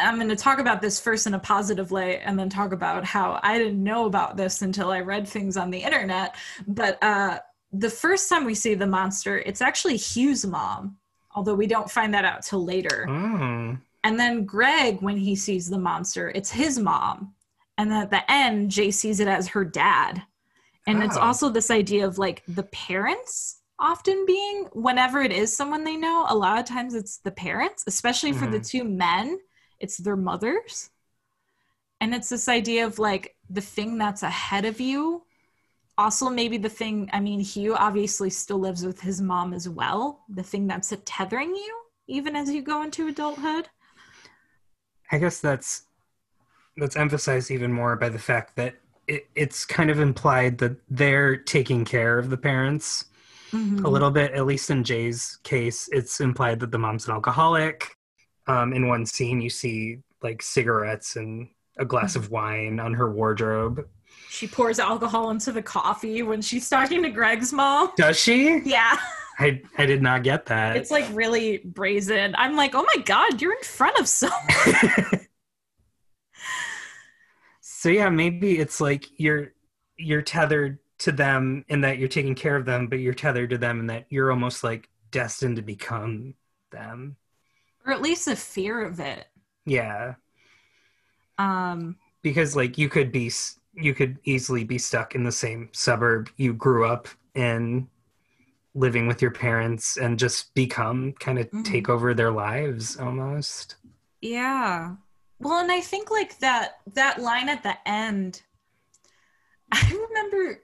I'm 0.00 0.16
going 0.16 0.28
to 0.28 0.36
talk 0.36 0.58
about 0.58 0.80
this 0.80 1.00
first 1.00 1.26
in 1.26 1.34
a 1.34 1.38
positive 1.38 1.92
light 1.92 2.20
and 2.24 2.38
then 2.38 2.48
talk 2.48 2.72
about 2.72 3.04
how 3.04 3.40
I 3.42 3.58
didn't 3.58 3.82
know 3.82 4.06
about 4.06 4.36
this 4.36 4.62
until 4.62 4.90
I 4.90 5.00
read 5.00 5.26
things 5.26 5.56
on 5.56 5.70
the 5.70 5.78
internet. 5.78 6.36
But 6.66 7.02
uh, 7.02 7.38
the 7.72 7.90
first 7.90 8.28
time 8.28 8.44
we 8.44 8.54
see 8.54 8.74
the 8.74 8.86
monster, 8.86 9.38
it's 9.38 9.60
actually 9.60 9.96
Hugh's 9.96 10.46
mom, 10.46 10.96
although 11.34 11.54
we 11.54 11.66
don't 11.66 11.90
find 11.90 12.14
that 12.14 12.24
out 12.24 12.42
till 12.42 12.64
later. 12.64 13.06
Oh. 13.08 13.76
And 14.04 14.18
then 14.18 14.44
Greg, 14.44 15.02
when 15.02 15.16
he 15.16 15.34
sees 15.36 15.68
the 15.68 15.78
monster, 15.78 16.30
it's 16.34 16.50
his 16.50 16.78
mom. 16.78 17.34
And 17.76 17.90
then 17.90 18.02
at 18.02 18.10
the 18.10 18.30
end, 18.30 18.70
Jay 18.70 18.90
sees 18.90 19.20
it 19.20 19.28
as 19.28 19.48
her 19.48 19.64
dad. 19.64 20.22
And 20.86 21.02
it's 21.02 21.16
Oh. 21.16 21.20
also 21.20 21.48
this 21.48 21.70
idea 21.70 22.06
of 22.06 22.16
like 22.18 22.42
the 22.48 22.62
parents 22.62 23.60
often 23.78 24.24
being, 24.26 24.68
whenever 24.72 25.20
it 25.20 25.30
is 25.30 25.54
someone 25.56 25.84
they 25.84 25.96
know, 25.96 26.26
a 26.28 26.34
lot 26.34 26.58
of 26.58 26.64
times 26.64 26.94
it's 26.94 27.18
the 27.18 27.30
parents, 27.30 27.84
especially 27.86 28.32
for 28.32 28.46
the 28.46 28.58
two 28.58 28.82
men, 28.82 29.38
it's 29.80 29.98
their 29.98 30.16
mothers. 30.16 30.90
And 32.00 32.14
it's 32.14 32.28
this 32.28 32.48
idea 32.48 32.86
of 32.86 32.98
like 32.98 33.36
the 33.50 33.60
thing 33.60 33.98
that's 33.98 34.22
ahead 34.22 34.64
of 34.64 34.80
you. 34.80 35.24
Also, 35.96 36.30
maybe 36.30 36.58
the 36.58 36.68
thing, 36.68 37.10
I 37.12 37.20
mean, 37.20 37.40
Hugh 37.40 37.74
obviously 37.74 38.30
still 38.30 38.58
lives 38.58 38.86
with 38.86 39.00
his 39.00 39.20
mom 39.20 39.52
as 39.52 39.68
well. 39.68 40.24
The 40.28 40.44
thing 40.44 40.66
that's 40.68 40.94
tethering 41.04 41.54
you, 41.54 41.82
even 42.06 42.36
as 42.36 42.50
you 42.50 42.62
go 42.62 42.82
into 42.82 43.08
adulthood. 43.08 43.68
I 45.10 45.18
guess 45.18 45.40
that's 45.40 45.84
that's 46.76 46.96
emphasized 46.96 47.50
even 47.50 47.72
more 47.72 47.96
by 47.96 48.08
the 48.08 48.18
fact 48.20 48.56
that 48.56 48.76
it, 49.08 49.28
it's 49.34 49.66
kind 49.66 49.90
of 49.90 50.00
implied 50.00 50.58
that 50.58 50.76
they're 50.90 51.36
taking 51.36 51.84
care 51.84 52.18
of 52.18 52.30
the 52.30 52.36
parents 52.36 53.06
Mhm. 53.52 53.84
a 53.84 53.90
little 53.90 54.12
bit. 54.12 54.32
At 54.32 54.46
least 54.46 54.70
in 54.70 54.84
Jay's 54.84 55.38
case, 55.44 55.88
it's 55.92 56.20
implied 56.20 56.60
that 56.60 56.72
the 56.72 56.78
mom's 56.78 57.08
an 57.08 57.14
alcoholic. 57.14 57.97
Um, 58.48 58.72
in 58.72 58.88
one 58.88 59.06
scene, 59.06 59.40
you 59.40 59.50
see 59.50 59.98
like 60.22 60.42
cigarettes 60.42 61.16
and 61.16 61.48
a 61.78 61.84
glass 61.84 62.16
of 62.16 62.30
wine 62.30 62.80
on 62.80 62.94
her 62.94 63.10
wardrobe. 63.10 63.86
She 64.28 64.46
pours 64.46 64.78
alcohol 64.78 65.30
into 65.30 65.52
the 65.52 65.62
coffee 65.62 66.22
when 66.22 66.42
she's 66.42 66.68
talking 66.68 67.02
to 67.02 67.10
Greg's 67.10 67.52
mom. 67.52 67.90
Does 67.96 68.18
she? 68.18 68.60
Yeah, 68.64 68.98
I 69.38 69.62
I 69.76 69.86
did 69.86 70.02
not 70.02 70.22
get 70.22 70.46
that. 70.46 70.76
it's 70.76 70.90
like 70.90 71.06
really 71.12 71.58
brazen. 71.58 72.34
I'm 72.36 72.56
like, 72.56 72.74
oh 72.74 72.84
my 72.94 73.02
god, 73.02 73.40
you're 73.40 73.52
in 73.52 73.62
front 73.62 73.98
of 73.98 74.08
someone. 74.08 74.38
so 77.60 77.88
yeah, 77.88 78.08
maybe 78.08 78.58
it's 78.58 78.80
like 78.80 79.06
you're 79.18 79.52
you're 79.96 80.22
tethered 80.22 80.78
to 80.98 81.12
them 81.12 81.64
in 81.68 81.82
that 81.82 81.98
you're 81.98 82.08
taking 82.08 82.34
care 82.34 82.56
of 82.56 82.64
them, 82.64 82.88
but 82.88 82.98
you're 82.98 83.14
tethered 83.14 83.50
to 83.50 83.58
them 83.58 83.80
in 83.80 83.86
that 83.86 84.06
you're 84.10 84.32
almost 84.32 84.64
like 84.64 84.88
destined 85.10 85.56
to 85.56 85.62
become 85.62 86.34
them. 86.72 87.16
Or 87.88 87.92
at 87.94 88.02
least 88.02 88.26
the 88.26 88.36
fear 88.36 88.82
of 88.84 89.00
it. 89.00 89.26
Yeah, 89.66 90.14
Um, 91.38 91.96
because 92.22 92.56
like 92.56 92.78
you 92.78 92.88
could 92.88 93.12
be 93.12 93.30
you 93.74 93.94
could 93.94 94.18
easily 94.24 94.64
be 94.64 94.78
stuck 94.78 95.14
in 95.14 95.22
the 95.24 95.32
same 95.32 95.68
suburb 95.72 96.30
you 96.36 96.52
grew 96.52 96.84
up 96.86 97.06
in 97.34 97.88
living 98.74 99.06
with 99.06 99.22
your 99.22 99.30
parents 99.32 99.96
and 99.98 100.18
just 100.18 100.54
become 100.54 101.12
kind 101.14 101.38
of 101.38 101.50
Mhm. 101.52 101.64
take 101.64 101.88
over 101.88 102.14
their 102.14 102.32
lives 102.32 102.96
almost. 102.98 103.76
yeah. 104.20 104.96
Well, 105.40 105.60
and 105.60 105.70
I 105.72 105.80
think 105.80 106.10
like 106.10 106.38
that 106.40 106.80
that 106.94 107.20
line 107.20 107.48
at 107.48 107.62
the 107.62 107.76
end. 107.88 108.42
I 109.72 110.06
remember. 110.08 110.62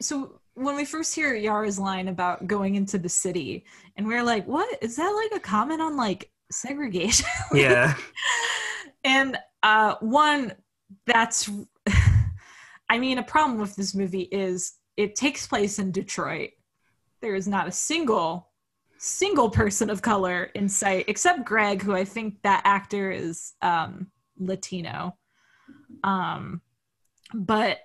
So 0.00 0.40
when 0.54 0.76
we 0.76 0.84
first 0.84 1.14
hear 1.14 1.34
Yara's 1.34 1.78
line 1.78 2.08
about 2.08 2.46
going 2.46 2.74
into 2.74 2.98
the 2.98 3.08
city, 3.08 3.64
and 3.96 4.06
we 4.06 4.14
are 4.14 4.22
like, 4.22 4.46
"What 4.46 4.68
is 4.82 4.96
that? 4.96 5.08
Like 5.10 5.32
a 5.36 5.40
comment 5.40 5.80
on 5.80 5.96
like 5.96 6.30
segregation?" 6.50 7.26
Yeah. 7.52 7.94
and 9.04 9.38
uh 9.62 9.96
one 10.00 10.52
that's 11.06 11.50
i 12.88 12.98
mean 12.98 13.18
a 13.18 13.22
problem 13.22 13.58
with 13.58 13.76
this 13.76 13.94
movie 13.94 14.28
is 14.32 14.74
it 14.96 15.14
takes 15.14 15.46
place 15.46 15.78
in 15.78 15.92
detroit 15.92 16.50
there 17.20 17.34
is 17.34 17.46
not 17.46 17.68
a 17.68 17.72
single 17.72 18.50
single 18.98 19.50
person 19.50 19.90
of 19.90 20.02
color 20.02 20.44
in 20.54 20.68
sight 20.68 21.04
except 21.08 21.44
greg 21.44 21.82
who 21.82 21.94
i 21.94 22.04
think 22.04 22.40
that 22.42 22.62
actor 22.64 23.10
is 23.10 23.52
um 23.62 24.06
latino 24.38 25.16
um 26.02 26.60
but 27.34 27.78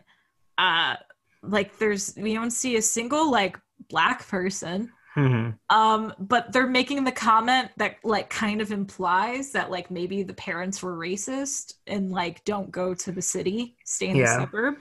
uh 0.57 0.95
like 1.43 1.77
there's 1.77 2.13
we 2.17 2.33
don't 2.33 2.51
see 2.51 2.77
a 2.77 2.81
single 2.81 3.29
like 3.29 3.57
black 3.89 4.27
person 4.27 4.91
Mhm. 5.15 5.57
um 5.69 6.13
but 6.19 6.51
they're 6.53 6.67
making 6.67 7.03
the 7.03 7.11
comment 7.11 7.71
that 7.77 7.97
like 8.03 8.29
kind 8.29 8.61
of 8.61 8.71
implies 8.71 9.51
that 9.51 9.71
like 9.71 9.89
maybe 9.89 10.21
the 10.23 10.33
parents 10.35 10.83
were 10.83 10.95
racist 10.95 11.73
and 11.87 12.11
like 12.11 12.43
don't 12.45 12.69
go 12.71 12.93
to 12.93 13.11
the 13.11 13.21
city 13.21 13.75
stay 13.85 14.09
in 14.09 14.15
Yeah. 14.17 14.25
the 14.37 14.41
suburb 14.43 14.75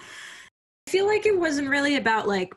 i 0.87 0.91
feel 0.91 1.07
like 1.07 1.25
it 1.27 1.39
wasn't 1.39 1.69
really 1.69 1.97
about 1.97 2.29
like 2.29 2.53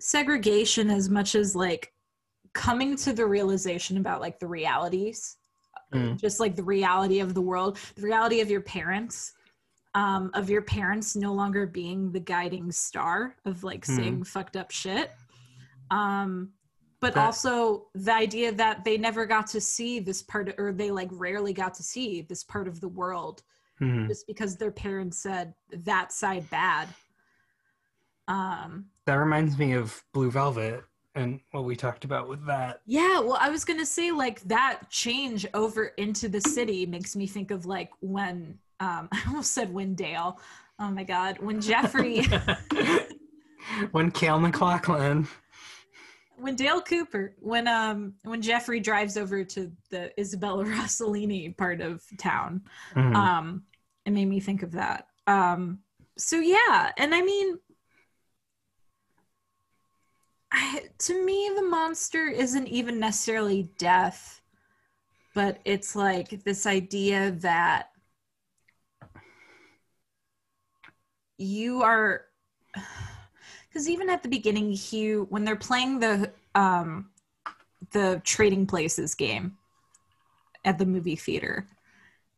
segregation 0.00 0.90
as 0.90 1.10
much 1.10 1.34
as 1.34 1.56
like 1.56 1.92
coming 2.54 2.96
to 2.96 3.12
the 3.12 3.26
realization 3.26 3.96
about 3.98 4.20
like 4.20 4.38
the 4.38 4.46
realities 4.46 5.36
Mm. 5.92 6.20
just 6.20 6.38
like 6.38 6.54
the 6.54 6.62
reality 6.62 7.20
of 7.20 7.32
the 7.32 7.40
world 7.40 7.78
the 7.96 8.02
reality 8.02 8.40
of 8.42 8.50
your 8.50 8.60
parents 8.60 9.32
um 9.94 10.30
of 10.34 10.50
your 10.50 10.60
parents 10.60 11.16
no 11.16 11.32
longer 11.32 11.66
being 11.66 12.12
the 12.12 12.20
guiding 12.20 12.70
star 12.70 13.34
of 13.46 13.64
like 13.64 13.86
Hmm. 13.86 13.96
saying 13.96 14.24
fucked 14.24 14.54
up 14.56 14.70
shit 14.70 15.12
um 15.90 16.52
but 17.00 17.14
That- 17.14 17.24
also 17.26 17.86
the 17.94 18.12
idea 18.14 18.52
that 18.52 18.84
they 18.84 18.98
never 18.98 19.26
got 19.26 19.46
to 19.48 19.60
see 19.60 20.00
this 20.00 20.22
part 20.22 20.54
or 20.58 20.72
they 20.72 20.90
like 20.90 21.08
rarely 21.12 21.52
got 21.52 21.74
to 21.74 21.82
see 21.82 22.22
this 22.22 22.42
part 22.44 22.66
of 22.68 22.80
the 22.80 22.88
world 22.88 23.42
Mhm. 23.80 24.08
just 24.08 24.26
because 24.26 24.56
their 24.56 24.72
parents 24.72 25.18
said 25.18 25.54
that 25.70 26.12
side 26.12 26.50
bad 26.50 26.88
um 28.26 28.86
That 29.06 29.14
reminds 29.14 29.56
me 29.58 29.72
of 29.72 30.04
Blue 30.12 30.30
Velvet 30.30 30.84
and 31.14 31.40
what 31.52 31.64
we 31.64 31.74
talked 31.74 32.04
about 32.04 32.28
with 32.28 32.44
that. 32.46 32.80
Yeah, 32.86 33.20
well, 33.20 33.38
I 33.40 33.48
was 33.48 33.64
gonna 33.64 33.86
say 33.86 34.10
like 34.12 34.40
that 34.42 34.90
change 34.90 35.46
over 35.54 35.86
into 35.96 36.28
the 36.28 36.40
city 36.40 36.86
makes 36.86 37.16
me 37.16 37.26
think 37.26 37.50
of 37.50 37.66
like 37.66 37.90
when 38.00 38.58
um 38.80 39.08
i 39.12 39.20
almost 39.26 39.52
said 39.52 39.72
when 39.72 39.94
dale 39.94 40.40
oh 40.78 40.90
my 40.90 41.02
god 41.04 41.38
when 41.40 41.60
jeffrey 41.60 42.22
when 43.92 44.10
Kyle 44.10 44.38
MacLachlan. 44.38 45.26
When 46.40 46.54
dale 46.54 46.80
cooper 46.80 47.34
when 47.40 47.66
um 47.66 48.14
when 48.22 48.40
jeffrey 48.40 48.80
drives 48.80 49.16
over 49.16 49.44
to 49.44 49.70
the 49.90 50.12
isabella 50.20 50.64
rossellini 50.74 51.56
part 51.56 51.80
of 51.80 52.02
town 52.18 52.62
Mhm. 52.94 53.14
um 53.14 53.62
it 54.04 54.12
made 54.12 54.26
me 54.28 54.40
think 54.40 54.62
of 54.62 54.72
that 54.72 55.08
um 55.26 55.80
so 56.16 56.38
yeah 56.38 56.92
and 56.96 57.14
i 57.14 57.20
mean 57.22 57.58
I, 60.50 60.84
to 61.00 61.24
me 61.24 61.50
the 61.54 61.62
monster 61.62 62.26
isn't 62.28 62.68
even 62.68 62.98
necessarily 62.98 63.70
death 63.78 64.40
but 65.34 65.58
it's 65.64 65.94
like 65.94 66.42
this 66.44 66.66
idea 66.66 67.32
that 67.32 67.90
you 71.36 71.82
are 71.82 72.22
because 73.78 73.88
even 73.88 74.10
at 74.10 74.24
the 74.24 74.28
beginning 74.28 74.72
hugh 74.72 75.28
when 75.30 75.44
they're 75.44 75.54
playing 75.54 76.00
the 76.00 76.32
um 76.56 77.08
the 77.92 78.20
trading 78.24 78.66
places 78.66 79.14
game 79.14 79.56
at 80.64 80.78
the 80.78 80.84
movie 80.84 81.14
theater 81.14 81.64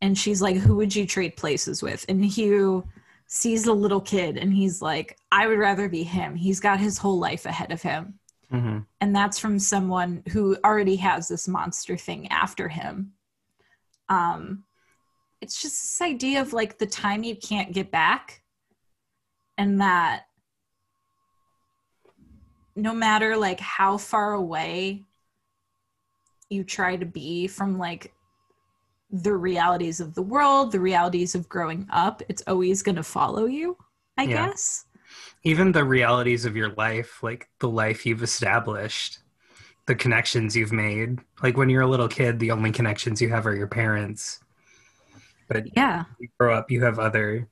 and 0.03 0.19
she's 0.19 0.43
like 0.43 0.57
who 0.57 0.77
would 0.77 0.95
you 0.95 1.07
trade 1.07 1.39
places 1.39 1.83
with? 1.83 2.05
And 2.11 2.23
hugh 2.23 2.87
sees 3.27 3.65
the 3.65 3.73
little 3.73 4.03
kid 4.03 4.37
and 4.37 4.53
he's 4.53 4.83
like 4.83 5.17
i 5.33 5.47
would 5.47 5.59
rather 5.59 5.89
be 5.89 6.03
him. 6.03 6.35
He's 6.35 6.61
got 6.61 6.79
his 6.79 6.99
whole 6.99 7.19
life 7.19 7.47
ahead 7.47 7.73
of 7.73 7.81
him. 7.81 8.19
Mhm. 8.53 8.85
and 9.01 9.17
that's 9.17 9.39
from 9.39 9.59
someone 9.59 10.23
who 10.33 10.59
already 10.63 10.97
has 10.97 11.29
this 11.29 11.49
monster 11.49 11.97
thing 11.97 12.29
after 12.29 12.69
him. 12.69 13.15
Um 14.11 14.65
it's 15.41 15.63
just 15.63 15.81
this 15.81 16.03
idea 16.03 16.43
of 16.43 16.53
like 16.53 16.77
the 16.77 16.87
time 16.87 17.23
you 17.23 17.35
can't 17.35 17.73
get 17.73 17.91
back 17.91 18.43
and 19.57 19.81
that 19.81 20.25
no 22.77 22.95
matter 22.95 23.37
like 23.37 23.61
how 23.61 23.97
far 23.99 24.33
away 24.33 25.05
you 26.49 26.65
try 26.65 26.97
to 26.97 27.07
be 27.07 27.47
from 27.47 27.79
like 27.79 28.13
the 29.11 29.35
realities 29.35 30.01
of 30.01 30.15
the 30.15 30.23
world 30.23 30.73
the 30.73 30.81
realities 30.81 31.35
of 31.35 31.49
growing 31.49 31.87
up 31.91 32.23
it's 32.29 32.43
always 32.47 32.83
going 32.83 32.97
to 32.97 33.03
follow 33.03 33.47
you 33.47 33.77
i 34.19 34.25
Yeah. 34.25 34.47
guess 34.47 34.85
Even 35.45 35.73
the 35.73 35.85
realities 35.85 36.45
of 36.47 36.57
your 36.57 36.71
life, 36.75 37.23
like 37.23 37.49
the 37.61 37.69
life 37.69 38.07
you've 38.07 38.23
established, 38.23 39.21
the 39.87 39.95
connections 39.95 40.57
you've 40.57 40.73
made. 40.73 41.21
Like 41.43 41.57
when 41.57 41.71
you're 41.71 41.83
a 41.83 41.89
little 41.89 42.09
kid, 42.09 42.39
the 42.39 42.53
only 42.53 42.73
connections 42.73 43.23
you 43.23 43.31
have 43.31 43.47
are 43.47 43.55
your 43.57 43.69
parents. 43.69 44.41
But 45.49 45.67
yeah 45.77 46.05
you 46.19 46.29
grow 46.39 46.55
up, 46.55 46.71
you 46.71 46.85
have 46.85 46.99
other 46.99 47.49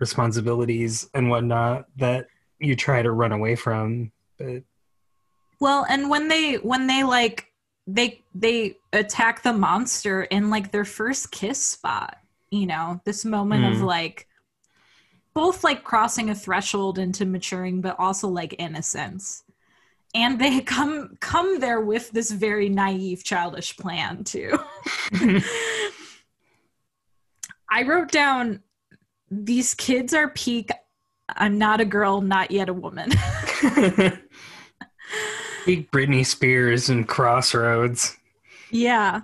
responsibilities 0.00 1.08
and 1.14 1.30
whatnot 1.30 1.86
that 1.96 2.26
you 2.58 2.76
try 2.76 3.02
to 3.02 3.10
run 3.12 3.32
away 3.32 3.56
from. 3.56 4.12
But 4.38 4.62
Well, 5.60 5.84
and 5.88 6.08
when 6.08 6.28
they 6.28 6.54
when 6.56 6.86
they 6.86 7.02
like 7.04 7.52
they 7.86 8.22
they 8.34 8.76
attack 8.92 9.42
the 9.42 9.52
monster 9.52 10.22
in 10.24 10.50
like 10.50 10.70
their 10.70 10.84
first 10.84 11.30
kiss 11.32 11.62
spot, 11.62 12.18
you 12.50 12.66
know, 12.66 13.00
this 13.04 13.24
moment 13.24 13.64
of 13.64 13.74
Mm. 13.80 13.86
like 13.86 14.26
both 15.34 15.62
like 15.64 15.84
crossing 15.84 16.30
a 16.30 16.34
threshold 16.34 16.98
into 16.98 17.24
maturing 17.24 17.80
but 17.80 17.96
also 17.98 18.28
like 18.28 18.54
innocence. 18.58 19.44
And 20.14 20.38
they 20.40 20.60
come 20.76 21.16
come 21.20 21.60
there 21.60 21.80
with 21.80 22.10
this 22.10 22.30
very 22.30 22.68
naive 22.68 23.24
childish 23.24 23.76
plan 23.76 24.24
too. 24.24 24.58
I 27.70 27.82
wrote 27.82 28.10
down 28.10 28.62
these 29.30 29.74
kids 29.74 30.14
are 30.14 30.28
peak 30.30 30.70
I'm 31.28 31.58
not 31.58 31.80
a 31.80 31.84
girl, 31.84 32.22
not 32.22 32.50
yet 32.50 32.68
a 32.68 32.72
woman. 32.72 33.12
Big 35.66 35.90
Britney 35.90 36.24
Spears 36.24 36.88
and 36.88 37.06
Crossroads. 37.06 38.16
Yeah. 38.70 39.22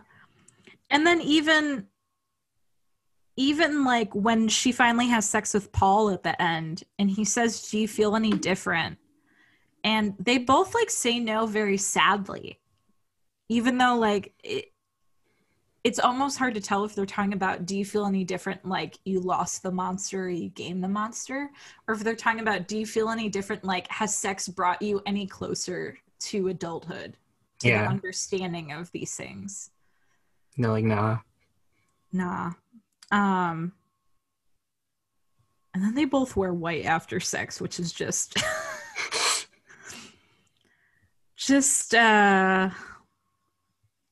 And 0.91 1.07
then 1.07 1.21
even 1.21 1.87
even 3.37 3.85
like 3.85 4.15
when 4.15 4.49
she 4.49 4.71
finally 4.71 5.09
has 5.09 5.29
sex 5.29 5.55
with 5.55 5.73
Paul 5.73 6.11
at 6.11 6.23
the 6.23 6.41
end 6.41 6.85
and 6.99 7.11
he 7.11 7.25
says, 7.25 7.69
"Do 7.69 7.79
you 7.79 7.89
feel 7.89 8.15
any 8.17 8.31
different?" 8.31 8.99
And 9.83 10.15
they 10.19 10.39
both 10.39 10.75
like 10.75 10.91
say 10.91 11.19
no 11.19 11.47
very 11.47 11.77
sadly. 11.77 12.61
Even 13.49 13.79
though 13.79 13.97
like 13.97 14.33
it, 14.43 14.67
it's 15.85 15.99
almost 15.99 16.39
hard 16.39 16.55
to 16.55 16.61
tell 16.61 16.85
if 16.85 16.95
they're 16.95 17.05
talking 17.05 17.35
about 17.35 17.67
do 17.67 17.77
you 17.77 17.85
feel 17.85 18.07
any 18.07 18.25
different 18.25 18.67
like 18.67 18.99
you 19.05 19.21
lost 19.21 19.63
the 19.63 19.71
monster 19.71 20.25
or 20.25 20.31
you 20.31 20.49
gained 20.49 20.83
the 20.83 20.89
monster 20.89 21.51
or 21.87 21.95
if 21.95 22.03
they're 22.03 22.17
talking 22.17 22.41
about 22.41 22.67
do 22.67 22.79
you 22.79 22.87
feel 22.87 23.11
any 23.11 23.29
different 23.29 23.63
like 23.65 23.87
has 23.89 24.15
sex 24.15 24.49
brought 24.49 24.81
you 24.81 25.03
any 25.05 25.27
closer 25.27 25.99
to 26.25 26.49
adulthood 26.49 27.17
to 27.61 27.69
the 27.69 27.77
understanding 27.77 28.73
of 28.73 28.91
these 28.93 29.15
things. 29.15 29.71
No, 30.57 30.73
like 30.73 30.85
nah. 30.85 31.19
nah. 32.13 32.53
Um 33.11 33.73
and 35.75 35.83
then 35.83 35.95
they 35.95 36.05
both 36.05 36.37
wear 36.37 36.55
white 36.55 36.85
after 36.85 37.19
sex 37.21 37.61
which 37.61 37.81
is 37.81 37.93
just 37.93 38.37
just 41.37 41.95
uh 41.95 42.71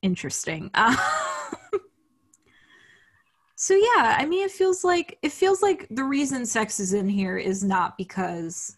interesting. 0.01 0.69
Uh, 0.73 0.95
so 3.63 3.73
yeah 3.75 4.17
i 4.19 4.25
mean 4.25 4.43
it 4.43 4.51
feels 4.51 4.83
like 4.83 5.17
it 5.21 5.31
feels 5.31 5.61
like 5.61 5.87
the 5.89 6.03
reason 6.03 6.45
sex 6.45 6.81
is 6.81 6.91
in 6.91 7.07
here 7.07 7.37
is 7.37 7.63
not 7.63 7.97
because 7.97 8.75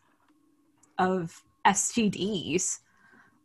of 1.00 1.42
stds 1.66 2.82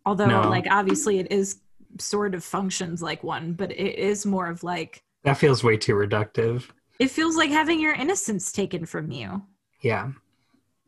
although 0.06 0.26
No. 0.26 0.48
like 0.48 0.66
obviously 0.70 1.18
it 1.18 1.30
is 1.30 1.60
sort 1.98 2.34
of 2.34 2.44
functions 2.44 3.02
like 3.02 3.22
one 3.24 3.52
but 3.52 3.70
it 3.72 3.98
is 3.98 4.24
more 4.24 4.46
of 4.48 4.62
like 4.62 5.02
That 5.24 5.36
feels 5.38 5.62
way 5.64 5.76
too 5.76 5.94
reductive. 5.94 6.68
it 6.98 7.10
feels 7.10 7.36
like 7.36 7.50
having 7.50 7.80
your 7.80 7.94
innocence 7.94 8.52
taken 8.52 8.86
from 8.86 9.10
you 9.10 9.42
Yeah. 9.80 10.12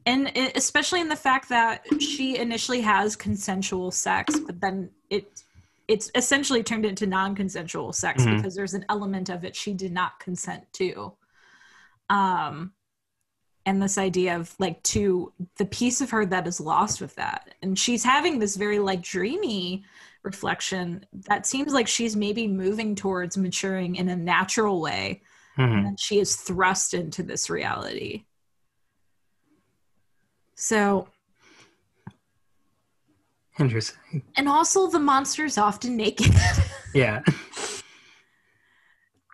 and 0.07 0.31
it, 0.37 0.57
especially 0.57 1.01
in 1.01 1.09
the 1.09 1.17
fact 1.17 1.49
that 1.49 1.85
she 2.01 2.37
initially 2.39 2.81
has 2.83 3.17
consensual 3.17 3.91
sex 3.91 4.39
but 4.39 4.61
then 4.61 4.91
it 5.11 5.43
it's 5.89 6.11
essentially 6.15 6.63
turned 6.63 6.87
into 6.87 7.07
non-consensual 7.07 7.93
sex 7.93 8.25
Mhm. 8.25 8.37
because 8.37 8.55
there's 8.55 8.75
an 8.75 8.85
element 8.89 9.29
of 9.29 9.45
it 9.45 9.55
she 9.57 9.75
did 9.75 9.93
not 9.93 10.19
consent 10.21 10.65
to 10.75 11.13
um 12.11 12.73
and 13.67 13.81
this 13.83 13.99
idea 13.99 14.37
of 14.37 14.55
like 14.59 14.83
to 14.83 15.33
the 15.57 15.65
piece 15.67 16.01
of 16.01 16.11
her 16.11 16.27
that 16.27 16.47
is 16.47 16.61
lost 16.61 17.01
with 17.01 17.15
that 17.15 17.55
and 17.63 17.79
she's 17.79 18.03
having 18.05 18.39
this 18.39 18.57
very 18.57 18.79
like 18.79 19.03
dreamy 19.03 19.85
reflection 20.25 21.05
that 21.29 21.47
seems 21.47 21.73
like 21.73 21.87
she's 21.89 22.17
maybe 22.17 22.47
moving 22.49 22.95
towards 22.95 23.37
maturing 23.37 23.97
in 23.97 24.09
a 24.09 24.17
natural 24.17 24.81
way 24.81 25.23
Mhm. 25.59 25.87
and 25.89 26.01
she 26.01 26.19
is 26.19 26.35
thrust 26.37 26.95
into 26.95 27.23
this 27.23 27.51
reality. 27.51 28.25
So, 30.55 31.09
Interesting. 33.59 34.23
and 34.37 34.49
also 34.49 34.89
the 34.89 34.99
monster's 34.99 35.59
often 35.59 35.97
naked. 35.97 36.33
Yeah. 36.95 37.23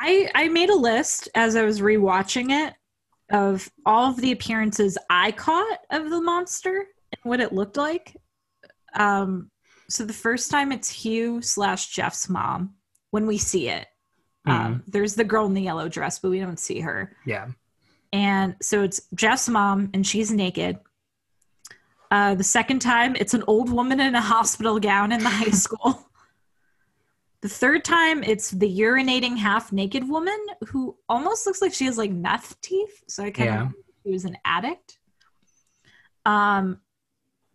I 0.00 0.30
I 0.34 0.48
made 0.48 0.70
a 0.70 0.76
list 0.76 1.28
as 1.34 1.56
I 1.56 1.62
was 1.64 1.80
rewatching 1.80 2.50
it 2.52 2.74
of 3.30 3.70
all 3.84 4.10
of 4.10 4.20
the 4.20 4.32
appearances 4.32 4.96
I 5.10 5.32
caught 5.32 5.78
of 5.90 6.10
the 6.10 6.20
monster 6.20 6.86
and 7.12 7.30
what 7.30 7.40
it 7.40 7.52
looked 7.52 7.76
like. 7.76 8.16
Um, 8.94 9.50
so 9.88 10.04
the 10.04 10.12
first 10.12 10.50
time 10.50 10.72
it's 10.72 10.90
Hugh 10.90 11.42
slash 11.42 11.88
Jeff's 11.88 12.28
mom 12.28 12.74
when 13.10 13.26
we 13.26 13.38
see 13.38 13.68
it. 13.68 13.86
Um, 14.46 14.82
there's 14.86 15.14
the 15.14 15.24
girl 15.24 15.44
in 15.44 15.52
the 15.52 15.62
yellow 15.62 15.88
dress, 15.88 16.18
but 16.18 16.30
we 16.30 16.40
don't 16.40 16.58
see 16.58 16.80
her. 16.80 17.14
Yeah. 17.26 17.48
And 18.12 18.56
so 18.62 18.82
it's 18.82 19.02
Jeff's 19.14 19.48
mom, 19.48 19.90
and 19.92 20.06
she's 20.06 20.32
naked. 20.32 20.78
Uh, 22.10 22.34
the 22.34 22.44
second 22.44 22.78
time, 22.78 23.14
it's 23.16 23.34
an 23.34 23.44
old 23.46 23.70
woman 23.70 24.00
in 24.00 24.14
a 24.14 24.20
hospital 24.20 24.80
gown 24.80 25.12
in 25.12 25.22
the 25.22 25.28
high 25.28 25.50
school. 25.50 26.07
The 27.40 27.48
third 27.48 27.84
time, 27.84 28.24
it's 28.24 28.50
the 28.50 28.80
urinating 28.80 29.36
half 29.36 29.72
naked 29.72 30.08
woman 30.08 30.38
who 30.68 30.96
almost 31.08 31.46
looks 31.46 31.62
like 31.62 31.72
she 31.72 31.84
has 31.84 31.96
like 31.96 32.10
meth 32.10 32.60
teeth. 32.60 33.04
So 33.06 33.24
I 33.24 33.30
kind 33.30 33.48
Yeah. 33.48 33.62
of 33.66 33.74
she 34.04 34.10
was 34.12 34.24
an 34.24 34.36
addict. 34.44 34.98
Um, 36.26 36.80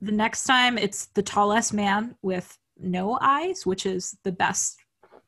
the 0.01 0.11
next 0.11 0.45
time, 0.45 0.77
it's 0.77 1.07
the 1.07 1.21
tallest 1.23 1.73
man 1.73 2.15
with 2.21 2.57
no 2.77 3.17
eyes, 3.21 3.65
which 3.65 3.85
is 3.85 4.17
the 4.23 4.31
best 4.31 4.79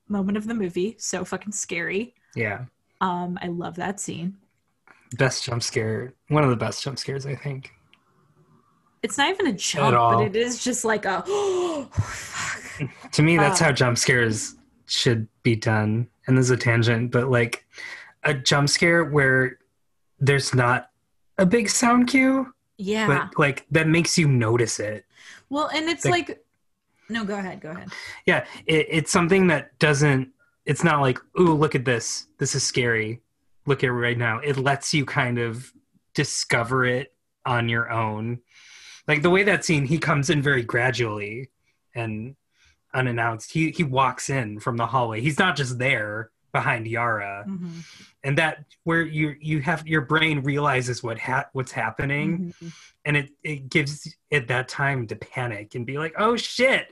moment 0.07 0.37
of 0.37 0.47
the 0.47 0.53
movie. 0.53 0.95
So 0.99 1.25
fucking 1.25 1.53
scary. 1.53 2.15
Yeah. 2.35 2.65
Um, 3.01 3.37
I 3.41 3.47
love 3.47 3.75
that 3.75 3.99
scene. 3.99 4.37
Best 5.17 5.43
jump 5.43 5.63
scare. 5.63 6.13
One 6.29 6.43
of 6.43 6.49
the 6.49 6.55
best 6.55 6.81
jump 6.83 6.97
scares, 6.97 7.25
I 7.25 7.35
think. 7.35 7.71
It's 9.05 9.19
not 9.19 9.29
even 9.29 9.45
a 9.45 9.53
jump, 9.53 9.95
but 9.95 10.25
it 10.25 10.35
is 10.35 10.63
just 10.63 10.83
like 10.83 11.05
a 11.05 11.23
oh, 11.27 11.87
fuck. 11.93 13.11
To 13.11 13.21
me, 13.21 13.37
that's 13.37 13.61
Uh, 13.61 13.65
how 13.65 13.71
jump 13.71 13.99
scares 13.99 14.55
should 14.87 15.27
be 15.43 15.55
done. 15.55 16.07
And 16.25 16.35
there's 16.35 16.49
a 16.49 16.57
tangent, 16.57 17.11
but 17.11 17.29
like 17.29 17.67
a 18.23 18.33
jump 18.33 18.67
scare 18.67 19.03
where 19.05 19.59
there's 20.19 20.55
not 20.55 20.89
a 21.37 21.45
big 21.45 21.69
sound 21.69 22.07
cue, 22.07 22.51
Yeah. 22.77 23.05
but 23.05 23.37
like 23.37 23.67
that 23.69 23.87
makes 23.87 24.17
you 24.17 24.27
notice 24.27 24.79
it. 24.79 25.05
well, 25.49 25.67
and 25.67 25.87
it's 25.87 26.03
like- 26.05 26.29
like, 26.29 26.43
no, 27.09 27.23
go 27.23 27.35
ahead, 27.37 27.61
go 27.61 27.69
ahead. 27.69 27.89
Yeah, 28.25 28.45
it, 28.65 28.87
it's 28.89 29.11
something 29.11 29.45
that 29.47 29.77
doesn't. 29.77 30.29
It's 30.65 30.83
not 30.83 31.01
like, 31.01 31.19
ooh, 31.39 31.53
look 31.53 31.75
at 31.75 31.85
this. 31.85 32.25
This 32.39 32.55
is 32.55 32.63
scary. 32.63 33.21
Look 33.67 33.83
at 33.83 33.87
it 33.89 33.93
right 33.93 34.17
now. 34.17 34.39
It 34.39 34.57
lets 34.57 34.91
you 34.95 35.05
kind 35.05 35.37
of 35.37 35.71
discover 36.15 36.83
it 36.85 37.13
on 37.45 37.69
your 37.69 37.91
own. 37.91 38.39
Like 39.07 39.21
the 39.21 39.29
way 39.29 39.43
that 39.43 39.63
scene, 39.65 39.85
he 39.85 39.97
comes 39.99 40.29
in 40.29 40.41
very 40.41 40.63
gradually 40.63 41.49
and 41.93 42.35
unannounced. 42.93 43.51
He 43.51 43.71
he 43.71 43.83
walks 43.83 44.29
in 44.29 44.59
from 44.59 44.77
the 44.77 44.85
hallway. 44.87 45.21
He's 45.21 45.39
not 45.39 45.55
just 45.55 45.77
there 45.77 46.31
behind 46.51 46.87
Yara, 46.87 47.43
Mhm. 47.47 47.83
and 48.23 48.37
that 48.37 48.63
where 48.83 49.01
you 49.01 49.35
you 49.41 49.59
have 49.61 49.85
your 49.87 50.01
brain 50.01 50.39
realizes 50.41 51.03
what 51.03 51.19
ha- 51.19 51.49
what's 51.51 51.73
happening 51.73 52.53
Mhm. 52.63 52.73
and 53.03 53.17
it 53.17 53.31
it 53.43 53.69
gives 53.69 54.15
it 54.29 54.47
that 54.47 54.69
time 54.69 55.05
to 55.07 55.15
panic 55.17 55.75
and 55.75 55.85
be 55.85 55.97
like 55.97 56.13
oh 56.17 56.37
shit 56.37 56.87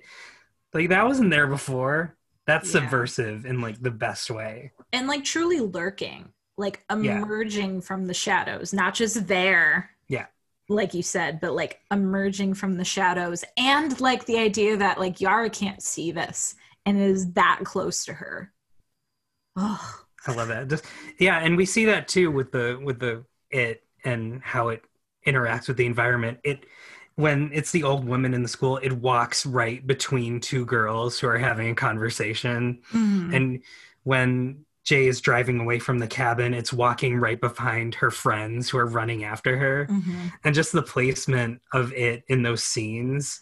like 0.73 0.89
that 0.89 1.05
wasn't 1.05 1.29
there 1.31 1.47
before 1.47 2.17
that's 2.45 2.73
Yeah. 2.73 2.81
subversive 2.81 3.45
in 3.45 3.61
like 3.61 3.81
the 3.81 3.89
best 3.91 4.29
way 4.29 4.73
And 4.91 5.07
like 5.07 5.23
truly 5.23 5.61
lurking, 5.61 6.33
like 6.57 6.83
Yeah. 6.89 7.21
emerging 7.21 7.81
from 7.81 8.05
the 8.07 8.13
shadows, 8.13 8.73
not 8.73 8.93
just 8.93 9.27
there. 9.27 9.91
Yeah. 10.09 10.25
Like 10.73 10.93
you 10.93 11.03
said, 11.03 11.39
but 11.39 11.53
like 11.53 11.79
emerging 11.91 12.55
from 12.55 12.77
the 12.77 12.83
shadows. 12.85 13.43
And 13.57 13.99
like 14.01 14.25
the 14.25 14.39
idea 14.39 14.75
that 14.77 14.99
like 14.99 15.21
Yara 15.21 15.49
can't 15.49 15.81
see 15.81 16.11
this 16.11 16.55
and 16.85 16.99
is 16.99 17.31
that 17.33 17.61
close 17.63 18.05
to 18.05 18.13
her. 18.13 18.51
Oh, 19.55 19.99
i 20.25 20.33
love 20.33 20.47
that 20.47 20.69
just 20.69 20.85
yeah 21.19 21.39
and 21.39 21.57
we 21.57 21.65
see 21.65 21.83
that 21.85 22.07
too 22.07 22.31
with 22.31 22.51
the 22.53 22.79
with 22.81 22.97
the 22.99 23.25
it 23.51 23.83
and 24.05 24.41
how 24.41 24.69
it 24.69 24.81
interacts 25.27 25.67
with 25.67 25.75
the 25.75 25.85
environment 25.85 26.39
it 26.43 26.65
when 27.15 27.51
it's 27.53 27.71
the 27.71 27.83
old 27.83 28.05
woman 28.07 28.33
in 28.33 28.41
the 28.41 28.47
school 28.47 28.77
it 28.77 28.93
walks 28.93 29.45
right 29.45 29.85
between 29.85 30.39
two 30.39 30.65
girls 30.65 31.19
who 31.19 31.27
are 31.27 31.37
having 31.37 31.69
a 31.69 31.75
conversation 31.75 32.79
Mhm. 32.93 33.35
and 33.35 33.63
when 34.03 34.65
jay 34.83 35.07
is 35.07 35.21
driving 35.21 35.59
away 35.59 35.79
from 35.79 35.99
the 35.99 36.07
cabin 36.07 36.53
it's 36.53 36.73
walking 36.73 37.17
right 37.17 37.39
behind 37.41 37.95
her 37.95 38.11
friends 38.11 38.69
who 38.69 38.77
are 38.77 38.85
running 38.85 39.23
after 39.23 39.57
her 39.57 39.87
Mhm. 39.89 40.31
and 40.43 40.55
just 40.55 40.71
the 40.71 40.81
placement 40.81 41.61
of 41.71 41.93
it 41.93 42.23
in 42.27 42.43
those 42.43 42.63
scenes 42.63 43.41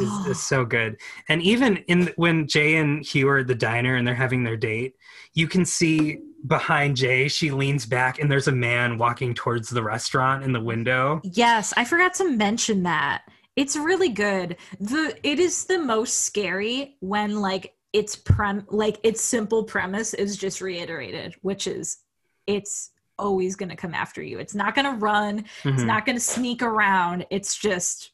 is, 0.00 0.26
is 0.26 0.42
so 0.46 0.64
good 0.64 0.96
and 1.28 1.42
even 1.42 1.78
in 1.88 2.12
when 2.16 2.46
jay 2.46 2.76
and 2.76 3.04
hugh 3.04 3.28
are 3.28 3.38
at 3.38 3.46
the 3.46 3.54
diner 3.54 3.94
and 3.96 4.06
they're 4.06 4.14
having 4.14 4.44
their 4.44 4.56
date 4.56 4.94
you 5.34 5.48
can 5.48 5.64
see 5.64 6.18
behind 6.46 6.96
jay 6.96 7.28
she 7.28 7.50
leans 7.50 7.86
back 7.86 8.18
and 8.18 8.30
there's 8.30 8.48
a 8.48 8.52
man 8.52 8.98
walking 8.98 9.32
towards 9.32 9.70
the 9.70 9.82
restaurant 9.82 10.42
in 10.44 10.52
the 10.52 10.60
window 10.60 11.20
Yes, 11.24 11.72
I 11.76 11.84
forgot 11.84 12.14
to 12.14 12.28
mention 12.30 12.82
that. 12.82 13.22
It's 13.54 13.76
really 13.76 14.08
good. 14.08 14.56
The 14.80 15.14
it 15.22 15.38
is 15.38 15.66
the 15.66 15.78
most 15.78 16.22
scary 16.22 16.96
when 17.00 17.40
like 17.40 17.74
its 17.92 18.16
prem 18.16 18.64
like 18.70 18.98
its 19.02 19.20
simple 19.20 19.64
premise 19.64 20.14
is 20.14 20.36
just 20.36 20.60
reiterated, 20.60 21.34
which 21.42 21.66
is 21.66 21.98
it's 22.46 22.90
always 23.18 23.54
going 23.56 23.68
to 23.68 23.76
come 23.76 23.94
after 23.94 24.22
you. 24.22 24.38
It's 24.38 24.54
not 24.54 24.74
going 24.74 24.86
to 24.86 24.92
run, 24.98 25.40
it's 25.64 25.82
Mhm. 25.82 25.86
not 25.86 26.06
going 26.06 26.16
to 26.16 26.20
sneak 26.20 26.62
around. 26.62 27.26
It's 27.30 27.56
just 27.56 28.10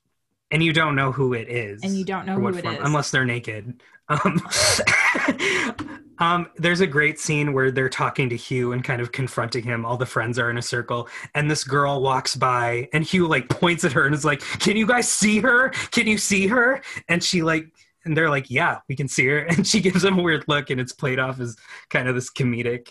and 0.51 0.63
you 0.63 0.73
don't 0.73 0.95
know 0.97 1.13
who 1.13 1.35
it 1.35 1.49
is 1.49 1.83
and 1.83 1.95
you 1.95 2.05
don't 2.05 2.25
know 2.27 2.35
who 2.35 2.41
what 2.43 2.57
it 2.57 2.63
form, 2.63 2.75
is. 2.77 2.81
unless 2.83 3.11
they're 3.11 3.25
naked. 3.25 3.83
Um, 4.09 4.41
um, 6.19 6.47
there's 6.57 6.81
a 6.81 6.87
great 6.87 7.19
scene 7.21 7.53
where 7.53 7.71
they're 7.71 7.89
talking 7.91 8.29
to 8.31 8.37
Hugh 8.37 8.73
and 8.73 8.83
kind 8.83 9.01
of 9.03 9.13
confronting 9.13 9.63
him. 9.65 9.85
All 9.85 9.97
the 9.97 10.07
friends 10.07 10.39
are 10.39 10.51
in 10.51 10.59
a 10.59 10.63
circle, 10.63 11.09
and 11.35 11.51
this 11.51 11.63
girl 11.65 12.01
walks 12.03 12.35
by, 12.35 12.89
and 12.93 13.05
Hugh 13.05 13.29
like 13.29 13.49
points 13.49 13.85
at 13.85 13.93
her 13.93 14.07
and 14.07 14.15
is 14.15 14.25
like, 14.25 14.41
"Can 14.61 14.77
you 14.77 14.87
guys 14.87 15.09
see 15.11 15.39
her? 15.41 15.69
Can 15.91 16.07
you 16.07 16.19
see 16.19 16.47
her?" 16.49 16.83
And 17.09 17.23
she 17.23 17.43
like, 17.43 17.69
and 18.09 18.17
they're 18.17 18.31
like, 18.31 18.51
"Yeah, 18.51 18.79
we 18.89 18.97
can 18.97 19.07
see 19.09 19.27
her." 19.27 19.39
And 19.49 19.67
she 19.67 19.81
gives 19.81 20.05
him 20.05 20.19
a 20.19 20.23
weird 20.23 20.45
look, 20.49 20.71
and 20.71 20.81
it's 20.81 20.93
played 20.93 21.19
off 21.19 21.39
as 21.41 21.57
kind 21.91 22.09
of 22.09 22.15
this 22.15 22.31
comedic, 22.31 22.89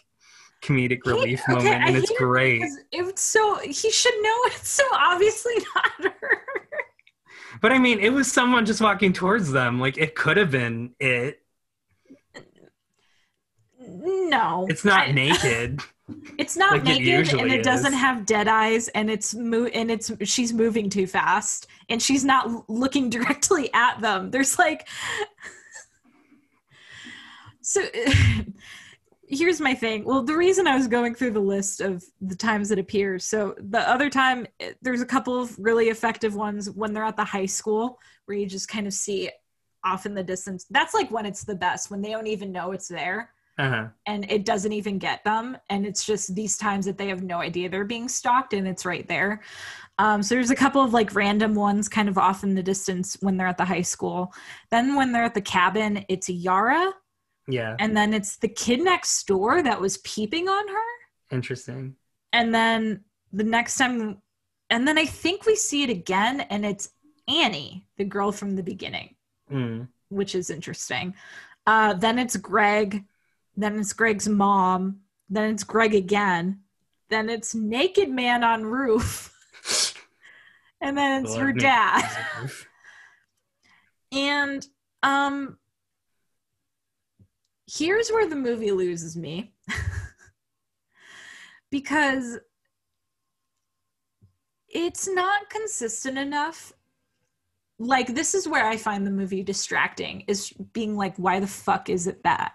comedic 0.64 1.00
He- 1.04 1.10
relief 1.12 1.42
okay, 1.44 1.54
moment, 1.54 1.84
I 1.84 1.88
and 1.88 1.96
it's 1.98 2.10
hate 2.10 2.16
it 2.16 2.20
great. 2.20 2.64
It's 2.92 3.22
so 3.22 3.58
he 3.60 3.92
should 3.92 4.14
know 4.22 4.36
it's 4.46 4.70
so 4.70 4.84
obviously 4.94 5.54
not 5.76 5.92
her. 6.14 6.42
But 7.62 7.72
I 7.72 7.80
mean, 7.80 8.00
it 8.00 8.10
was 8.12 8.32
someone 8.32 8.66
just 8.66 8.82
walking 8.82 9.14
towards 9.14 9.52
them. 9.52 9.80
Like 9.80 9.98
it 9.98 10.14
could 10.16 10.38
have 10.38 10.52
been 10.52 10.94
it. 11.00 11.40
No. 13.80 14.68
It's 14.70 14.86
not 14.86 15.08
I- 15.10 15.12
naked. 15.12 15.82
It's 16.38 16.56
not 16.56 16.72
like 16.72 16.82
it 16.82 16.86
naked 16.86 17.08
and 17.08 17.18
usually 17.18 17.52
it 17.52 17.64
doesn't 17.64 17.94
have 17.94 18.26
dead 18.26 18.48
eyes 18.48 18.88
and 18.90 19.10
it's 19.10 19.36
mo- 19.36 19.66
and 19.66 19.92
it's 19.92 20.12
she's 20.24 20.54
moving 20.54 20.90
too 20.90 21.06
fast 21.06 21.68
and 21.90 22.02
she's 22.02 22.24
not 22.24 22.70
looking 22.70 23.10
directly 23.18 23.72
at 23.74 24.00
them. 24.00 24.32
There's 24.32 24.58
like 24.58 24.88
So 27.68 27.84
here's 29.28 29.60
my 29.60 29.76
thing. 29.76 30.06
Well, 30.06 30.24
the 30.24 30.38
reason 30.38 30.68
I 30.68 30.78
was 30.78 30.88
going 30.88 31.14
through 31.14 31.32
the 31.32 31.42
list 31.42 31.82
of 31.82 32.02
the 32.22 32.36
times 32.36 32.72
it 32.72 32.80
appears. 32.80 33.26
So 33.26 33.56
the 33.60 33.82
other 33.90 34.10
time 34.10 34.48
eh, 34.62 34.72
there's 34.82 35.02
a 35.02 35.06
couple 35.06 35.38
of 35.38 35.54
really 35.60 35.90
effective 35.90 36.34
ones 36.34 36.70
when 36.72 36.94
they're 36.94 37.04
at 37.04 37.18
the 37.18 37.26
high 37.26 37.46
school 37.46 38.00
where 38.26 38.38
you 38.38 38.46
just 38.46 38.70
kind 38.70 38.88
of 38.88 38.94
see 38.94 39.30
off 39.84 40.06
in 40.06 40.14
the 40.14 40.24
distance. 40.24 40.66
That's 40.70 40.94
like 40.94 41.12
when 41.12 41.26
it's 41.26 41.44
the 41.44 41.56
best 41.56 41.92
when 41.92 42.02
they 42.02 42.12
don't 42.12 42.28
even 42.28 42.54
know 42.54 42.72
it's 42.72 42.88
there 42.88 43.32
Uh-huh. 43.60 43.88
and 44.06 44.30
it 44.32 44.46
doesn't 44.46 44.72
even 44.74 45.00
get 45.00 45.24
them 45.24 45.58
and 45.70 45.84
it's 45.86 46.06
just 46.06 46.36
these 46.36 46.58
times 46.58 46.86
that 46.86 46.98
they 46.98 47.08
have 47.08 47.24
no 47.24 47.40
idea 47.40 47.68
they're 47.68 47.84
being 47.86 48.08
stalked 48.08 48.54
and 48.54 48.68
it's 48.68 48.86
right 48.86 49.08
there 49.08 49.42
um, 49.98 50.22
so 50.22 50.36
there's 50.36 50.52
a 50.52 50.56
couple 50.56 50.80
of 50.84 50.94
like 50.94 51.16
random 51.16 51.56
ones 51.56 51.90
kind 51.90 52.08
of 52.08 52.20
off 52.20 52.44
in 52.44 52.54
the 52.54 52.62
distance 52.62 53.18
when 53.22 53.36
they're 53.36 53.48
at 53.48 53.58
the 53.58 53.66
high 53.66 53.82
school 53.82 54.32
then 54.70 54.94
when 54.96 55.12
they're 55.12 55.24
at 55.24 55.34
the 55.34 55.42
cabin 55.42 56.06
it's 56.08 56.30
yara 56.30 56.94
Yeah. 57.48 57.76
and 57.80 57.98
then 57.98 58.14
it's 58.14 58.38
the 58.38 58.48
kid 58.48 58.80
next 58.82 59.26
door 59.26 59.64
that 59.64 59.82
was 59.82 59.98
peeping 60.00 60.48
on 60.48 60.68
her 60.68 61.36
Interesting. 61.36 61.96
and 62.34 62.54
then 62.54 63.04
the 63.34 63.44
next 63.44 63.76
time 63.78 64.22
and 64.70 64.88
then 64.88 65.00
i 65.00 65.06
think 65.06 65.48
we 65.48 65.56
see 65.56 65.82
it 65.82 65.90
again 65.90 66.42
and 66.42 66.64
it's 66.64 66.90
annie 67.28 67.88
the 67.98 68.06
girl 68.06 68.32
from 68.32 68.56
the 68.56 68.64
beginning 68.64 69.16
Mm. 69.52 69.88
which 70.10 70.36
is 70.36 70.50
interesting. 70.50 71.14
Uh, 71.66 71.94
then 71.94 72.20
it's 72.20 72.36
Greg. 72.38 73.04
Then 73.58 73.80
it's 73.80 73.92
Greg's 73.92 74.30
mom. 74.30 75.00
Then 75.30 75.52
it's 75.52 75.64
Greg 75.64 75.96
again. 75.96 76.62
Then 77.10 77.28
it's 77.28 77.56
Naked 77.56 78.10
Man 78.10 78.44
on 78.44 78.64
Roof. 78.64 79.34
and 80.82 80.98
then 80.98 81.24
it's 81.24 81.34
Love 81.34 81.42
her 81.42 81.54
dad. 81.54 82.10
And 84.10 84.66
um 85.04 85.58
here's 87.70 88.10
where 88.10 88.28
the 88.28 88.38
movie 88.38 88.72
loses 88.72 89.18
me. 89.18 89.54
because 91.72 92.40
it's 94.70 95.08
not 95.08 95.50
consistent 95.50 96.18
enough. 96.18 96.74
Like 97.80 98.16
this 98.16 98.34
is 98.34 98.48
where 98.48 98.66
I 98.66 98.78
find 98.78 99.06
the 99.06 99.12
movie 99.12 99.44
distracting 99.44 100.24
is 100.28 100.52
being 100.72 100.96
like 100.96 101.16
why 101.18 101.40
the 101.40 101.48
fuck 101.48 101.90
is 101.90 102.08
it 102.08 102.24
that? 102.24 102.54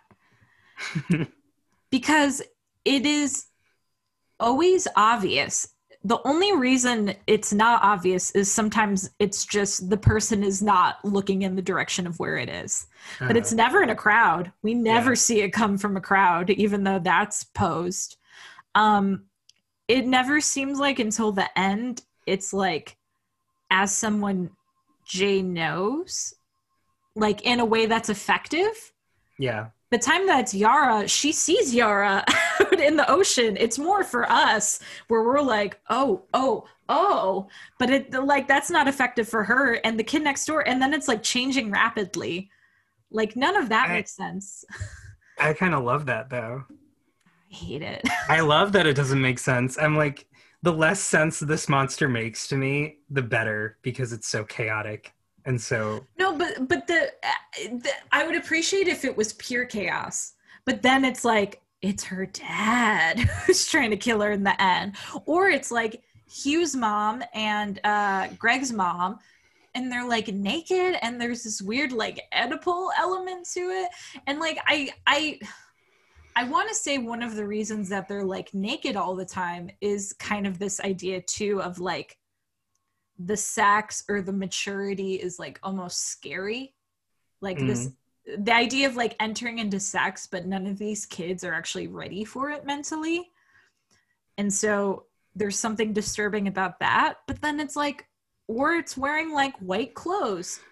because 1.90 2.42
it 2.84 3.06
is 3.06 3.46
always 4.40 4.88
obvious. 4.96 5.68
The 6.04 6.18
only 6.24 6.56
reason 6.56 7.14
it's 7.28 7.52
not 7.52 7.82
obvious 7.84 8.32
is 8.32 8.50
sometimes 8.50 9.10
it's 9.20 9.46
just 9.46 9.88
the 9.88 9.96
person 9.96 10.42
is 10.42 10.60
not 10.60 11.04
looking 11.04 11.42
in 11.42 11.54
the 11.54 11.62
direction 11.62 12.08
of 12.08 12.18
where 12.18 12.36
it 12.36 12.48
is. 12.48 12.86
But 13.20 13.36
it's 13.36 13.52
never 13.52 13.82
in 13.84 13.90
a 13.90 13.94
crowd. 13.94 14.50
We 14.62 14.74
never 14.74 15.10
Yeah. 15.10 15.14
see 15.16 15.40
it 15.42 15.50
come 15.50 15.78
from 15.78 15.96
a 15.96 16.00
crowd, 16.00 16.50
even 16.50 16.82
though 16.82 16.98
that's 16.98 17.44
posed. 17.44 18.16
Um, 18.74 19.26
it 19.86 20.06
never 20.06 20.40
seems 20.40 20.78
like 20.78 20.98
until 20.98 21.30
the 21.30 21.56
end, 21.56 22.02
it's 22.26 22.52
like 22.52 22.96
as 23.70 23.94
someone 23.94 24.50
Jay 25.04 25.40
knows, 25.42 26.34
like 27.14 27.42
in 27.42 27.60
a 27.60 27.64
way 27.64 27.86
that's 27.86 28.08
effective 28.08 28.92
yeah. 29.38 29.68
The 29.92 29.98
time 29.98 30.26
that 30.26 30.40
it's 30.40 30.54
Yara, 30.54 31.06
she 31.06 31.32
sees 31.32 31.74
Yara 31.74 32.24
out 32.60 32.80
in 32.80 32.96
the 32.96 33.08
ocean. 33.10 33.58
It's 33.60 33.78
more 33.78 34.02
for 34.02 34.28
us 34.30 34.80
where 35.08 35.22
we're 35.22 35.42
like, 35.42 35.78
oh, 35.90 36.22
oh, 36.32 36.64
oh, 36.88 37.46
but 37.78 37.90
it 37.90 38.12
like 38.12 38.48
that's 38.48 38.70
not 38.70 38.88
effective 38.88 39.28
for 39.28 39.44
her 39.44 39.74
and 39.84 39.98
the 39.98 40.02
kid 40.02 40.24
next 40.24 40.46
door. 40.46 40.66
And 40.66 40.80
then 40.80 40.94
it's 40.94 41.08
like 41.08 41.22
changing 41.22 41.70
rapidly. 41.70 42.50
Like 43.10 43.36
none 43.36 43.54
of 43.54 43.68
that 43.68 43.90
I- 43.90 43.92
makes 43.92 44.16
sense. 44.16 44.64
I 45.38 45.52
kind 45.52 45.74
of 45.74 45.84
love 45.84 46.06
that 46.06 46.30
though. 46.30 46.64
I 46.70 47.54
hate 47.54 47.82
it. 47.82 48.08
I 48.30 48.40
love 48.40 48.72
that 48.72 48.86
it 48.86 48.96
doesn't 48.96 49.20
make 49.20 49.38
sense. 49.38 49.76
I'm 49.78 49.94
like, 49.94 50.26
the 50.62 50.72
less 50.72 51.00
sense 51.00 51.38
this 51.38 51.68
monster 51.68 52.08
makes 52.08 52.48
to 52.48 52.56
me, 52.56 52.96
the 53.10 53.22
better 53.22 53.76
because 53.82 54.14
it's 54.14 54.28
so 54.28 54.44
chaotic 54.44 55.12
and 55.44 55.60
so 55.60 56.06
No, 56.18 56.36
but 56.36 56.68
but 56.68 56.86
the, 56.86 57.12
uh, 57.22 57.68
the 57.78 57.90
I 58.10 58.24
would 58.24 58.36
appreciate 58.36 58.88
if 58.88 59.04
it 59.04 59.16
was 59.16 59.32
pure 59.34 59.64
chaos. 59.64 60.34
But 60.64 60.82
then 60.82 61.04
it's 61.04 61.24
like 61.24 61.60
it's 61.80 62.04
her 62.04 62.26
dad 62.26 63.18
who's 63.46 63.66
trying 63.66 63.90
to 63.90 63.96
kill 63.96 64.20
her 64.20 64.30
in 64.30 64.44
the 64.44 64.60
end. 64.62 64.96
Or 65.26 65.48
it's 65.48 65.70
like 65.70 66.02
Hugh's 66.28 66.74
mom 66.74 67.22
and 67.34 67.80
uh, 67.84 68.28
Greg's 68.38 68.72
mom, 68.72 69.18
and 69.74 69.90
they're 69.90 70.06
like 70.06 70.28
naked, 70.28 70.96
and 71.02 71.20
there's 71.20 71.42
this 71.42 71.60
weird 71.60 71.92
like 71.92 72.22
Oedipal 72.34 72.90
element 72.98 73.48
to 73.54 73.60
it. 73.60 73.90
And 74.26 74.38
like 74.38 74.58
I 74.66 74.90
I 75.06 75.40
I 76.34 76.44
want 76.44 76.68
to 76.68 76.74
say 76.74 76.98
one 76.98 77.22
of 77.22 77.34
the 77.34 77.46
reasons 77.46 77.88
that 77.90 78.08
they're 78.08 78.24
like 78.24 78.54
naked 78.54 78.96
all 78.96 79.14
the 79.14 79.24
time 79.24 79.70
is 79.80 80.14
kind 80.14 80.46
of 80.46 80.58
this 80.58 80.80
idea 80.80 81.20
too 81.20 81.60
of 81.60 81.78
like 81.78 82.16
the 83.24 83.36
sex 83.36 84.04
or 84.08 84.22
the 84.22 84.32
maturity 84.32 85.14
is 85.14 85.38
like 85.38 85.58
almost 85.62 86.08
scary. 86.08 86.74
Like 87.40 87.58
this 87.58 87.90
the 88.38 88.54
idea 88.54 88.86
of 88.86 88.96
like 88.96 89.16
entering 89.18 89.58
into 89.58 89.80
sex, 89.80 90.28
but 90.30 90.46
none 90.46 90.66
of 90.66 90.78
these 90.78 91.06
kids 91.06 91.42
are 91.42 91.52
actually 91.52 91.88
ready 91.88 92.24
for 92.24 92.50
it 92.50 92.64
mentally. 92.64 93.30
And 94.38 94.52
so 94.52 95.06
there's 95.34 95.58
something 95.58 95.92
disturbing 95.92 96.46
about 96.46 96.78
that. 96.80 97.14
But 97.26 97.40
then 97.42 97.58
it's 97.58 97.76
like, 97.76 98.06
or 98.46 98.74
it's 98.74 98.96
wearing 98.96 99.32
like 99.32 99.56
white 99.58 99.94
clothes. 99.94 100.60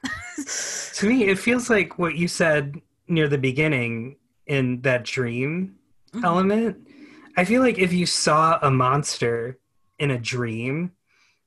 To 0.94 1.08
me, 1.08 1.24
it 1.24 1.38
feels 1.38 1.70
like 1.70 1.98
what 1.98 2.16
you 2.16 2.28
said 2.28 2.80
near 3.08 3.26
the 3.26 3.38
beginning 3.38 4.16
in 4.46 4.82
that 4.82 5.04
dream 5.04 5.76
Mhm. 6.12 6.24
element. 6.24 6.88
I 7.36 7.44
feel 7.44 7.62
like 7.62 7.78
if 7.78 7.92
you 7.92 8.04
saw 8.06 8.58
a 8.60 8.70
monster 8.70 9.58
in 9.98 10.10
a 10.10 10.18
dream, 10.18 10.92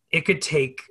it 0.10 0.22
could 0.22 0.42
take 0.42 0.82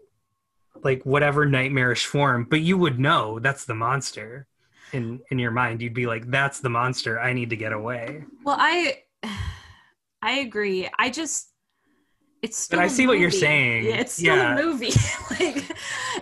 like 0.82 1.04
whatever 1.04 1.46
nightmarish 1.46 2.06
form, 2.06 2.46
but 2.48 2.60
you 2.60 2.76
would 2.76 2.98
know 2.98 3.38
that's 3.38 3.64
the 3.64 3.74
monster 3.74 4.46
in 4.92 5.20
in 5.30 5.38
your 5.38 5.50
mind. 5.50 5.80
You'd 5.82 5.94
be 5.94 6.06
like, 6.06 6.30
"That's 6.30 6.60
the 6.60 6.70
monster. 6.70 7.20
I 7.20 7.32
need 7.32 7.50
to 7.50 7.56
get 7.56 7.72
away." 7.72 8.24
Well, 8.44 8.56
I 8.58 9.02
I 10.22 10.38
agree. 10.40 10.88
I 10.98 11.10
just 11.10 11.48
it's 12.42 12.56
still 12.58 12.80
I 12.80 12.88
see 12.88 13.06
what 13.06 13.18
you're 13.20 13.30
saying. 13.30 13.84
Yeah, 13.84 13.96
it's 13.96 14.12
still 14.14 14.36
Yeah. 14.36 14.58
a 14.58 14.64
movie. 14.64 14.90
like 15.30 15.64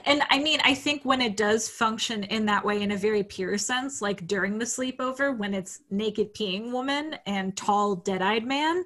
and 0.04 0.22
I 0.30 0.38
mean, 0.38 0.60
I 0.64 0.74
think 0.74 1.04
when 1.04 1.20
it 1.20 1.36
does 1.36 1.68
function 1.68 2.24
in 2.24 2.46
that 2.46 2.64
way 2.64 2.82
in 2.82 2.92
a 2.92 2.96
very 2.96 3.24
pure 3.24 3.56
sense, 3.58 4.02
like 4.02 4.26
during 4.26 4.58
the 4.58 4.64
sleepover 4.66 5.36
when 5.36 5.54
it's 5.54 5.80
naked 5.90 6.34
peeing 6.34 6.72
woman 6.72 7.16
and 7.26 7.56
tall 7.56 7.96
dead-eyed 7.96 8.44
man, 8.46 8.84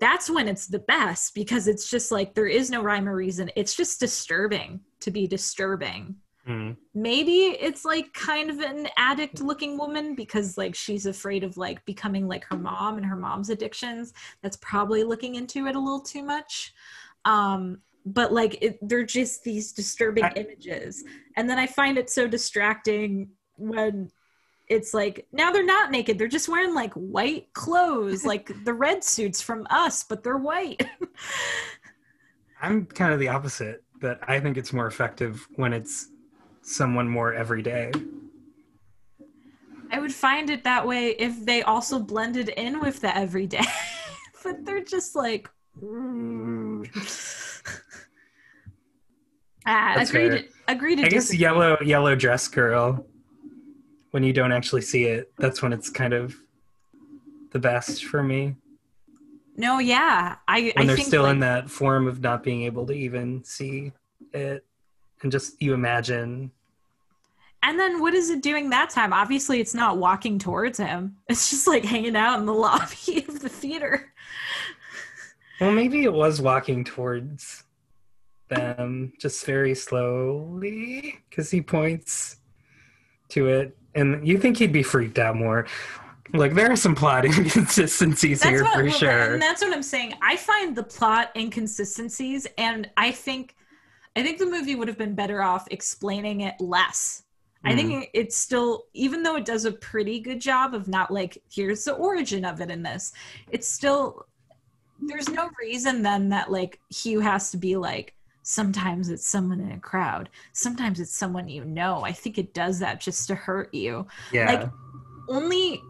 that's 0.00 0.30
when 0.30 0.48
it's 0.48 0.66
the 0.66 0.78
best 0.78 1.34
because 1.34 1.68
it's 1.68 1.90
just 1.90 2.10
like 2.10 2.34
there 2.34 2.46
is 2.46 2.70
no 2.70 2.82
rhyme 2.82 3.08
or 3.08 3.14
reason. 3.14 3.50
It's 3.56 3.76
just 3.76 4.00
disturbing 4.00 4.80
to 5.00 5.10
be 5.10 5.26
disturbing. 5.26 6.16
Hmm. 6.46 6.70
maybe 6.94 7.54
it's 7.60 7.84
like 7.84 8.14
kind 8.14 8.48
of 8.48 8.60
an 8.60 8.88
addict 8.96 9.42
looking 9.42 9.76
woman 9.76 10.14
because 10.14 10.56
like 10.56 10.74
she's 10.74 11.04
afraid 11.04 11.44
of 11.44 11.58
like 11.58 11.84
becoming 11.84 12.26
like 12.26 12.44
her 12.46 12.56
mom 12.56 12.96
and 12.96 13.04
her 13.04 13.14
mom's 13.14 13.50
addictions. 13.50 14.14
That's 14.42 14.56
probably 14.56 15.04
looking 15.04 15.34
into 15.34 15.66
it 15.66 15.76
a 15.76 15.78
little 15.78 16.00
too 16.00 16.22
much. 16.22 16.72
Um 17.26 17.82
but 18.06 18.32
like 18.32 18.56
it, 18.62 18.78
they're 18.80 19.04
just 19.04 19.44
these 19.44 19.72
disturbing 19.72 20.24
I- 20.24 20.32
images. 20.34 21.04
And 21.36 21.48
then 21.48 21.58
i 21.58 21.66
find 21.66 21.98
it 21.98 22.08
so 22.08 22.26
distracting 22.26 23.28
when 23.56 24.10
it's 24.66 24.94
like 24.94 25.26
now 25.32 25.52
they're 25.52 25.62
not 25.62 25.90
naked. 25.90 26.18
They're 26.18 26.26
just 26.26 26.48
wearing 26.48 26.74
like 26.74 26.94
white 26.94 27.52
clothes 27.52 28.24
like 28.24 28.50
the 28.64 28.72
red 28.74 29.04
suits 29.04 29.42
from 29.42 29.66
us 29.68 30.04
but 30.04 30.24
they're 30.24 30.38
white. 30.38 30.82
I'm 32.62 32.86
kind 32.86 33.12
of 33.12 33.20
the 33.20 33.28
opposite. 33.28 33.84
That 34.00 34.20
I 34.26 34.40
think 34.40 34.56
it's 34.56 34.72
more 34.72 34.86
effective 34.86 35.46
when 35.56 35.72
it's 35.72 36.08
someone 36.62 37.08
more 37.08 37.34
everyday. 37.34 37.92
I 39.92 39.98
would 39.98 40.14
find 40.14 40.50
it 40.50 40.64
that 40.64 40.86
way 40.86 41.08
if 41.10 41.44
they 41.44 41.62
also 41.62 41.98
blended 41.98 42.48
in 42.50 42.80
with 42.80 43.00
the 43.00 43.14
everyday. 43.16 43.64
but 44.44 44.64
they're 44.64 44.84
just 44.84 45.14
like 45.14 45.48
ah, 45.82 46.82
That's 49.66 50.10
agree 50.10 50.28
fair. 50.28 50.38
to 50.42 50.48
agree 50.68 50.96
to 50.96 51.02
I 51.02 51.08
guess 51.08 51.24
disagree. 51.28 51.42
yellow 51.42 51.76
yellow 51.82 52.14
dress 52.14 52.48
girl. 52.48 53.06
When 54.12 54.22
you 54.24 54.32
don't 54.32 54.52
actually 54.52 54.82
see 54.82 55.04
it, 55.04 55.32
that's 55.38 55.62
when 55.62 55.72
it's 55.72 55.88
kind 55.90 56.12
of 56.12 56.34
the 57.52 57.58
best 57.60 58.04
for 58.04 58.22
me. 58.22 58.56
No, 59.60 59.78
yeah. 59.78 60.36
I 60.48 60.72
When 60.74 60.84
I 60.84 60.86
they're 60.86 60.96
still 61.04 61.24
like, 61.24 61.34
in 61.34 61.40
that 61.40 61.68
form 61.68 62.08
of 62.08 62.20
not 62.20 62.42
being 62.42 62.62
able 62.62 62.86
to 62.86 62.94
even 62.94 63.44
see 63.44 63.92
it, 64.32 64.64
and 65.22 65.30
just 65.30 65.60
you 65.60 65.74
imagine. 65.74 66.50
And 67.62 67.78
then 67.78 68.00
what 68.00 68.14
is 68.14 68.30
it 68.30 68.40
doing 68.40 68.70
that 68.70 68.88
time? 68.88 69.12
Obviously 69.12 69.60
it's 69.60 69.74
not 69.74 69.98
walking 69.98 70.38
towards 70.38 70.78
him. 70.78 71.16
It's 71.28 71.50
just 71.50 71.66
like 71.66 71.84
hanging 71.84 72.16
out 72.16 72.38
in 72.38 72.46
the 72.46 72.54
lobby 72.66 73.26
of 73.28 73.40
the 73.40 73.50
theater. 73.50 74.10
Well, 75.60 75.72
maybe 75.72 76.04
it 76.04 76.12
was 76.12 76.40
walking 76.40 76.82
towards 76.84 77.64
them, 78.48 79.12
just 79.20 79.44
very 79.44 79.74
slowly, 79.74 81.18
because 81.28 81.50
he 81.50 81.60
points 81.60 82.36
to 83.28 83.48
it, 83.48 83.76
and 83.94 84.26
you 84.26 84.38
think 84.38 84.56
he'd 84.56 84.72
be 84.72 84.82
freaked 84.82 85.18
out 85.18 85.36
more. 85.36 85.66
Like 86.32 86.54
there 86.54 86.70
are 86.70 86.76
some 86.76 86.94
plot 86.94 87.24
inconsistencies 87.24 88.42
here 88.42 88.62
what, 88.62 88.74
for 88.74 88.84
well, 88.84 88.92
sure. 88.92 89.32
And 89.34 89.42
that's 89.42 89.62
what 89.62 89.72
I'm 89.72 89.82
saying. 89.82 90.14
I 90.22 90.36
find 90.36 90.76
the 90.76 90.82
plot 90.82 91.30
inconsistencies, 91.36 92.46
and 92.58 92.88
I 92.96 93.10
think, 93.10 93.56
I 94.16 94.22
think 94.22 94.38
the 94.38 94.46
movie 94.46 94.74
would 94.74 94.88
have 94.88 94.98
been 94.98 95.14
better 95.14 95.42
off 95.42 95.66
explaining 95.70 96.42
it 96.42 96.54
less. 96.60 97.24
I 97.64 97.72
Mm. 97.72 97.76
think 97.76 98.10
it's 98.14 98.36
still, 98.36 98.84
even 98.94 99.22
though 99.22 99.36
it 99.36 99.44
does 99.44 99.66
a 99.66 99.72
pretty 99.72 100.20
good 100.20 100.40
job 100.40 100.74
of 100.74 100.88
not 100.88 101.10
like, 101.10 101.42
here's 101.50 101.84
the 101.84 101.92
origin 101.92 102.44
of 102.44 102.60
it 102.60 102.70
in 102.70 102.82
this, 102.82 103.12
it's 103.50 103.68
still, 103.68 104.26
there's 104.98 105.28
no 105.28 105.50
reason 105.60 106.02
then 106.02 106.30
that 106.30 106.50
like 106.50 106.80
Hugh 106.90 107.20
has 107.20 107.50
to 107.50 107.58
be 107.58 107.76
like, 107.76 108.14
sometimes 108.42 109.10
it's 109.10 109.26
someone 109.26 109.60
in 109.60 109.72
a 109.72 109.78
crowd, 109.78 110.30
sometimes 110.54 111.00
it's 111.00 111.14
someone 111.14 111.48
you 111.48 111.64
know. 111.64 112.02
I 112.02 112.12
think 112.12 112.38
it 112.38 112.54
does 112.54 112.78
that 112.78 113.00
just 113.00 113.26
to 113.28 113.34
hurt 113.34 113.72
you 113.74 114.06
yeah. 114.32 114.52
like 114.52 114.70
only 115.28 115.82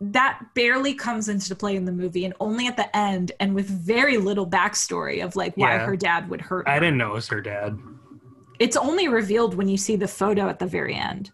that 0.00 0.40
barely 0.54 0.94
comes 0.94 1.28
into 1.28 1.54
play 1.56 1.74
in 1.74 1.84
the 1.84 1.92
movie 1.92 2.24
and 2.24 2.32
only 2.40 2.66
at 2.68 2.76
the 2.76 2.96
end 2.96 3.32
and 3.40 3.54
with 3.54 3.66
very 3.68 4.16
little 4.16 4.46
backstory 4.46 5.24
of 5.24 5.34
like 5.34 5.56
why 5.56 5.74
Yeah. 5.74 5.86
her 5.86 5.96
dad 5.96 6.28
would 6.30 6.40
hurt 6.40 6.68
her. 6.68 6.72
I 6.72 6.78
didn't 6.78 6.98
know 6.98 7.10
it 7.10 7.14
was 7.14 7.28
her 7.28 7.40
dad. 7.40 7.76
it's 8.60 8.76
only 8.76 9.08
revealed 9.08 9.54
when 9.54 9.68
you 9.68 9.76
see 9.76 9.96
the 9.96 10.06
photo 10.08 10.48
at 10.48 10.58
the 10.60 10.66
very 10.66 10.94
end 10.94 11.30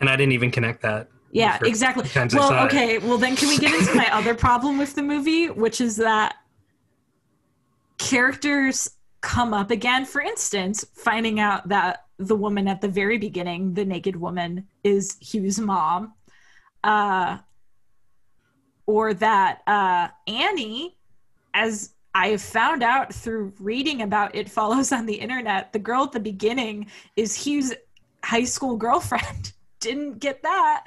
And 0.00 0.10
I 0.10 0.16
didn't 0.16 0.32
even 0.32 0.50
connect 0.50 0.82
that. 0.82 1.08
yeah 1.30 1.58
exactly 1.64 2.04
few 2.04 2.20
times 2.20 2.34
I 2.34 2.38
well 2.38 2.48
saw 2.48 2.62
it. 2.64 2.66
okay 2.66 2.98
well 2.98 3.16
then 3.18 3.34
can 3.36 3.48
we 3.48 3.56
get 3.56 3.72
into 3.74 3.94
my 3.94 4.08
other 4.14 4.34
problem 4.34 4.76
with 4.76 4.94
the 4.94 5.02
movie 5.02 5.48
which 5.48 5.80
is 5.80 5.96
that 5.96 6.36
characters 7.98 8.90
come 9.20 9.54
up 9.54 9.70
again 9.70 10.04
for 10.04 10.20
instance 10.20 10.84
finding 10.94 11.38
out 11.40 11.68
that 11.68 12.04
the 12.18 12.34
woman 12.36 12.66
at 12.68 12.80
the 12.80 12.88
very 12.88 13.16
beginning 13.18 13.72
the 13.74 13.84
naked 13.84 14.16
woman 14.16 14.66
is 14.84 15.16
hugh's 15.20 15.58
mom 15.60 16.12
uh 16.84 17.38
or 18.86 19.14
that 19.14 19.60
uh 19.66 20.08
annie 20.26 20.96
as 21.54 21.90
i 22.14 22.28
have 22.28 22.42
found 22.42 22.82
out 22.82 23.12
through 23.14 23.52
reading 23.60 24.02
about 24.02 24.34
it 24.34 24.48
follows 24.48 24.92
on 24.92 25.06
the 25.06 25.14
internet 25.14 25.72
the 25.72 25.78
girl 25.78 26.04
at 26.04 26.12
the 26.12 26.20
beginning 26.20 26.86
is 27.16 27.34
hugh's 27.44 27.72
high 28.24 28.44
school 28.44 28.76
girlfriend 28.76 29.52
didn't 29.80 30.18
get 30.18 30.42
that 30.42 30.84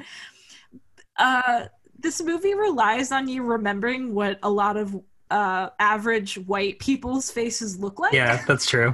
uh 1.17 1.65
this 1.97 2.21
movie 2.21 2.53
relies 2.53 3.11
on 3.11 3.27
you 3.27 3.41
remembering 3.43 4.13
what 4.13 4.37
a 4.43 4.49
lot 4.49 4.75
of 4.77 4.95
uh 5.31 5.69
average 5.79 6.37
white 6.39 6.77
people's 6.79 7.31
faces 7.31 7.79
look 7.79 7.97
like 7.99 8.13
Yeah, 8.13 8.43
that's 8.45 8.65
true. 8.67 8.93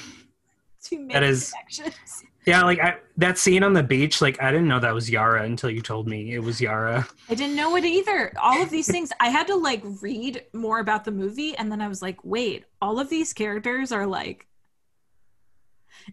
to 0.84 0.98
make 0.98 1.14
that 1.14 1.22
is- 1.22 1.50
connections. 1.52 2.24
Yeah, 2.46 2.62
like 2.62 2.78
I, 2.78 2.98
that 3.16 3.38
scene 3.38 3.64
on 3.64 3.72
the 3.72 3.82
beach, 3.82 4.22
like 4.22 4.40
I 4.40 4.52
didn't 4.52 4.68
know 4.68 4.78
that 4.78 4.94
was 4.94 5.10
Yara 5.10 5.42
until 5.42 5.68
you 5.68 5.80
told 5.82 6.06
me 6.06 6.32
it 6.32 6.38
was 6.38 6.60
Yara. 6.60 7.06
I 7.28 7.34
didn't 7.34 7.56
know 7.56 7.74
it 7.74 7.84
either. 7.84 8.32
All 8.40 8.62
of 8.62 8.70
these 8.70 8.86
things, 8.86 9.10
I 9.18 9.30
had 9.30 9.48
to 9.48 9.56
like 9.56 9.82
read 10.00 10.44
more 10.52 10.78
about 10.78 11.04
the 11.04 11.10
movie, 11.10 11.56
and 11.56 11.72
then 11.72 11.80
I 11.80 11.88
was 11.88 12.02
like, 12.02 12.18
wait, 12.24 12.64
all 12.80 13.00
of 13.00 13.08
these 13.08 13.32
characters 13.32 13.90
are 13.90 14.06
like, 14.06 14.46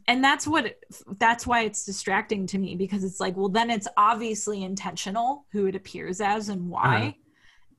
and 0.07 0.23
that's 0.23 0.47
what, 0.47 0.79
that's 1.19 1.45
why 1.45 1.61
it's 1.61 1.85
distracting 1.85 2.47
to 2.47 2.57
me 2.57 2.75
because 2.75 3.03
it's 3.03 3.19
like, 3.19 3.37
well, 3.37 3.49
then 3.49 3.69
it's 3.69 3.87
obviously 3.95 4.63
intentional 4.63 5.45
who 5.51 5.67
it 5.67 5.75
appears 5.75 6.19
as 6.19 6.49
and 6.49 6.67
why, 6.67 6.97
Uh-huh. 6.97 7.11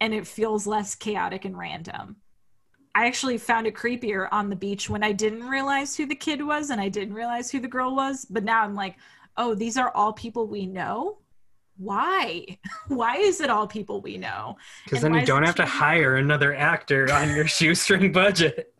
and 0.00 0.14
it 0.14 0.28
feels 0.28 0.64
less 0.64 0.94
chaotic 0.94 1.44
and 1.44 1.58
random. 1.58 2.16
I 2.94 3.06
actually 3.06 3.38
found 3.38 3.66
it 3.66 3.74
creepier 3.74 4.28
on 4.30 4.48
the 4.48 4.56
beach 4.56 4.88
when 4.88 5.02
I 5.02 5.12
didn't 5.12 5.48
realize 5.48 5.96
who 5.96 6.06
the 6.06 6.14
kid 6.14 6.44
was 6.44 6.70
and 6.70 6.80
I 6.80 6.88
didn't 6.88 7.14
realize 7.14 7.50
who 7.50 7.60
the 7.60 7.68
girl 7.68 7.94
was, 7.94 8.24
but 8.24 8.44
now 8.44 8.62
I'm 8.62 8.74
like, 8.74 8.96
oh, 9.36 9.54
these 9.54 9.76
are 9.76 9.90
all 9.94 10.12
people 10.12 10.46
we 10.46 10.66
know 10.66 11.18
why 11.76 12.46
why 12.86 13.16
is 13.16 13.40
it 13.40 13.50
all 13.50 13.66
people 13.66 14.00
we 14.00 14.16
know 14.16 14.56
Because 14.84 15.02
then 15.02 15.12
you 15.12 15.26
don't 15.26 15.42
have 15.42 15.56
to 15.56 15.66
hire 15.66 16.14
another 16.14 16.54
actor 16.54 17.12
on 17.12 17.34
your 17.34 17.46
shoestring 17.48 18.12
budget. 18.12 18.72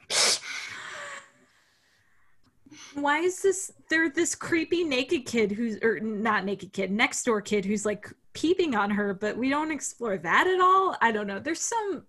why 2.95 3.19
is 3.19 3.43
this 3.43 3.73
there 3.91 4.09
this 4.09 4.37
creepy 4.37 4.85
naked 4.85 5.27
kid 5.27 5.51
who's 5.51 5.77
or 5.83 5.99
not 5.99 6.45
naked 6.45 6.73
kid 6.73 6.93
next 6.93 7.25
door 7.25 7.41
kid 7.41 7.65
who's 7.65 7.85
like 7.85 8.07
peeping 8.35 8.75
on 8.75 8.91
her, 8.91 9.15
but 9.15 9.37
we 9.37 9.49
don't 9.49 9.71
explore 9.71 10.19
that 10.19 10.47
at 10.47 10.61
all. 10.61 10.97
I 11.01 11.11
don't 11.13 11.27
know. 11.27 11.39
There's 11.39 11.61
some 11.61 12.05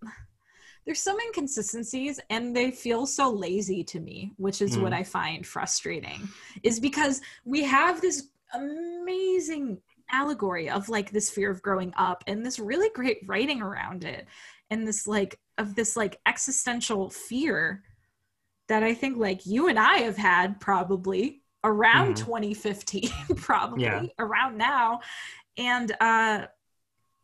there's 0.85 0.99
some 1.01 1.17
inconsistencies 1.27 2.19
and 2.29 2.55
they 2.55 2.69
feel 2.71 3.05
so 3.07 3.29
lazy 3.31 3.83
to 3.83 3.99
me, 3.99 4.33
which 4.37 4.61
is 4.61 4.77
what 4.77 4.91
Mm. 4.93 4.97
I 4.97 5.03
find 5.03 5.45
frustrating. 5.47 6.29
Is 6.63 6.79
because 6.79 7.21
we 7.43 7.63
have 7.63 8.01
this 8.01 8.29
amazing 8.53 9.79
allegory 10.11 10.69
of 10.69 10.87
like 10.89 11.09
this 11.11 11.29
fear 11.31 11.49
of 11.49 11.61
growing 11.63 11.91
up 11.97 12.23
and 12.27 12.45
this 12.45 12.59
really 12.59 12.89
great 12.93 13.17
writing 13.25 13.61
around 13.61 14.03
it 14.03 14.27
and 14.69 14.87
this 14.87 15.07
like 15.07 15.39
of 15.57 15.73
this 15.73 15.97
like 15.97 16.19
existential 16.27 17.09
fear 17.09 17.81
that 18.67 18.83
I 18.83 18.93
think 18.93 19.17
like 19.17 19.45
you 19.47 19.67
and 19.67 19.79
I 19.79 19.97
have 19.99 20.17
had 20.17 20.59
probably 20.59 21.41
around 21.63 22.13
Mhm. 22.15 22.19
2015 22.25 23.09
probably 23.37 23.83
Yeah. 23.83 24.03
around 24.19 24.57
now 24.57 24.99
and 25.57 25.91
uh 25.99 26.45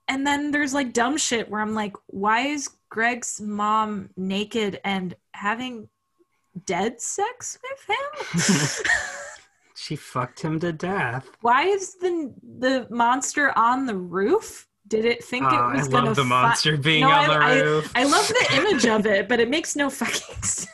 and 0.07 0.25
then 0.25 0.49
there's 0.49 0.73
like 0.73 0.91
dumb 0.93 1.17
shit 1.17 1.49
where 1.49 1.61
I'm 1.61 1.75
like 1.75 1.95
why 2.07 2.47
is 2.47 2.69
Greg's 2.91 3.39
mom 3.41 4.09
naked 4.17 4.79
and 4.83 5.15
having 5.33 5.87
dead 6.65 6.99
sex 7.01 7.57
with 7.63 8.77
him 8.77 8.85
She 9.75 9.95
fucked 9.95 10.41
him 10.41 10.59
to 10.59 10.71
death. 10.73 11.27
why 11.41 11.63
is 11.63 11.95
the 11.95 12.31
the 12.59 12.85
monster 12.91 13.57
on 13.57 13.85
the 13.87 13.95
roof 13.95 14.67
did 14.87 15.05
it 15.05 15.23
think 15.23 15.45
Oh, 15.49 15.69
it 15.71 15.77
was 15.77 15.87
gonna 15.87 16.03
I 16.03 16.07
love 16.07 16.15
the 16.17 16.23
monster 16.25 16.75
being 16.77 17.01
No, 17.01 17.09
on 17.09 17.27
the 17.29 17.33
I- 17.33 17.51
I- 17.53 17.61
roof. 17.61 17.91
I 17.95 18.03
love 18.03 18.27
the 18.27 18.47
image 18.57 18.85
of 18.85 19.05
it, 19.05 19.27
but 19.29 19.39
it 19.39 19.49
makes 19.49 19.75
no 19.75 19.89
fucking 19.89 20.43
sense. 20.43 20.67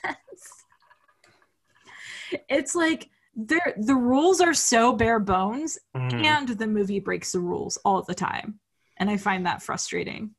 It's 2.50 2.76
like 2.76 3.10
there 3.36 3.74
the 3.78 3.96
rules 3.96 4.42
are 4.42 4.54
so 4.56 4.94
bare 4.94 5.20
bones 5.20 5.78
Mhm. 5.96 6.24
and 6.26 6.50
the 6.50 6.68
movie 6.68 7.00
breaks 7.00 7.32
the 7.32 7.40
rules 7.40 7.78
all 7.86 8.02
the 8.02 8.16
time. 8.16 8.60
And 8.98 9.10
I 9.10 9.18
find 9.18 9.46
that 9.46 9.62
frustrating. 9.62 10.32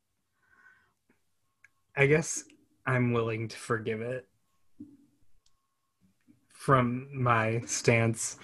I 1.98 2.06
guess 2.06 2.44
I'm 2.86 3.12
willing 3.12 3.48
to 3.48 3.56
forgive 3.56 4.00
it 4.00 4.28
from 6.48 7.08
my 7.12 7.60
stance 7.66 8.36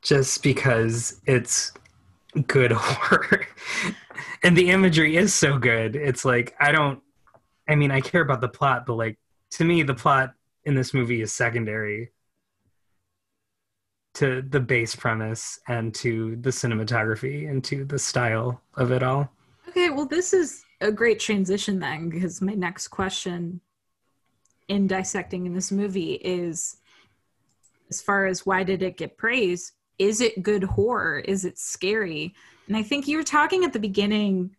just 0.00 0.42
because 0.42 1.20
it's 1.26 1.72
good 2.46 2.72
horror. 2.74 3.46
and 4.42 4.56
the 4.56 4.70
imagery 4.70 5.18
is 5.18 5.34
so 5.34 5.58
good. 5.58 5.96
It's 5.96 6.24
like 6.24 6.54
I 6.58 6.72
don't 6.72 7.02
I 7.68 7.74
mean 7.74 7.90
I 7.90 8.00
care 8.00 8.22
about 8.22 8.40
the 8.40 8.48
plot, 8.48 8.86
but 8.86 8.94
like 8.94 9.18
to 9.52 9.64
me 9.64 9.82
the 9.82 9.94
plot 9.94 10.32
in 10.64 10.74
this 10.74 10.94
movie 10.94 11.20
is 11.20 11.30
secondary 11.30 12.10
to 14.14 14.40
the 14.40 14.60
base 14.60 14.94
premise 14.94 15.58
and 15.68 15.94
to 15.96 16.36
the 16.36 16.50
cinematography 16.50 17.50
and 17.50 17.62
to 17.64 17.84
the 17.84 17.98
style 17.98 18.62
of 18.76 18.92
it 18.92 19.02
all. 19.02 19.30
Okay, 19.68 19.90
well 19.90 20.06
this 20.06 20.32
is 20.32 20.64
a 20.84 20.92
great 20.92 21.18
transition 21.18 21.78
then 21.80 22.10
because 22.10 22.42
my 22.42 22.54
next 22.54 22.88
question 22.88 23.60
in 24.68 24.86
dissecting 24.86 25.46
in 25.46 25.54
this 25.54 25.72
movie 25.72 26.14
is 26.14 26.76
as 27.90 28.00
far 28.00 28.26
as 28.26 28.46
why 28.46 28.62
did 28.62 28.82
it 28.82 28.96
get 28.96 29.16
praise 29.16 29.72
is 29.98 30.20
it 30.20 30.42
good 30.42 30.64
horror? 30.64 31.20
Is 31.20 31.44
it 31.44 31.58
scary? 31.58 32.34
And 32.66 32.76
i 32.76 32.82
think 32.82 33.06
you 33.06 33.16
were 33.16 33.24
talking 33.24 33.64
at 33.64 33.72
the 33.72 33.78
beginning 33.78 34.56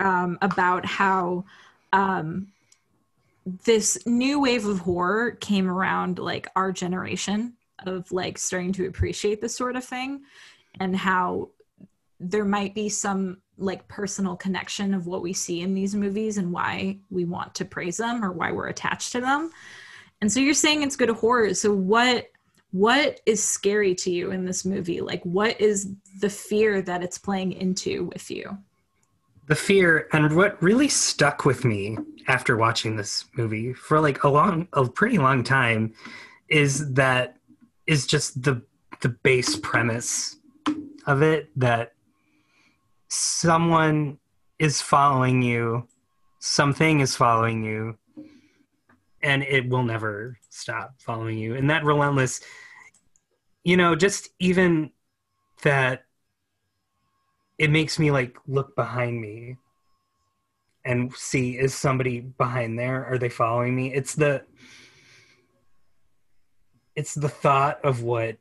um, 0.00 0.38
about 0.42 0.84
how 0.84 1.44
um, 1.92 2.48
this 3.64 4.06
new 4.06 4.40
wave 4.40 4.66
of 4.66 4.80
horror 4.80 5.32
came 5.32 5.68
around 5.68 6.18
like 6.18 6.48
our 6.54 6.70
generation 6.70 7.54
of 7.86 8.12
like 8.12 8.38
starting 8.38 8.72
to 8.72 8.86
appreciate 8.86 9.40
this 9.40 9.56
sort 9.56 9.76
of 9.76 9.84
thing 9.84 10.20
and 10.78 10.94
how 10.94 11.48
there 12.20 12.44
might 12.44 12.74
be 12.74 12.88
some 12.88 13.38
like 13.58 13.86
personal 13.88 14.36
connection 14.36 14.94
of 14.94 15.06
what 15.06 15.22
we 15.22 15.32
see 15.32 15.60
in 15.60 15.74
these 15.74 15.94
movies 15.94 16.38
and 16.38 16.52
why 16.52 16.98
we 17.10 17.24
want 17.24 17.54
to 17.56 17.64
praise 17.64 17.96
them 17.96 18.24
or 18.24 18.32
why 18.32 18.52
we're 18.52 18.68
attached 18.68 19.12
to 19.12 19.20
them. 19.20 19.50
And 20.20 20.32
so 20.32 20.40
you're 20.40 20.54
saying 20.54 20.82
it's 20.82 20.96
good 20.96 21.10
horror. 21.10 21.54
So 21.54 21.72
what 21.72 22.28
what 22.70 23.20
is 23.24 23.42
scary 23.42 23.94
to 23.94 24.10
you 24.10 24.30
in 24.30 24.44
this 24.44 24.64
movie? 24.64 25.00
Like 25.00 25.22
what 25.24 25.60
is 25.60 25.90
the 26.20 26.28
fear 26.28 26.82
that 26.82 27.02
it's 27.02 27.18
playing 27.18 27.52
into 27.52 28.04
with 28.04 28.30
you? 28.30 28.58
the 29.48 29.54
fear 29.54 30.08
and 30.12 30.36
what 30.36 30.62
really 30.62 30.88
stuck 30.88 31.44
with 31.44 31.64
me 31.64 31.98
after 32.28 32.56
watching 32.56 32.96
this 32.96 33.24
movie 33.36 33.72
for 33.72 33.98
like 33.98 34.22
a 34.22 34.28
long 34.28 34.68
a 34.74 34.86
pretty 34.86 35.18
long 35.18 35.42
time 35.42 35.92
is 36.48 36.92
that 36.92 37.36
is 37.86 38.06
just 38.06 38.42
the 38.42 38.62
the 39.00 39.08
base 39.08 39.56
premise 39.56 40.36
of 41.06 41.22
it 41.22 41.50
that 41.56 41.94
someone 43.08 44.18
is 44.58 44.80
following 44.80 45.42
you 45.42 45.86
something 46.40 47.00
is 47.00 47.16
following 47.16 47.64
you 47.64 47.96
and 49.22 49.42
it 49.42 49.68
will 49.68 49.82
never 49.82 50.38
stop 50.50 50.94
following 50.98 51.36
you. 51.36 51.56
And 51.56 51.68
that 51.70 51.84
relentless 51.84 52.40
you 53.64 53.76
know 53.76 53.94
just 53.94 54.28
even 54.38 54.90
that 55.62 56.04
it 57.58 57.70
makes 57.70 57.98
me 57.98 58.10
like 58.10 58.36
look 58.46 58.76
behind 58.76 59.20
me 59.20 59.56
and 60.84 61.12
see 61.14 61.58
is 61.58 61.74
somebody 61.74 62.20
behind 62.20 62.78
there? 62.78 63.04
Are 63.04 63.18
they 63.18 63.28
following 63.28 63.74
me? 63.74 63.92
It's 63.92 64.14
the 64.14 64.44
it's 66.94 67.14
the 67.14 67.28
thought 67.28 67.84
of 67.84 68.02
what 68.02 68.38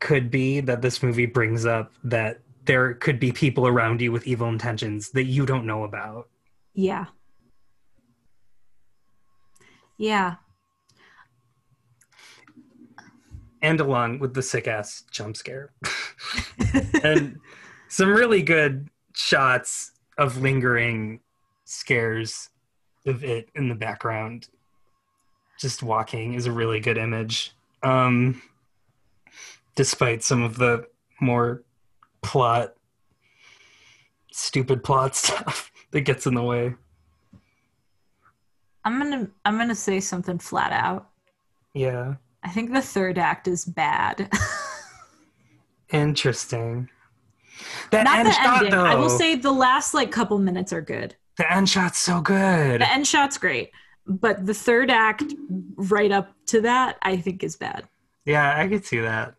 could 0.00 0.30
be 0.30 0.60
that 0.60 0.82
this 0.82 1.02
movie 1.02 1.26
brings 1.26 1.64
up 1.64 1.92
that 2.02 2.40
there 2.64 2.94
could 2.94 3.20
be 3.20 3.32
people 3.32 3.66
around 3.66 4.00
you 4.00 4.10
with 4.12 4.26
evil 4.26 4.48
intentions 4.48 5.10
that 5.10 5.24
you 5.24 5.46
don't 5.46 5.66
know 5.66 5.84
about 5.84 6.28
Yeah. 6.74 7.06
Yeah. 9.96 10.36
and 13.62 13.80
along 13.80 14.18
with 14.18 14.34
the 14.34 14.42
sick 14.42 14.68
ass 14.68 15.04
jump 15.10 15.36
scare 15.36 15.72
and 17.02 17.38
some 17.88 18.10
really 18.10 18.42
good 18.42 18.88
shots 19.14 19.92
of 20.18 20.40
lingering 20.40 21.20
scares 21.64 22.50
of 23.06 23.24
it 23.24 23.48
in 23.54 23.68
the 23.68 23.74
background 23.74 24.48
just 25.58 25.82
walking 25.82 26.34
is 26.34 26.46
a 26.46 26.52
really 26.52 26.78
good 26.78 26.98
image 26.98 27.52
um 27.82 28.42
despite 29.76 30.22
some 30.22 30.42
of 30.42 30.56
the 30.58 30.86
more 31.20 31.62
plot 32.24 32.74
stupid 34.32 34.82
plot 34.82 35.14
stuff 35.22 35.70
that 35.92 36.00
gets 36.02 36.26
in 36.26 36.34
the 36.34 36.42
way 36.42 36.74
I'm 38.84 39.00
to 39.10 39.30
I'm 39.44 39.68
to 39.68 39.74
say 39.74 40.00
something 40.00 40.38
flat 40.38 40.72
out. 40.72 41.08
yeah 41.74 42.14
I 42.42 42.50
think 42.50 42.72
the 42.72 42.82
third 42.82 43.16
act 43.18 43.48
is 43.48 43.64
bad. 43.64 44.30
interesting 45.92 46.88
that 47.90 48.04
Not 48.04 48.24
the 48.24 48.32
shot 48.32 48.56
ending. 48.56 48.70
though 48.72 48.84
I 48.84 48.94
will 48.96 49.08
say 49.08 49.36
the 49.36 49.52
last 49.52 49.94
like 49.94 50.10
couple 50.10 50.38
minutes 50.38 50.72
are 50.72 50.80
good. 50.82 51.14
the 51.36 51.50
end 51.52 51.68
shot's 51.68 51.98
so 51.98 52.20
good 52.20 52.80
The 52.80 52.92
end 52.92 53.06
shot's 53.06 53.38
great, 53.38 53.70
but 54.06 54.44
the 54.44 54.54
third 54.54 54.90
act 54.90 55.22
right 55.76 56.10
up 56.10 56.34
to 56.46 56.60
that 56.62 56.98
I 57.02 57.16
think 57.16 57.42
is 57.44 57.56
bad. 57.56 57.84
yeah 58.24 58.54
i 58.58 58.66
could 58.68 58.84
see 58.84 59.00
that 59.00 59.34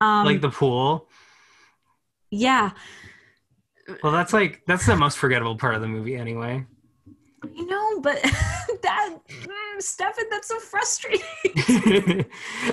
Um 0.00 0.24
like 0.26 0.40
the 0.40 0.50
pool 0.50 1.08
yeah, 2.30 2.70
Well, 4.02 4.12
that's 4.12 4.32
like 4.32 4.62
that's 4.66 4.86
the 4.86 4.96
most 4.96 5.18
forgettable 5.18 5.56
part 5.56 5.74
of 5.74 5.80
the 5.80 5.88
movie, 5.88 6.16
anyway. 6.16 6.64
you 7.54 7.66
know, 7.66 8.00
but 8.00 8.20
that 8.82 9.16
mm, 9.28 9.80
Stefan, 9.82 10.24
that's 10.30 10.48
so 10.48 10.58
frustrating. 10.58 11.22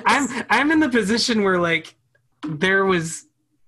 I'm 0.06 0.44
I'm 0.50 0.70
in 0.72 0.80
the 0.80 0.88
position 0.88 1.42
where 1.42 1.58
like 1.60 1.94
there 2.46 2.84
was 2.84 3.26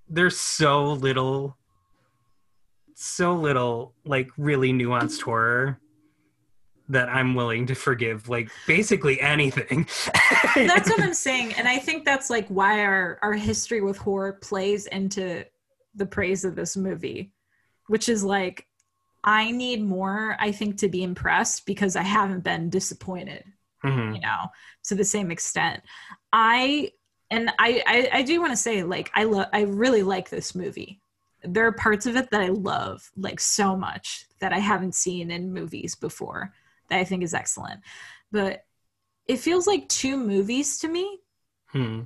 there's 0.08 0.38
so 0.38 0.92
little 0.92 1.56
so 2.94 3.34
little 3.34 3.94
like 4.04 4.30
really 4.38 4.72
nuanced 4.72 5.22
horror 5.22 5.78
that 6.88 7.08
I'm 7.08 7.34
willing 7.34 7.66
to 7.66 7.74
forgive 7.74 8.28
like 8.28 8.48
basically 8.66 9.20
anything. 9.20 9.86
that's 10.54 10.88
what 10.88 11.00
I'm 11.02 11.14
saying, 11.14 11.54
and 11.54 11.66
I 11.68 11.78
think 11.78 12.04
that's 12.04 12.30
like 12.30 12.46
why 12.48 12.80
our 12.84 13.18
our 13.22 13.34
history 13.34 13.80
with 13.80 13.96
horror 13.98 14.32
plays 14.34 14.86
into 14.86 15.44
the 15.96 16.06
praise 16.06 16.44
of 16.44 16.54
this 16.54 16.76
movie, 16.76 17.32
which 17.88 18.08
is 18.08 18.22
like 18.22 18.66
I 19.24 19.50
need 19.50 19.82
more, 19.82 20.36
I 20.38 20.52
think, 20.52 20.76
to 20.78 20.88
be 20.88 21.02
impressed 21.02 21.66
because 21.66 21.96
I 21.96 22.02
haven't 22.02 22.44
been 22.44 22.70
disappointed. 22.70 23.44
Mhm. 23.84 24.14
you 24.14 24.20
know 24.20 24.46
to 24.84 24.94
the 24.94 25.04
same 25.04 25.30
extent 25.30 25.82
i 26.32 26.90
and 27.30 27.50
i 27.58 27.82
i, 27.86 28.08
I 28.20 28.22
do 28.22 28.40
want 28.40 28.50
to 28.52 28.56
say 28.56 28.82
like 28.82 29.10
i 29.14 29.24
love 29.24 29.46
i 29.52 29.60
really 29.62 30.02
like 30.02 30.30
this 30.30 30.54
movie 30.54 30.98
there 31.44 31.66
are 31.66 31.72
parts 31.72 32.06
of 32.06 32.16
it 32.16 32.30
that 32.30 32.40
i 32.40 32.48
love 32.48 33.08
like 33.18 33.38
so 33.38 33.76
much 33.76 34.24
that 34.40 34.52
i 34.54 34.58
haven't 34.58 34.94
seen 34.94 35.30
in 35.30 35.52
movies 35.52 35.94
before 35.94 36.52
that 36.88 36.98
i 36.98 37.04
think 37.04 37.22
is 37.22 37.34
excellent 37.34 37.80
but 38.32 38.64
it 39.26 39.36
feels 39.38 39.66
like 39.66 39.86
two 39.88 40.16
movies 40.16 40.78
to 40.78 40.88
me 40.88 41.20
Hmm. 41.68 42.00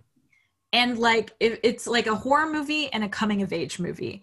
And 0.72 0.98
like 0.98 1.32
it, 1.40 1.60
it's 1.62 1.86
like 1.86 2.06
a 2.06 2.14
horror 2.14 2.50
movie 2.52 2.92
and 2.92 3.04
a 3.04 3.08
coming 3.08 3.42
of 3.42 3.52
age 3.52 3.78
movie 3.78 4.22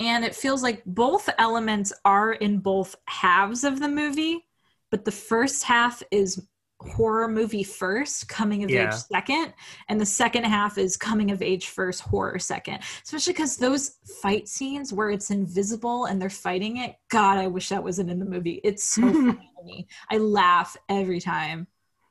and 0.00 0.24
it 0.24 0.34
feels 0.34 0.62
like 0.62 0.82
both 0.86 1.28
elements 1.38 1.92
are 2.04 2.32
in 2.34 2.58
both 2.58 2.96
halves 3.06 3.64
of 3.64 3.80
the 3.80 3.88
movie, 3.88 4.46
but 4.90 5.04
the 5.04 5.10
first 5.10 5.64
half 5.64 6.02
is 6.10 6.46
horror 6.80 7.26
movie 7.26 7.64
first, 7.64 8.28
coming 8.28 8.62
of 8.62 8.70
Yeah. 8.70 8.84
age 8.86 8.92
second, 8.94 9.52
and 9.88 10.00
the 10.00 10.06
second 10.06 10.44
half 10.44 10.78
is 10.78 10.96
coming 10.96 11.32
of 11.32 11.42
age 11.42 11.66
first, 11.68 12.00
horror 12.00 12.38
second. 12.38 12.78
Especially 13.02 13.32
because 13.32 13.56
those 13.56 13.96
fight 14.22 14.46
scenes 14.46 14.92
where 14.92 15.10
it's 15.10 15.30
invisible 15.30 16.04
and 16.04 16.22
they're 16.22 16.30
fighting 16.30 16.76
it, 16.76 16.94
God, 17.08 17.36
I 17.38 17.48
wish 17.48 17.70
that 17.70 17.82
wasn't 17.82 18.10
in 18.10 18.20
the 18.20 18.24
movie. 18.24 18.60
It's 18.62 18.84
so 18.84 19.12
funny. 19.56 19.88
I 20.10 20.18
laugh 20.18 20.76
every 20.88 21.20
time 21.20 21.66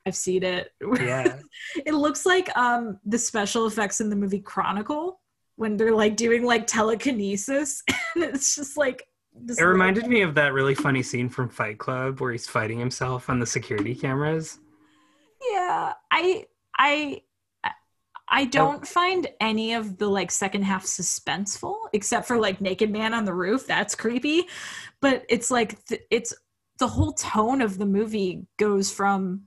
I've 0.08 0.16
seen 0.16 0.42
it. 0.44 0.72
Yeah. 0.82 1.40
it 1.86 1.94
looks 1.94 2.26
like 2.26 2.56
um 2.58 2.98
the 3.06 3.20
special 3.20 3.68
effects 3.68 4.00
in 4.00 4.10
the 4.10 4.16
movie 4.16 4.40
Chronicle 4.40 5.20
when 5.58 5.76
they're 5.76 5.94
like 5.94 6.16
doing 6.16 6.46
like 6.46 6.66
telekinesis 6.66 7.84
and 8.16 8.24
it's 8.24 8.56
just 8.56 8.78
like 8.78 9.04
this 9.36 9.60
It 9.60 9.64
reminded 9.66 10.08
me 10.08 10.22
of 10.22 10.34
that 10.36 10.54
really 10.54 10.76
funny 10.76 11.04
scene 11.04 11.28
from 11.28 11.50
Fight 11.50 11.78
Club 11.78 12.22
where 12.22 12.32
he's 12.32 12.48
fighting 12.48 12.80
himself 12.80 13.30
on 13.30 13.40
the 13.40 13.46
security 13.46 13.94
cameras. 13.94 14.60
yeah 15.52 15.94
i 16.12 16.46
i 16.78 17.22
i 18.30 18.46
don't 18.46 18.88
find 18.88 19.28
any 19.42 19.74
of 19.74 19.98
the 19.98 20.08
like 20.08 20.32
second 20.32 20.64
half 20.64 20.86
suspenseful 20.86 21.76
except 21.94 22.28
for 22.28 22.38
like 22.40 22.62
naked 22.62 22.90
man 22.92 23.14
on 23.14 23.26
the 23.26 23.34
roof 23.34 23.68
that's 23.68 23.94
creepy 23.94 24.46
but 25.02 25.26
it's 25.30 25.52
like 25.52 25.84
th- 25.86 26.02
it's 26.10 26.34
the 26.80 26.88
whole 26.88 27.14
tone 27.14 27.62
of 27.62 27.78
the 27.78 27.86
movie 27.86 28.46
goes 28.58 28.92
from 28.92 29.47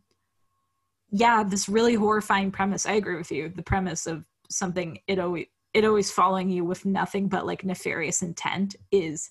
yeah 1.10 1.42
this 1.42 1.68
really 1.68 1.94
horrifying 1.94 2.50
premise. 2.50 2.86
I 2.86 2.92
agree 2.92 3.16
with 3.16 3.30
you. 3.32 3.48
The 3.48 3.62
premise 3.62 4.06
of 4.06 4.24
something 4.48 4.98
it 5.06 5.18
always 5.18 5.46
it 5.72 5.84
always 5.84 6.10
following 6.10 6.50
you 6.50 6.64
with 6.64 6.84
nothing 6.84 7.28
but 7.28 7.46
like 7.46 7.64
nefarious 7.64 8.22
intent 8.22 8.74
is 8.90 9.30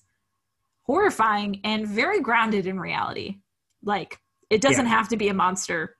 horrifying 0.84 1.60
and 1.64 1.86
very 1.86 2.20
grounded 2.20 2.66
in 2.66 2.80
reality. 2.80 3.38
Like 3.82 4.18
it 4.48 4.60
doesn't 4.60 4.86
Yeah. 4.86 4.92
have 4.96 5.08
to 5.08 5.16
be 5.16 5.28
a 5.28 5.34
monster. 5.34 5.96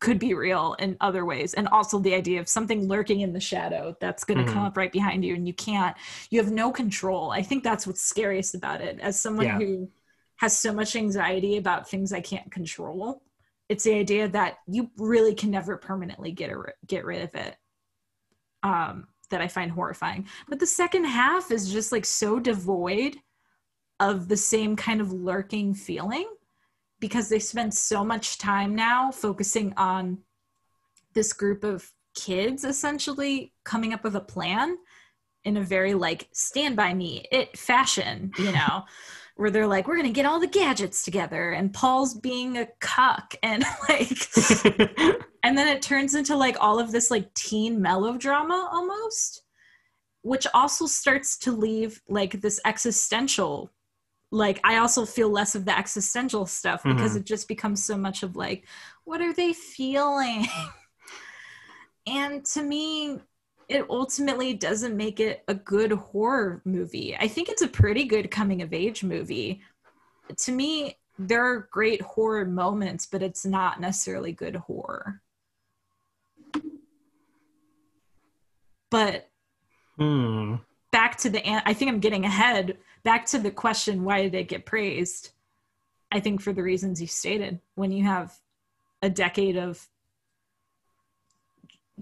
Could 0.00 0.18
be 0.18 0.34
real 0.34 0.74
in 0.78 0.96
other 1.00 1.24
ways. 1.24 1.54
And 1.54 1.66
also 1.68 1.98
the 1.98 2.14
idea 2.14 2.40
of 2.40 2.48
something 2.48 2.86
lurking 2.86 3.20
in 3.20 3.32
the 3.32 3.40
shadow 3.40 3.96
that's 4.00 4.22
going 4.24 4.38
to 4.44 4.52
come 4.52 4.62
Mhm. 4.62 4.66
up 4.68 4.76
right 4.76 4.92
behind 4.92 5.24
you 5.24 5.34
and 5.34 5.46
you 5.46 5.54
can't 5.54 5.96
you 6.30 6.38
have 6.40 6.52
no 6.52 6.70
control. 6.70 7.30
I 7.32 7.42
think 7.42 7.64
that's 7.64 7.86
what's 7.86 8.02
scariest 8.02 8.54
about 8.54 8.80
it. 8.80 9.00
As 9.00 9.18
someone 9.20 9.46
Yeah. 9.46 9.58
who 9.58 9.90
has 10.36 10.56
so 10.56 10.72
much 10.72 10.94
anxiety 10.94 11.56
about 11.56 11.88
things 11.90 12.12
i 12.12 12.20
can't 12.20 12.48
control 12.52 13.22
it's 13.68 13.84
the 13.84 13.94
idea 13.94 14.28
that 14.28 14.58
you 14.66 14.90
really 14.96 15.34
can 15.34 15.50
never 15.50 15.76
permanently 15.76 16.32
get 16.32 16.50
a, 16.50 16.62
get 16.86 17.04
rid 17.04 17.22
of 17.22 17.34
it 17.34 17.56
um 18.62 19.06
that 19.30 19.40
i 19.42 19.48
find 19.48 19.70
horrifying. 19.70 20.26
But 20.48 20.58
the 20.58 20.66
second 20.66 21.04
half 21.04 21.50
is 21.50 21.72
just 21.72 21.92
like 21.92 22.04
so 22.04 22.38
devoid 22.38 23.16
of 24.00 24.28
the 24.28 24.36
same 24.36 24.76
kind 24.76 25.00
of 25.00 25.12
lurking 25.12 25.74
feeling 25.74 26.28
because 27.00 27.28
they 27.28 27.38
spend 27.38 27.74
so 27.74 28.04
much 28.04 28.38
time 28.38 28.74
now 28.74 29.10
focusing 29.10 29.74
on 29.76 30.18
this 31.14 31.32
group 31.32 31.64
of 31.64 31.90
kids 32.14 32.64
essentially 32.64 33.52
coming 33.64 33.92
up 33.92 34.02
with 34.02 34.16
a 34.16 34.20
plan 34.20 34.76
in 35.44 35.56
a 35.56 35.62
very 35.62 35.94
like 35.94 36.28
stand 36.32 36.74
by 36.74 36.92
me 36.92 37.24
it 37.30 37.56
fashion 37.56 38.32
you 38.38 38.50
know 38.50 38.84
where 39.38 39.50
they're 39.50 39.66
like 39.66 39.86
we're 39.86 39.96
gonna 39.96 40.10
get 40.10 40.26
all 40.26 40.40
the 40.40 40.46
gadgets 40.46 41.02
together 41.02 41.50
and 41.50 41.72
paul's 41.72 42.14
being 42.14 42.58
a 42.58 42.66
cuck 42.80 43.34
and 43.42 43.64
like 43.88 44.08
and 45.42 45.56
then 45.56 45.68
it 45.68 45.82
turns 45.82 46.14
into 46.14 46.36
like 46.36 46.56
all 46.60 46.78
of 46.78 46.92
this 46.92 47.10
like 47.10 47.32
teen 47.34 47.80
melodrama 47.80 48.68
almost 48.72 49.42
which 50.22 50.46
also 50.52 50.86
starts 50.86 51.38
to 51.38 51.52
leave 51.52 52.02
like 52.08 52.40
this 52.40 52.60
existential 52.64 53.72
like 54.30 54.60
i 54.64 54.76
also 54.76 55.06
feel 55.06 55.30
less 55.30 55.54
of 55.54 55.64
the 55.64 55.76
existential 55.76 56.44
stuff 56.44 56.82
mm-hmm. 56.82 56.96
because 56.96 57.16
it 57.16 57.24
just 57.24 57.48
becomes 57.48 57.82
so 57.82 57.96
much 57.96 58.22
of 58.22 58.36
like 58.36 58.66
what 59.08 59.22
are 59.22 59.32
they 59.32 59.54
feeling? 59.54 60.46
And 62.10 62.42
to 62.46 62.62
me 62.62 63.18
it 63.68 63.86
ultimately 63.90 64.54
doesn't 64.54 64.96
make 64.96 65.20
it 65.20 65.44
a 65.46 65.54
good 65.54 65.92
horror 65.92 66.62
movie. 66.64 67.16
I 67.18 67.28
think 67.28 67.48
it's 67.48 67.62
a 67.62 67.68
pretty 67.68 68.04
good 68.04 68.30
coming 68.30 68.62
of 68.62 68.72
age 68.72 69.04
movie. 69.04 69.60
To 70.36 70.52
me 70.52 70.98
there 71.18 71.44
are 71.44 71.68
great 71.72 72.00
horror 72.00 72.44
moments 72.44 73.04
but 73.06 73.22
it's 73.22 73.44
not 73.44 73.80
necessarily 73.80 74.32
good 74.32 74.56
horror. 74.56 75.20
But 78.90 79.28
Hmm. 79.98 80.56
back 80.92 81.16
to 81.18 81.28
the 81.28 81.42
i 81.68 81.74
think 81.74 81.90
i'm 81.90 82.00
getting 82.00 82.24
ahead. 82.24 82.78
Back 83.02 83.26
to 83.26 83.38
the 83.38 83.50
question 83.50 84.04
why 84.04 84.22
did 84.22 84.34
it 84.34 84.48
get 84.48 84.64
praised? 84.64 85.30
I 86.10 86.20
think 86.20 86.40
for 86.40 86.52
the 86.52 86.62
reasons 86.62 87.00
you 87.00 87.06
stated 87.06 87.60
when 87.74 87.92
you 87.92 88.04
have 88.04 88.38
a 89.02 89.10
decade 89.10 89.56
of 89.56 89.88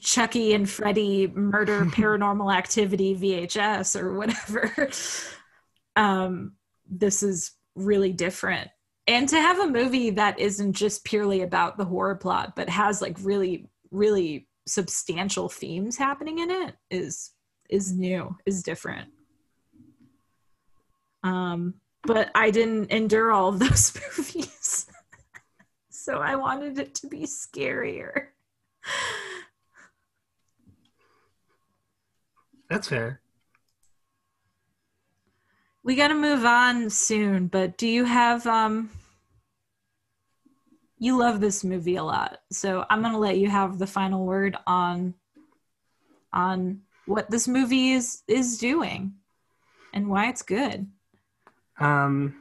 chucky 0.00 0.52
and 0.52 0.68
freddy 0.68 1.26
murder 1.28 1.84
paranormal 1.86 2.54
activity 2.54 3.14
vhs 3.14 4.00
or 4.00 4.14
whatever 4.14 4.90
um 5.96 6.52
this 6.88 7.22
is 7.22 7.52
really 7.74 8.12
different. 8.12 8.70
And 9.08 9.28
to 9.28 9.40
have 9.40 9.60
a 9.60 9.68
movie 9.68 10.10
that 10.10 10.38
isn't 10.40 10.72
just 10.72 11.04
purely 11.04 11.42
about 11.42 11.76
the 11.76 11.84
horror 11.84 12.16
plot 12.16 12.54
but 12.56 12.68
has 12.68 13.00
like 13.00 13.16
really 13.20 13.68
really 13.90 14.48
substantial 14.66 15.48
themes 15.48 15.96
happening 15.96 16.40
in 16.40 16.50
it 16.50 16.74
is 16.90 17.32
is 17.68 17.92
new 17.92 18.36
is 18.46 18.62
different. 18.62 19.08
Um 21.22 21.74
but 22.02 22.30
i 22.34 22.50
didn't 22.50 22.90
endure 22.90 23.32
all 23.32 23.48
of 23.48 23.58
those 23.60 23.96
movies. 24.16 24.86
So 25.90 26.18
i 26.18 26.36
wanted 26.36 26.78
it 26.78 26.94
to 26.96 27.08
be 27.08 27.22
scarier 27.22 28.28
That's 32.68 32.88
fair. 32.88 33.20
we 35.82 35.94
got 35.94 36.08
to 36.08 36.14
move 36.14 36.44
on 36.44 36.90
soon 36.90 37.46
but 37.46 37.78
do 37.78 37.86
you 37.86 38.04
have 38.04 38.44
um 38.46 38.90
you 40.98 41.16
love 41.16 41.40
this 41.40 41.62
movie 41.62 41.94
a 41.94 42.02
lot 42.02 42.40
so 42.50 42.84
i'm 42.90 43.02
going 43.02 43.12
to 43.12 43.18
let 43.18 43.38
you 43.38 43.48
have 43.48 43.78
the 43.78 43.86
final 43.86 44.26
word 44.26 44.56
on 44.66 45.14
on 46.32 46.80
what 47.06 47.30
this 47.30 47.46
movie 47.46 47.92
is 47.92 48.22
is 48.26 48.58
doing 48.58 49.14
and 49.94 50.08
why 50.08 50.28
it's 50.28 50.42
good 50.42 50.88
Um, 51.78 52.34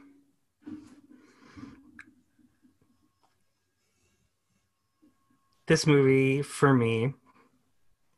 this 5.66 5.86
movie 5.86 6.42
for 6.42 6.72
me 6.74 7.14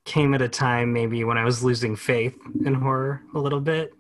came 0.09 0.33
at 0.33 0.43
a 0.43 0.49
time 0.49 0.93
maybe 0.93 1.23
when 1.23 1.37
I 1.37 1.45
was 1.45 1.63
losing 1.63 1.95
faith 1.95 2.37
in 2.65 2.75
horror 2.75 3.23
a 3.35 3.39
little 3.39 3.61
bit. 3.61 3.93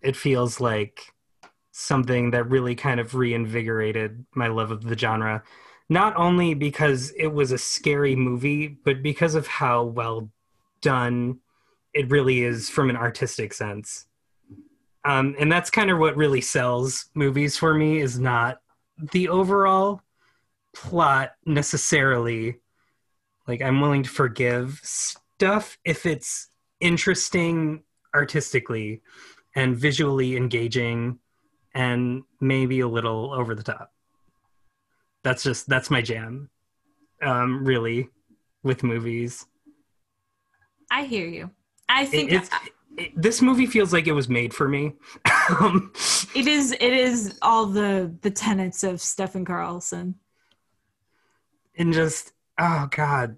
It 0.00 0.16
feels 0.16 0.60
like 0.60 1.12
something 1.72 2.30
that 2.30 2.48
really 2.48 2.74
kind 2.74 2.98
of 2.98 3.14
reinvigorated 3.14 4.24
my 4.34 4.48
love 4.48 4.70
of 4.70 4.82
the 4.82 4.96
genre. 4.96 5.42
Not 5.90 6.16
only 6.16 6.54
because 6.54 7.10
it 7.10 7.26
was 7.26 7.52
a 7.52 7.58
scary 7.58 8.16
movie, 8.16 8.78
but 8.82 9.02
because 9.02 9.34
of 9.34 9.46
how 9.46 9.84
well 9.84 10.30
done 10.80 11.40
it 11.92 12.10
really 12.10 12.42
is 12.42 12.70
from 12.70 12.88
an 12.88 12.96
artistic 12.96 13.52
sense. 13.52 14.06
Um, 15.04 15.36
and 15.38 15.52
that's 15.52 15.70
kind 15.70 15.90
of 15.90 15.98
what 15.98 16.16
really 16.16 16.40
sells 16.40 17.10
movies 17.14 17.58
for 17.58 17.74
me 17.74 18.00
is 18.00 18.18
not 18.18 18.58
the 19.12 19.28
overall 19.28 20.00
plot 20.74 21.32
necessarily. 21.44 22.56
Like 23.46 23.60
I'm 23.60 23.82
willing 23.82 24.02
to 24.02 24.10
forgive 24.10 24.80
stuff 25.40 25.76
if 25.84 26.06
it's 26.06 26.48
interesting 26.80 27.82
artistically 28.14 29.02
and 29.54 29.76
visually 29.76 30.34
engaging 30.36 31.18
and 31.74 32.22
maybe 32.40 32.80
a 32.80 32.88
little 32.88 33.32
over 33.34 33.54
the 33.54 33.62
top. 33.62 33.92
That's 35.22 35.42
just 35.42 35.68
that's 35.68 35.90
my 35.90 36.00
jam. 36.00 36.48
Um, 37.22 37.64
really, 37.64 38.08
with 38.62 38.82
movies. 38.82 39.46
i 40.90 41.04
hear 41.04 41.26
you 41.26 41.50
i 41.88 42.04
think 42.06 42.30
It- 42.30 42.34
it's, 42.36 42.50
it, 42.98 43.12
this 43.16 43.42
movie 43.42 43.66
feels 43.66 43.92
like 43.92 44.06
it 44.06 44.12
was 44.12 44.28
made 44.28 44.52
for 44.54 44.68
me. 44.68 44.94
um, 45.60 45.92
it 46.34 46.46
is 46.46 46.72
it 46.72 46.92
is 47.08 47.38
all 47.42 47.66
the 47.66 48.14
the 48.22 48.30
tenets 48.30 48.82
of 48.84 49.00
stephen 49.00 49.44
carlson 49.44 50.14
and 51.78 51.92
just 51.92 52.32
oh 52.58 52.88
god, 52.90 53.36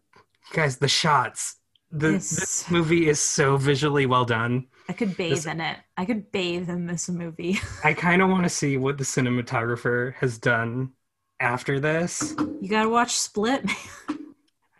guys, 0.53 0.77
the 0.79 0.87
shots. 0.89 1.57
The 1.91 2.13
this 2.13 2.71
movie 2.71 3.09
is 3.09 3.19
so 3.21 3.57
visually 3.57 4.05
well 4.07 4.25
done. 4.27 4.67
i 4.89 4.93
could 4.93 5.17
bathe 5.17 5.35
This- 5.37 5.47
in 5.47 5.61
it 5.61 5.79
i 5.97 6.05
could 6.05 6.31
bathe 6.33 6.69
in 6.69 6.87
this 6.87 7.09
movie 7.09 7.59
I 7.85 7.95
kind 7.95 8.21
of 8.23 8.29
want 8.29 8.43
to 8.45 8.49
see 8.51 8.77
what 8.77 8.99
the 8.99 9.05
cinematographer 9.05 10.15
has 10.17 10.39
done 10.39 10.93
after 11.41 11.81
this. 11.81 12.35
you 12.61 12.69
gotta 12.69 12.89
watch 12.89 13.13
split 13.17 13.65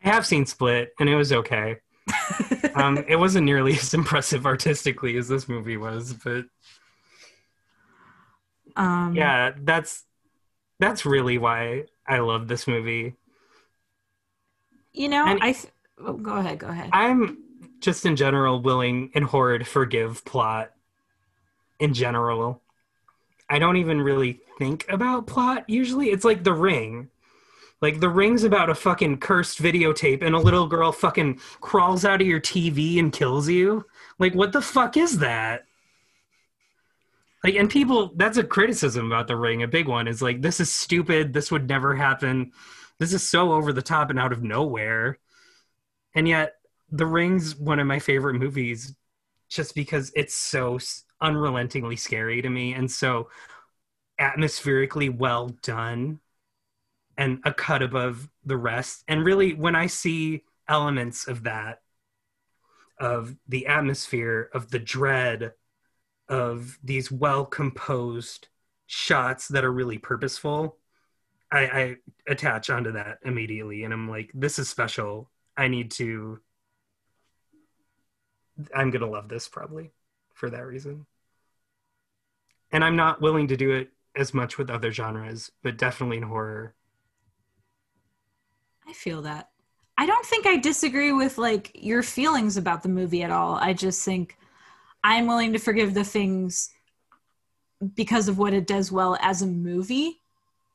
I 0.05 0.11
have 0.11 0.27
seen 0.27 0.47
Split, 0.47 0.93
and 1.01 1.09
it 1.09 1.17
was 1.17 1.33
okay. 1.33 1.79
um, 2.77 3.05
it 3.09 3.17
wasn't 3.17 3.45
nearly 3.47 3.73
as 3.73 3.93
impressive 3.95 4.47
artistically 4.47 5.17
as 5.19 5.27
this 5.29 5.49
movie 5.49 5.77
was, 5.77 6.15
but 6.15 6.45
um, 8.77 9.15
yeah, 9.15 9.51
that's 9.59 10.05
that's 10.79 11.05
really 11.05 11.37
why 11.37 11.85
I 12.07 12.21
love 12.21 12.47
this 12.49 12.67
movie. 12.69 13.15
You 14.93 15.09
know, 15.09 15.27
And- 15.27 15.41
I. 15.43 15.53
Th- 15.53 15.73
oh, 16.01 16.15
go 16.15 16.37
ahead. 16.37 16.59
Go 16.59 16.69
ahead. 16.69 16.91
I'm 16.93 17.39
just 17.81 18.07
in 18.07 18.17
general 18.17 18.61
willing 18.61 19.11
and 19.15 19.25
horrid 19.25 19.67
forgive 19.67 20.25
plot 20.25 20.73
in 21.79 21.95
general. 21.95 22.63
I 23.49 23.59
don't 23.59 23.77
even 23.77 24.01
really 24.01 24.41
think 24.59 24.85
about 24.89 25.27
plot 25.27 25.65
usually. 25.69 26.11
It's 26.11 26.25
like 26.25 26.45
The 26.45 26.53
Ring. 26.53 27.09
Like 27.81 28.01
The 28.01 28.09
Ring's 28.09 28.45
about 28.45 28.71
a 28.71 28.75
fucking 28.75 29.19
cursed 29.19 29.63
videotape 29.63 30.23
and 30.23 30.35
a 30.35 30.41
little 30.41 30.67
girl 30.67 30.93
fucking 30.93 31.41
crawls 31.61 32.05
out 32.05 32.21
of 32.21 32.27
your 32.27 32.41
TV 32.41 32.99
and 32.99 33.13
kills 33.13 33.49
you. 33.49 33.87
Like 34.19 34.35
what 34.35 34.53
the 34.53 34.61
fuck 34.61 34.97
is 34.97 35.19
that? 35.19 35.65
Like 37.45 37.55
and 37.55 37.71
people 37.71 38.13
that's 38.17 38.37
a 38.37 38.45
criticism 38.45 39.07
about 39.07 39.29
The 39.29 39.37
Ring, 39.37 39.63
a 39.63 39.69
big 39.69 39.87
one 39.87 40.09
is 40.09 40.21
like 40.21 40.43
this 40.43 40.61
is 40.61 40.71
stupid, 40.71 41.33
this 41.33 41.53
would 41.53 41.69
never 41.69 41.95
happen. 41.95 42.53
This 42.99 43.13
is 43.13 43.23
so 43.23 43.53
over 43.53 43.73
the 43.73 43.81
top 43.81 44.11
and 44.11 44.19
out 44.19 44.33
of 44.33 44.43
nowhere. 44.43 45.19
And 46.19 46.27
yet 46.27 46.55
the 46.91 47.07
Ring's 47.07 47.55
one 47.55 47.79
of 47.79 47.87
my 47.87 48.01
favorite 48.01 48.35
movies 48.35 48.93
just 49.49 49.77
because 49.77 50.11
it's 50.17 50.35
so 50.35 50.81
unrelentingly 51.21 51.95
scary 51.95 52.43
to 52.43 52.51
me 52.51 52.73
and 52.73 52.91
so 52.91 53.31
atmospherically 54.19 55.11
well 55.11 55.51
done 55.63 56.19
and 57.17 57.39
a 57.45 57.55
cut 57.55 57.83
above 57.83 58.29
the 58.45 58.57
rest. 58.57 59.05
And 59.07 59.25
really, 59.25 59.55
when 59.55 59.77
I 59.77 59.87
see 59.87 60.43
elements 60.67 61.29
of 61.29 61.45
that, 61.45 61.83
of 62.99 63.37
the 63.47 63.69
atmosphere, 63.69 64.51
of 64.53 64.73
the 64.73 64.81
dread, 64.81 65.53
of 66.29 66.81
these 66.83 67.13
well 67.13 67.47
composed 67.47 68.49
shots 68.89 69.47
that 69.47 69.65
are 69.65 69.73
really 69.73 69.99
purposeful, 69.99 70.79
I, 71.53 71.61
I 71.61 71.97
attach 72.27 72.71
onto 72.71 72.91
that 72.91 73.19
immediately. 73.25 73.85
And 73.85 73.95
I'm 73.95 74.09
like, 74.09 74.33
this 74.35 74.59
is 74.59 74.69
special. 74.69 75.31
I 75.59 75.69
need 75.69 75.91
to 75.93 76.41
I'm 78.75 78.91
gonna 78.91 79.11
love 79.11 79.29
this 79.29 79.49
probably 79.49 79.91
for 80.35 80.51
that 80.51 80.65
reason. 80.65 81.07
And 82.73 82.85
I'm 82.85 82.97
not 82.97 83.21
willing 83.21 83.49
to 83.49 83.57
do 83.57 83.73
it 83.73 83.91
as 84.15 84.35
much 84.35 84.59
with 84.59 84.71
other 84.71 84.93
genres, 84.93 85.51
but 85.63 85.79
definitely 85.79 86.19
in 86.19 86.23
horror. 86.25 86.75
I 88.87 88.93
feel 88.93 89.23
that. 89.23 89.51
I 89.97 90.07
don't 90.07 90.27
think 90.27 90.47
I 90.47 90.57
disagree 90.57 91.13
with 91.13 91.39
like 91.39 91.71
your 91.75 92.03
feelings 92.03 92.57
about 92.57 92.83
the 92.83 92.89
movie 92.89 93.23
at 93.23 93.31
all. 93.31 93.57
I 93.57 93.73
just 93.73 94.05
think 94.05 94.37
I'm 95.03 95.27
willing 95.27 95.53
to 95.53 95.59
forgive 95.59 95.95
the 95.95 96.05
things 96.05 96.71
because 97.95 98.29
of 98.29 98.39
what 98.39 98.55
it 98.55 98.67
does 98.67 98.91
well 98.91 99.17
as 99.21 99.43
a 99.43 99.47
movie. 99.47 100.21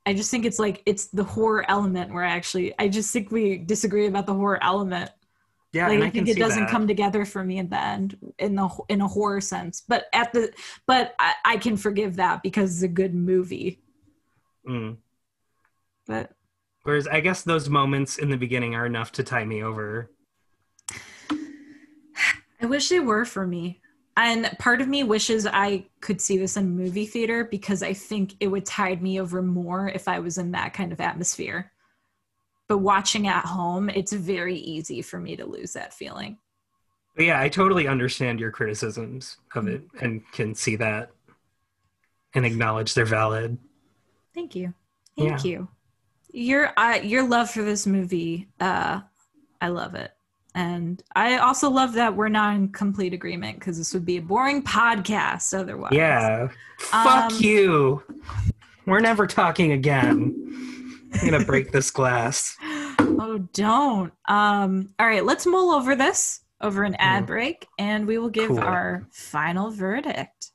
I 0.05 0.13
just 0.13 0.29
think 0.29 0.45
it's 0.45 0.59
like 0.59 0.83
it's 0.85 1.07
the 1.07 1.23
horror 1.23 1.65
element 1.69 2.13
where 2.13 2.23
I 2.23 2.31
actually 2.31 2.73
I 2.77 2.87
just 2.89 3.11
think 3.13 3.31
we 3.31 3.57
disagree 3.57 4.07
about 4.07 4.25
the 4.25 4.33
horror 4.33 4.61
element. 4.61 5.11
Yeah, 5.71 5.87
like 5.87 5.95
and 5.95 6.03
I, 6.03 6.07
I, 6.07 6.09
can 6.11 6.25
think 6.25 6.37
it 6.37 6.39
doesn't 6.39 6.65
that. 6.65 6.69
come 6.69 6.87
together 6.87 7.25
for 7.25 7.43
me 7.43 7.57
in 7.57 7.69
the 7.69 7.81
end 7.81 8.17
in 8.37 8.55
the 8.55 8.69
in 8.89 9.01
a 9.01 9.07
horror 9.07 9.41
sense. 9.41 9.81
But 9.81 10.05
at 10.13 10.33
the 10.33 10.53
but 10.85 11.15
I, 11.19 11.33
I 11.45 11.57
can 11.57 11.77
forgive 11.77 12.17
that 12.17 12.43
because 12.43 12.75
it's 12.75 12.83
a 12.83 12.87
good 12.87 13.15
movie. 13.15 13.79
Mm. 14.67 14.97
But 16.05 16.31
Whereas 16.83 17.07
I 17.07 17.21
guess 17.21 17.43
those 17.43 17.69
moments 17.69 18.17
in 18.17 18.29
the 18.29 18.37
beginning 18.37 18.75
are 18.75 18.85
enough 18.85 19.13
to 19.13 19.23
tie 19.23 19.45
me 19.45 19.63
over. 19.63 20.11
I 22.61 22.65
wish 22.65 22.89
they 22.89 22.99
were 22.99 23.25
for 23.25 23.47
me. 23.47 23.81
And 24.15 24.55
part 24.59 24.79
of 24.79 24.87
me 24.87 25.03
wishes 25.03 25.47
I 25.47 25.85
could 25.99 26.21
see 26.21 26.37
this 26.37 26.55
in 26.55 26.75
movie 26.75 27.05
theater 27.05 27.43
because 27.43 27.81
I 27.81 27.93
think 27.93 28.35
it 28.39 28.47
would 28.47 28.65
tide 28.65 29.01
me 29.01 29.19
over 29.19 29.41
more 29.41 29.89
if 29.89 30.07
I 30.07 30.19
was 30.19 30.37
in 30.37 30.51
that 30.51 30.73
kind 30.73 30.91
of 30.91 31.01
atmosphere. 31.01 31.71
But 32.67 32.77
watching 32.79 33.27
at 33.27 33.45
home, 33.45 33.89
it's 33.89 34.13
very 34.13 34.55
easy 34.55 35.01
for 35.01 35.19
me 35.19 35.35
to 35.35 35.45
lose 35.45 35.73
that 35.73 35.93
feeling. 35.93 36.37
Yeah, 37.17 37.39
I 37.39 37.49
totally 37.49 37.87
understand 37.87 38.39
your 38.39 38.51
criticisms 38.51 39.37
of 39.55 39.67
it 39.67 39.83
and 40.01 40.21
can 40.31 40.55
see 40.55 40.75
that 40.77 41.11
and 42.33 42.45
acknowledge 42.45 42.93
they're 42.93 43.05
valid. 43.05 43.57
Thank 44.33 44.55
you. 44.55 44.73
Thank 45.17 45.43
you. 45.43 45.67
Your 46.31 46.73
uh, 46.77 46.99
your 47.03 47.27
love 47.27 47.51
for 47.51 47.61
this 47.61 47.85
movie, 47.85 48.47
uh, 48.59 49.01
I 49.61 49.67
love 49.67 49.93
it. 49.93 50.11
And 50.55 51.01
I 51.15 51.37
also 51.37 51.69
love 51.69 51.93
that 51.93 52.15
we're 52.15 52.29
not 52.29 52.55
in 52.55 52.69
complete 52.69 53.13
agreement 53.13 53.59
because 53.59 53.77
this 53.77 53.93
would 53.93 54.05
be 54.05 54.17
a 54.17 54.21
boring 54.21 54.61
podcast 54.61 55.57
otherwise. 55.57 55.93
Yeah. 55.93 56.49
Fuck 56.77 57.31
Um, 57.31 57.37
you. 57.41 58.03
We're 58.85 58.99
never 58.99 59.25
talking 59.25 59.71
again. 59.71 60.35
I'm 61.21 61.29
gonna 61.31 61.45
break 61.45 61.71
this 61.71 61.89
glass. 61.91 62.55
Oh, 62.61 63.39
don't. 63.53 64.13
Um, 64.27 64.89
all 64.99 65.07
right, 65.07 65.23
let's 65.25 65.45
mull 65.45 65.71
over 65.71 65.95
this 65.95 66.41
over 66.61 66.83
an 66.83 66.95
ad 66.95 67.23
Mhm. 67.23 67.27
break 67.27 67.67
and 67.77 68.05
we 68.07 68.17
will 68.17 68.29
give 68.29 68.49
Cool. 68.49 68.59
our 68.59 69.07
final 69.11 69.69
verdict. 69.71 70.51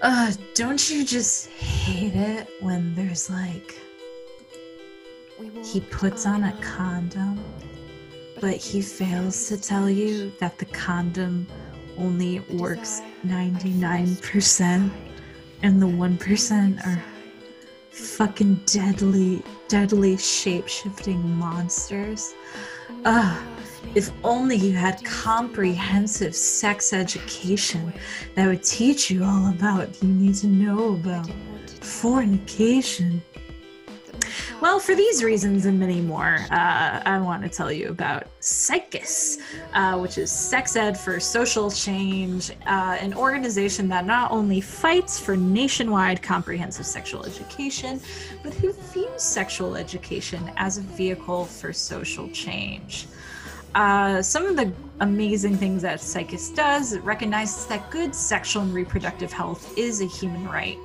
Uh, 0.00 0.32
don't 0.54 0.88
you 0.90 1.04
just 1.04 1.48
hate 1.48 2.14
it 2.14 2.48
when 2.60 2.94
there's 2.94 3.28
like 3.30 3.80
he 5.62 5.80
puts 5.80 6.26
on 6.26 6.44
a 6.44 6.52
condom, 6.60 7.42
but 8.40 8.54
he 8.54 8.80
fails 8.80 9.48
to 9.48 9.60
tell 9.60 9.88
you 9.88 10.32
that 10.40 10.58
the 10.58 10.64
condom 10.66 11.46
only 11.96 12.40
works 12.40 13.02
99% 13.26 14.90
and 15.62 15.82
the 15.82 15.86
1% 15.86 16.86
are 16.86 17.02
fucking 17.90 18.60
deadly, 18.66 19.42
deadly 19.66 20.16
shape 20.16 20.68
shifting 20.68 21.20
monsters. 21.36 22.34
Ugh. 23.04 23.42
If 23.94 24.10
only 24.22 24.56
you 24.56 24.72
had 24.72 25.02
comprehensive 25.04 26.34
sex 26.34 26.92
education 26.92 27.92
that 28.34 28.46
would 28.46 28.62
teach 28.62 29.10
you 29.10 29.24
all 29.24 29.48
about 29.48 30.02
you 30.02 30.08
need 30.08 30.34
to 30.36 30.46
know 30.46 30.94
about 30.94 31.30
fornication. 31.80 33.22
Well, 34.60 34.80
for 34.80 34.96
these 34.96 35.22
reasons 35.22 35.66
and 35.66 35.78
many 35.78 36.00
more, 36.00 36.38
uh, 36.50 37.00
I 37.06 37.20
want 37.20 37.44
to 37.44 37.48
tell 37.48 37.70
you 37.70 37.90
about 37.90 38.26
SIECUS, 38.40 39.38
uh, 39.72 39.96
which 39.98 40.18
is 40.18 40.32
Sex 40.32 40.74
Ed 40.74 40.98
for 40.98 41.20
Social 41.20 41.70
Change, 41.70 42.50
uh, 42.66 42.96
an 43.00 43.14
organization 43.14 43.86
that 43.90 44.04
not 44.04 44.32
only 44.32 44.60
fights 44.60 45.16
for 45.16 45.36
nationwide 45.36 46.24
comprehensive 46.24 46.86
sexual 46.86 47.24
education, 47.24 48.00
but 48.42 48.52
who 48.52 48.72
views 48.72 49.22
sexual 49.22 49.76
education 49.76 50.50
as 50.56 50.78
a 50.78 50.82
vehicle 50.82 51.44
for 51.44 51.72
social 51.72 52.28
change. 52.30 53.06
Uh, 53.76 54.20
some 54.20 54.44
of 54.44 54.56
the 54.56 54.72
amazing 54.98 55.56
things 55.56 55.82
that 55.82 56.00
SIECUS 56.00 56.50
does, 56.56 56.94
it 56.94 57.02
recognizes 57.04 57.66
that 57.66 57.88
good 57.92 58.12
sexual 58.12 58.62
and 58.62 58.74
reproductive 58.74 59.32
health 59.32 59.78
is 59.78 60.00
a 60.00 60.06
human 60.06 60.48
right. 60.48 60.78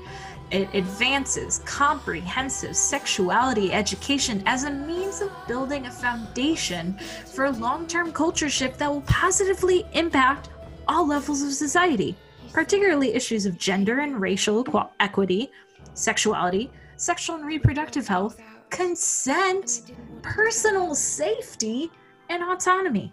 It 0.53 0.69
advances 0.75 1.63
comprehensive 1.65 2.75
sexuality 2.75 3.73
education 3.73 4.43
as 4.45 4.65
a 4.65 4.69
means 4.69 5.19
of 5.19 5.31
building 5.47 5.87
a 5.87 5.91
foundation 5.91 6.95
for 7.25 7.49
long 7.49 7.87
term 7.87 8.11
culture 8.11 8.49
shift 8.49 8.77
that 8.77 8.91
will 8.91 9.01
positively 9.01 9.83
impact 9.93 10.49
all 10.87 11.07
levels 11.07 11.41
of 11.41 11.53
society, 11.53 12.15
particularly 12.51 13.15
issues 13.15 13.47
of 13.47 13.57
gender 13.57 14.01
and 14.01 14.21
racial 14.21 14.61
equal- 14.61 14.91
equity, 14.99 15.49
sexuality, 15.95 16.69
sexual 16.97 17.37
and 17.37 17.47
reproductive 17.47 18.07
health, 18.07 18.39
consent, 18.69 19.91
personal 20.21 20.93
safety, 20.93 21.89
and 22.29 22.43
autonomy. 22.43 23.11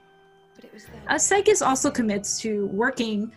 Uh, 1.08 1.14
SIECUS 1.14 1.62
also 1.62 1.90
commits 1.90 2.38
to 2.40 2.66
working 2.66 3.32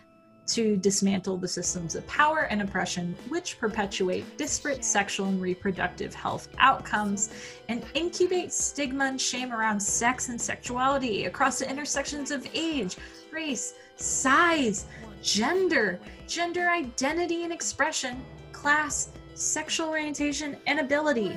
to 0.46 0.76
dismantle 0.76 1.36
the 1.36 1.48
systems 1.48 1.94
of 1.94 2.06
power 2.06 2.40
and 2.50 2.60
oppression 2.60 3.14
which 3.28 3.58
perpetuate 3.58 4.36
disparate 4.36 4.84
sexual 4.84 5.26
and 5.26 5.40
reproductive 5.40 6.14
health 6.14 6.48
outcomes 6.58 7.30
and 7.68 7.84
incubate 7.94 8.52
stigma 8.52 9.06
and 9.06 9.20
shame 9.20 9.52
around 9.52 9.80
sex 9.80 10.28
and 10.28 10.40
sexuality 10.40 11.24
across 11.24 11.58
the 11.58 11.70
intersections 11.70 12.30
of 12.30 12.46
age, 12.54 12.96
race, 13.32 13.74
size, 13.96 14.86
gender, 15.22 15.98
gender 16.26 16.68
identity 16.68 17.44
and 17.44 17.52
expression, 17.52 18.22
class, 18.52 19.10
sexual 19.34 19.88
orientation, 19.88 20.56
and 20.66 20.78
ability. 20.78 21.36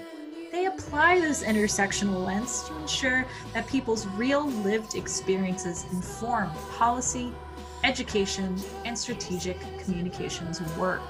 They 0.52 0.66
apply 0.66 1.20
this 1.20 1.44
intersectional 1.44 2.26
lens 2.26 2.64
to 2.64 2.78
ensure 2.78 3.26
that 3.54 3.68
people's 3.68 4.08
real 4.08 4.48
lived 4.48 4.96
experiences 4.96 5.86
inform 5.92 6.50
policy, 6.78 7.34
education, 7.84 8.58
and 8.86 8.98
strategic 8.98 9.58
communications 9.84 10.62
work. 10.78 11.02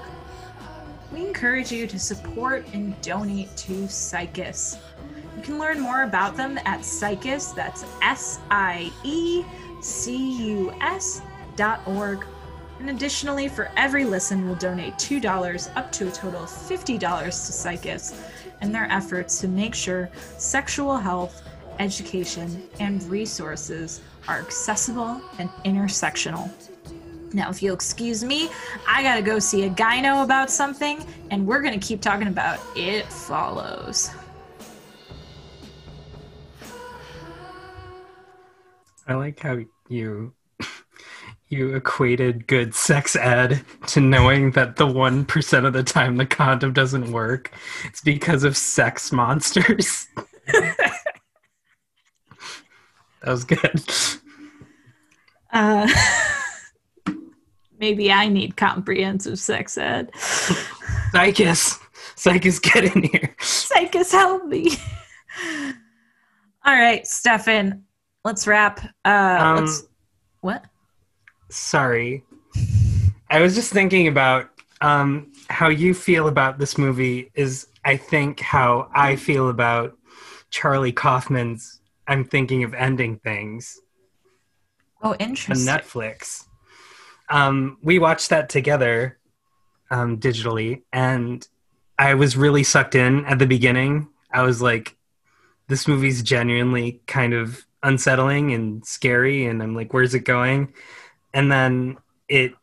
we 1.12 1.26
encourage 1.26 1.72
you 1.72 1.86
to 1.86 1.98
support 1.98 2.66
and 2.74 3.00
donate 3.00 3.54
to 3.56 3.72
SIECUS. 3.88 4.78
You 5.36 5.42
can 5.42 5.58
learn 5.58 5.80
more 5.80 6.02
about 6.02 6.36
them 6.36 6.58
at 6.64 6.80
SIECUS, 6.80 7.54
that's 7.54 7.84
S 8.02 8.40
I 8.50 8.92
E 9.04 9.44
C 9.80 10.48
U 10.48 10.72
S 10.80 11.22
dot 11.56 11.80
org. 11.86 12.24
And 12.78 12.90
additionally, 12.90 13.48
for 13.48 13.70
every 13.76 14.04
listen, 14.04 14.46
we'll 14.46 14.54
donate 14.56 14.94
$2 14.94 15.76
up 15.76 15.90
to 15.92 16.08
a 16.08 16.10
total 16.10 16.44
of 16.44 16.48
$50 16.48 16.98
to 16.98 17.30
SIECUS 17.30 18.14
and 18.60 18.74
their 18.74 18.90
efforts 18.90 19.40
to 19.40 19.48
make 19.48 19.74
sure 19.74 20.10
sexual 20.36 20.96
health, 20.96 21.42
education, 21.78 22.68
and 22.80 23.02
resources 23.04 24.00
are 24.28 24.38
accessible 24.38 25.20
and 25.38 25.48
intersectional. 25.64 26.50
Now, 27.32 27.50
if 27.50 27.62
you'll 27.62 27.74
excuse 27.74 28.24
me, 28.24 28.48
I 28.86 29.02
gotta 29.02 29.22
go 29.22 29.38
see 29.38 29.64
a 29.64 29.70
gyno 29.70 30.22
about 30.22 30.50
something, 30.50 31.04
and 31.30 31.46
we're 31.46 31.60
gonna 31.60 31.78
keep 31.78 32.00
talking 32.00 32.28
about 32.28 32.60
It 32.76 33.06
Follows. 33.06 34.10
I 39.06 39.14
like 39.14 39.40
how 39.40 39.58
you 39.88 40.34
you 41.48 41.74
equated 41.74 42.46
good 42.46 42.74
sex 42.74 43.16
ed 43.16 43.64
to 43.88 44.00
knowing 44.00 44.50
that 44.52 44.76
the 44.76 44.86
one 44.86 45.24
percent 45.24 45.66
of 45.66 45.72
the 45.72 45.82
time 45.82 46.16
the 46.16 46.26
condom 46.26 46.72
doesn't 46.72 47.10
work, 47.10 47.52
it's 47.84 48.02
because 48.02 48.44
of 48.44 48.56
sex 48.56 49.12
monsters. 49.12 50.06
that 53.28 53.32
was 53.32 53.44
good. 53.44 53.82
Uh, 55.52 55.86
maybe 57.78 58.10
I 58.10 58.28
need 58.28 58.56
comprehensive 58.56 59.38
sex 59.38 59.76
ed. 59.76 60.10
SIECUS, 61.12 61.78
SIECUS, 62.16 62.58
get 62.58 62.84
in 62.84 63.02
here. 63.02 63.36
SIECUS, 63.38 64.12
help 64.12 64.46
me. 64.46 64.70
All 66.64 66.74
right, 66.74 67.06
Stefan, 67.06 67.84
let's 68.24 68.46
wrap. 68.46 68.80
Uh, 69.04 69.36
Um, 69.40 69.56
let's, 69.56 69.82
what? 70.40 70.64
Sorry. 71.50 72.24
I 73.28 73.42
was 73.42 73.54
just 73.54 73.72
thinking 73.74 74.08
about 74.08 74.48
um, 74.80 75.32
how 75.50 75.68
you 75.68 75.92
feel 75.92 76.28
about 76.28 76.58
this 76.58 76.78
movie 76.78 77.30
is, 77.34 77.66
I 77.84 77.98
think, 77.98 78.40
how 78.40 78.90
I 78.94 79.16
feel 79.16 79.50
about 79.50 79.98
Charlie 80.50 80.92
Kaufman's 80.92 81.77
I'm 82.08 82.24
Thinking 82.24 82.64
of 82.64 82.74
Ending 82.74 83.18
Things 83.18 83.78
Oh, 85.02 85.10
on 85.10 85.16
interesting. 85.16 85.66
Netflix. 85.72 86.44
Um, 87.28 87.78
we 87.82 87.98
watched 87.98 88.30
that 88.30 88.48
together 88.48 89.18
um, 89.90 90.18
digitally, 90.18 90.82
and 90.92 91.46
I 91.98 92.14
was 92.14 92.36
really 92.36 92.64
sucked 92.64 92.94
in 92.94 93.24
at 93.26 93.38
the 93.38 93.46
beginning. 93.46 94.08
I 94.32 94.42
was 94.42 94.60
like, 94.60 94.96
this 95.68 95.86
movie's 95.86 96.22
genuinely 96.22 97.00
kind 97.06 97.34
of 97.34 97.64
unsettling 97.82 98.52
and 98.52 98.84
scary, 98.84 99.46
and 99.46 99.62
I'm 99.62 99.76
like, 99.76 99.92
where's 99.92 100.14
it 100.14 100.20
going? 100.24 100.72
And 101.34 101.52
then 101.52 101.98
it, 102.28 102.54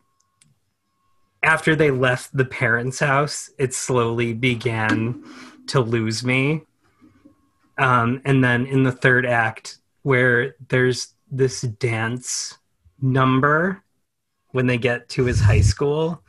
after 1.43 1.75
they 1.75 1.91
left 1.91 2.35
the 2.35 2.45
parents' 2.45 2.99
house, 2.99 3.49
it 3.59 3.73
slowly 3.73 4.33
began 4.33 5.23
to 5.67 5.79
lose 5.79 6.23
me. 6.23 6.63
Um, 7.77 8.21
and 8.25 8.43
then 8.43 8.65
in 8.65 8.83
the 8.83 8.91
third 8.91 9.25
act, 9.25 9.79
where 10.03 10.55
there's 10.69 11.13
this 11.31 11.61
dance 11.61 12.57
number 13.01 13.83
when 14.51 14.67
they 14.67 14.77
get 14.77 15.09
to 15.09 15.25
his 15.25 15.41
high 15.41 15.61
school. 15.61 16.21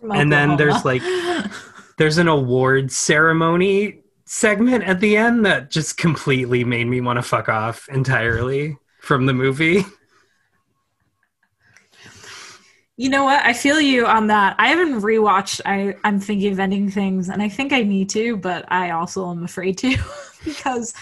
From 0.00 0.12
and 0.12 0.32
then 0.32 0.56
there's 0.56 0.84
like 0.84 1.02
there's 1.98 2.18
an 2.18 2.28
award 2.28 2.90
ceremony 2.90 4.00
segment 4.24 4.84
at 4.84 5.00
the 5.00 5.16
end 5.16 5.46
that 5.46 5.70
just 5.70 5.96
completely 5.96 6.64
made 6.64 6.86
me 6.86 7.00
want 7.00 7.16
to 7.16 7.22
fuck 7.22 7.48
off 7.48 7.88
entirely 7.88 8.76
from 9.00 9.26
the 9.26 9.32
movie 9.32 9.84
You 13.00 13.08
know 13.10 13.22
what? 13.22 13.44
I 13.44 13.52
feel 13.52 13.80
you 13.80 14.06
on 14.06 14.26
that. 14.26 14.56
I 14.58 14.70
haven't 14.70 15.02
rewatched 15.02 15.60
I 15.64 15.94
I'm 16.02 16.18
thinking 16.18 16.52
of 16.52 16.58
ending 16.58 16.90
things 16.90 17.28
and 17.28 17.40
I 17.40 17.48
think 17.48 17.72
I 17.72 17.82
need 17.84 18.10
to, 18.10 18.36
but 18.36 18.64
I 18.72 18.90
also 18.90 19.30
am 19.30 19.44
afraid 19.44 19.78
to 19.78 19.96
because 20.44 20.94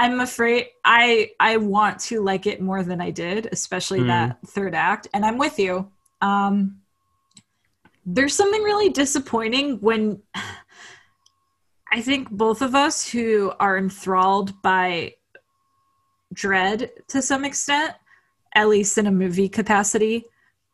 I'm 0.00 0.18
afraid 0.18 0.66
I 0.84 1.30
I 1.38 1.58
want 1.58 2.00
to 2.00 2.20
like 2.20 2.46
it 2.48 2.60
more 2.60 2.82
than 2.82 3.00
I 3.00 3.12
did, 3.12 3.48
especially 3.52 4.00
Hmm. 4.00 4.08
that 4.08 4.38
third 4.44 4.74
act. 4.74 5.06
And 5.14 5.24
I'm 5.24 5.38
with 5.38 5.56
you. 5.60 5.88
Um 6.20 6.80
there's 8.04 8.34
something 8.34 8.62
really 8.62 8.88
disappointing 8.88 9.76
when 9.80 10.20
I 11.92 12.00
think 12.02 12.28
both 12.28 12.60
of 12.60 12.74
us 12.74 13.08
who 13.08 13.52
are 13.60 13.78
enthralled 13.78 14.60
by 14.62 15.14
dread 16.32 16.90
to 17.06 17.22
some 17.22 17.44
extent, 17.44 17.94
at 18.52 18.68
least 18.68 18.98
in 18.98 19.06
a 19.06 19.12
movie 19.12 19.48
capacity, 19.48 20.26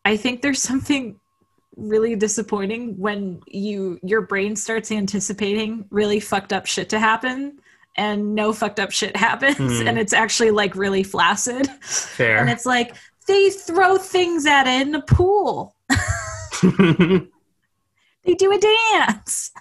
I 0.05 0.17
think 0.17 0.41
there's 0.41 0.61
something 0.61 1.19
really 1.75 2.15
disappointing 2.15 2.97
when 2.99 3.41
you 3.47 3.99
your 4.03 4.21
brain 4.21 4.55
starts 4.55 4.91
anticipating 4.91 5.85
really 5.89 6.19
fucked 6.19 6.53
up 6.53 6.65
shit 6.67 6.87
to 6.89 6.99
happen 6.99 7.57
and 7.97 8.35
no 8.35 8.53
fucked 8.53 8.79
up 8.79 8.91
shit 8.91 9.15
happens 9.15 9.57
Hmm. 9.57 9.87
and 9.87 9.97
it's 9.97 10.13
actually 10.13 10.51
like 10.51 10.75
really 10.75 11.01
flaccid 11.03 11.67
Fair. 11.81 12.37
and 12.37 12.47
it's 12.49 12.65
like 12.67 12.95
they 13.27 13.49
throw 13.49 13.97
things 13.97 14.45
at 14.45 14.67
it 14.67 14.87
in 14.87 14.93
a 14.93 15.01
pool 15.01 15.75
they 16.61 18.33
do 18.37 18.51
a 18.51 18.59
dance 18.93 19.51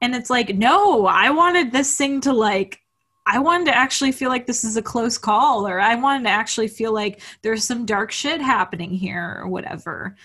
and 0.00 0.14
it's 0.14 0.30
like 0.30 0.54
no 0.56 1.06
i 1.06 1.28
wanted 1.30 1.70
this 1.70 1.96
thing 1.98 2.20
to 2.22 2.32
like 2.32 2.80
i 3.26 3.38
wanted 3.38 3.66
to 3.66 3.76
actually 3.76 4.12
feel 4.12 4.28
like 4.28 4.46
this 4.46 4.64
is 4.64 4.76
a 4.76 4.82
close 4.82 5.16
call 5.18 5.66
or 5.66 5.80
i 5.80 5.94
wanted 5.94 6.24
to 6.24 6.30
actually 6.30 6.68
feel 6.68 6.92
like 6.92 7.20
there's 7.42 7.64
some 7.64 7.86
dark 7.86 8.10
shit 8.10 8.40
happening 8.40 8.90
here 8.90 9.38
or 9.40 9.48
whatever. 9.48 10.16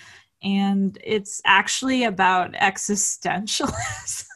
And 0.42 0.98
it's 1.04 1.42
actually 1.46 2.06
about 2.06 2.54
existentialism. 2.54 4.26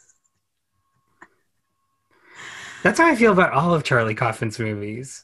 That's 2.83 2.99
how 2.99 3.07
i 3.07 3.15
feel 3.15 3.31
about 3.31 3.53
all 3.53 3.73
of 3.73 3.83
Charlie 3.83 4.15
Kaufman's 4.15 4.59
movies. 4.59 5.23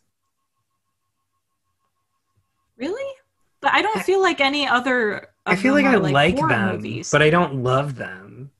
Really? 2.77 3.13
But 3.61 3.73
i 3.73 3.81
don't 3.81 4.01
feel 4.03 4.21
like 4.21 4.39
any 4.39 4.65
other 4.67 5.27
i 5.45 5.55
feel 5.55 5.73
like 5.73 5.85
i 5.85 5.95
like 5.95 6.37
horror 6.37 6.49
them 6.49 6.75
movies. 6.75 7.11
but 7.11 7.21
i 7.21 7.29
don't 7.29 7.63
love 7.63 7.95
them. 7.95 8.51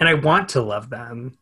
And 0.00 0.08
i 0.08 0.14
want 0.14 0.48
to 0.50 0.62
love 0.62 0.88
them 0.88 1.36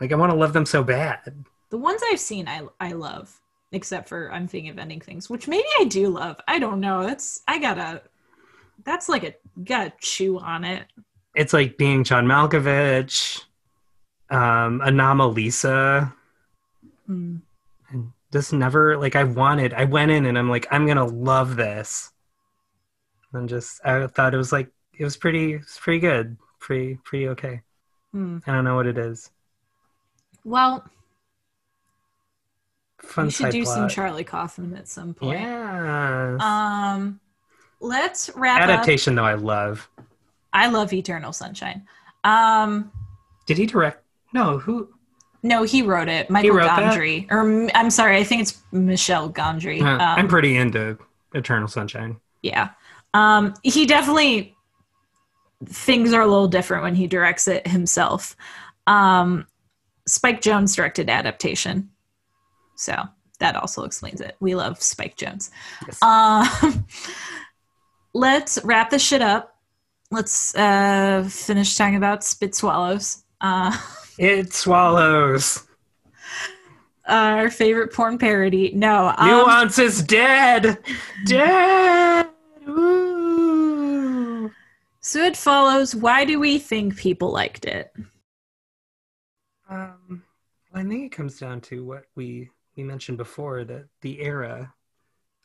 like 0.00 0.12
i 0.12 0.16
want 0.16 0.30
to 0.32 0.38
love 0.38 0.52
them 0.52 0.66
so 0.66 0.82
bad 0.82 1.44
The 1.70 1.78
ones 1.78 2.00
I've 2.10 2.20
seen, 2.20 2.48
I 2.48 2.62
I 2.80 2.92
love, 2.92 3.28
except 3.72 4.08
for 4.08 4.32
I'm 4.32 4.48
thinking 4.48 4.70
of 4.70 4.78
ending 4.78 5.00
things, 5.02 5.28
which 5.28 5.46
maybe 5.48 5.68
I 5.80 5.84
do 5.84 6.08
love. 6.08 6.40
I 6.48 6.58
don't 6.58 6.80
know. 6.80 7.04
That's 7.04 7.42
I 7.46 7.58
gotta. 7.58 8.00
That's 8.84 9.08
like 9.10 9.24
a 9.24 9.34
gotta 9.64 9.92
chew 10.00 10.38
on 10.38 10.64
it. 10.64 10.86
it's 11.34 11.52
like 11.52 11.76
being 11.76 12.04
John 12.04 12.24
Malkovich, 12.26 13.42
um, 14.30 14.80
Anomalisa, 14.80 16.12
Hmm. 17.06 17.36
and 17.90 18.12
just 18.32 18.52
never 18.52 18.96
like 18.96 19.16
I 19.16 19.24
wanted. 19.24 19.74
I 19.74 19.84
went 19.84 20.10
in 20.10 20.24
and 20.26 20.38
I'm 20.38 20.48
like, 20.48 20.66
I'm 20.70 20.86
gonna 20.86 21.04
love 21.04 21.56
this, 21.56 22.12
and 23.32 23.48
just 23.48 23.84
I 23.84 24.06
thought 24.06 24.32
it 24.34 24.38
was 24.38 24.52
like 24.52 24.70
it 24.98 25.04
was 25.04 25.16
pretty, 25.18 25.54
it 25.54 25.58
was 25.68 25.78
pretty 25.78 26.00
good, 26.00 26.36
pretty, 26.60 26.96
pretty 27.04 27.28
okay. 27.28 27.60
Hmm. 28.12 28.38
I 28.46 28.52
don't 28.52 28.64
know 28.64 28.74
what 28.76 28.86
it 28.86 28.96
is. 28.96 29.30
Well, 30.48 30.82
Fun 33.02 33.26
we 33.26 33.30
should 33.30 33.50
do 33.50 33.66
some. 33.66 33.86
Charlie 33.86 34.24
Kaufman 34.24 34.74
at 34.76 34.88
some 34.88 35.12
point. 35.12 35.38
Yeah. 35.40 36.38
Um, 36.40 37.20
let's 37.80 38.30
wrap 38.34 38.62
Adaptation 38.62 39.14
though, 39.14 39.24
I 39.26 39.34
love. 39.34 39.90
I 40.54 40.68
love 40.68 40.90
Eternal 40.94 41.34
Sunshine. 41.34 41.86
Um, 42.24 42.90
Did 43.44 43.58
he 43.58 43.66
direct? 43.66 44.02
No, 44.32 44.58
who? 44.58 44.88
no, 45.42 45.64
he 45.64 45.82
wrote 45.82 46.08
it. 46.08 46.30
Michael 46.30 46.52
wrote 46.56 46.64
that? 46.64 46.94
Gondry, 46.94 47.30
or 47.30 47.68
I'm 47.74 47.90
sorry, 47.90 48.16
I 48.16 48.24
think 48.24 48.40
it's 48.42 48.58
Michel 48.72 49.30
Gondry. 49.30 49.82
Uh, 49.82 49.86
Um, 49.86 50.00
I'm 50.00 50.28
pretty 50.28 50.56
into 50.56 50.96
Eternal 51.34 51.68
Sunshine. 51.68 52.16
Yeah. 52.42 52.70
Um, 53.12 53.52
he 53.62 53.84
definitely 53.84 54.56
things 55.66 56.14
are 56.14 56.22
a 56.22 56.26
little 56.26 56.48
different 56.48 56.84
when 56.84 56.94
he 56.94 57.06
directs 57.06 57.48
it 57.48 57.66
himself. 57.66 58.34
Um, 58.86 59.46
Spike 60.08 60.40
Jonze 60.40 60.74
directed 60.74 61.08
adaptation. 61.10 61.90
So 62.76 62.94
that 63.40 63.56
also 63.56 63.84
explains 63.84 64.20
it. 64.20 64.36
We 64.40 64.54
love 64.54 64.80
Spike 64.82 65.16
Jonze. 65.16 65.50
Yes. 65.86 66.02
Um, 66.02 66.84
let's 68.14 68.58
wrap 68.64 68.90
this 68.90 69.02
shit 69.02 69.22
up. 69.22 69.56
Let's 70.10 70.54
uh, 70.56 71.28
finish 71.30 71.76
talking 71.76 71.96
about 71.96 72.24
Spit 72.24 72.54
Swallows. 72.54 73.24
Uh, 73.40 73.76
It 74.18 74.52
swallows. 74.52 75.64
our 77.06 77.50
favorite 77.50 77.92
porn 77.92 78.18
parody. 78.18 78.72
No. 78.74 79.14
Um, 79.16 79.28
Nuance 79.28 79.78
is 79.78 80.02
dead. 80.02 80.76
Dead. 81.24 82.26
Ooh. 82.68 84.50
So 85.00 85.22
it 85.22 85.36
follows. 85.36 85.94
Why 85.94 86.24
do 86.24 86.40
we 86.40 86.58
think 86.58 86.96
people 86.96 87.30
liked 87.30 87.64
it? 87.64 87.92
Um, 89.68 90.22
I 90.72 90.82
think 90.82 91.04
it 91.04 91.16
comes 91.16 91.38
down 91.38 91.60
to 91.62 91.84
what 91.84 92.04
we 92.14 92.50
we 92.76 92.84
mentioned 92.84 93.18
before 93.18 93.64
that 93.64 93.86
the 94.02 94.20
era 94.20 94.72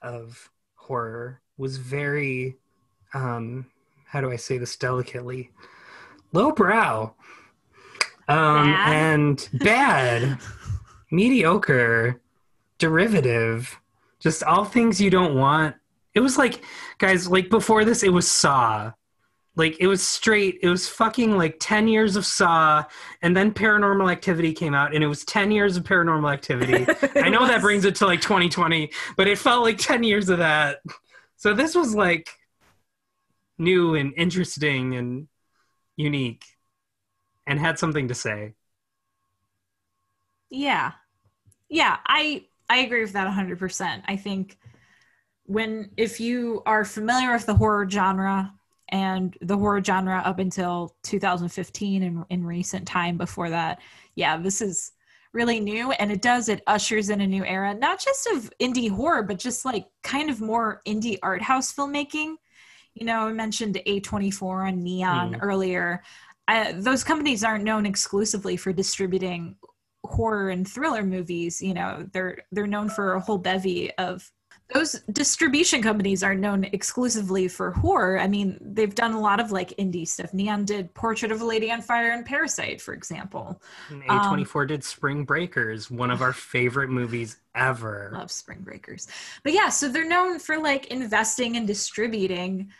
of 0.01 0.51
horror 0.75 1.41
was 1.57 1.77
very, 1.77 2.57
um, 3.13 3.65
how 4.05 4.21
do 4.21 4.31
I 4.31 4.35
say 4.35 4.57
this 4.59 4.75
delicately, 4.75 5.49
lowbrow, 6.31 7.13
um, 8.27 8.71
Bad. 8.71 8.93
and 8.93 9.49
bad, 9.53 10.37
mediocre, 11.11 12.21
derivative, 12.77 13.79
just 14.19 14.43
all 14.43 14.63
things 14.63 15.01
you 15.01 15.09
don't 15.09 15.35
want. 15.35 15.75
It 16.13 16.19
was 16.19 16.37
like, 16.37 16.63
guys, 16.99 17.27
like 17.27 17.49
before 17.49 17.83
this, 17.83 18.03
it 18.03 18.13
was 18.13 18.29
Saw. 18.29 18.91
Like 19.55 19.80
it 19.80 19.88
was 19.88 20.05
straight, 20.05 20.59
it 20.63 20.69
was 20.69 20.89
fucking 20.89 21.38
like 21.38 21.57
10 21.59 21.88
years 21.88 22.15
of 22.15 22.25
Saw, 22.25 22.84
and 23.21 23.38
then 23.38 23.53
Paranormal 23.53 24.11
Activity 24.11 24.51
came 24.51 24.73
out, 24.73 24.95
and 24.95 25.03
it 25.03 25.07
was 25.07 25.23
10 25.25 25.51
years 25.51 25.77
of 25.77 25.84
Paranormal 25.84 26.31
Activity. 26.31 26.85
I 27.21 27.30
know 27.30 27.45
that 27.45 27.61
brings 27.61 27.85
it 27.85 27.95
to 27.95 28.07
like 28.07 28.21
2020, 28.21 28.91
but 29.15 29.27
it 29.27 29.38
felt 29.38 29.63
like 29.63 29.77
10 29.77 30.03
years 30.03 30.30
of 30.30 30.39
that. 30.39 30.80
So 31.35 31.53
this 31.53 31.75
was 31.75 31.93
like 31.93 32.30
new 33.57 33.95
and 33.95 34.13
interesting 34.17 34.95
and 34.95 35.27
unique 35.95 36.45
and 37.45 37.59
had 37.59 37.77
something 37.77 38.07
to 38.07 38.15
say. 38.15 38.53
Yeah. 40.49 40.93
Yeah, 41.69 41.97
I 42.05 42.45
I 42.69 42.77
agree 42.77 43.01
with 43.01 43.13
that 43.13 43.27
100%. 43.27 44.03
I 44.07 44.15
think 44.15 44.57
when 45.45 45.91
if 45.97 46.19
you 46.19 46.61
are 46.65 46.85
familiar 46.85 47.34
with 47.34 47.45
the 47.45 47.55
horror 47.55 47.89
genre 47.89 48.53
and 48.94 49.36
the 49.41 49.57
horror 49.57 49.84
genre 49.84 50.22
up 50.24 50.40
until 50.40 50.95
2015 51.03 52.03
and 52.03 52.24
in 52.30 52.45
recent 52.45 52.88
time 52.88 53.18
before 53.18 53.49
that, 53.49 53.82
yeah, 54.15 54.38
this 54.38 54.61
is 54.61 54.94
really 55.34 55.60
new 55.60 55.91
and 55.94 56.11
it 56.11 56.22
does 56.22 56.48
it 56.48 56.61
ushers 56.68 57.10
in 57.10 57.20
a 57.20 57.26
new 57.26 57.44
era 57.44 57.74
not 57.74 57.99
just 57.99 58.28
of 58.28 58.53
indie 58.61 58.88
horror 58.91 59.24
but 59.24 59.40
just 59.40 59.65
like 59.65 59.88
kind 60.03 60.30
of 60.30 60.40
more 60.40 60.80
indie 60.86 61.18
art 61.24 61.41
house 61.41 61.74
filmmaking. 61.74 62.36
You 62.94 63.06
know 63.07 63.22
i 63.28 63.32
mentioned 63.34 63.82
a24 63.88 64.70
and 64.70 64.84
neon 64.84 65.34
Mm. 65.34 65.40
earlier. 65.41 66.03
Uh, 66.48 66.74
those 66.76 67.03
companies 67.03 67.44
aren't 67.44 67.64
known 67.64 67.86
exclusively 67.88 68.56
for 68.57 68.72
distributing 68.74 69.56
horror 70.06 70.49
and 70.49 70.68
thriller 70.68 71.02
movies 71.02 71.61
you 71.61 71.74
know 71.74 72.06
they're 72.14 72.38
they're 72.52 72.68
known 72.68 72.90
for 72.90 73.14
a 73.14 73.20
whole 73.20 73.40
bevy 73.40 73.91
of 73.98 74.30
those 74.73 74.93
distribution 75.11 75.81
companies 75.81 76.23
are 76.23 76.35
known 76.35 76.63
exclusively 76.65 77.47
for 77.47 77.71
horror. 77.71 78.19
I 78.19 78.27
mean 78.27 78.57
they've 78.61 78.93
done 78.95 79.13
a 79.13 79.19
lot 79.19 79.39
of 79.39 79.51
like 79.51 79.69
indie 79.77 80.07
stuff. 80.07 80.33
Neon 80.33 80.65
did 80.65 80.93
portrait 80.93 81.31
of 81.31 81.41
a 81.41 81.45
lady 81.45 81.71
on 81.71 81.81
fire 81.81 82.11
and 82.11 82.25
parasite 82.25 82.81
for 82.81 82.93
example. 82.93 83.61
And 83.89 84.03
Um, 84.09 84.19
A24 84.39 84.67
did 84.67 84.83
Spring 84.83 85.25
Breakers, 85.25 85.91
one 85.91 86.11
of 86.11 86.21
our 86.21 86.33
favorite 86.33 86.89
movies 86.89 87.37
ever. 87.55 88.11
love 88.13 88.31
spring 88.31 88.59
breakers. 88.61 89.07
But 89.43 89.53
yeah 89.53 89.69
so 89.69 89.87
they're 89.89 90.07
known 90.07 90.39
for 90.39 90.57
like 90.57 90.87
investing 90.87 91.55
and 91.57 91.67
distributing. 91.67 92.71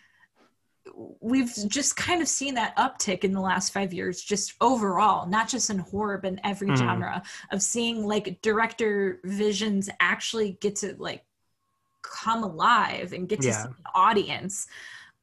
We've 1.22 1.52
just 1.68 1.96
kind 1.96 2.22
of 2.22 2.28
seen 2.28 2.56
that 2.56 2.76
uptick 2.76 3.24
in 3.24 3.32
the 3.32 3.40
last 3.40 3.72
five 3.72 3.94
years 3.94 4.22
just 4.22 4.54
overall 4.60 5.28
not 5.28 5.48
just 5.48 5.70
in 5.70 5.80
horror 5.80 6.18
but 6.18 6.34
in 6.34 6.42
every 6.44 6.70
Mhm. 6.70 6.78
genre 6.78 7.24
of 7.52 7.62
seeing 7.62 8.06
like 8.06 8.42
director 8.42 9.20
visions 9.24 9.90
actually 10.00 10.58
get 10.60 10.76
to 10.78 10.96
like 11.00 11.24
come 12.22 12.44
alive 12.44 13.14
and 13.14 13.28
get 13.28 13.42
to 13.42 13.48
Yeah. 13.48 13.64
see 13.64 13.70
the 13.70 13.90
audience 13.96 14.68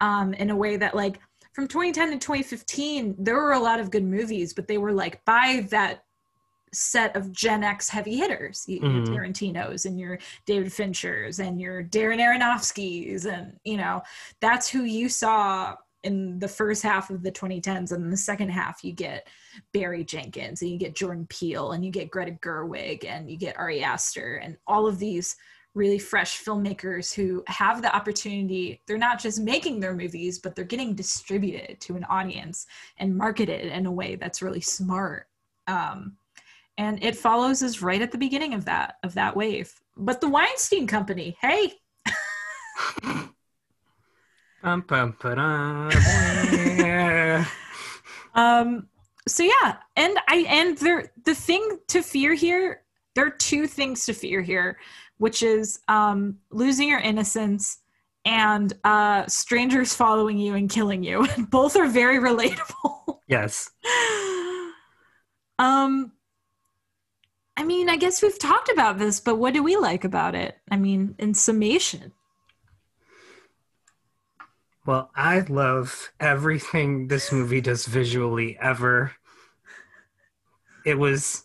um, 0.00 0.34
in 0.34 0.50
a 0.50 0.56
way 0.56 0.76
that 0.76 0.94
like 0.94 1.20
from 1.52 1.66
2010 1.68 2.10
to 2.12 2.18
2015 2.18 3.14
there 3.18 3.36
were 3.36 3.52
a 3.52 3.58
lot 3.60 3.78
of 3.80 3.90
good 3.90 4.04
movies 4.04 4.52
but 4.54 4.66
they 4.66 4.78
were 4.78 4.92
like 4.92 5.24
by 5.24 5.66
that 5.70 6.04
set 6.72 7.16
of 7.16 7.32
Gen 7.32 7.64
X 7.64 7.88
heavy 7.88 8.16
hitters, 8.16 8.64
y- 8.68 8.74
your 8.80 9.02
Mhm. 9.02 9.08
Tarantino's 9.08 9.86
and 9.86 9.98
your 9.98 10.18
David 10.46 10.72
Fincher's 10.72 11.40
and 11.40 11.60
your 11.60 11.82
Darren 11.82 12.20
Aronofsky's, 12.20 13.26
and 13.26 13.58
you 13.64 13.76
know 13.76 14.02
that's 14.40 14.68
who 14.68 14.84
you 14.84 15.08
saw 15.08 15.74
in 16.04 16.38
the 16.38 16.46
first 16.48 16.82
half 16.84 17.10
of 17.10 17.22
the 17.24 17.32
2010s, 17.32 17.90
and 17.90 18.04
in 18.04 18.10
the 18.10 18.16
second 18.16 18.50
half 18.50 18.84
you 18.84 18.92
get 18.92 19.26
Barry 19.72 20.04
Jenkins 20.04 20.62
and 20.62 20.70
you 20.70 20.78
get 20.78 20.94
Jordan 20.94 21.26
Peele 21.28 21.72
and 21.72 21.84
you 21.84 21.90
get 21.90 22.08
Greta 22.10 22.32
Gerwig 22.40 23.04
and 23.04 23.28
you 23.28 23.36
get 23.36 23.58
Ari 23.58 23.82
Aster 23.82 24.36
and 24.36 24.56
all 24.68 24.86
of 24.86 24.98
these 25.00 25.36
really 25.74 25.98
fresh 25.98 26.42
filmmakers 26.42 27.14
who 27.14 27.42
have 27.46 27.82
the 27.82 27.94
opportunity. 27.94 28.80
They're 28.86 28.98
not 28.98 29.20
just 29.20 29.40
making 29.40 29.80
their 29.80 29.94
movies 29.94 30.38
but 30.38 30.54
they're 30.54 30.64
getting 30.64 30.94
distributed 30.94 31.80
to 31.82 31.96
an 31.96 32.04
audience 32.04 32.66
and 32.98 33.16
marketed 33.16 33.66
in 33.66 33.86
a 33.86 33.92
way 33.92 34.16
that's 34.16 34.42
really 34.42 34.60
smart. 34.60 35.28
Um, 35.66 36.16
and 36.78 37.02
it 37.04 37.16
follows 37.16 37.62
us 37.62 37.82
right 37.82 38.02
at 38.02 38.10
the 38.10 38.18
beginning 38.18 38.54
of 38.54 38.64
that 38.64 38.96
of 39.02 39.14
that 39.14 39.36
wave. 39.36 39.72
But 39.96 40.20
the 40.20 40.28
weinstein 40.28 40.86
company 40.86 41.36
hey! 41.40 41.74
Um 48.34 48.88
so 49.28 49.42
yeah 49.42 49.76
and 49.96 50.18
i 50.28 50.44
and 50.48 50.78
there 50.78 51.12
the 51.24 51.34
thing 51.34 51.78
to 51.88 52.02
fear 52.02 52.34
here 52.34 52.82
there 53.14 53.26
are 53.26 53.30
two 53.30 53.66
things 53.66 54.06
to 54.06 54.12
fear 54.12 54.40
here 54.40 54.78
which 55.20 55.42
is 55.42 55.80
um 55.88 56.38
losing 56.50 56.88
your 56.88 56.98
innocence 56.98 57.78
and 58.24 58.72
uh 58.84 59.26
strangers 59.26 59.94
following 59.94 60.38
you 60.38 60.54
and 60.54 60.70
killing 60.70 61.04
you 61.04 61.26
both 61.50 61.76
are 61.76 61.86
very 61.86 62.18
relatable 62.18 63.18
yes. 63.28 63.70
um 65.58 66.12
i 67.56 67.62
mean 67.62 67.88
i 67.90 67.96
guess 67.96 68.22
we've 68.22 68.38
talked 68.38 68.70
about 68.70 68.98
this 68.98 69.20
but 69.20 69.36
what 69.36 69.52
do 69.52 69.62
we 69.62 69.76
like 69.76 70.04
about 70.04 70.34
it 70.34 70.56
i 70.70 70.76
mean 70.76 71.14
in 71.18 71.34
summation 71.34 72.12
Well, 74.86 75.10
I 75.14 75.40
love 75.40 76.10
everything 76.18 77.08
this 77.08 77.30
movie 77.30 77.60
does 77.60 77.84
visually 77.84 78.56
ever. 78.58 79.12
It 80.86 80.98
was, 80.98 81.44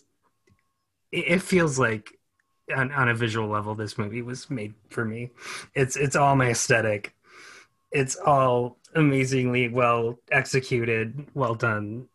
it 1.11 1.25
it 1.27 1.41
feels 1.41 1.77
like 1.77 2.14
on, 2.73 2.91
on 2.91 3.09
a 3.09 3.15
visual 3.15 3.47
level, 3.47 3.75
this 3.75 3.97
movie 3.97 4.21
was 4.21 4.49
made 4.49 4.73
for 4.89 5.05
me. 5.05 5.31
It's, 5.73 5.95
it's 5.95 6.15
all 6.15 6.35
my 6.35 6.49
aesthetic. 6.49 7.13
It's 7.91 8.15
all 8.15 8.77
amazingly 8.93 9.69
well 9.69 10.19
executed, 10.31 11.27
well 11.33 11.55
done. 11.55 12.07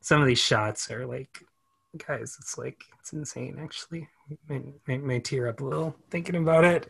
Some 0.00 0.20
of 0.20 0.26
these 0.26 0.38
shots 0.38 0.90
are 0.90 1.06
like, 1.06 1.44
guys, 2.06 2.36
it's 2.38 2.58
like, 2.58 2.82
it's 3.00 3.12
insane 3.12 3.58
actually. 3.60 4.08
May, 4.48 4.62
may, 4.86 4.98
may 4.98 5.20
tear 5.20 5.48
up 5.48 5.60
a 5.60 5.64
little 5.64 5.94
thinking 6.10 6.36
about 6.36 6.64
it. 6.64 6.86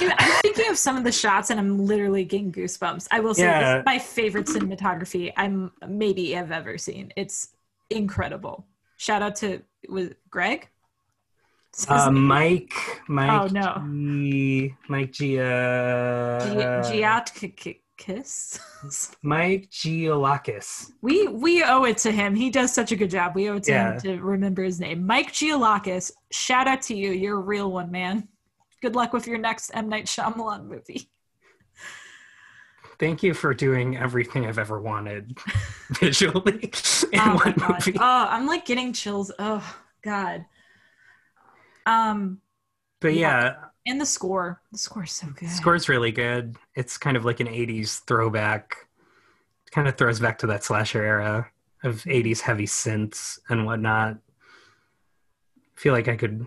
I'm 0.00 0.42
thinking 0.42 0.68
of 0.68 0.78
some 0.78 0.96
of 0.96 1.04
the 1.04 1.12
shots 1.12 1.50
and 1.50 1.60
I'm 1.60 1.86
literally 1.86 2.24
getting 2.24 2.50
goosebumps. 2.50 3.06
I 3.10 3.20
will 3.20 3.34
say 3.34 3.46
this 3.46 3.78
is 3.78 3.84
my 3.86 3.98
favorite 3.98 4.46
cinematography 4.46 5.32
I'm 5.36 5.70
maybe 5.86 6.32
have 6.32 6.50
ever 6.50 6.78
seen. 6.78 7.12
It's 7.16 7.48
incredible. 7.90 8.66
Shout 8.96 9.22
out 9.22 9.36
to 9.36 9.62
was 9.88 10.10
Greg? 10.30 10.68
Uh. 11.88 12.10
Mike, 12.10 12.74
Mike, 13.08 13.30
Oh, 13.30 13.46
no. 13.46 13.82
G, 13.90 14.74
Mike 14.88 15.12
G, 15.12 15.40
uh. 15.40 15.44
Mike 19.22 19.70
Gioulakis. 19.70 20.90
we 21.02 21.28
we 21.28 21.62
owe 21.62 21.84
it 21.84 21.98
to 21.98 22.10
him. 22.10 22.34
He 22.34 22.50
does 22.50 22.72
such 22.72 22.90
a 22.92 22.96
good 22.96 23.10
job. 23.10 23.34
We 23.34 23.48
owe 23.48 23.56
it 23.56 23.64
to 23.64 23.70
Yeah. 23.72 23.92
him 23.94 24.00
to 24.00 24.16
remember 24.20 24.62
his 24.64 24.80
name. 24.80 25.06
Mike 25.06 25.32
Gioulakis. 25.32 26.10
Shout 26.30 26.66
out 26.66 26.82
to 26.82 26.94
you. 26.96 27.12
You're 27.12 27.36
a 27.38 27.40
real 27.40 27.70
one, 27.70 27.90
man. 27.90 28.28
Good 28.80 28.96
luck 28.96 29.12
with 29.12 29.26
your 29.28 29.38
next 29.38 29.70
M 29.74 29.88
Night 29.88 30.06
Shyamalan 30.06 30.66
movie. 30.66 31.08
Thank 32.98 33.22
you 33.22 33.34
for 33.34 33.54
doing 33.54 33.96
everything 33.96 34.46
I've 34.46 34.58
ever 34.58 34.80
wanted 34.80 35.38
visually 36.00 36.72
in 37.12 37.20
oh 37.20 37.40
one 37.44 37.54
movie. 37.68 37.96
Oh, 37.98 38.26
I'm 38.28 38.46
like 38.46 38.64
getting 38.64 38.92
chills. 38.92 39.30
Oh 39.38 39.76
god. 40.02 40.44
Um 41.86 42.40
but 43.00 43.14
yeah. 43.14 43.42
yeah, 43.42 43.54
and 43.86 44.00
the 44.00 44.06
score. 44.06 44.62
The 44.70 44.78
score 44.78 45.04
is 45.04 45.12
so 45.12 45.26
good. 45.26 45.48
The 45.48 45.52
score's 45.52 45.88
really 45.88 46.12
good. 46.12 46.56
It's 46.74 46.96
kind 46.96 47.16
of 47.16 47.24
like 47.24 47.40
an 47.40 47.48
80s 47.48 48.04
throwback. 48.04 48.76
kind 49.72 49.88
of 49.88 49.96
throws 49.96 50.20
back 50.20 50.38
to 50.38 50.46
that 50.48 50.62
slasher 50.62 51.02
era 51.02 51.50
of 51.82 51.96
80s 52.04 52.40
heavy 52.40 52.66
synths 52.66 53.40
and 53.48 53.66
whatnot. 53.66 54.18
I 55.56 55.80
feel 55.80 55.92
like 55.92 56.06
I 56.06 56.16
could, 56.16 56.46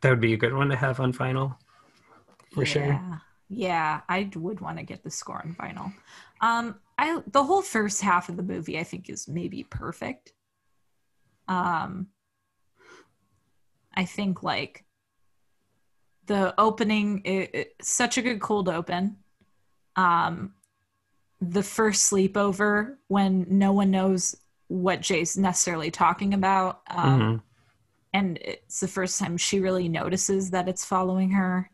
that 0.00 0.08
would 0.08 0.20
be 0.20 0.32
a 0.32 0.38
good 0.38 0.54
one 0.54 0.70
to 0.70 0.76
have 0.76 1.00
on 1.00 1.12
vinyl. 1.12 1.56
For 2.54 2.64
sure. 2.64 2.86
Yeah. 2.86 3.18
Yeah, 3.52 4.00
I 4.08 4.30
would 4.36 4.60
want 4.60 4.78
to 4.78 4.84
get 4.84 5.02
the 5.02 5.10
score 5.10 5.42
on 5.44 5.56
vinyl. 5.58 5.92
Um, 6.40 6.76
I 6.96 7.20
the 7.26 7.42
whole 7.42 7.62
first 7.62 8.00
half 8.00 8.28
of 8.28 8.36
the 8.36 8.44
movie 8.44 8.78
I 8.78 8.84
think 8.84 9.10
is 9.10 9.26
maybe 9.26 9.64
perfect. 9.64 10.32
Um, 11.48 12.06
I 14.00 14.06
think 14.06 14.42
like 14.42 14.84
the 16.24 16.54
opening, 16.58 17.20
it, 17.26 17.50
it- 17.54 17.74
such 17.82 18.16
a 18.16 18.22
good 18.22 18.40
cold 18.40 18.66
open. 18.68 19.16
Um, 19.94 20.54
the 21.40 21.62
first 21.62 22.10
sleepover 22.10 22.96
when 23.08 23.44
no 23.48 23.72
one 23.72 23.90
knows 23.90 24.36
what 24.68 25.02
Jay's 25.02 25.36
necessarily 25.36 25.90
talking 25.90 26.32
about. 26.32 26.80
Um, 26.88 27.20
Mhm. 27.20 27.42
and 28.14 28.38
it's 28.38 28.80
the 28.80 28.88
first 28.88 29.18
time 29.18 29.36
she 29.36 29.60
really 29.60 29.88
notices 29.88 30.50
that 30.52 30.66
it's 30.68 30.84
following 30.84 31.32
her. 31.32 31.70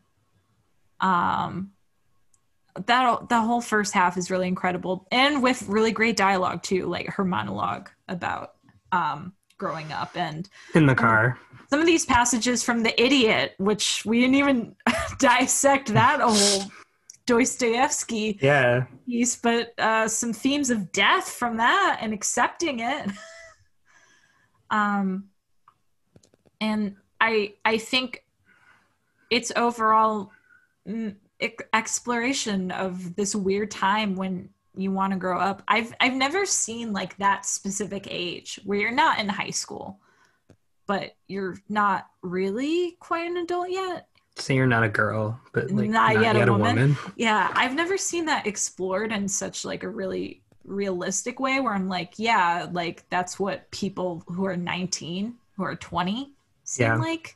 Um, 0.99 1.71
that 2.87 3.29
the 3.29 3.39
whole 3.41 3.61
first 3.61 3.93
half 3.93 4.17
is 4.17 4.29
really 4.29 4.47
incredible, 4.49 5.07
and 5.11 5.41
with 5.41 5.67
really 5.69 5.91
great 5.93 6.17
dialogue 6.17 6.61
too, 6.61 6.87
like 6.87 7.07
her 7.13 7.23
monologue 7.23 7.89
about 8.07 8.55
um, 8.91 9.33
growing 9.57 9.91
up 9.91 10.15
and 10.15 10.49
In 10.75 10.85
the 10.85 10.95
car. 10.95 11.37
some 11.69 11.79
of 11.79 11.85
these 11.85 12.05
passages 12.05 12.63
from 12.63 12.83
The 12.83 12.99
Idiot, 13.01 13.53
which 13.57 14.05
we 14.05 14.19
didn't 14.21 14.35
even 14.35 14.75
dissect 15.19 15.93
that 15.93 16.19
whole 16.21 16.63
Dostoevsky 17.25 18.39
Yeah. 18.41 18.85
piece, 19.05 19.35
but 19.35 19.73
uh, 19.79 20.07
some 20.07 20.31
themes 20.33 20.69
of 20.69 20.91
death 20.91 21.29
from 21.29 21.57
that 21.57 21.99
and 22.01 22.13
accepting 22.13 22.79
it. 22.79 23.09
um, 24.69 25.25
and 26.61 26.95
I 27.19 27.53
I 27.65 27.77
think 27.77 28.23
it's 29.29 29.51
overall 29.55 30.31
mm, 30.87 31.15
exploration 31.73 32.71
of 32.71 33.15
this 33.15 33.35
weird 33.35 33.69
time 33.71 34.15
when 34.15 34.49
you 34.77 34.91
want 34.91 35.13
to 35.13 35.19
grow 35.19 35.39
up. 35.39 35.63
I've 35.67 35.93
I've 35.99 36.13
never 36.13 36.45
seen 36.45 36.93
like 36.93 37.17
that 37.17 37.45
specific 37.45 38.07
age 38.09 38.59
where 38.63 38.77
you're 38.79 38.91
not 38.91 39.19
in 39.19 39.27
high 39.29 39.49
school, 39.49 39.99
but 40.85 41.15
you're 41.27 41.57
not 41.69 42.07
really 42.21 42.97
quite 42.99 43.29
an 43.29 43.37
adult 43.37 43.69
yet. 43.69 44.07
So 44.35 44.53
you're 44.53 44.67
not 44.67 44.83
a 44.83 44.89
girl, 44.89 45.39
but 45.51 45.71
like 45.71 45.89
Not 45.89 46.13
not, 46.13 46.23
yet 46.23 46.35
yet, 46.35 46.47
a 46.47 46.51
a 46.51 46.57
woman. 46.57 46.75
woman. 46.75 46.97
Yeah, 47.15 47.51
I've 47.55 47.73
never 47.73 47.97
seen 47.97 48.25
that 48.25 48.45
explored 48.45 49.11
in 49.11 49.27
such 49.27 49.65
like 49.65 49.83
a 49.83 49.89
really 49.89 50.41
realistic 50.63 51.39
way 51.39 51.59
where 51.59 51.73
I'm 51.73 51.89
like, 51.89 52.13
yeah, 52.17 52.67
like 52.71 53.03
that's 53.09 53.39
what 53.39 53.69
people 53.71 54.23
who 54.27 54.45
are 54.45 54.55
19, 54.55 55.33
who 55.55 55.63
are 55.63 55.75
20 55.75 56.33
seem 56.65 56.85
Yeah. 56.85 56.97
like. 56.97 57.35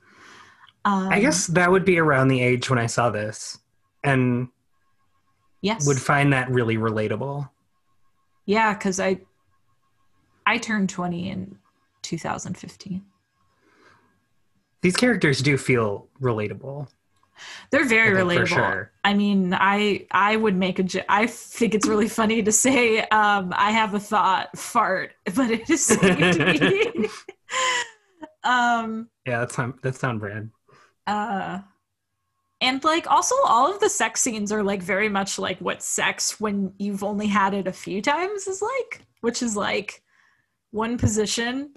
Um, 0.86 1.10
I 1.12 1.20
guess 1.20 1.48
that 1.48 1.72
would 1.72 1.86
be 1.86 1.98
around 1.98 2.28
the 2.28 2.42
age 2.42 2.70
when 2.70 2.78
I 2.80 2.88
saw 2.88 3.10
this 3.10 3.58
and 4.04 4.48
yes. 5.62 5.88
would 5.88 6.00
find 6.00 6.34
that 6.34 6.50
really 6.50 6.78
relatable. 6.78 7.50
yeah, 8.46 8.74
cuz 8.74 9.00
I 9.00 9.22
I 10.46 10.58
turned 10.58 10.90
20 10.90 11.30
in 11.30 11.58
2015. 12.02 13.06
These 14.82 14.98
characters 14.98 15.42
do 15.42 15.58
feel 15.58 16.08
relatable. 16.20 16.88
They're 17.72 17.86
very 17.86 18.20
relatable. 18.20 18.40
for 18.40 18.46
sure. 18.48 18.92
I 19.04 19.14
mean, 19.14 19.54
I 19.54 20.08
I 20.12 20.36
would 20.36 20.56
make 20.56 20.80
a 20.80 21.12
I 21.12 21.28
think 21.28 21.76
it's 21.76 21.88
really 21.88 22.10
funny 22.10 22.42
to 22.44 22.52
say 22.52 23.00
um 23.00 23.54
I 23.56 23.72
have 23.72 23.94
a 23.94 24.00
thought 24.00 24.58
fart, 24.58 25.14
but 25.36 25.52
it 25.52 25.70
is 25.70 25.92
um 28.44 29.10
Yeah, 29.26 29.40
that's 29.40 29.58
on 29.60 29.74
that's 29.82 30.04
on 30.04 30.20
brand. 30.20 30.52
uh 31.08 31.60
and 32.62 32.84
like 32.84 33.10
also 33.10 33.36
all 33.46 33.74
of 33.74 33.80
the 33.80 33.90
sex 33.90 34.22
scenes 34.22 34.52
are 34.52 34.64
like 34.64 34.82
very 34.82 35.10
much 35.10 35.40
like 35.40 35.58
what 35.60 35.82
sex 35.82 36.40
when 36.40 36.74
you've 36.78 37.04
only 37.04 37.28
had 37.28 37.54
it 37.54 37.68
a 37.68 37.74
few 37.74 38.02
times 38.02 38.48
is 38.48 38.62
like 38.62 39.06
which 39.22 39.42
is 39.42 39.58
like 39.58 40.04
one 40.70 40.98
position 40.98 41.72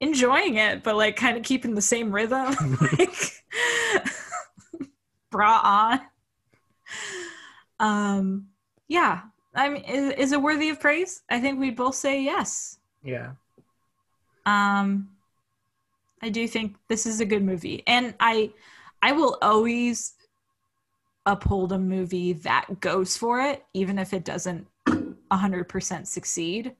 enjoying 0.00 0.56
it 0.56 0.82
but 0.82 0.96
like 0.96 1.16
kind 1.16 1.36
of 1.36 1.42
keeping 1.42 1.74
the 1.74 1.82
same 1.82 2.10
rhythm 2.12 2.54
like 2.80 3.44
bra 5.30 5.60
on 5.62 6.00
um 7.78 8.46
yeah 8.88 9.20
i 9.54 9.68
mean 9.68 9.82
is, 9.82 10.12
is 10.14 10.32
it 10.32 10.40
worthy 10.40 10.70
of 10.70 10.80
praise? 10.80 11.22
I 11.28 11.40
think 11.40 11.60
we'd 11.60 11.76
both 11.76 11.94
say 11.94 12.22
yes. 12.22 12.78
Yeah. 13.04 13.32
um 14.46 15.08
i 16.22 16.30
do 16.30 16.48
think 16.48 16.76
this 16.88 17.06
is 17.06 17.20
a 17.20 17.26
good 17.26 17.42
movie. 17.42 17.82
And 17.86 18.14
i 18.18 18.50
i 19.02 19.12
will 19.12 19.38
always 19.42 20.14
uphold 21.26 21.72
a 21.72 21.78
movie 21.78 22.32
that 22.32 22.80
goes 22.80 23.16
for 23.16 23.40
it 23.40 23.64
even 23.74 23.98
if 23.98 24.12
it 24.12 24.24
doesn't 24.24 24.66
100% 24.86 26.06
succeed 26.06 26.74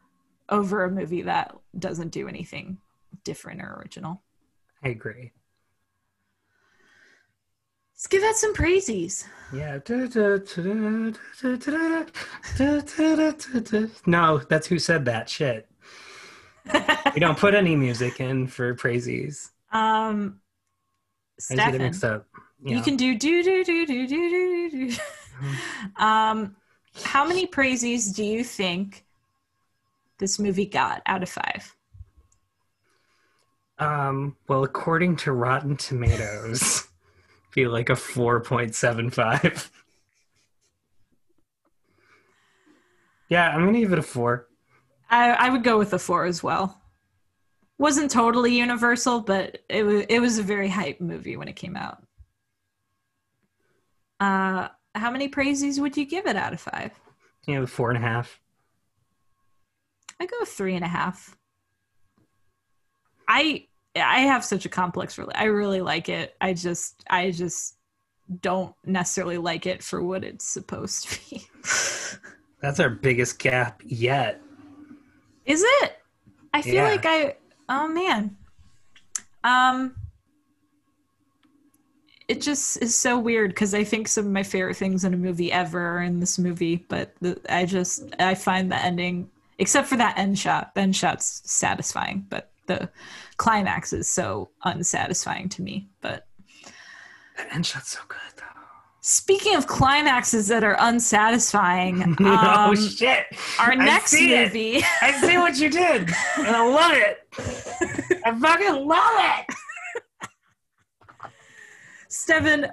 over 0.49 0.85
a 0.85 0.91
movie 0.91 1.23
that 1.23 1.55
doesn't 1.79 2.11
do 2.13 2.29
anything 2.29 2.79
different 3.25 3.61
or 3.61 3.77
original 3.81 4.23
I 4.85 4.89
agree. 4.91 5.33
let's 7.93 8.07
give 8.07 8.23
that 8.23 8.37
some 8.37 8.55
praises 8.55 9.25
Yeah. 9.53 9.79
No, 14.07 14.39
that's 14.39 14.67
who 14.67 14.79
said 14.79 15.05
that 15.07 15.29
shit. 15.29 15.69
We 17.15 17.21
don't 17.21 17.39
put 17.39 17.55
any 17.55 17.77
music 17.77 18.21
in 18.21 18.47
for 18.49 18.75
praises. 18.75 19.51
um 19.73 20.41
I 21.51 21.55
get 21.55 21.63
Stefan, 21.63 21.79
mixed 21.79 22.05
up. 22.05 22.27
you 22.65 22.81
can 22.81 22.97
do 22.97 23.17
do 23.17 23.43
do 23.43 23.65
do 23.65 23.87
do 23.87 24.07
do 24.07 24.19
do 24.19 24.89
do 24.89 24.97
um 26.03 26.57
how 27.05 27.27
many 27.27 27.47
praises 27.47 28.11
do 28.13 28.25
you 28.25 28.43
think 28.43 29.05
this 30.19 30.39
movie 30.39 30.65
got 30.67 31.03
out 31.07 31.23
of 31.23 31.29
five 31.29 31.75
Um, 33.79 34.37
well, 34.49 34.65
according 34.65 35.17
to 35.17 35.33
Rotten 35.33 35.77
Tomatoes, 35.77 36.89
feel 37.51 37.71
like 37.71 37.91
a 37.91 37.93
4.75. 37.93 39.71
yeah, 43.29 43.51
I'm 43.51 43.67
gonna 43.67 43.81
give 43.81 43.93
it 43.93 43.99
a 43.99 44.03
four. 44.03 44.47
I, 45.11 45.31
I 45.33 45.51
would 45.51 45.63
go 45.63 45.77
with 45.79 45.93
a 45.93 45.99
four 45.99 46.25
as 46.25 46.43
well. 46.43 46.81
Wasn't 47.79 48.11
totally 48.11 48.57
universal, 48.57 49.21
but 49.21 49.59
it 49.69 49.83
was 49.83 50.05
it 50.09 50.19
was 50.21 50.39
a 50.39 50.43
very 50.43 50.69
hype 50.69 51.01
movie 51.01 51.37
when 51.37 51.49
it 51.49 51.57
came 51.57 51.77
out. 51.77 52.03
Uh, 54.19 54.69
how 54.95 55.11
many 55.11 55.29
praises 55.29 55.79
would 55.79 55.97
you 55.97 56.07
give 56.07 56.27
it 56.27 56.37
out 56.37 56.55
of 56.55 56.61
five? 56.61 56.93
You 57.47 57.57
know, 57.57 57.67
four 57.67 57.91
and 57.91 57.99
a 57.99 58.01
half. 58.01 58.41
I 60.19 60.25
go 60.27 60.45
three 60.47 60.75
and 60.75 60.85
a 60.85 60.89
half. 60.89 61.37
I 63.29 63.67
I 63.95 64.21
have 64.21 64.45
such 64.45 64.65
a 64.65 64.69
complex 64.71 65.19
really 65.19 65.35
I 65.35 65.45
really 65.45 65.83
like 65.83 66.09
it. 66.09 66.35
I 66.41 66.55
just 66.55 67.05
I 67.11 67.31
just 67.31 67.77
don't 68.41 68.75
necessarily 68.85 69.39
like 69.39 69.67
it 69.67 69.83
for 69.83 70.03
what 70.03 70.25
it's 70.25 70.47
supposed 70.47 71.09
to 71.11 71.19
be. 71.31 71.47
That's 72.63 72.81
our 72.81 72.91
biggest 72.91 73.39
gap 73.39 73.83
yet. 73.85 74.41
Is 75.45 75.63
it? 75.83 75.99
I 76.55 76.63
feel 76.63 76.75
Yeah. 76.77 76.85
like 76.85 77.05
I 77.05 77.37
oh 77.69 77.89
man. 77.89 78.37
Um 79.45 79.95
it 82.29 82.41
just 82.41 82.83
is 82.83 82.97
so 82.97 83.19
weird 83.19 83.51
because 83.51 83.73
I 83.73 83.85
think 83.85 84.09
some 84.09 84.27
of 84.27 84.33
my 84.33 84.43
favorite 84.43 84.77
things 84.77 85.05
in 85.05 85.15
a 85.15 85.17
movie 85.17 85.53
ever 85.53 85.81
are 85.99 86.03
in 86.03 86.19
this 86.19 86.39
movie, 86.41 86.85
but 86.89 87.13
the, 87.21 87.41
I 87.49 87.67
just 87.67 88.03
I 88.19 88.35
find 88.35 88.71
the 88.71 88.77
ending, 88.83 89.31
except 89.59 89.87
for 89.87 89.97
that 89.97 90.19
end 90.19 90.37
shot, 90.39 90.75
the 90.75 90.81
end 90.81 90.97
shot's 90.97 91.43
satisfying, 91.49 92.27
but 92.29 92.51
the 92.67 92.91
climax 93.37 93.93
is 93.93 94.09
so 94.09 94.51
unsatisfying 94.65 95.49
to 95.51 95.63
me. 95.63 95.89
But 96.01 96.27
That 97.37 97.53
end 97.55 97.65
shot's 97.65 97.91
so 97.93 98.01
good 98.09 98.19
though. 98.37 98.43
speaking 99.03 99.55
of 99.55 99.69
climaxes 99.69 100.49
that 100.49 100.65
are 100.65 100.77
unsatisfying, 100.81 102.17
oh 102.21 102.35
um, 102.35 102.75
shit! 102.77 103.27
our 103.61 103.71
I 103.71 103.77
next 103.77 104.15
it. 104.15 104.47
movie. 104.47 104.83
I 105.01 105.13
see 105.21 105.39
what 105.39 105.57
you 105.59 105.71
did, 105.71 106.11
and 106.39 106.49
I 106.57 106.67
love 106.69 106.93
it. 106.95 107.21
I 107.39 108.39
fucking 108.41 108.87
love 108.87 109.13
it. 109.15 109.55
Steven, 112.09 112.67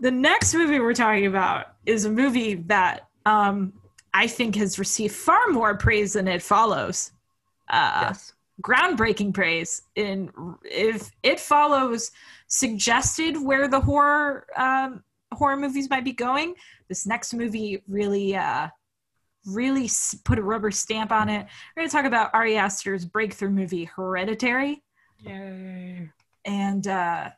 the 0.00 0.10
next 0.10 0.54
movie 0.54 0.80
we're 0.80 0.94
talking 0.94 1.26
about 1.26 1.74
is 1.86 2.04
a 2.04 2.10
movie 2.10 2.54
that 2.54 3.08
um, 3.26 3.72
I 4.14 4.26
think 4.26 4.56
has 4.56 4.78
received 4.78 5.14
far 5.14 5.48
more 5.48 5.76
praise 5.76 6.14
than 6.14 6.28
it 6.28 6.42
follows. 6.42 7.12
Uh, 7.68 8.08
yes. 8.08 8.32
Groundbreaking 8.62 9.34
praise. 9.34 9.82
In 9.94 10.30
if 10.64 11.10
it 11.22 11.38
follows 11.38 12.10
suggested 12.48 13.36
where 13.36 13.68
the 13.68 13.80
horror 13.80 14.46
um, 14.56 15.04
horror 15.32 15.56
movies 15.56 15.88
might 15.90 16.04
be 16.04 16.12
going, 16.12 16.54
this 16.88 17.06
next 17.06 17.34
movie 17.34 17.82
really, 17.86 18.34
uh, 18.34 18.68
really 19.48 19.90
put 20.24 20.38
a 20.38 20.42
rubber 20.42 20.70
stamp 20.70 21.12
on 21.12 21.28
it. 21.28 21.46
We're 21.76 21.82
going 21.82 21.88
to 21.88 21.96
talk 21.96 22.04
about 22.04 22.30
Ari 22.34 22.56
Aster's 22.56 23.04
breakthrough 23.04 23.50
movie 23.50 23.84
Hereditary 23.84 24.82
Yay. 25.20 26.10
and 26.44 26.86
uh, 26.86 27.30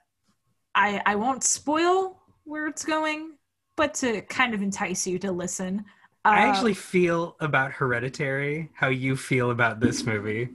I 0.74 1.02
I 1.06 1.14
won't 1.14 1.42
spoil 1.44 2.20
where 2.44 2.66
it's 2.66 2.84
going, 2.84 3.32
but 3.76 3.94
to 3.94 4.22
kind 4.22 4.54
of 4.54 4.62
entice 4.62 5.06
you 5.06 5.18
to 5.20 5.32
listen. 5.32 5.84
Uh, 6.24 6.28
I 6.28 6.38
actually 6.48 6.74
feel 6.74 7.36
about 7.40 7.72
Hereditary 7.72 8.70
how 8.74 8.88
you 8.88 9.16
feel 9.16 9.50
about 9.50 9.80
this 9.80 10.04
movie. 10.06 10.48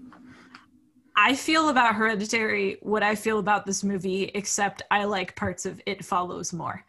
I 1.18 1.34
feel 1.34 1.70
about 1.70 1.96
Hereditary 1.96 2.78
what 2.82 3.02
I 3.02 3.16
feel 3.16 3.40
about 3.40 3.66
this 3.66 3.84
movie, 3.84 4.32
except 4.36 4.82
I 4.92 5.06
like 5.06 5.36
parts 5.36 5.66
of 5.66 5.82
It 5.86 6.04
Follows 6.04 6.52
more. 6.52 6.86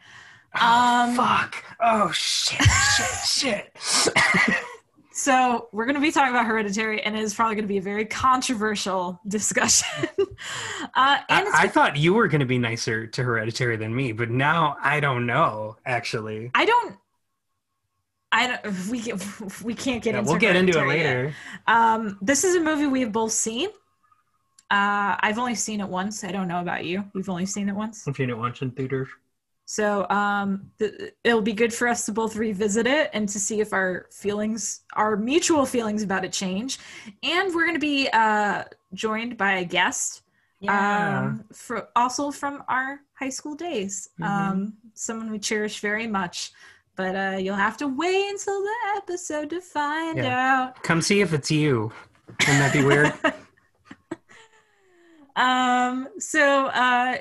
Oh, 0.55 1.03
Um, 1.09 1.15
fuck. 1.15 1.63
Oh 1.79 2.11
shit, 2.11 2.61
shit, 2.95 3.69
shit. 3.75 4.55
so 5.13 5.67
we're 5.71 5.85
going 5.85 5.95
to 5.95 6.01
be 6.01 6.11
talking 6.11 6.31
about 6.33 6.45
Hereditary, 6.45 7.01
and 7.03 7.15
it 7.15 7.21
is 7.23 7.33
probably 7.33 7.55
going 7.55 7.65
to 7.65 7.67
be 7.69 7.77
a 7.77 7.81
very 7.81 8.05
controversial 8.05 9.19
discussion. 9.27 10.07
uh, 10.95 11.17
and 11.29 11.47
I, 11.49 11.63
I 11.63 11.67
thought 11.67 11.97
you 11.97 12.13
were 12.13 12.27
going 12.27 12.39
to 12.39 12.45
be 12.45 12.57
nicer 12.57 13.05
to 13.07 13.23
Hereditary 13.23 13.77
than 13.77 13.95
me, 13.95 14.11
but 14.11 14.29
now 14.29 14.77
I 14.81 14.99
don't 14.99 15.25
know. 15.25 15.77
Actually, 15.85 16.51
I 16.55 16.65
don't. 16.65 16.95
I 18.31 18.47
don't. 18.47 18.87
We 18.89 18.99
can- 19.01 19.19
we 19.63 19.73
can't 19.73 20.03
get 20.03 20.13
Yeah, 20.13 20.19
into. 20.19 20.31
we'll 20.31 20.39
get 20.39 20.55
into 20.55 20.79
it 20.79 20.87
later. 20.87 21.33
Um, 21.67 22.17
this 22.21 22.43
is 22.43 22.55
a 22.55 22.59
movie 22.59 22.87
we 22.87 23.01
have 23.01 23.11
both 23.11 23.31
seen. 23.31 23.69
Uh, 24.69 25.15
I've 25.21 25.37
only 25.39 25.55
seen 25.55 25.79
it 25.79 25.87
once. 25.87 26.23
I 26.25 26.31
don't 26.31 26.47
know 26.49 26.59
about 26.59 26.83
you. 26.83 27.05
You've 27.15 27.29
only 27.29 27.45
seen 27.45 27.69
it 27.69 27.75
once. 27.75 28.05
I've 28.07 28.15
seen 28.17 28.29
it 28.29 28.37
once 28.37 28.61
in 28.61 28.71
theaters. 28.71 29.07
So 29.69 30.07
um, 30.09 30.71
th- 30.79 31.11
it'll 31.25 31.41
be 31.41 31.51
good 31.51 31.73
for 31.73 31.89
us 31.89 32.05
to 32.05 32.13
both 32.13 32.37
revisit 32.37 32.87
it 32.87 33.09
and 33.11 33.27
to 33.27 33.37
see 33.37 33.59
if 33.59 33.73
our 33.73 34.05
feelings, 34.13 34.81
our 34.93 35.17
mutual 35.17 35.65
feelings 35.65 36.03
about 36.03 36.23
it 36.23 36.31
change. 36.31 36.79
And 37.21 37.53
we're 37.53 37.65
going 37.65 37.75
to 37.75 37.79
be 37.79 38.07
uh, 38.13 38.63
joined 38.93 39.35
by 39.37 39.57
a 39.57 39.65
guest, 39.65 40.21
um, 40.69 41.43
fro- 41.51 41.85
also 41.97 42.31
from 42.31 42.63
our 42.69 43.01
high 43.19 43.27
school 43.29 43.55
days. 43.55 44.07
Mhm. 44.21 44.25
Um, 44.25 44.73
someone 44.93 45.29
we 45.29 45.37
cherish 45.37 45.81
very 45.81 46.07
much. 46.07 46.53
But 46.95 47.15
uh, 47.15 47.37
you'll 47.37 47.55
have 47.55 47.75
to 47.77 47.87
wait 47.89 48.29
until 48.31 48.61
the 48.63 48.75
episode 48.95 49.49
to 49.49 49.59
find 49.59 50.17
Yeah. 50.17 50.63
out. 50.69 50.81
Come 50.81 51.01
see 51.01 51.19
if 51.19 51.33
it's 51.33 51.51
you. 51.51 51.91
Wouldn't 52.39 52.59
that 52.59 52.71
be 52.73 52.85
weird? 52.85 53.13
Um. 55.35 56.07
So, 56.17 56.65
uh, 56.67 57.17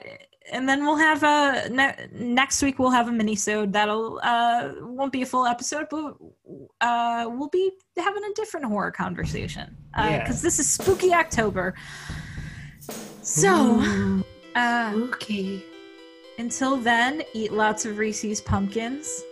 and 0.52 0.68
then 0.68 0.85
we'll 0.85 0.97
have 0.97 1.23
a 1.23 1.68
ne- 1.70 2.06
next 2.12 2.62
week. 2.62 2.78
We'll 2.78 2.90
have 2.90 3.09
a 3.09 3.12
mini-sode 3.12 3.73
that'll 3.73 4.20
uh 4.23 4.73
won't 4.81 5.12
be 5.12 5.23
a 5.23 5.27
full 5.27 5.47
episode, 5.47 5.86
but 5.90 6.14
uh 6.81 7.28
we'll 7.31 7.48
be 7.48 7.73
having 7.97 8.24
a 8.24 8.32
different 8.35 8.66
horror 8.66 8.90
conversation. 8.93 9.77
Uh, 9.97 10.06
Yeah. 10.10 10.18
because 10.20 10.43
this 10.43 10.59
is 10.59 10.68
spooky 10.70 11.12
October. 11.12 11.74
So, 13.23 13.48
Mm. 13.48 14.24
uh, 14.55 14.93
okay. 15.09 15.64
until 16.39 16.77
then, 16.77 17.23
eat 17.35 17.52
lots 17.52 17.85
of 17.86 17.98
Reese's 17.98 18.40
pumpkins. 18.40 19.23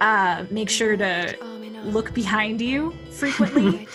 Uh, 0.00 0.44
make 0.50 0.70
sure 0.70 0.96
to 0.96 1.36
look 1.84 2.14
behind 2.14 2.60
you 2.60 2.92
frequently. 3.10 3.88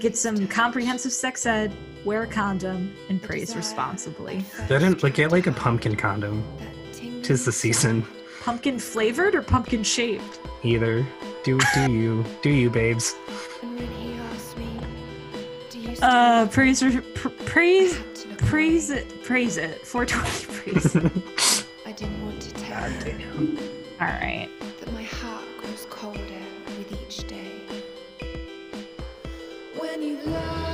Get 0.00 0.16
some 0.16 0.46
comprehensive 0.46 1.12
sex 1.12 1.44
ed 1.46 1.72
wear 2.04 2.22
a 2.22 2.26
condom, 2.26 2.94
and 3.08 3.20
praise 3.22 3.56
responsibly. 3.56 4.44
Get, 4.68 5.02
like, 5.02 5.14
get 5.14 5.32
like 5.32 5.46
a 5.46 5.52
pumpkin 5.52 5.96
condom. 5.96 6.44
Tis 7.22 7.44
the 7.44 7.52
season. 7.52 8.06
Pumpkin 8.42 8.78
flavored 8.78 9.34
or 9.34 9.42
pumpkin 9.42 9.82
shaped? 9.82 10.40
Either. 10.62 11.06
Do 11.44 11.58
do 11.74 11.90
you 11.92 12.24
do 12.42 12.50
you 12.50 12.70
babes? 12.70 13.14
Uh, 16.02 16.46
praise 16.48 16.82
re- 16.82 17.00
pr- 17.00 17.28
praise 17.46 17.98
praise 18.38 18.90
it 18.90 19.22
praise 19.24 19.56
it 19.56 19.86
420 19.86 20.46
praise. 21.00 21.64
I 21.86 21.92
didn't 21.92 22.22
want 22.24 22.40
to 22.42 22.50
tell 22.54 22.90
you. 23.06 23.58
All 24.00 24.06
right. 24.06 24.48
That 24.80 24.92
my 24.92 25.02
heart 25.02 25.44
grows 25.60 25.86
colder 25.88 26.20
with 26.78 26.92
each 26.92 27.26
day. 27.26 27.52
When 29.78 30.02
you 30.02 30.18
love. 30.24 30.73